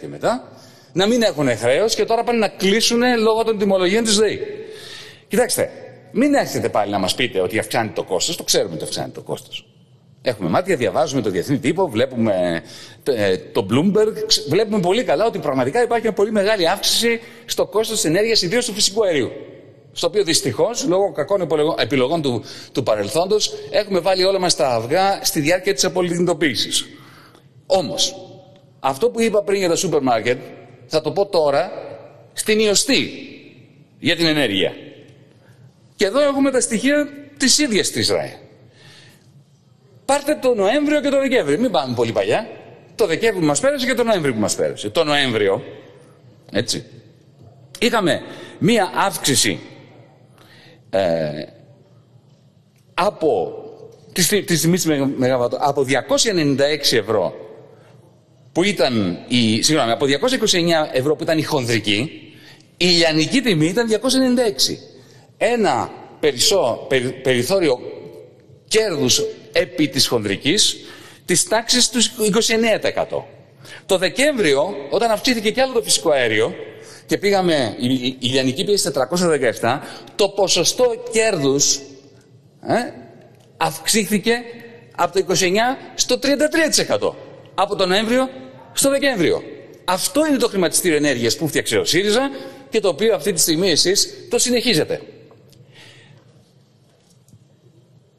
και 0.01 0.07
μετά, 0.07 0.53
να 0.93 1.07
μην 1.07 1.23
έχουν 1.23 1.57
χρέος 1.57 1.95
και 1.95 2.05
τώρα 2.05 2.25
πάνε 2.25 2.39
να 2.39 2.49
κλείσουν 2.49 3.01
λόγω 3.19 3.45
των 3.45 3.59
τιμολογίων 3.59 4.05
της 4.05 4.17
ΔΕΗ. 4.17 4.41
Κοιτάξτε, 5.29 5.71
μην 6.13 6.35
έρθετε 6.35 6.69
πάλι 6.69 6.91
να 6.91 6.99
μας 6.99 7.15
πείτε 7.15 7.41
ότι 7.41 7.59
αυξάνει 7.59 7.89
το 7.89 8.03
κόστος, 8.03 8.37
το 8.37 8.43
ξέρουμε 8.43 8.75
ότι 8.75 8.85
αυξάνει 8.85 9.13
το 9.13 9.21
κόστος. 9.21 9.67
Έχουμε 10.23 10.49
μάτια, 10.49 10.77
διαβάζουμε 10.77 11.23
το 11.23 11.31
διεθνή 11.31 11.59
τύπο, 11.59 11.89
βλέπουμε 11.89 12.63
ε, 13.05 13.37
το 13.37 13.67
Bloomberg, 13.71 14.13
βλέπουμε 14.49 14.81
πολύ 14.81 15.05
καλά 15.05 15.27
ότι 15.27 15.39
πραγματικά 15.39 15.83
υπάρχει 15.83 16.05
μια 16.05 16.13
πολύ 16.13 16.33
μεγάλη 16.33 16.69
αύξηση 16.69 17.21
στο 17.45 17.67
κόστος 17.67 18.01
της 18.01 18.05
ενέργειας, 18.05 18.43
ιδίως 18.43 18.67
του 18.67 18.73
φυσικού 18.73 19.05
αερίου. 19.05 19.31
Στο 19.93 20.07
οποίο 20.07 20.25
δυστυχώς, 20.25 20.87
λόγω 20.87 21.13
κακών 21.13 21.49
επιλογών 21.79 22.23
του, 22.23 22.45
του 22.73 22.83
παρελθόντος, 22.83 23.55
έχουμε 23.71 23.99
βάλει 23.99 24.25
όλα 24.25 24.39
μας 24.39 24.57
τα 24.57 24.69
αυγά 24.69 25.21
στη 25.23 25.41
διάρκεια 25.41 25.75
της 25.75 25.85
απολυτινητοποίηση. 25.85 26.71
Όμως, 27.67 28.15
αυτό 28.81 29.11
που 29.11 29.21
είπα 29.21 29.43
πριν 29.43 29.59
για 29.59 29.69
τα 29.69 29.77
σούπερ 29.77 30.03
μάρκετ, 30.03 30.41
θα 30.87 31.01
το 31.01 31.11
πω 31.11 31.27
τώρα 31.27 31.71
στην 32.33 32.59
ιωστή 32.59 33.11
για 33.99 34.17
την 34.17 34.27
ενέργεια. 34.27 34.73
Και 35.97 36.05
εδώ 36.05 36.21
έχουμε 36.21 36.51
τα 36.51 36.61
στοιχεία 36.61 37.09
της 37.37 37.59
ίδιας 37.59 37.91
της 37.91 38.09
ΡΑΕ. 38.09 38.39
Πάρτε 40.05 40.39
το 40.43 40.55
Νοέμβριο 40.55 41.01
και 41.01 41.09
το 41.09 41.19
Δεκέμβριο. 41.19 41.59
Μην 41.59 41.71
πάμε 41.71 41.95
πολύ 41.95 42.13
παλιά. 42.13 42.49
Το 42.95 43.07
Δεκέμβριο 43.07 43.41
που 43.41 43.47
μας 43.47 43.61
πέρασε 43.61 43.87
και 43.87 43.95
το 43.95 44.05
Νοέμβριο 44.05 44.35
που 44.35 44.41
μας 44.41 44.55
πέρασε. 44.55 44.91
Το 44.91 45.05
Νοέμβριο, 45.05 45.63
έτσι, 46.53 46.85
είχαμε 47.79 48.23
μία 48.59 48.93
αύξηση 48.95 49.61
ε, 50.95 51.47
από 52.95 53.63
τη, 54.13 54.43
τη 54.43 54.59
τιμή 54.59 54.79
από 55.59 55.87
296 55.89 56.93
ευρώ 56.93 57.35
που 58.53 58.63
ήταν 58.63 59.19
η, 59.29 59.63
συγγνώμη, 59.63 59.91
από 59.91 60.07
229 60.07 60.09
ευρώ 60.93 61.17
που 61.17 61.23
ήταν 61.23 61.39
η 61.39 61.43
χονδρική, 61.43 62.33
η 62.77 62.87
λιανική 62.87 63.41
τιμή 63.41 63.67
ήταν 63.67 63.91
296. 63.91 63.95
Ένα 65.37 65.91
περισσό, 66.21 66.87
περιθώριο 67.23 67.81
κέρδους 68.69 69.23
επί 69.53 69.89
της 69.89 70.07
χονδρικής 70.07 70.77
της 71.25 71.49
τάξης 71.49 71.89
του 71.91 72.01
29%. 73.11 73.23
Το 73.87 73.99
Δεκέμβριο, 73.99 74.75
όταν 74.91 75.11
αυξήθηκε 75.11 75.51
και 75.51 75.61
άλλο 75.61 75.73
το 75.73 75.83
φυσικό 75.83 76.11
αέριο 76.11 76.55
και 77.13 77.19
πήγαμε, 77.19 77.77
η, 77.79 78.17
η 78.19 78.29
λιανική 78.29 78.65
πήγε 78.65 78.91
417, 79.61 79.79
το 80.17 80.29
ποσοστό 80.29 80.95
κέρδους 81.13 81.77
ε, 82.67 82.75
αυξήθηκε 83.57 84.43
από 84.97 85.19
το 85.21 85.27
29% 85.29 85.35
στο 85.95 86.19
33%. 86.89 87.13
Από 87.55 87.77
τον 87.77 87.89
Νοέμβριο 87.89 88.29
στο 88.73 88.91
Δεκέμβριο. 88.91 89.43
Αυτό 89.85 90.27
είναι 90.27 90.37
το 90.37 90.49
χρηματιστήριο 90.49 90.97
ενέργειας 90.97 91.37
που 91.37 91.49
φτιάξε 91.49 91.79
ο 91.79 91.85
ΣΥΡΙΖΑ 91.85 92.31
και 92.71 92.81
το 92.81 92.89
οποίο 92.89 93.15
αυτή 93.15 93.33
τη 93.33 93.41
στιγμή 93.41 93.71
εσείς 93.71 94.15
το 94.31 94.39
συνεχίζετε. 94.39 95.01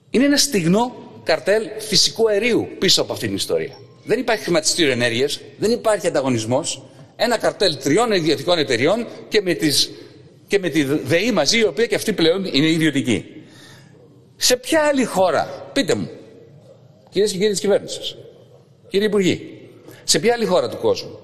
Είναι 0.10 0.26
ένα 0.26 0.38
στιγνό 0.38 0.96
καρτέλ 1.24 1.64
φυσικού 1.78 2.30
αερίου 2.30 2.68
πίσω 2.80 3.02
από 3.02 3.14
αυτήν 3.14 3.28
την 3.28 3.38
ιστορία. 3.38 3.78
Δεν 4.04 4.20
υπάρχει 4.20 4.44
χρηματιστήριο 4.44 4.92
ενέργειας, 4.92 5.40
δεν 5.58 5.72
υπάρχει 5.72 6.08
ανταγωνισμός. 6.08 6.84
Ένα 7.24 7.38
καρτέλ 7.38 7.78
τριών 7.78 8.12
ιδιωτικών 8.12 8.58
εταιριών 8.58 9.08
και 9.28 9.42
με, 9.42 9.54
τις, 9.54 9.92
και 10.48 10.60
με 10.60 10.70
τη 10.70 10.84
ΔΕΗ 10.84 11.32
μαζί, 11.32 11.60
η 11.60 11.64
οποία 11.64 11.86
και 11.86 11.96
αυτή 11.96 12.14
πλέον 12.14 12.46
είναι 12.46 12.68
ιδιωτική. 12.68 13.26
Σε 14.36 14.58
ποια 14.58 14.82
άλλη 14.82 15.04
χώρα, 15.04 15.70
πείτε 15.74 15.96
μου, 15.96 16.10
κυρίες 17.10 17.32
και 17.32 17.38
κύριοι 17.38 17.52
της 17.52 17.60
κυβέρνησης, 17.60 18.16
κύριοι 18.88 19.06
Υπουργοί, 19.06 19.62
σε 20.04 20.20
ποια 20.20 20.34
άλλη 20.34 20.46
χώρα 20.46 20.70
του 20.70 20.78
κόσμου, 20.78 21.20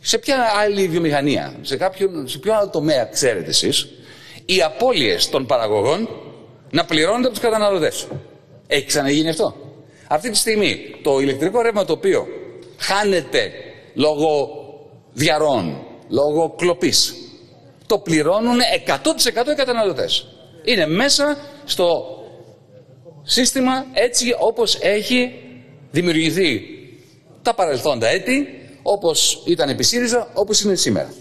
σε 0.00 0.18
ποια 0.18 0.36
άλλη 0.56 0.88
βιομηχανία, 0.88 1.54
σε, 1.60 1.76
κάποιον, 1.76 2.28
σε 2.28 2.38
ποιο 2.38 2.54
άλλο 2.54 2.68
τομέα 2.68 3.04
ξέρετε 3.04 3.50
εσείς, 3.50 3.88
οι 4.44 4.62
απώλειες 4.62 5.28
των 5.28 5.46
παραγωγών 5.46 6.08
να 6.70 6.84
πληρώνονται 6.84 7.24
από 7.24 7.34
τους 7.34 7.42
καταναλωτές. 7.42 8.06
Έχει 8.66 8.86
ξαναγίνει 8.86 9.28
αυτό. 9.28 9.56
Αυτή 10.08 10.30
τη 10.30 10.36
στιγμή 10.36 10.94
το 11.02 11.20
ηλεκτρικό 11.20 11.62
ρεύμα 11.62 11.84
το 11.84 11.92
οποίο 11.92 12.26
χάνεται 12.78 13.52
λόγω 13.94 14.62
διαρών, 15.14 15.86
λόγω 16.08 16.54
κλοπής, 16.56 17.14
το 17.86 17.98
πληρώνουν 17.98 18.58
100% 18.86 19.50
οι 19.52 19.54
καταναλωτές. 19.54 20.26
Είναι 20.64 20.86
μέσα 20.86 21.36
στο 21.64 22.04
σύστημα 23.22 23.86
έτσι 23.92 24.34
όπως 24.38 24.78
έχει 24.80 25.34
δημιουργηθεί 25.90 26.62
τα 27.42 27.54
παρελθόντα 27.54 28.06
έτη, 28.08 28.48
όπως 28.82 29.42
ήταν 29.46 29.68
επί 29.68 29.82
ΣΥΡΙΖΑ, 29.82 30.30
όπως 30.34 30.60
είναι 30.60 30.74
σήμερα. 30.74 31.12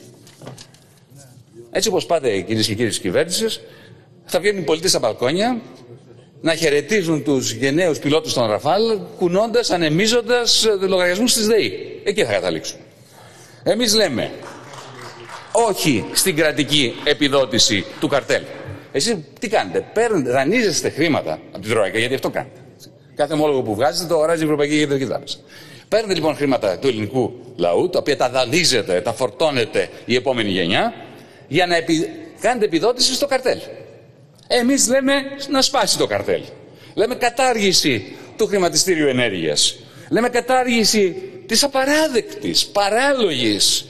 Έτσι 1.72 1.90
όπως 1.90 2.06
πάτε 2.06 2.42
κυρίες 2.42 2.68
και 2.68 2.76
κύριοι 2.76 2.90
της 2.90 3.00
κυβέρνησης, 3.00 3.62
θα 4.26 4.40
βγαίνουν 4.40 4.62
οι 4.62 4.66
πολίτες 4.66 4.90
στα 4.90 5.00
μπαλκόνια 5.00 5.62
να 6.42 6.56
χαιρετίζουν 6.56 7.24
τους 7.24 7.52
γενναίους 7.52 8.00
πιλότους 8.00 8.34
των 8.34 8.50
Ραφάλ 8.50 9.00
κουνώντας, 9.18 9.70
ανεμίζοντας 9.70 10.66
ε, 10.66 10.88
λογαριασμούς 10.88 11.34
της 11.34 11.48
ΔΕΗ. 11.48 12.02
Εκεί 12.04 12.24
θα 12.24 12.32
καταλήξουν. 12.32 12.80
Εμείς 13.64 13.96
λέμε 13.96 14.32
όχι 15.52 16.06
στην 16.14 16.36
κρατική 16.36 16.96
επιδότηση 17.04 17.86
του 18.00 18.08
καρτέλ. 18.08 18.42
Εσείς 18.92 19.18
τι 19.40 19.48
κάνετε, 19.48 19.86
παίρνετε, 19.94 20.32
δανείζεστε 20.32 20.90
χρήματα 20.90 21.40
από 21.52 21.60
την 21.60 21.72
Τρόικα, 21.72 22.00
γιατί 22.00 22.14
αυτό 22.14 22.30
κάνετε. 22.30 22.60
Κάθε 23.16 23.36
μόλογο 23.36 23.62
που 23.62 23.76
βγάζετε 23.76 24.08
το 24.08 24.16
οράζει 24.20 24.42
η 24.42 24.44
Ευρωπαϊκή 24.44 24.78
Κεντρική 24.80 25.06
Τράπεζα. 25.06 25.38
Παίρνετε 25.88 26.14
λοιπόν 26.14 26.36
χρήματα 26.36 26.78
του 26.78 26.88
ελληνικού 26.88 27.34
λαού, 27.56 27.90
τα 27.90 28.00
οποία 28.00 28.18
τα 28.18 28.30
δανείζετε, 28.30 29.02
τα 29.02 29.14
φορτώνετε 29.14 29.90
η 30.06 30.16
επόμενη 30.16 30.50
γενιά, 30.50 30.94
για 31.48 31.66
να 31.66 31.76
επι... 31.76 32.10
κάνετε 32.40 32.66
επιδότηση 32.66 33.14
στο 33.14 33.28
καρτέλ. 33.28 33.60
Εμείς 34.48 34.88
λέμε 34.88 35.14
να 35.50 35.62
σπάσει 35.62 35.98
το 35.98 36.08
καρτέλ. 36.08 36.42
Λέμε 36.94 37.16
κατάργηση 37.16 38.16
του 38.38 38.48
χρηματιστήριου 38.48 39.08
ενέργειας. 39.08 39.76
Λέμε 40.10 40.30
κατάργηση 40.30 41.33
της 41.46 41.64
απαράδεκτης, 41.64 42.66
παράλογης 42.66 43.86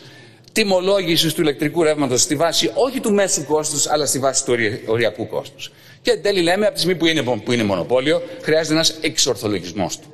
τιμολόγησης 0.51 1.33
του 1.33 1.41
ηλεκτρικού 1.41 1.83
ρεύματος 1.83 2.21
στη 2.21 2.35
βάση 2.35 2.71
όχι 2.73 2.99
του 2.99 3.13
μέσου 3.13 3.45
κόστους, 3.45 3.87
αλλά 3.87 4.05
στη 4.05 4.19
βάση 4.19 4.45
του 4.45 4.53
οριακού 4.85 5.27
κόστους. 5.27 5.71
Και 6.01 6.11
εν 6.11 6.21
τέλει 6.21 6.41
λέμε, 6.41 6.65
από 6.65 6.73
τη 6.73 6.79
στιγμή 6.79 6.99
που 6.99 7.05
είναι, 7.05 7.21
που 7.21 7.51
είναι 7.51 7.63
μονοπόλιο, 7.63 8.21
χρειάζεται 8.41 8.73
ένας 8.73 8.95
εξορθολογισμός 9.01 9.99
του. 9.99 10.13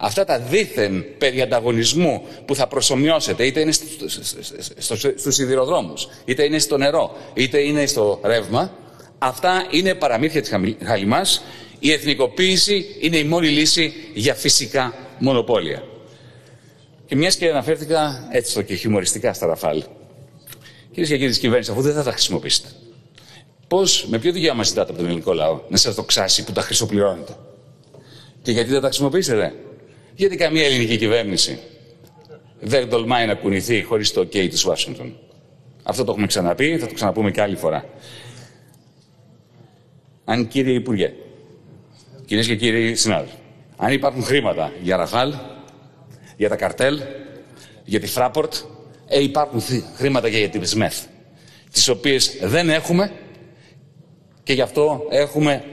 Αυτά 0.00 0.24
τα 0.24 0.38
δίθεν 0.38 1.04
περί 1.18 1.40
ανταγωνισμού 1.40 2.22
που 2.46 2.54
θα 2.54 2.66
προσωμιώσετε, 2.66 3.46
είτε 3.46 3.60
είναι 3.60 3.72
στους 5.16 5.34
σιδηροδρόμους, 5.34 6.08
είτε 6.24 6.44
είναι 6.44 6.58
στο 6.58 6.76
νερό, 6.76 7.16
είτε 7.34 7.60
είναι 7.60 7.86
στο 7.86 8.20
ρεύμα, 8.24 8.72
αυτά 9.18 9.66
είναι 9.70 9.94
παραμύθια 9.94 10.40
της 10.40 10.52
χαλιμάς. 10.84 11.44
Η 11.78 11.92
εθνικοποίηση 11.92 12.96
είναι 13.00 13.16
η 13.16 13.24
μόνη 13.24 13.48
λύση 13.48 13.92
για 14.14 14.34
φυσικά 14.34 14.94
μονοπόλια. 15.18 15.82
Και 17.06 17.16
μιας 17.16 17.36
και 17.36 17.48
αναφέρθηκα 17.48 18.28
έτσι 18.32 18.54
το 18.54 18.62
και 18.62 18.74
χιουμοριστικά 18.74 19.32
στα 19.32 19.46
Ραφάλ. 19.46 19.82
Κυρίες 20.90 21.08
και 21.08 21.16
κύριοι 21.16 21.28
της 21.28 21.38
κυβέρνησης, 21.38 21.72
αφού 21.72 21.82
δεν 21.82 21.94
θα 21.94 22.02
τα 22.02 22.10
χρησιμοποιήσετε, 22.10 22.68
πώς, 23.68 24.06
με 24.08 24.18
ποιο 24.18 24.32
δικαίωμα 24.32 24.62
ζητάτε 24.62 24.88
από 24.88 24.98
τον 24.98 25.06
ελληνικό 25.06 25.32
λαό 25.32 25.60
να 25.68 25.76
σας 25.76 25.94
το 25.94 26.02
ξάσει 26.02 26.44
που 26.44 26.52
τα 26.52 26.60
χρυσοπληρώνετε; 26.60 27.36
Και 28.42 28.52
γιατί 28.52 28.70
δεν 28.70 28.80
τα 28.80 28.86
χρησιμοποιήσετε. 28.86 29.54
Γιατί 30.14 30.36
καμία 30.36 30.64
ελληνική 30.64 30.96
κυβέρνηση 30.96 31.58
δεν 32.60 32.88
τολμάει 32.88 33.26
να 33.26 33.34
κουνηθεί 33.34 33.82
χωρίς 33.82 34.12
το 34.12 34.20
OK 34.20 34.48
της 34.48 34.64
Ουάσιγκτον. 34.64 35.16
Αυτό 35.82 36.04
το 36.04 36.10
έχουμε 36.10 36.26
ξαναπεί, 36.26 36.78
θα 36.78 36.86
το 36.86 36.94
ξαναπούμε 36.94 37.30
και 37.30 37.40
άλλη 37.40 37.56
φορά. 37.56 37.84
Αν 40.24 40.48
κύριε 40.48 40.74
Υπουργέ, 40.74 41.12
κυρίες 42.26 42.46
και 42.46 42.56
κύριοι 42.56 42.94
συνάδελφοι, 42.94 43.34
αν 43.76 43.92
υπάρχουν 43.92 44.22
χρήματα 44.22 44.72
για 44.82 44.96
Ραφάλ, 44.96 45.34
για 46.36 46.48
τα 46.48 46.56
καρτέλ, 46.56 47.00
για 47.84 48.00
τη 48.00 48.06
Φράπορτ, 48.06 48.54
ε, 49.06 49.22
υπάρχουν 49.22 49.62
χρήματα 49.96 50.30
και 50.30 50.38
για 50.38 50.48
τη 50.48 50.66
ΣΜΕΘ, 50.66 50.94
τις 51.72 51.88
οποίες 51.88 52.36
δεν 52.42 52.70
έχουμε 52.70 53.12
και 54.42 54.52
γι' 54.52 54.60
αυτό 54.60 55.06
έχουμε, 55.10 55.64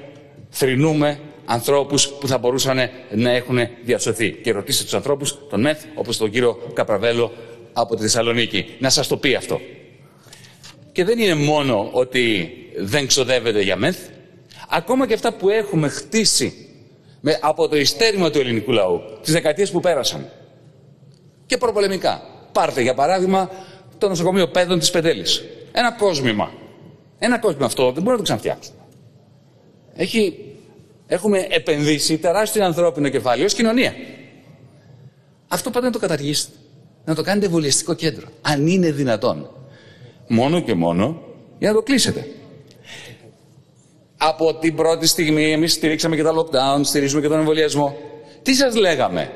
θρυνούμε 0.49 1.19
ανθρώπους 1.45 2.09
που 2.09 2.27
θα 2.27 2.37
μπορούσαν 2.37 2.89
να 3.11 3.31
έχουν 3.31 3.57
διασωθεί. 3.83 4.31
Και 4.31 4.51
ρωτήστε 4.51 4.83
τους 4.83 4.93
ανθρώπους, 4.93 5.37
τον 5.49 5.61
ΜΕΘ, 5.61 5.77
όπως 5.95 6.17
τον 6.17 6.31
κύριο 6.31 6.71
Καπραβέλο 6.73 7.31
από 7.73 7.95
τη 7.95 8.01
Θεσσαλονίκη, 8.01 8.75
να 8.79 8.89
σας 8.89 9.07
το 9.07 9.17
πει 9.17 9.35
αυτό. 9.35 9.61
Και 10.91 11.03
δεν 11.03 11.19
είναι 11.19 11.33
μόνο 11.35 11.89
ότι 11.91 12.53
δεν 12.77 13.07
ξοδεύεται 13.07 13.61
για 13.61 13.75
ΜΕΘ, 13.75 13.97
ακόμα 14.69 15.07
και 15.07 15.13
αυτά 15.13 15.33
που 15.33 15.49
έχουμε 15.49 15.87
χτίσει 15.87 16.69
με, 17.21 17.39
από 17.41 17.67
το 17.67 17.77
ιστέρημα 17.77 18.29
του 18.29 18.39
ελληνικού 18.39 18.71
λαού, 18.71 19.01
τις 19.21 19.33
δεκαετίες 19.33 19.71
που 19.71 19.79
πέρασαν, 19.79 20.29
και 21.51 21.57
προπολεμικά. 21.57 22.21
Πάρτε 22.51 22.81
για 22.81 22.93
παράδειγμα 22.93 23.49
το 23.97 24.07
νοσοκομείο 24.07 24.47
Πέδων 24.47 24.79
της 24.79 24.89
Πεντέλη. 24.89 25.25
Ένα 25.71 25.91
κόσμημα. 25.91 26.51
Ένα 27.19 27.39
κόσμημα 27.39 27.65
αυτό 27.65 27.83
δεν 27.83 28.03
μπορεί 28.03 28.09
να 28.09 28.17
το 28.17 28.23
ξαναφτιάξουμε. 28.23 28.77
Έχει, 29.95 30.45
έχουμε 31.07 31.47
επενδύσει 31.49 32.17
τεράστιο 32.17 32.65
ανθρώπινο 32.65 33.09
κεφάλαιο 33.09 33.45
ως 33.45 33.53
κοινωνία. 33.53 33.93
Αυτό 35.47 35.69
πάντα 35.69 35.85
να 35.85 35.91
το 35.91 35.99
καταργήσετε. 35.99 36.55
Να 37.05 37.15
το 37.15 37.21
κάνετε 37.21 37.45
εμβολιαστικό 37.45 37.93
κέντρο. 37.93 38.27
Αν 38.41 38.67
είναι 38.67 38.91
δυνατόν. 38.91 39.49
Μόνο 40.27 40.59
και 40.59 40.73
μόνο 40.73 41.21
για 41.59 41.69
να 41.69 41.75
το 41.75 41.81
κλείσετε. 41.81 42.27
Από 44.17 44.55
την 44.55 44.75
πρώτη 44.75 45.07
στιγμή 45.07 45.51
εμείς 45.51 45.73
στηρίξαμε 45.73 46.15
και 46.15 46.23
τα 46.23 46.33
lockdown, 46.33 46.81
στηρίζουμε 46.81 47.21
και 47.21 47.27
τον 47.27 47.39
εμβολιασμό. 47.39 47.97
Τι 48.41 48.53
σας 48.53 48.75
λέγαμε, 48.75 49.31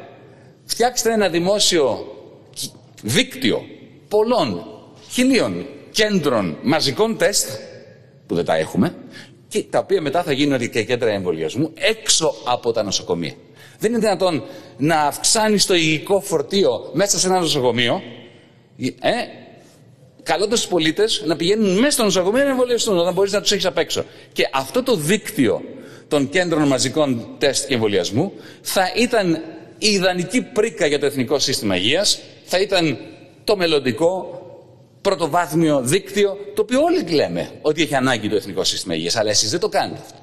Φτιάξτε 0.66 1.14
ένα 1.14 1.30
δημόσιο 1.30 2.06
δίκτυο 3.02 3.66
πολλών 4.08 4.66
χιλίων 5.12 5.66
κέντρων 5.92 6.58
μαζικών 6.62 7.18
τεστ, 7.18 7.50
που 8.28 8.36
δεν 8.36 8.46
τα 8.46 8.56
έχουμε, 8.56 8.96
και 9.48 9.64
τα 9.70 9.80
οποία 9.80 10.02
μετά 10.02 10.24
θα 10.24 10.32
γίνουν 10.32 10.70
και 10.70 10.84
κέντρα 10.84 11.10
εμβολιασμού 11.10 11.72
έξω 11.76 12.34
από 12.46 12.72
τα 12.72 12.84
νοσοκομεία. 12.84 13.34
Δεν 13.80 13.92
είναι 13.92 14.00
δυνατόν 14.00 14.44
να 14.78 15.02
αυξάνεις 15.02 15.66
το 15.66 15.76
υγικό 15.76 16.20
φορτίο 16.22 16.90
μέσα 16.94 17.20
σε 17.20 17.28
ένα 17.28 17.40
νοσοκομείο, 17.40 18.02
ε, 18.78 19.12
καλώντας 20.24 20.60
τους 20.60 20.70
πολίτες 20.70 21.24
να 21.26 21.36
πηγαίνουν 21.36 21.78
μέσα 21.78 21.92
στο 21.92 22.04
νοσοκομείο 22.04 22.44
να 22.44 22.50
εμβολιαστούν, 22.50 22.98
όταν 22.98 23.14
μπορείς 23.14 23.32
να 23.32 23.42
τους 23.42 23.52
έχεις 23.52 23.66
απ' 23.66 23.78
έξω. 23.78 24.06
Και 24.34 24.50
αυτό 24.54 24.84
το 24.84 24.96
δίκτυο 24.96 25.62
των 26.08 26.30
κέντρων 26.30 26.68
μαζικών 26.68 27.28
τεστ 27.38 27.68
και 27.68 27.74
εμβολιασμού 27.74 28.32
θα 28.62 28.92
ήταν 28.98 29.42
η 29.78 29.88
ιδανική 29.88 30.42
πρίκα 30.42 30.86
για 30.86 31.00
το 31.00 31.06
Εθνικό 31.06 31.40
Σύστημα 31.40 31.76
Υγείας 31.76 32.20
θα 32.46 32.60
ήταν 32.60 32.98
το 33.44 33.58
μελλοντικό 33.58 34.40
πρωτοβάθμιο 35.02 35.82
δίκτυο, 35.82 36.38
το 36.54 36.62
οποίο 36.62 36.82
όλοι 36.82 37.02
λέμε 37.02 37.52
ότι 37.62 37.82
έχει 37.82 37.96
ανάγκη 37.96 38.30
το 38.30 38.36
Εθνικό 38.36 38.64
Σύστημα 38.64 38.96
Υγείας, 38.96 39.16
αλλά 39.16 39.30
εσείς 39.30 39.50
δεν 39.50 39.60
το 39.60 39.70
κάνετε 39.70 40.02
αυτό. 40.04 40.20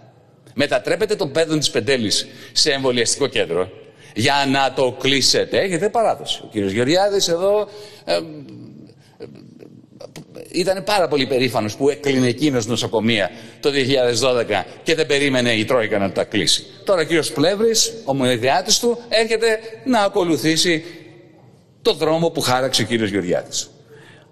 Μετατρέπετε 0.54 1.16
τον 1.16 1.32
πέδον 1.32 1.58
της 1.58 1.70
Πεντέλης 1.70 2.26
σε 2.52 2.72
εμβολιαστικό 2.72 3.26
κέντρο 3.26 3.70
για 4.14 4.34
να 4.48 4.72
το 4.72 4.96
κλείσετε. 5.00 5.60
Έχετε 5.60 5.88
παράδοση. 5.88 6.40
Ο 6.44 6.48
κύριος 6.50 6.72
Γεωργιάδης 6.72 7.28
εδώ 7.28 7.68
ε, 8.04 8.18
ήταν 10.52 10.84
πάρα 10.84 11.08
πολύ 11.08 11.26
περήφανος 11.26 11.76
που 11.76 11.88
έκλεινε 11.88 12.26
εκείνος 12.26 12.66
νοσοκομεία 12.66 13.30
το 13.60 13.70
2012 13.70 14.64
και 14.82 14.94
δεν 14.94 15.06
περίμενε 15.06 15.52
η 15.52 15.64
Τρόικα 15.64 15.98
να 15.98 16.12
τα 16.12 16.24
κλείσει. 16.24 16.66
Τώρα 16.84 17.00
ο 17.00 17.04
κύριος 17.04 17.32
Πλεύρης, 17.32 17.92
ο 18.04 18.14
μονοδιάτη 18.14 18.78
του, 18.78 18.98
έρχεται 19.08 19.58
να 19.84 20.00
ακολουθήσει 20.00 20.84
το 21.82 21.92
δρόμο 21.92 22.30
που 22.30 22.40
χάραξε 22.40 22.82
ο 22.82 22.84
κύριος 22.84 23.10
Γεωργιάδη. 23.10 23.50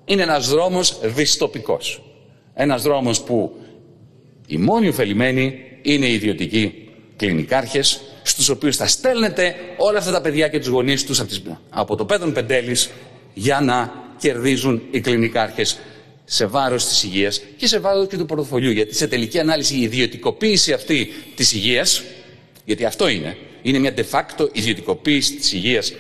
Είναι 0.05 0.23
ένας 0.23 0.49
δρόμος 0.49 0.99
δυστοπικός. 1.03 2.03
Ένας 2.55 2.83
δρόμος 2.83 3.21
που 3.21 3.57
οι 4.47 4.57
μόνοι 4.57 4.89
ωφελημένοι 4.89 5.61
είναι 5.83 6.07
οι 6.07 6.13
ιδιωτικοί 6.13 6.89
κλινικάρχες, 7.17 8.01
στους 8.23 8.49
οποίους 8.49 8.77
θα 8.77 8.87
στέλνετε 8.87 9.55
όλα 9.77 9.99
αυτά 9.99 10.11
τα 10.11 10.21
παιδιά 10.21 10.49
και 10.49 10.59
τους 10.59 10.69
γονείς 10.69 11.05
τους 11.05 11.23
από 11.71 11.97
το 11.97 12.05
πέδον 12.05 12.33
Πεντέλης 12.33 12.91
για 13.35 13.61
να 13.61 13.93
κερδίζουν 14.19 14.83
οι 14.91 15.01
κλινικάρχες 15.01 15.79
σε 16.33 16.47
βάρος 16.47 16.87
της 16.87 17.03
υγείας 17.03 17.43
και 17.57 17.67
σε 17.67 17.79
βάρος 17.79 18.07
και 18.09 18.17
του 18.17 18.27
πορτοφολιού. 18.27 18.71
Γιατί 18.71 18.95
σε 18.95 19.09
τελική 19.09 19.39
ανάλυση 19.39 19.75
η 19.75 19.83
ιδιωτικοποίηση 19.83 20.73
αυτή 20.73 21.13
της 21.35 21.53
υγείας, 21.53 22.03
γιατί 22.65 22.85
αυτό 22.85 23.09
είναι, 23.09 23.37
είναι 23.63 23.79
μια 23.79 23.95
de 23.97 24.05
facto 24.11 24.49
ιδιωτικοποίηση 24.53 25.35
της 25.35 25.53
υγείας 25.53 25.93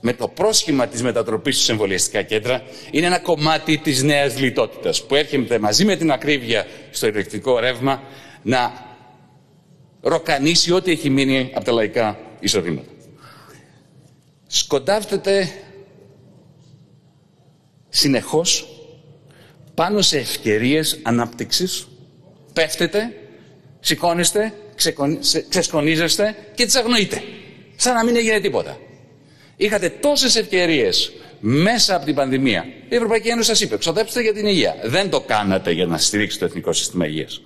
με 0.00 0.12
το 0.12 0.28
πρόσχημα 0.28 0.86
της 0.86 1.02
μετατροπής 1.02 1.54
στους 1.54 1.68
εμβολιαστικά 1.68 2.22
κέντρα 2.22 2.62
είναι 2.90 3.06
ένα 3.06 3.18
κομμάτι 3.18 3.78
της 3.78 4.02
νέας 4.02 4.38
λιτότητας 4.38 5.04
που 5.04 5.14
έρχεται 5.14 5.58
μαζί 5.58 5.84
με 5.84 5.96
την 5.96 6.10
ακρίβεια 6.12 6.66
στο 6.90 7.06
ηλεκτρικό 7.06 7.58
ρεύμα 7.58 8.02
να 8.42 8.72
ροκανίσει 10.00 10.72
ό,τι 10.72 10.90
έχει 10.90 11.10
μείνει 11.10 11.50
από 11.54 11.64
τα 11.64 11.72
λαϊκά 11.72 12.18
εισοδήματα. 12.40 12.88
Σκοντάφτεται 14.46 15.52
συνεχώς 17.88 18.73
πάνω 19.74 20.00
σε 20.02 20.18
ευκαιρίες 20.18 20.98
ανάπτυξης, 21.02 21.86
πέφτετε, 22.52 23.12
σηκώνεστε, 23.80 24.52
ξεσκονίζεστε 25.48 26.36
και 26.54 26.64
τις 26.64 26.74
αγνοείτε. 26.74 27.22
Σαν 27.76 27.94
να 27.94 28.04
μην 28.04 28.16
έγινε 28.16 28.40
τίποτα. 28.40 28.78
Είχατε 29.56 29.88
τόσες 29.88 30.36
ευκαιρίες 30.36 31.12
μέσα 31.40 31.96
από 31.96 32.04
την 32.04 32.14
πανδημία. 32.14 32.64
Η 32.88 32.94
Ευρωπαϊκή 32.94 33.28
Ένωση 33.28 33.48
σας 33.48 33.60
είπε, 33.60 33.76
ξοδέψτε 33.76 34.20
για 34.22 34.32
την 34.32 34.46
υγεία. 34.46 34.74
Δεν 34.84 35.10
το 35.10 35.20
κάνατε 35.20 35.70
για 35.70 35.86
να 35.86 35.98
στηρίξετε 35.98 36.44
το 36.44 36.50
Εθνικό 36.50 36.72
Σύστημα 36.72 37.06
Υγείας. 37.06 37.42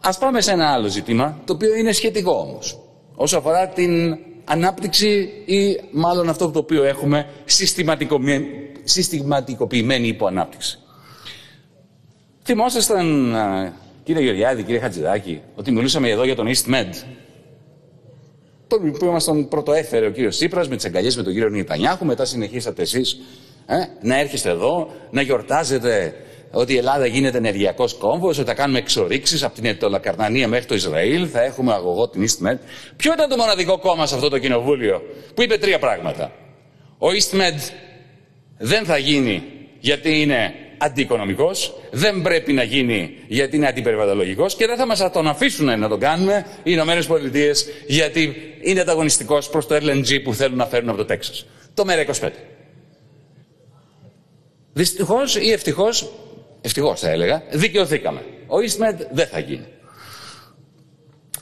Ας 0.00 0.18
πάμε 0.18 0.40
σε 0.40 0.50
ένα 0.50 0.72
άλλο 0.72 0.88
ζήτημα, 0.88 1.40
το 1.44 1.52
οποίο 1.52 1.74
είναι 1.74 1.92
σχετικό 1.92 2.32
όμως. 2.32 2.78
Όσο 3.14 3.38
αφορά 3.38 3.68
την 3.68 4.18
ανάπτυξη 4.44 5.30
ή 5.44 5.80
μάλλον 5.90 6.28
αυτό 6.28 6.50
το 6.50 6.58
οποίο 6.58 6.84
έχουμε 6.84 7.28
συστηματικοποιημένη 8.84 10.08
υποανάπτυξη. 10.08 10.78
Θυμόσασταν, 12.44 13.34
κύριε 14.04 14.22
Γεωργιάδη, 14.22 14.62
κύριε 14.62 14.80
Χατζηδάκη, 14.80 15.40
ότι 15.54 15.70
μιλούσαμε 15.70 16.08
εδώ 16.08 16.24
για 16.24 16.34
τον 16.34 16.46
EastMed. 16.48 17.04
Τον 18.66 18.92
που 18.92 19.06
μας 19.06 19.24
τον 19.24 19.48
πρωτοέφερε 19.48 20.06
ο 20.06 20.10
κύριος 20.10 20.36
Τσίπρας 20.36 20.68
με 20.68 20.76
τις 20.76 20.84
αγκαλιές 20.84 21.16
με 21.16 21.22
τον 21.22 21.32
κύριο 21.32 21.48
Νιτανιάχου, 21.48 22.04
μετά 22.04 22.24
συνεχίσατε 22.24 22.82
εσείς 22.82 23.20
ε, 23.66 23.74
να 24.00 24.18
έρχεστε 24.18 24.50
εδώ, 24.50 24.90
να 25.10 25.22
γιορτάζετε 25.22 26.14
ότι 26.52 26.72
η 26.72 26.76
Ελλάδα 26.76 27.06
γίνεται 27.06 27.36
ενεργειακός 27.36 27.94
κόμβος, 27.94 28.38
ότι 28.38 28.48
θα 28.48 28.54
κάνουμε 28.54 28.78
εξορίξεις 28.78 29.42
από 29.42 29.54
την 29.54 29.64
Ετωλακαρνανία 29.64 30.48
μέχρι 30.48 30.66
το 30.66 30.74
Ισραήλ, 30.74 31.28
θα 31.32 31.42
έχουμε 31.42 31.72
αγωγό 31.72 32.08
την 32.08 32.22
EastMed. 32.22 32.58
Ποιο 32.96 33.12
ήταν 33.12 33.28
το 33.28 33.36
μοναδικό 33.36 33.78
κόμμα 33.78 34.06
σε 34.06 34.14
αυτό 34.14 34.28
το 34.28 34.38
κοινοβούλιο 34.38 35.02
που 35.34 35.42
είπε 35.42 35.58
τρία 35.58 35.78
πράγματα; 35.78 36.32
Ο 36.98 37.06
EastMed 37.06 37.70
δεν 38.58 38.84
θα 38.84 38.98
γίνει 38.98 39.42
γιατί 39.80 40.20
είναι 40.20 40.54
αντιοικονομικό, 40.82 41.50
δεν 41.90 42.22
πρέπει 42.22 42.52
να 42.52 42.62
γίνει 42.62 43.16
γιατί 43.26 43.56
είναι 43.56 43.66
αντιπεριβαλλοντικό 43.66 44.46
και 44.46 44.66
δεν 44.66 44.76
θα 44.76 44.86
μας 44.86 45.10
τον 45.12 45.28
αφήσουν 45.28 45.78
να 45.78 45.88
τον 45.88 46.00
κάνουμε 46.00 46.46
οι 46.58 46.60
Ηνωμένες 46.64 47.06
Πολιτείες 47.06 47.66
γιατί 47.86 48.34
είναι 48.60 48.80
ανταγωνιστικός 48.80 49.48
προς 49.48 49.66
το 49.66 49.74
LNG 49.74 50.22
που 50.22 50.34
θέλουν 50.34 50.56
να 50.56 50.66
φέρουν 50.66 50.88
από 50.88 50.98
το 50.98 51.04
Τέξας. 51.04 51.46
Το 51.74 51.84
ΜΕΡΑ 51.84 52.00
25. 52.00 52.28
Δυστυχώς 54.72 55.36
ή 55.36 55.50
ευτυχώς, 55.50 56.12
ευτυχώς 56.60 57.00
θα 57.00 57.10
έλεγα, 57.10 57.42
δικαιωθήκαμε. 57.50 58.24
Ο 58.46 58.56
EastMed 58.56 59.06
δεν 59.12 59.26
θα 59.26 59.38
γίνει. 59.38 59.66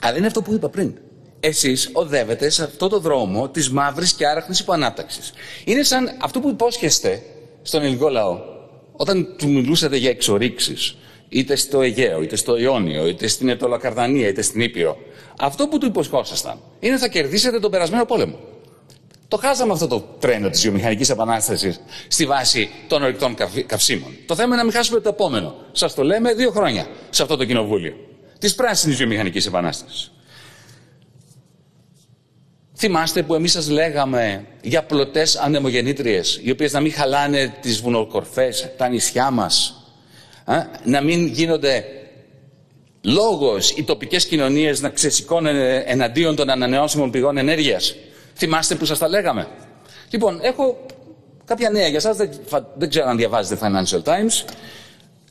Αλλά 0.01 0.17
είναι 0.17 0.27
αυτό 0.27 0.41
που 0.41 0.53
είπα 0.53 0.69
πριν. 0.69 0.93
Εσείς 1.39 1.89
οδεύετε 1.93 2.49
σε 2.49 2.63
αυτό 2.63 2.87
το 2.87 2.99
δρόμο 2.99 3.49
της 3.49 3.69
μαύρης 3.69 4.13
και 4.13 4.27
άραχνης 4.27 4.59
υποανάπτυξη. 4.59 5.19
Είναι 5.63 5.83
σαν 5.83 6.17
αυτό 6.21 6.39
που 6.39 6.49
υπόσχεστε 6.49 7.23
στον 7.61 7.81
ελληνικό 7.81 8.09
λαό 8.09 8.59
όταν 9.01 9.27
του 9.37 9.49
μιλούσατε 9.49 9.97
για 9.97 10.09
εξορίξεις, 10.09 10.95
είτε 11.29 11.55
στο 11.55 11.81
Αιγαίο, 11.81 12.21
είτε 12.21 12.35
στο 12.35 12.57
Ιόνιο, 12.57 13.07
είτε 13.07 13.27
στην 13.27 13.49
Ετωλακαρδανία, 13.49 14.27
είτε 14.27 14.41
στην 14.41 14.61
Ήπειρο. 14.61 14.97
Αυτό 15.39 15.67
που 15.67 15.77
του 15.77 15.85
υποσχόσασταν 15.85 16.57
είναι 16.79 16.97
θα 16.97 17.07
κερδίσετε 17.07 17.59
τον 17.59 17.71
περασμένο 17.71 18.05
πόλεμο. 18.05 18.39
Το 19.27 19.37
χάσαμε 19.37 19.73
αυτό 19.73 19.87
το 19.87 19.99
τρένο 20.19 20.49
της 20.49 20.61
βιομηχανικής 20.61 21.09
επανάστασης 21.09 21.81
στη 22.07 22.25
βάση 22.25 22.69
των 22.87 23.03
ορυκτών 23.03 23.35
καυσίμων. 23.65 24.15
Το 24.25 24.35
θέμα 24.35 24.47
είναι 24.47 24.55
να 24.55 24.63
μην 24.63 24.73
χάσουμε 24.73 24.99
το 24.99 25.09
επόμενο. 25.09 25.55
Σας 25.71 25.93
το 25.93 26.03
λέμε 26.03 26.33
δύο 26.33 26.51
χρόνια 26.51 26.87
σε 27.09 27.21
αυτό 27.23 27.37
το 27.37 27.45
κοινοβούλιο. 27.45 27.93
Της 28.39 28.55
πράσινης 28.55 28.97
βιομηχανικής 28.97 29.45
επανάστασης. 29.45 30.11
Θυμάστε 32.83 33.23
που 33.23 33.35
εμείς 33.35 33.51
σας 33.51 33.69
λέγαμε 33.69 34.45
για 34.61 34.83
πλωτές 34.83 35.35
ανεμογεννήτριες, 35.35 36.39
οι 36.43 36.51
οποίες 36.51 36.73
να 36.73 36.79
μην 36.79 36.93
χαλάνε 36.93 37.53
τις 37.61 37.81
βουνοκορφές, 37.81 38.69
τα 38.77 38.87
νησιά 38.87 39.31
μας, 39.31 39.83
να 40.83 41.01
μην 41.01 41.27
γίνονται 41.27 41.85
λόγος 43.01 43.71
οι 43.71 43.83
τοπικές 43.83 44.25
κοινωνίες 44.25 44.81
να 44.81 44.89
ξεσηκώνουν 44.89 45.55
εναντίον 45.85 46.35
των 46.35 46.49
ανανεώσιμων 46.49 47.11
πηγών 47.11 47.37
ενέργειας. 47.37 47.95
Θυμάστε 48.35 48.75
που 48.75 48.85
σας 48.85 48.97
τα 48.97 49.07
λέγαμε. 49.07 49.47
Λοιπόν, 50.09 50.39
έχω 50.41 50.85
κάποια 51.45 51.69
νέα 51.69 51.87
για 51.87 51.99
σας, 51.99 52.17
δεν, 52.17 52.29
δεν 52.75 52.89
ξέρω 52.89 53.09
αν 53.09 53.17
διαβάζετε 53.17 53.59
Financial 53.61 54.03
Times. 54.03 54.53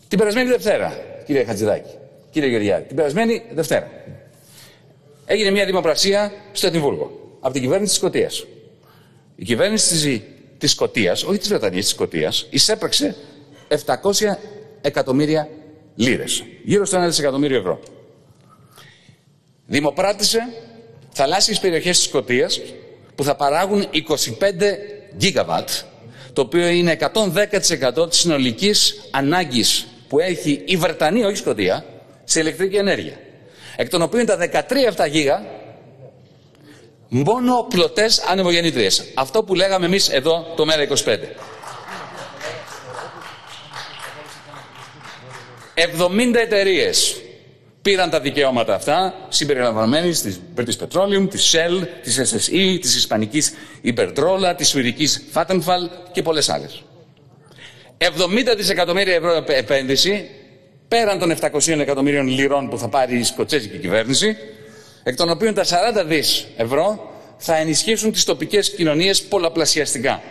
Την 0.09 0.18
περασμένη 0.18 0.48
Δευτέρα, 0.48 0.93
κύριε 1.27 1.44
Χατζηδάκη, 1.44 1.94
κύριε 2.31 2.48
Γεωργιάδη, 2.48 2.85
την 2.86 2.97
περασμένη 2.97 3.43
Δευτέρα, 3.55 3.90
έγινε 5.27 5.51
μια 5.51 5.64
δημοπρασία 5.64 6.32
στο 6.52 6.66
Εδιμβούργο 6.66 7.19
από 7.40 7.52
την 7.52 7.62
κυβέρνηση 7.62 7.90
της 7.90 7.98
Σκωτίας. 7.98 8.44
Η 9.36 9.44
κυβέρνηση 9.44 10.24
της 10.58 10.70
Σκωτίας, 10.70 11.22
όχι 11.22 11.38
της 11.38 11.48
Βρετανίας, 11.48 11.84
της 11.84 11.92
Σκωτίας, 11.94 12.47
εισέπραξε 12.50 13.16
700 13.68 14.39
εκατομμύρια 14.81 15.48
λίρες, 15.94 16.44
γύρω 16.65 16.84
στο 16.84 16.97
1 16.97 17.06
δισεκατομμύριο 17.06 17.58
ευρώ. 17.58 17.81
Δημοπράτησε 19.66 20.39
θαλάσσιες 21.12 21.60
περιοχές 21.60 21.98
της 21.98 22.06
Σκωτίας 22.06 22.60
που 23.15 23.24
θα 23.24 23.36
παράγουν 23.36 23.86
25 23.90 24.78
γίγαβατ, 25.16 25.68
το 26.32 26.40
οποίο 26.40 26.68
είναι 26.68 26.90
110% 26.90 28.08
της 28.08 28.18
συνολικής 28.18 29.08
ανάγκης 29.10 29.86
που 30.08 30.18
έχει 30.18 30.62
η 30.65 30.76
Βρετανία, 30.76 31.26
όχι 31.26 31.34
η 31.34 31.39
Σκωτία, 31.39 31.84
σε 32.24 32.40
ηλεκτρική 32.40 32.76
ενέργεια. 32.76 33.18
Εκ 33.76 33.89
των 33.89 34.02
οποίων 34.02 34.26
τα 34.26 34.36
13 34.36 34.86
αυτά 34.89 35.06
γίγα 35.06 35.44
μόνο 37.10 37.66
πλωτές 37.68 38.18
ανεμογεννήτριες. 38.18 39.05
Αυτό 39.14 39.42
που 39.42 39.55
λέγαμε 39.55 39.86
εμείς 39.86 40.08
εδώ 40.08 40.47
το 40.56 40.64
ΜΕΡΑ25. 40.68 41.18
70 45.74 46.34
εταιρείες 46.34 47.20
πήραν 47.82 48.10
τα 48.10 48.20
δικαιώματα 48.20 48.74
αυτά, 48.74 49.14
συμπεριλαμβανομένε 49.28 50.08
της 50.08 50.40
British 50.56 50.86
Petroleum, 50.86 51.30
της 51.30 51.55
Shell, 51.55 51.86
της 52.02 52.18
SSE, 52.18 52.78
της 52.80 52.97
Ισπανικής 52.97 53.52
Iberdrola, 53.84 54.55
της 54.56 54.68
Σουηδικής 54.68 55.24
Vattenfall 55.34 55.89
και 56.12 56.22
πολλές 56.22 56.48
άλλες. 56.48 56.82
70 57.98 58.55
δισεκατομμύρια 58.56 59.14
ευρώ 59.14 59.44
επένδυση, 59.47 60.30
πέραν 60.89 61.18
των 61.18 61.30
700 61.30 61.80
εκατομμύριων 61.80 62.26
λιρών 62.26 62.68
που 62.68 62.78
θα 62.78 62.89
πάρει 62.89 63.18
η 63.18 63.22
σκοτσέζικη 63.22 63.78
κυβέρνηση, 63.78 64.36
εκ 65.02 65.16
των 65.16 65.30
οποίων 65.30 65.54
τα 65.54 65.64
40 65.64 66.04
δις 66.06 66.46
ευρώ 66.56 67.10
θα 67.36 67.56
ενισχύσουν 67.56 68.12
τις 68.12 68.24
τοπικές 68.24 68.70
κοινωνίες 68.70 69.22
πολλαπλασιαστικά. 69.22 70.22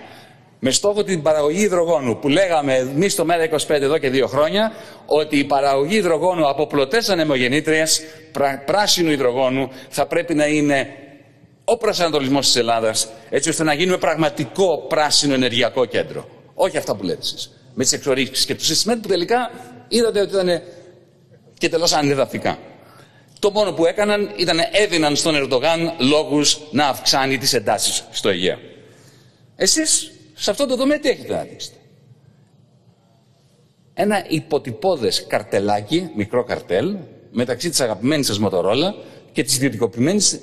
Με 0.60 0.72
στόχο 0.72 1.04
την 1.04 1.22
παραγωγή 1.22 1.62
υδρογόνου, 1.62 2.20
που 2.20 2.28
λέγαμε 2.30 2.76
εμείς 2.76 3.14
στο 3.14 3.26
ΜΕΡΑ25 3.30 3.70
εδώ 3.70 3.98
και 3.98 4.10
δύο 4.10 4.28
χρόνια, 4.28 4.72
ότι 5.06 5.38
η 5.38 5.44
παραγωγή 5.44 5.96
υδρογόνου 5.96 6.50
από 6.50 6.68
πλωτές 6.68 7.10
ανεμογεννήτριες, 7.10 8.02
πράσινου 8.66 9.12
υδρογόνου, 9.12 9.70
θα 9.90 10.06
πρέπει 10.06 10.36
να 10.36 10.46
είναι 10.46 10.88
ο 11.66 11.78
προσανατολισμός 11.78 12.46
της 12.46 12.56
Ελλάδας, 12.56 13.08
έτσι 13.30 13.50
ώστε 13.50 13.64
να 13.64 13.74
γίνουμε 13.74 13.98
πραγματικό 13.98 14.86
πράσινο 14.88 15.34
ενεργειακό 15.34 15.86
κέντρο. 15.86 16.28
Όχι 16.54 16.78
αυτά 16.78 16.96
που 16.96 17.04
λέτε 17.04 17.20
εσείς. 17.22 17.52
Με 17.74 17.84
τις 17.84 17.94
εξορίξεις 17.94 18.46
και 18.46 18.56
τους 18.56 18.66
συστημένου 18.66 19.02
που 19.02 19.08
τελικά 19.08 19.52
είδατε 19.88 20.22
ότι 20.22 20.34
ήταν 20.34 20.62
και 21.58 21.70
τελώς 21.70 21.94
ανεδαφικά. 21.94 22.58
Το 23.40 23.52
μόνο 23.52 23.72
που 23.72 23.86
έκαναν 23.86 24.34
ήταν 24.36 24.60
έδιναν 24.72 25.16
στον 25.16 25.36
Ερντογάν 25.36 25.94
λόγους 26.00 26.60
να 26.72 26.88
αυξάνει 26.88 27.38
τις 27.38 27.54
εντάσεις 27.54 28.04
στο 28.12 28.30
Αιγαίο. 28.30 28.58
Εσείς 29.56 30.12
σε 30.34 30.52
αυτό 30.52 30.66
το 30.66 30.76
τομέα 30.76 31.00
τι 31.00 31.10
έχετε 31.10 31.34
να 31.34 31.44
δείξετε; 31.44 31.78
Ένα 33.94 34.26
υποτυπώδες 34.30 35.26
καρτελάκι, 35.28 36.10
μικρό 36.16 36.44
καρτέλ, 36.44 36.96
μεταξύ 37.32 37.70
της 37.70 37.80
αγαπημένης 37.80 38.26
σας 38.26 38.40
Μοτορόλα 38.40 38.96
και 39.32 39.44
της 39.44 39.56
ιδιωτικοποιημένης 39.56 40.40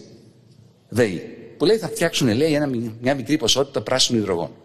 ΔΕΗ. 0.88 1.18
Που 1.56 1.64
λέει 1.64 1.76
θα 1.76 1.88
φτιάξουν, 1.88 2.28
λέει, 2.28 2.54
ένα, 2.54 2.70
μια 3.00 3.14
μικρή 3.14 3.36
ποσότητα 3.36 3.80
πράσινου 3.80 4.18
υδρογόνου. 4.18 4.56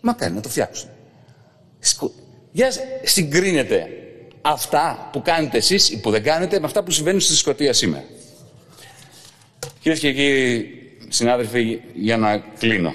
Μα 0.00 0.12
κάνει 0.12 0.34
να 0.34 0.40
το 0.40 0.48
φτιάξουν. 0.48 0.88
Για 2.52 2.72
συγκρίνετε 3.02 4.01
αυτά 4.42 5.08
που 5.12 5.22
κάνετε 5.22 5.56
εσείς 5.56 5.90
ή 5.90 6.00
που 6.00 6.10
δεν 6.10 6.22
κάνετε 6.22 6.60
με 6.60 6.66
αυτά 6.66 6.82
που 6.82 6.90
συμβαίνουν 6.90 7.20
στη 7.20 7.34
Σκωτία 7.34 7.72
σήμερα. 7.72 8.04
Κυρίες 9.80 10.00
και 10.00 10.12
κύριοι 10.12 10.82
συνάδελφοι, 11.08 11.80
για 11.94 12.16
να 12.16 12.38
κλείνω. 12.38 12.94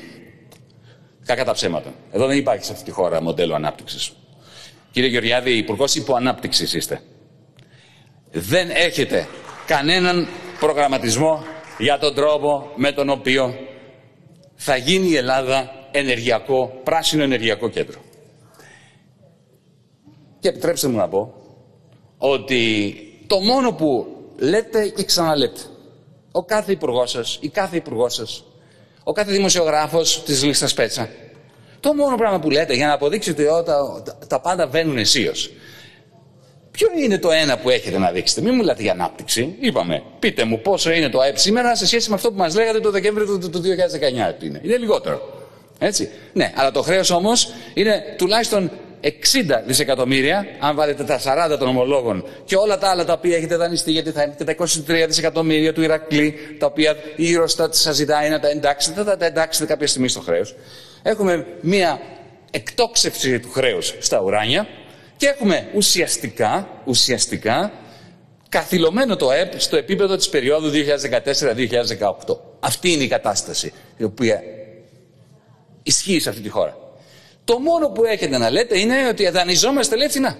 Κακά 1.26 1.46
τα 1.46 1.54
ψέματα. 1.54 1.94
Εδώ 2.12 2.28
δεν 2.28 2.38
υπάρχει 2.38 2.66
σε 2.66 2.72
αυτή 2.72 2.84
τη 2.84 2.92
χώρα 2.92 3.22
μοντέλο 3.22 3.56
ανάπτυξης. 3.56 4.12
Κύριε 4.92 5.10
Γεωργιάδη, 5.10 5.58
υπουργός 5.58 5.96
υποανάπτυξη 5.96 6.78
είστε. 6.78 7.02
Δεν 8.32 8.70
έχετε 8.70 9.28
κανέναν 9.66 10.28
προγραμματισμό 10.60 11.44
για 11.78 12.00
τον 12.00 12.16
τρόπο 12.16 12.72
με 12.76 12.92
τον 12.92 13.10
οποίο 13.10 13.56
θα 14.56 14.76
γίνει 14.76 15.08
η 15.08 15.16
Ελλάδα 15.16 15.72
ενεργειακό, 15.92 16.82
πράσινο 16.84 17.24
ενεργειακό 17.24 17.70
κέντρο. 17.70 18.00
Και 20.40 20.50
επιτρέψτε 20.50 20.88
μου 20.88 20.98
να 20.98 21.08
πω 21.08 21.37
ότι 22.18 22.96
το 23.28 23.40
μόνο 23.40 23.72
που 23.74 24.08
λέτε 24.38 24.88
και 24.88 25.04
ξαναλέτε, 25.04 25.60
ο 26.32 26.44
κάθε 26.44 26.72
υπουργός 26.72 27.12
σας, 27.12 27.38
η 27.42 27.50
κάθε 27.50 27.76
υπουργός 27.76 28.14
σας, 28.14 28.44
ο 29.04 29.12
κάθε 29.12 29.32
δημοσιογράφος 29.32 30.24
της 30.24 30.44
λίστας 30.44 30.74
Πέτσα, 30.74 31.10
το 31.80 31.94
μόνο 31.94 32.16
πράγμα 32.16 32.40
που 32.40 32.50
λέτε 32.50 32.74
για 32.74 32.88
να 32.88 32.94
αποδείξετε 32.94 33.52
ότι 33.52 33.66
τα, 33.66 34.04
τα 34.28 34.40
πάντα 34.40 34.68
βαίνουν 34.68 34.98
αισίως. 34.98 35.52
Ποιο 36.72 36.88
είναι 37.04 37.18
το 37.18 37.32
ένα 37.32 37.58
που 37.58 37.70
έχετε 37.70 37.98
να 37.98 38.12
δείξετε; 38.12 38.42
Μην 38.42 38.54
μου 38.56 38.64
λέτε 38.64 38.82
για 38.82 38.92
ανάπτυξη. 38.92 39.56
Είπαμε, 39.60 40.04
πείτε 40.20 40.44
μου 40.44 40.60
πόσο 40.60 40.92
είναι 40.92 41.10
το 41.10 41.20
ΑΕΠ 41.20 41.38
σήμερα 41.38 41.76
σε 41.76 41.86
σχέση 41.88 42.10
με 42.10 42.16
αυτό 42.16 42.32
που 42.32 42.38
μας 42.38 42.56
λέγατε 42.56 42.80
το 42.80 42.92
Δεκέμβριο 42.92 43.40
του, 43.40 43.50
του 43.50 43.62
2019. 43.62 44.44
Είναι. 44.44 44.62
είναι 44.64 44.78
λιγότερο. 44.78 45.46
Έτσι. 45.80 46.10
Ναι, 46.34 46.54
αλλά 46.56 46.72
το 46.72 46.82
χρέος 46.82 47.10
όμως 47.10 47.54
είναι 47.74 48.16
τουλάχιστον 48.18 48.72
60 49.08 49.12
δισεκατομμύρια, 49.66 50.46
αν 50.60 50.76
βάλετε 50.76 51.04
τα 51.04 51.20
40 51.54 51.58
των 51.60 51.68
ομολόγων 51.68 52.24
και 52.46 52.56
όλα 52.56 52.78
τα 52.78 52.90
άλλα 52.90 53.06
τα 53.06 53.14
οποία 53.14 53.38
έχετε 53.38 53.56
δανειστεί, 53.56 53.92
γιατί 53.92 54.12
θα 54.12 54.22
έχετε 54.22 54.44
τα 54.44 54.56
23 55.04 55.06
δισεκατομμύρια 55.08 55.74
του 55.74 55.82
Ηρακλή, 55.82 56.36
τα 56.60 56.66
οποία 56.66 56.96
η 57.16 57.26
Eurostat 57.36 57.70
σας 57.70 57.96
ζητάει 57.96 58.30
να 58.30 58.40
τα 58.40 58.50
εντάξετε, 58.50 59.04
θα 59.04 59.18
τα 59.18 59.26
εντάξετε 59.26 59.66
κάποια 59.66 59.88
στιγμή 59.88 60.08
στο 60.08 60.20
χρέος. 60.20 60.56
Έχουμε 61.02 61.46
μία 61.62 62.00
εκτόξευση 62.52 63.40
του 63.40 63.52
χρέους 63.52 63.94
στα 64.00 64.22
ουράνια 64.22 64.68
και 65.18 65.28
έχουμε 65.28 65.70
ουσιαστικά, 65.74 66.68
ουσιαστικά 66.86 67.72
καθυλωμένο 68.50 69.16
το 69.16 69.32
ΕΠ 69.32 69.60
στο 69.60 69.78
επίπεδο 69.78 70.16
της 70.16 70.30
περίοδου 70.30 70.70
2014-2018. 70.70 72.38
Αυτή 72.60 72.92
είναι 72.92 73.04
η 73.04 73.08
κατάσταση 73.08 73.74
η 73.98 74.04
οποία 74.04 74.42
ισχύει 75.84 76.20
σε 76.20 76.30
αυτή 76.30 76.42
τη 76.42 76.50
χώρα. 76.50 76.87
Το 77.48 77.60
μόνο 77.60 77.90
που 77.90 78.04
έχετε 78.06 78.38
να 78.38 78.50
λέτε 78.50 78.80
είναι 78.80 79.08
ότι 79.08 79.30
δανειζόμαστε 79.30 79.96
λέει 79.96 80.08
φθηνά. 80.08 80.38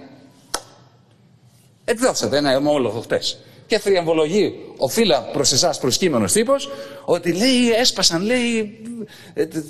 Εκδώσατε 1.84 2.36
ένα 2.36 2.56
ομόλογο 2.56 3.00
χτες. 3.00 3.38
Και 3.66 3.78
θριαμβολογεί 3.78 4.54
ο 4.76 4.88
φύλλα 4.88 5.20
προς 5.22 5.52
εσάς 5.52 5.78
προσκύμενος 5.78 6.32
τύπος 6.32 6.70
ότι 7.04 7.32
λέει 7.32 7.70
έσπασαν 7.78 8.22
λέει 8.22 8.78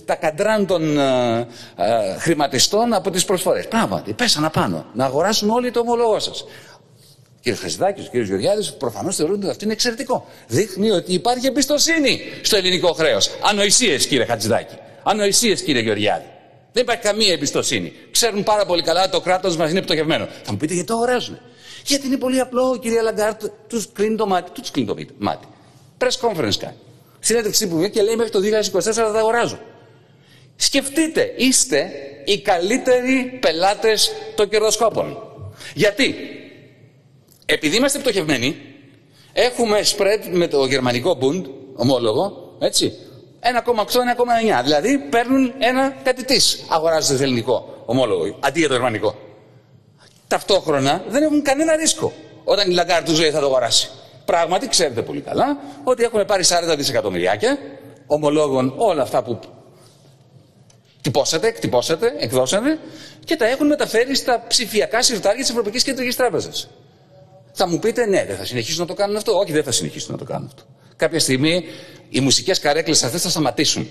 τα 0.05 0.15
καντράν 0.15 0.67
των 0.67 0.99
ε, 0.99 1.39
ε, 1.77 2.19
χρηματιστών 2.19 2.93
από 2.93 3.11
τις 3.11 3.25
προσφορές. 3.25 3.69
Πράγματι, 3.69 4.13
πέσαν 4.13 4.45
απάνω. 4.45 4.87
Να 4.95 5.05
αγοράσουν 5.05 5.51
όλοι 5.51 5.71
το 5.71 5.81
ομολόγο 5.81 6.19
σας. 6.19 6.45
Κύριε 7.41 7.59
Χαζηδάκης, 7.59 8.07
ο 8.07 8.11
κύριος 8.11 8.29
Γεωργιάδης, 8.29 8.73
προφανώς 8.73 9.17
θεωρούν 9.17 9.37
ότι 9.37 9.49
αυτό 9.49 9.65
είναι 9.65 9.73
εξαιρετικό. 9.73 10.27
Δείχνει 10.47 10.91
ότι 10.91 11.13
υπάρχει 11.13 11.47
εμπιστοσύνη 11.47 12.21
στο 12.43 12.57
ελληνικό 12.57 12.93
χρέος. 12.93 13.31
Ανοησίες, 13.43 14.07
κύριε 14.07 14.25
Χατζηδάκη. 14.25 14.75
Ανοησίες, 15.03 15.63
κύριε 15.63 15.83
Γεωργιάδη. 15.83 16.38
Δεν 16.73 16.83
υπάρχει 16.83 17.03
καμία 17.03 17.33
εμπιστοσύνη. 17.33 17.93
Ξέρουν 18.11 18.43
πάρα 18.43 18.67
πολύ 18.67 18.83
καλά 18.83 19.03
ότι 19.03 19.11
το 19.11 19.21
κράτος 19.21 19.57
μας 19.57 19.71
είναι 19.71 19.83
πτωχευμένο. 19.83 20.29
Θα 20.43 20.53
μου 20.53 20.59
πείτε 20.59 20.73
γιατί 20.73 20.89
το 20.89 20.95
αγοράζουν. 20.95 21.39
Γιατί 21.85 22.07
είναι 22.07 22.17
πολύ 22.17 22.41
απλό, 22.41 22.79
κυρία 22.79 23.03
Λαγκάρντ, 23.03 23.45
τους 23.67 23.93
κλείνει 23.93 24.17
το 24.17 24.27
μάτι. 24.27 24.51
Τους 24.51 24.71
κλείνει 24.71 24.89
το 24.89 24.97
μάτι. 25.19 25.47
Press 25.99 26.29
conference 26.29 26.57
κάνει. 26.59 26.77
Συνέντευξη 27.21 27.69
που 27.69 27.77
βγαίνει 27.77 27.91
και 27.91 28.03
λέει 28.03 28.17
μέχρι 28.17 28.33
το 28.33 28.41
2024 28.41 28.81
θα 28.81 29.13
τα 29.13 29.19
αγοράζω. 29.19 29.59
Σκεφτείτε, 30.57 31.35
είστε 31.37 31.91
οι 32.25 32.41
καλύτεροι 32.41 33.39
πελάτες 33.41 34.11
των 34.35 34.49
κερδοσκόπων. 34.49 35.19
Γιατί, 35.75 36.15
επειδή 37.47 37.77
είμαστε 37.77 37.99
πτωχευμένοι, 37.99 38.57
έχουμε 39.33 39.81
spread 39.97 40.29
με 40.31 40.49
το 40.49 40.67
γερμανικό 40.67 41.19
Bund, 41.21 41.45
ομόλογο, 41.75 42.57
έτσι, 42.59 42.93
1,8-1,9. 43.41 44.63
Δηλαδή 44.63 44.99
παίρνουν 44.99 45.55
ένα 45.59 45.95
κάτι 46.03 46.25
τις 46.25 46.65
αγοράζοντας 46.69 47.17
το 47.17 47.23
ελληνικό 47.23 47.83
ομόλογο 47.87 48.37
αντί 48.41 48.59
για 48.59 48.69
το 48.69 48.75
γερμανικό. 48.75 49.15
Ταυτόχρονα 50.29 51.05
δεν 51.09 51.23
έχουν 51.23 51.43
κανένα 51.43 51.77
ρίσκο 51.77 52.13
όταν 52.45 52.71
η 52.71 52.75
Λαγκάρντ 52.75 53.03
του 53.03 53.15
ζωή 53.15 53.31
θα 53.31 53.41
το 53.41 53.47
αγοράσει. 53.47 53.91
Πράγματι, 54.25 54.69
ξέρετε 54.69 55.03
πολύ 55.03 55.21
καλά 55.21 55.59
ότι 55.85 56.03
έχουν 56.03 56.25
πάρει 56.25 56.45
40 56.73 56.77
δισεκατομμυριάκια 56.77 57.59
ομολόγων 58.07 58.75
όλα 58.77 59.03
αυτά 59.03 59.23
που 59.23 59.39
τυπώσατε, 61.01 61.47
εκτυπώσατε, 61.47 62.15
εκδώσατε 62.19 62.79
και 63.25 63.37
τα 63.37 63.47
έχουν 63.47 63.67
μεταφέρει 63.67 64.15
στα 64.17 64.45
ψηφιακά 64.49 65.03
συρτάρια 65.03 65.41
της 65.41 65.51
Ευρωπαϊκής 65.51 65.83
Κεντρικής 65.83 66.17
Τράπεζας. 66.17 66.69
Θα 67.53 67.69
μου 67.69 67.79
πείτε, 67.79 68.07
ναι, 68.07 68.25
δεν 68.25 68.37
θα 68.37 68.45
συνεχίσουν 68.45 68.81
να 68.81 68.87
το 68.87 68.95
κάνουν 68.95 69.17
αυτό. 69.17 69.39
Όχι, 69.39 69.53
δεν 69.53 69.65
θα 69.65 69.73
συνεχίσουν 69.73 70.13
να 70.13 70.19
το 70.19 70.25
κάνουν 70.25 70.47
αυτό. 70.47 70.63
Κάποια 70.99 71.21
στιγμή 71.21 71.65
οι 72.09 72.21
μουσικές 72.21 72.59
καρέκλες 72.59 73.03
αυτές 73.03 73.23
θα 73.23 73.29
σταματήσουν. 73.29 73.91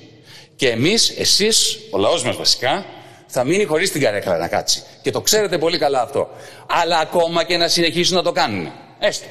Και 0.56 0.70
εμείς, 0.70 1.10
εσείς, 1.18 1.80
ο 1.92 1.98
λαός 1.98 2.24
μας 2.24 2.36
βασικά, 2.36 2.86
θα 3.28 3.44
μείνει 3.44 3.64
χωρίς 3.64 3.92
την 3.92 4.02
καρέκλα 4.02 4.38
να 4.38 4.48
κάτσει. 4.48 4.84
Και 5.02 5.12
το 5.12 5.22
ξέρετε 5.22 5.58
πολύ 5.58 5.78
καλά 5.78 6.02
αυτό. 6.02 6.30
Αλλά 6.68 6.98
ακόμα 6.98 7.44
και 7.44 7.58
να 7.58 7.68
συνεχίσουν 7.68 8.16
να 8.16 8.24
το 8.24 8.32
κάνουν. 8.32 8.72
Έστω. 9.00 9.26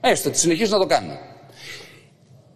Έστω 0.00 0.28
ότι 0.28 0.38
συνεχίσουν 0.38 0.72
να 0.72 0.78
το 0.78 0.86
κάνουν. 0.86 1.18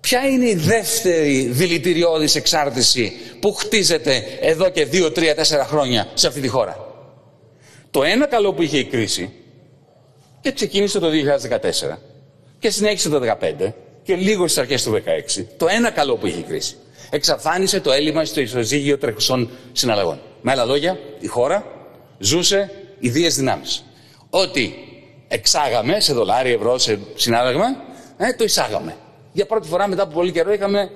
Ποια 0.01 0.27
είναι 0.27 0.49
η 0.49 0.55
δεύτερη 0.55 1.47
δηλητηριώδης 1.51 2.35
εξάρτηση 2.35 3.13
που 3.41 3.53
χτίζεται 3.53 4.25
εδώ 4.41 4.71
και 4.71 4.89
2, 4.93 5.13
3, 5.13 5.35
4 5.35 5.67
χρόνια 5.67 6.09
σε 6.15 6.27
αυτή 6.27 6.41
τη 6.41 6.49
χώρα; 6.49 6.87
Το 7.91 8.03
ένα 8.03 8.27
καλό 8.27 8.53
που 8.53 8.63
είχε 8.63 8.79
η 8.79 8.85
κρίση 8.85 9.33
και 10.41 10.53
ξεκίνησε 10.53 10.99
το 10.99 11.11
2014 11.91 11.99
και 12.59 12.71
συνέχισε 12.71 13.09
το 13.09 13.37
2015 13.41 13.73
και 14.05 14.15
λίγο 14.15 14.47
στις 14.47 14.59
αρχές 14.59 14.83
του 14.83 15.03
2016, 15.39 15.45
το 15.57 15.67
ένα 15.69 15.91
καλό 15.91 16.17
που 16.17 16.27
είχε 16.27 16.39
η 16.39 16.43
κρίση. 16.43 16.77
Εξαφάνισε 17.11 17.81
το 17.81 17.93
έλλειμμα 17.93 18.25
στο 18.25 18.41
ισοζύγιο 18.41 18.99
τρεχουσών 18.99 19.51
συναλλαγών. 19.73 20.21
Με 20.43 20.51
άλλα 20.51 20.65
λόγια, 20.65 20.99
η 21.21 21.27
χώρα 21.27 21.65
ζούσε 22.19 22.71
ιδίες 22.99 23.35
δυνάμεις. 23.37 23.85
Ό,τι 24.31 24.73
εξάγαμε 25.29 26.01
σε 26.01 26.13
δολάρια, 26.13 26.53
ευρώ, 26.53 26.79
σε 26.79 26.99
συνάλλαγμα, 27.15 27.67
ε, 28.17 28.33
το 28.33 28.45
εισάγαμε. 28.45 28.97
Για 29.33 29.47
πρώτη 29.47 29.69
φορά 29.69 29.89
μετά 29.89 30.03
από 30.03 30.15
πολύ 30.15 30.33
καιρό 30.33 30.53
είχαμε 30.53 30.91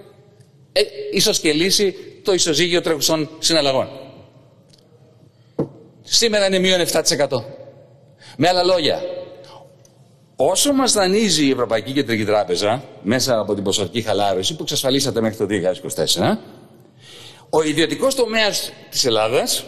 ε, 0.72 0.80
ισοσκελίσει 1.12 1.94
το 2.22 2.32
ισοζύγιο 2.32 2.80
τρέχουσων 2.80 3.30
συναλλαγών. 3.38 3.88
Σήμερα 6.02 6.46
είναι 6.46 6.58
μείον 6.58 6.80
7%. 6.92 7.02
Με 8.36 8.48
άλλα 8.48 8.64
λόγια, 8.64 9.02
Όσο 10.40 10.72
μας 10.72 10.92
δανείζει 10.92 11.46
η 11.46 11.50
Ευρωπαϊκή 11.50 11.92
Κεντρική 11.92 12.24
Τράπεζα 12.24 12.84
μέσα 13.02 13.38
από 13.38 13.54
την 13.54 13.64
ποσοτική 13.64 14.02
χαλάρωση 14.02 14.56
που 14.56 14.62
εξασφαλίσατε 14.62 15.20
μέχρι 15.20 15.36
το 15.36 15.46
2024, 16.16 16.36
ο 17.50 17.62
ιδιωτικός 17.62 18.14
τομέας 18.14 18.72
της 18.90 19.04
Ελλάδας 19.04 19.64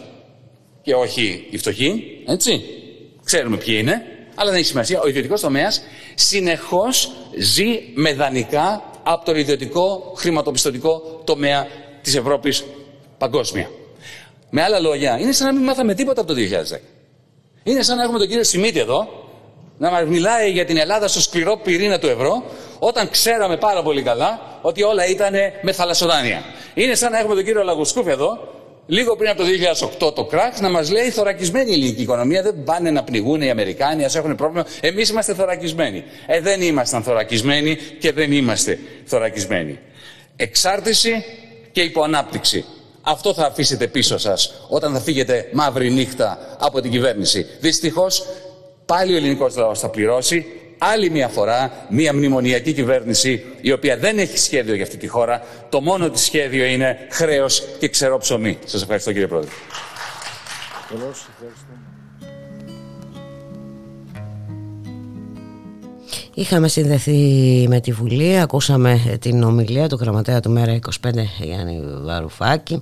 και 0.81 0.93
όχι 0.93 1.47
οι 1.49 1.57
φτωχοί, 1.57 2.03
έτσι, 2.27 2.63
ξέρουμε 3.23 3.57
ποιοι 3.57 3.75
είναι, 3.79 4.01
αλλά 4.35 4.49
δεν 4.49 4.59
έχει 4.59 4.67
σημασία, 4.67 5.01
ο 5.01 5.07
ιδιωτικός 5.07 5.41
τομέας 5.41 5.81
συνεχώς 6.15 7.11
ζει 7.37 7.79
με 7.95 8.13
δανεικά 8.13 8.83
από 9.03 9.25
τον 9.25 9.35
ιδιωτικό 9.35 10.13
χρηματοπιστωτικό 10.17 11.21
τομέα 11.23 11.67
της 12.01 12.15
Ευρώπης 12.15 12.63
παγκόσμια. 13.17 13.69
Με 14.49 14.61
άλλα 14.61 14.79
λόγια, 14.79 15.19
είναι 15.19 15.31
σαν 15.31 15.47
να 15.47 15.53
μην 15.53 15.63
μάθαμε 15.63 15.93
τίποτα 15.93 16.21
από 16.21 16.33
το 16.33 16.39
2010. 16.39 16.79
Είναι 17.63 17.81
σαν 17.81 17.97
να 17.97 18.03
έχουμε 18.03 18.17
τον 18.17 18.27
κύριο 18.27 18.43
Σιμίτη 18.43 18.79
εδώ, 18.79 19.20
να 19.81 19.89
μας 19.91 20.05
μιλάει 20.05 20.51
για 20.51 20.65
την 20.65 20.77
Ελλάδα 20.77 21.07
στο 21.07 21.21
σκληρό 21.21 21.57
πυρήνα 21.63 21.99
του 21.99 22.07
ευρώ, 22.07 22.43
όταν 22.79 23.09
ξέραμε 23.09 23.57
πάρα 23.57 23.83
πολύ 23.83 24.01
καλά 24.01 24.59
ότι 24.61 24.83
όλα 24.83 25.05
ήταν 25.07 25.33
με 25.61 25.71
θαλασσοδάνεια. 25.71 26.43
Είναι 26.73 26.95
σαν 26.95 27.11
να 27.11 27.19
έχουμε 27.19 27.35
τον 27.35 27.43
κύριο 27.43 27.63
Λαγουσκούφ 27.63 28.07
εδώ, 28.07 28.53
λίγο 28.85 29.15
πριν 29.15 29.29
από 29.29 29.41
το 29.41 29.47
2008 30.07 30.15
το 30.15 30.25
κράξ, 30.25 30.59
να 30.59 30.69
μας 30.69 30.91
λέει 30.91 31.09
θωρακισμένη 31.09 31.69
η 31.69 31.73
ελληνική 31.73 32.01
οικονομία. 32.01 32.41
Δεν 32.41 32.63
πάνε 32.63 32.91
να 32.91 33.03
πνιγούν 33.03 33.41
οι 33.41 33.49
Αμερικάνοι, 33.49 34.03
ας 34.05 34.15
έχουν 34.15 34.35
πρόβλημα. 34.35 34.65
Εμείς 34.81 35.09
είμαστε 35.09 35.33
θωρακισμένοι. 35.33 36.03
Ε, 36.27 36.39
δεν 36.39 36.61
ήμασταν 36.61 37.03
θωρακισμένοι 37.03 37.75
και 37.99 38.11
δεν 38.11 38.31
είμαστε 38.31 38.79
θωρακισμένοι. 39.05 39.79
Εξάρτηση 40.35 41.25
και 41.71 41.81
υποανάπτυξη. 41.81 42.65
Αυτό 43.01 43.33
θα 43.33 43.45
αφήσετε 43.45 43.87
πίσω 43.87 44.17
σας 44.17 44.53
όταν 44.67 44.93
θα 44.93 44.99
φύγετε 44.99 45.49
μαύρη 45.53 45.91
νύχτα 45.91 46.57
από 46.59 46.81
την 46.81 46.91
κυβέρνηση. 46.91 47.45
Δυστυχώς 47.59 48.25
πάλι 48.91 49.13
ο 49.13 49.17
ελληνικός 49.17 49.55
λαός 49.55 49.79
θα 49.79 49.89
πληρώσει 49.89 50.45
άλλη 50.77 51.09
μια 51.09 51.27
φορά 51.27 51.71
μια 51.89 52.13
μνημονιακή 52.13 52.73
κυβέρνηση 52.73 53.43
η 53.61 53.71
οποία 53.71 53.97
δεν 53.97 54.19
έχει 54.19 54.37
σχέδιο 54.37 54.73
για 54.73 54.83
αυτή 54.83 54.97
τη 54.97 55.07
χώρα. 55.07 55.43
Το 55.69 55.81
μόνο 55.81 56.09
της 56.09 56.21
σχέδιο 56.21 56.65
είναι 56.65 57.07
χρέος 57.11 57.63
και 57.79 57.87
ξερό 57.87 58.17
ψωμί. 58.17 58.57
Σας 58.65 58.81
ευχαριστώ 58.81 59.11
κύριε 59.11 59.27
Πρόεδρε. 59.27 59.51
Είχαμε 66.33 66.67
συνδεθεί 66.67 67.65
με 67.69 67.79
τη 67.79 67.91
Βουλή, 67.91 68.39
ακούσαμε 68.39 69.17
την 69.19 69.43
ομιλία 69.43 69.89
του 69.89 69.97
γραμματέα 70.01 70.39
του 70.39 70.51
Μέρα 70.51 70.79
25 71.05 71.09
Γιάννη 71.41 71.83
Βαρουφάκη 72.03 72.81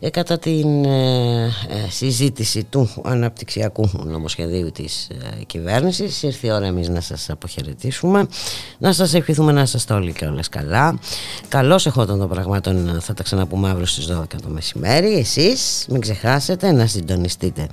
ε, 0.00 0.10
κατά 0.10 0.38
την 0.38 0.84
ε, 0.84 1.44
ε, 1.44 1.50
συζήτηση 1.90 2.64
του 2.64 2.90
αναπτυξιακού 3.04 3.90
νομοσχεδίου 4.04 4.70
της 4.70 5.08
κυβέρνησης. 5.46 6.22
Ήρθε 6.22 6.46
η 6.46 6.50
ώρα 6.50 6.66
εμείς 6.66 6.88
να 6.88 7.00
σας 7.00 7.30
αποχαιρετήσουμε, 7.30 8.26
να 8.78 8.92
σας 8.92 9.14
ευχηθούμε 9.14 9.52
να 9.52 9.62
είστε 9.62 9.94
όλοι 9.94 10.12
και 10.12 10.24
όλες 10.24 10.48
καλά. 10.48 10.98
Καλώς 11.48 11.86
εχόταν 11.86 12.18
των 12.18 12.28
πραγμάτων 12.28 13.00
θα 13.00 13.14
τα 13.14 13.22
ξαναπούμε 13.22 13.68
αύριο 13.68 13.86
στις 13.86 14.06
12 14.06 14.22
το 14.42 14.48
μεσημέρι. 14.48 15.14
Εσείς 15.14 15.86
μην 15.88 16.00
ξεχάσετε 16.00 16.72
να 16.72 16.86
συντονιστείτε 16.86 17.68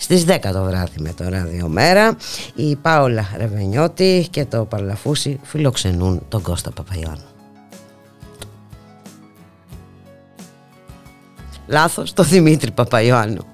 στις 0.00 0.24
10 0.28 0.38
το 0.52 0.64
βράδυ 0.64 1.00
με 1.00 1.12
το 1.12 1.28
ραδιομέρα 1.28 2.16
η 2.54 2.76
Πάολα 2.76 3.28
Ρεβενιώτη 3.36 4.26
και 4.30 4.44
το 4.44 4.64
Παρλαφούσι 4.64 5.40
φιλοξενούν 5.42 6.22
τον 6.28 6.42
Κώστα 6.42 6.70
Παπαϊάνου. 6.70 7.24
Λάθος, 11.66 12.12
το 12.12 12.22
Δημήτρη 12.22 12.70
Παπαϊωάννου. 12.70 13.49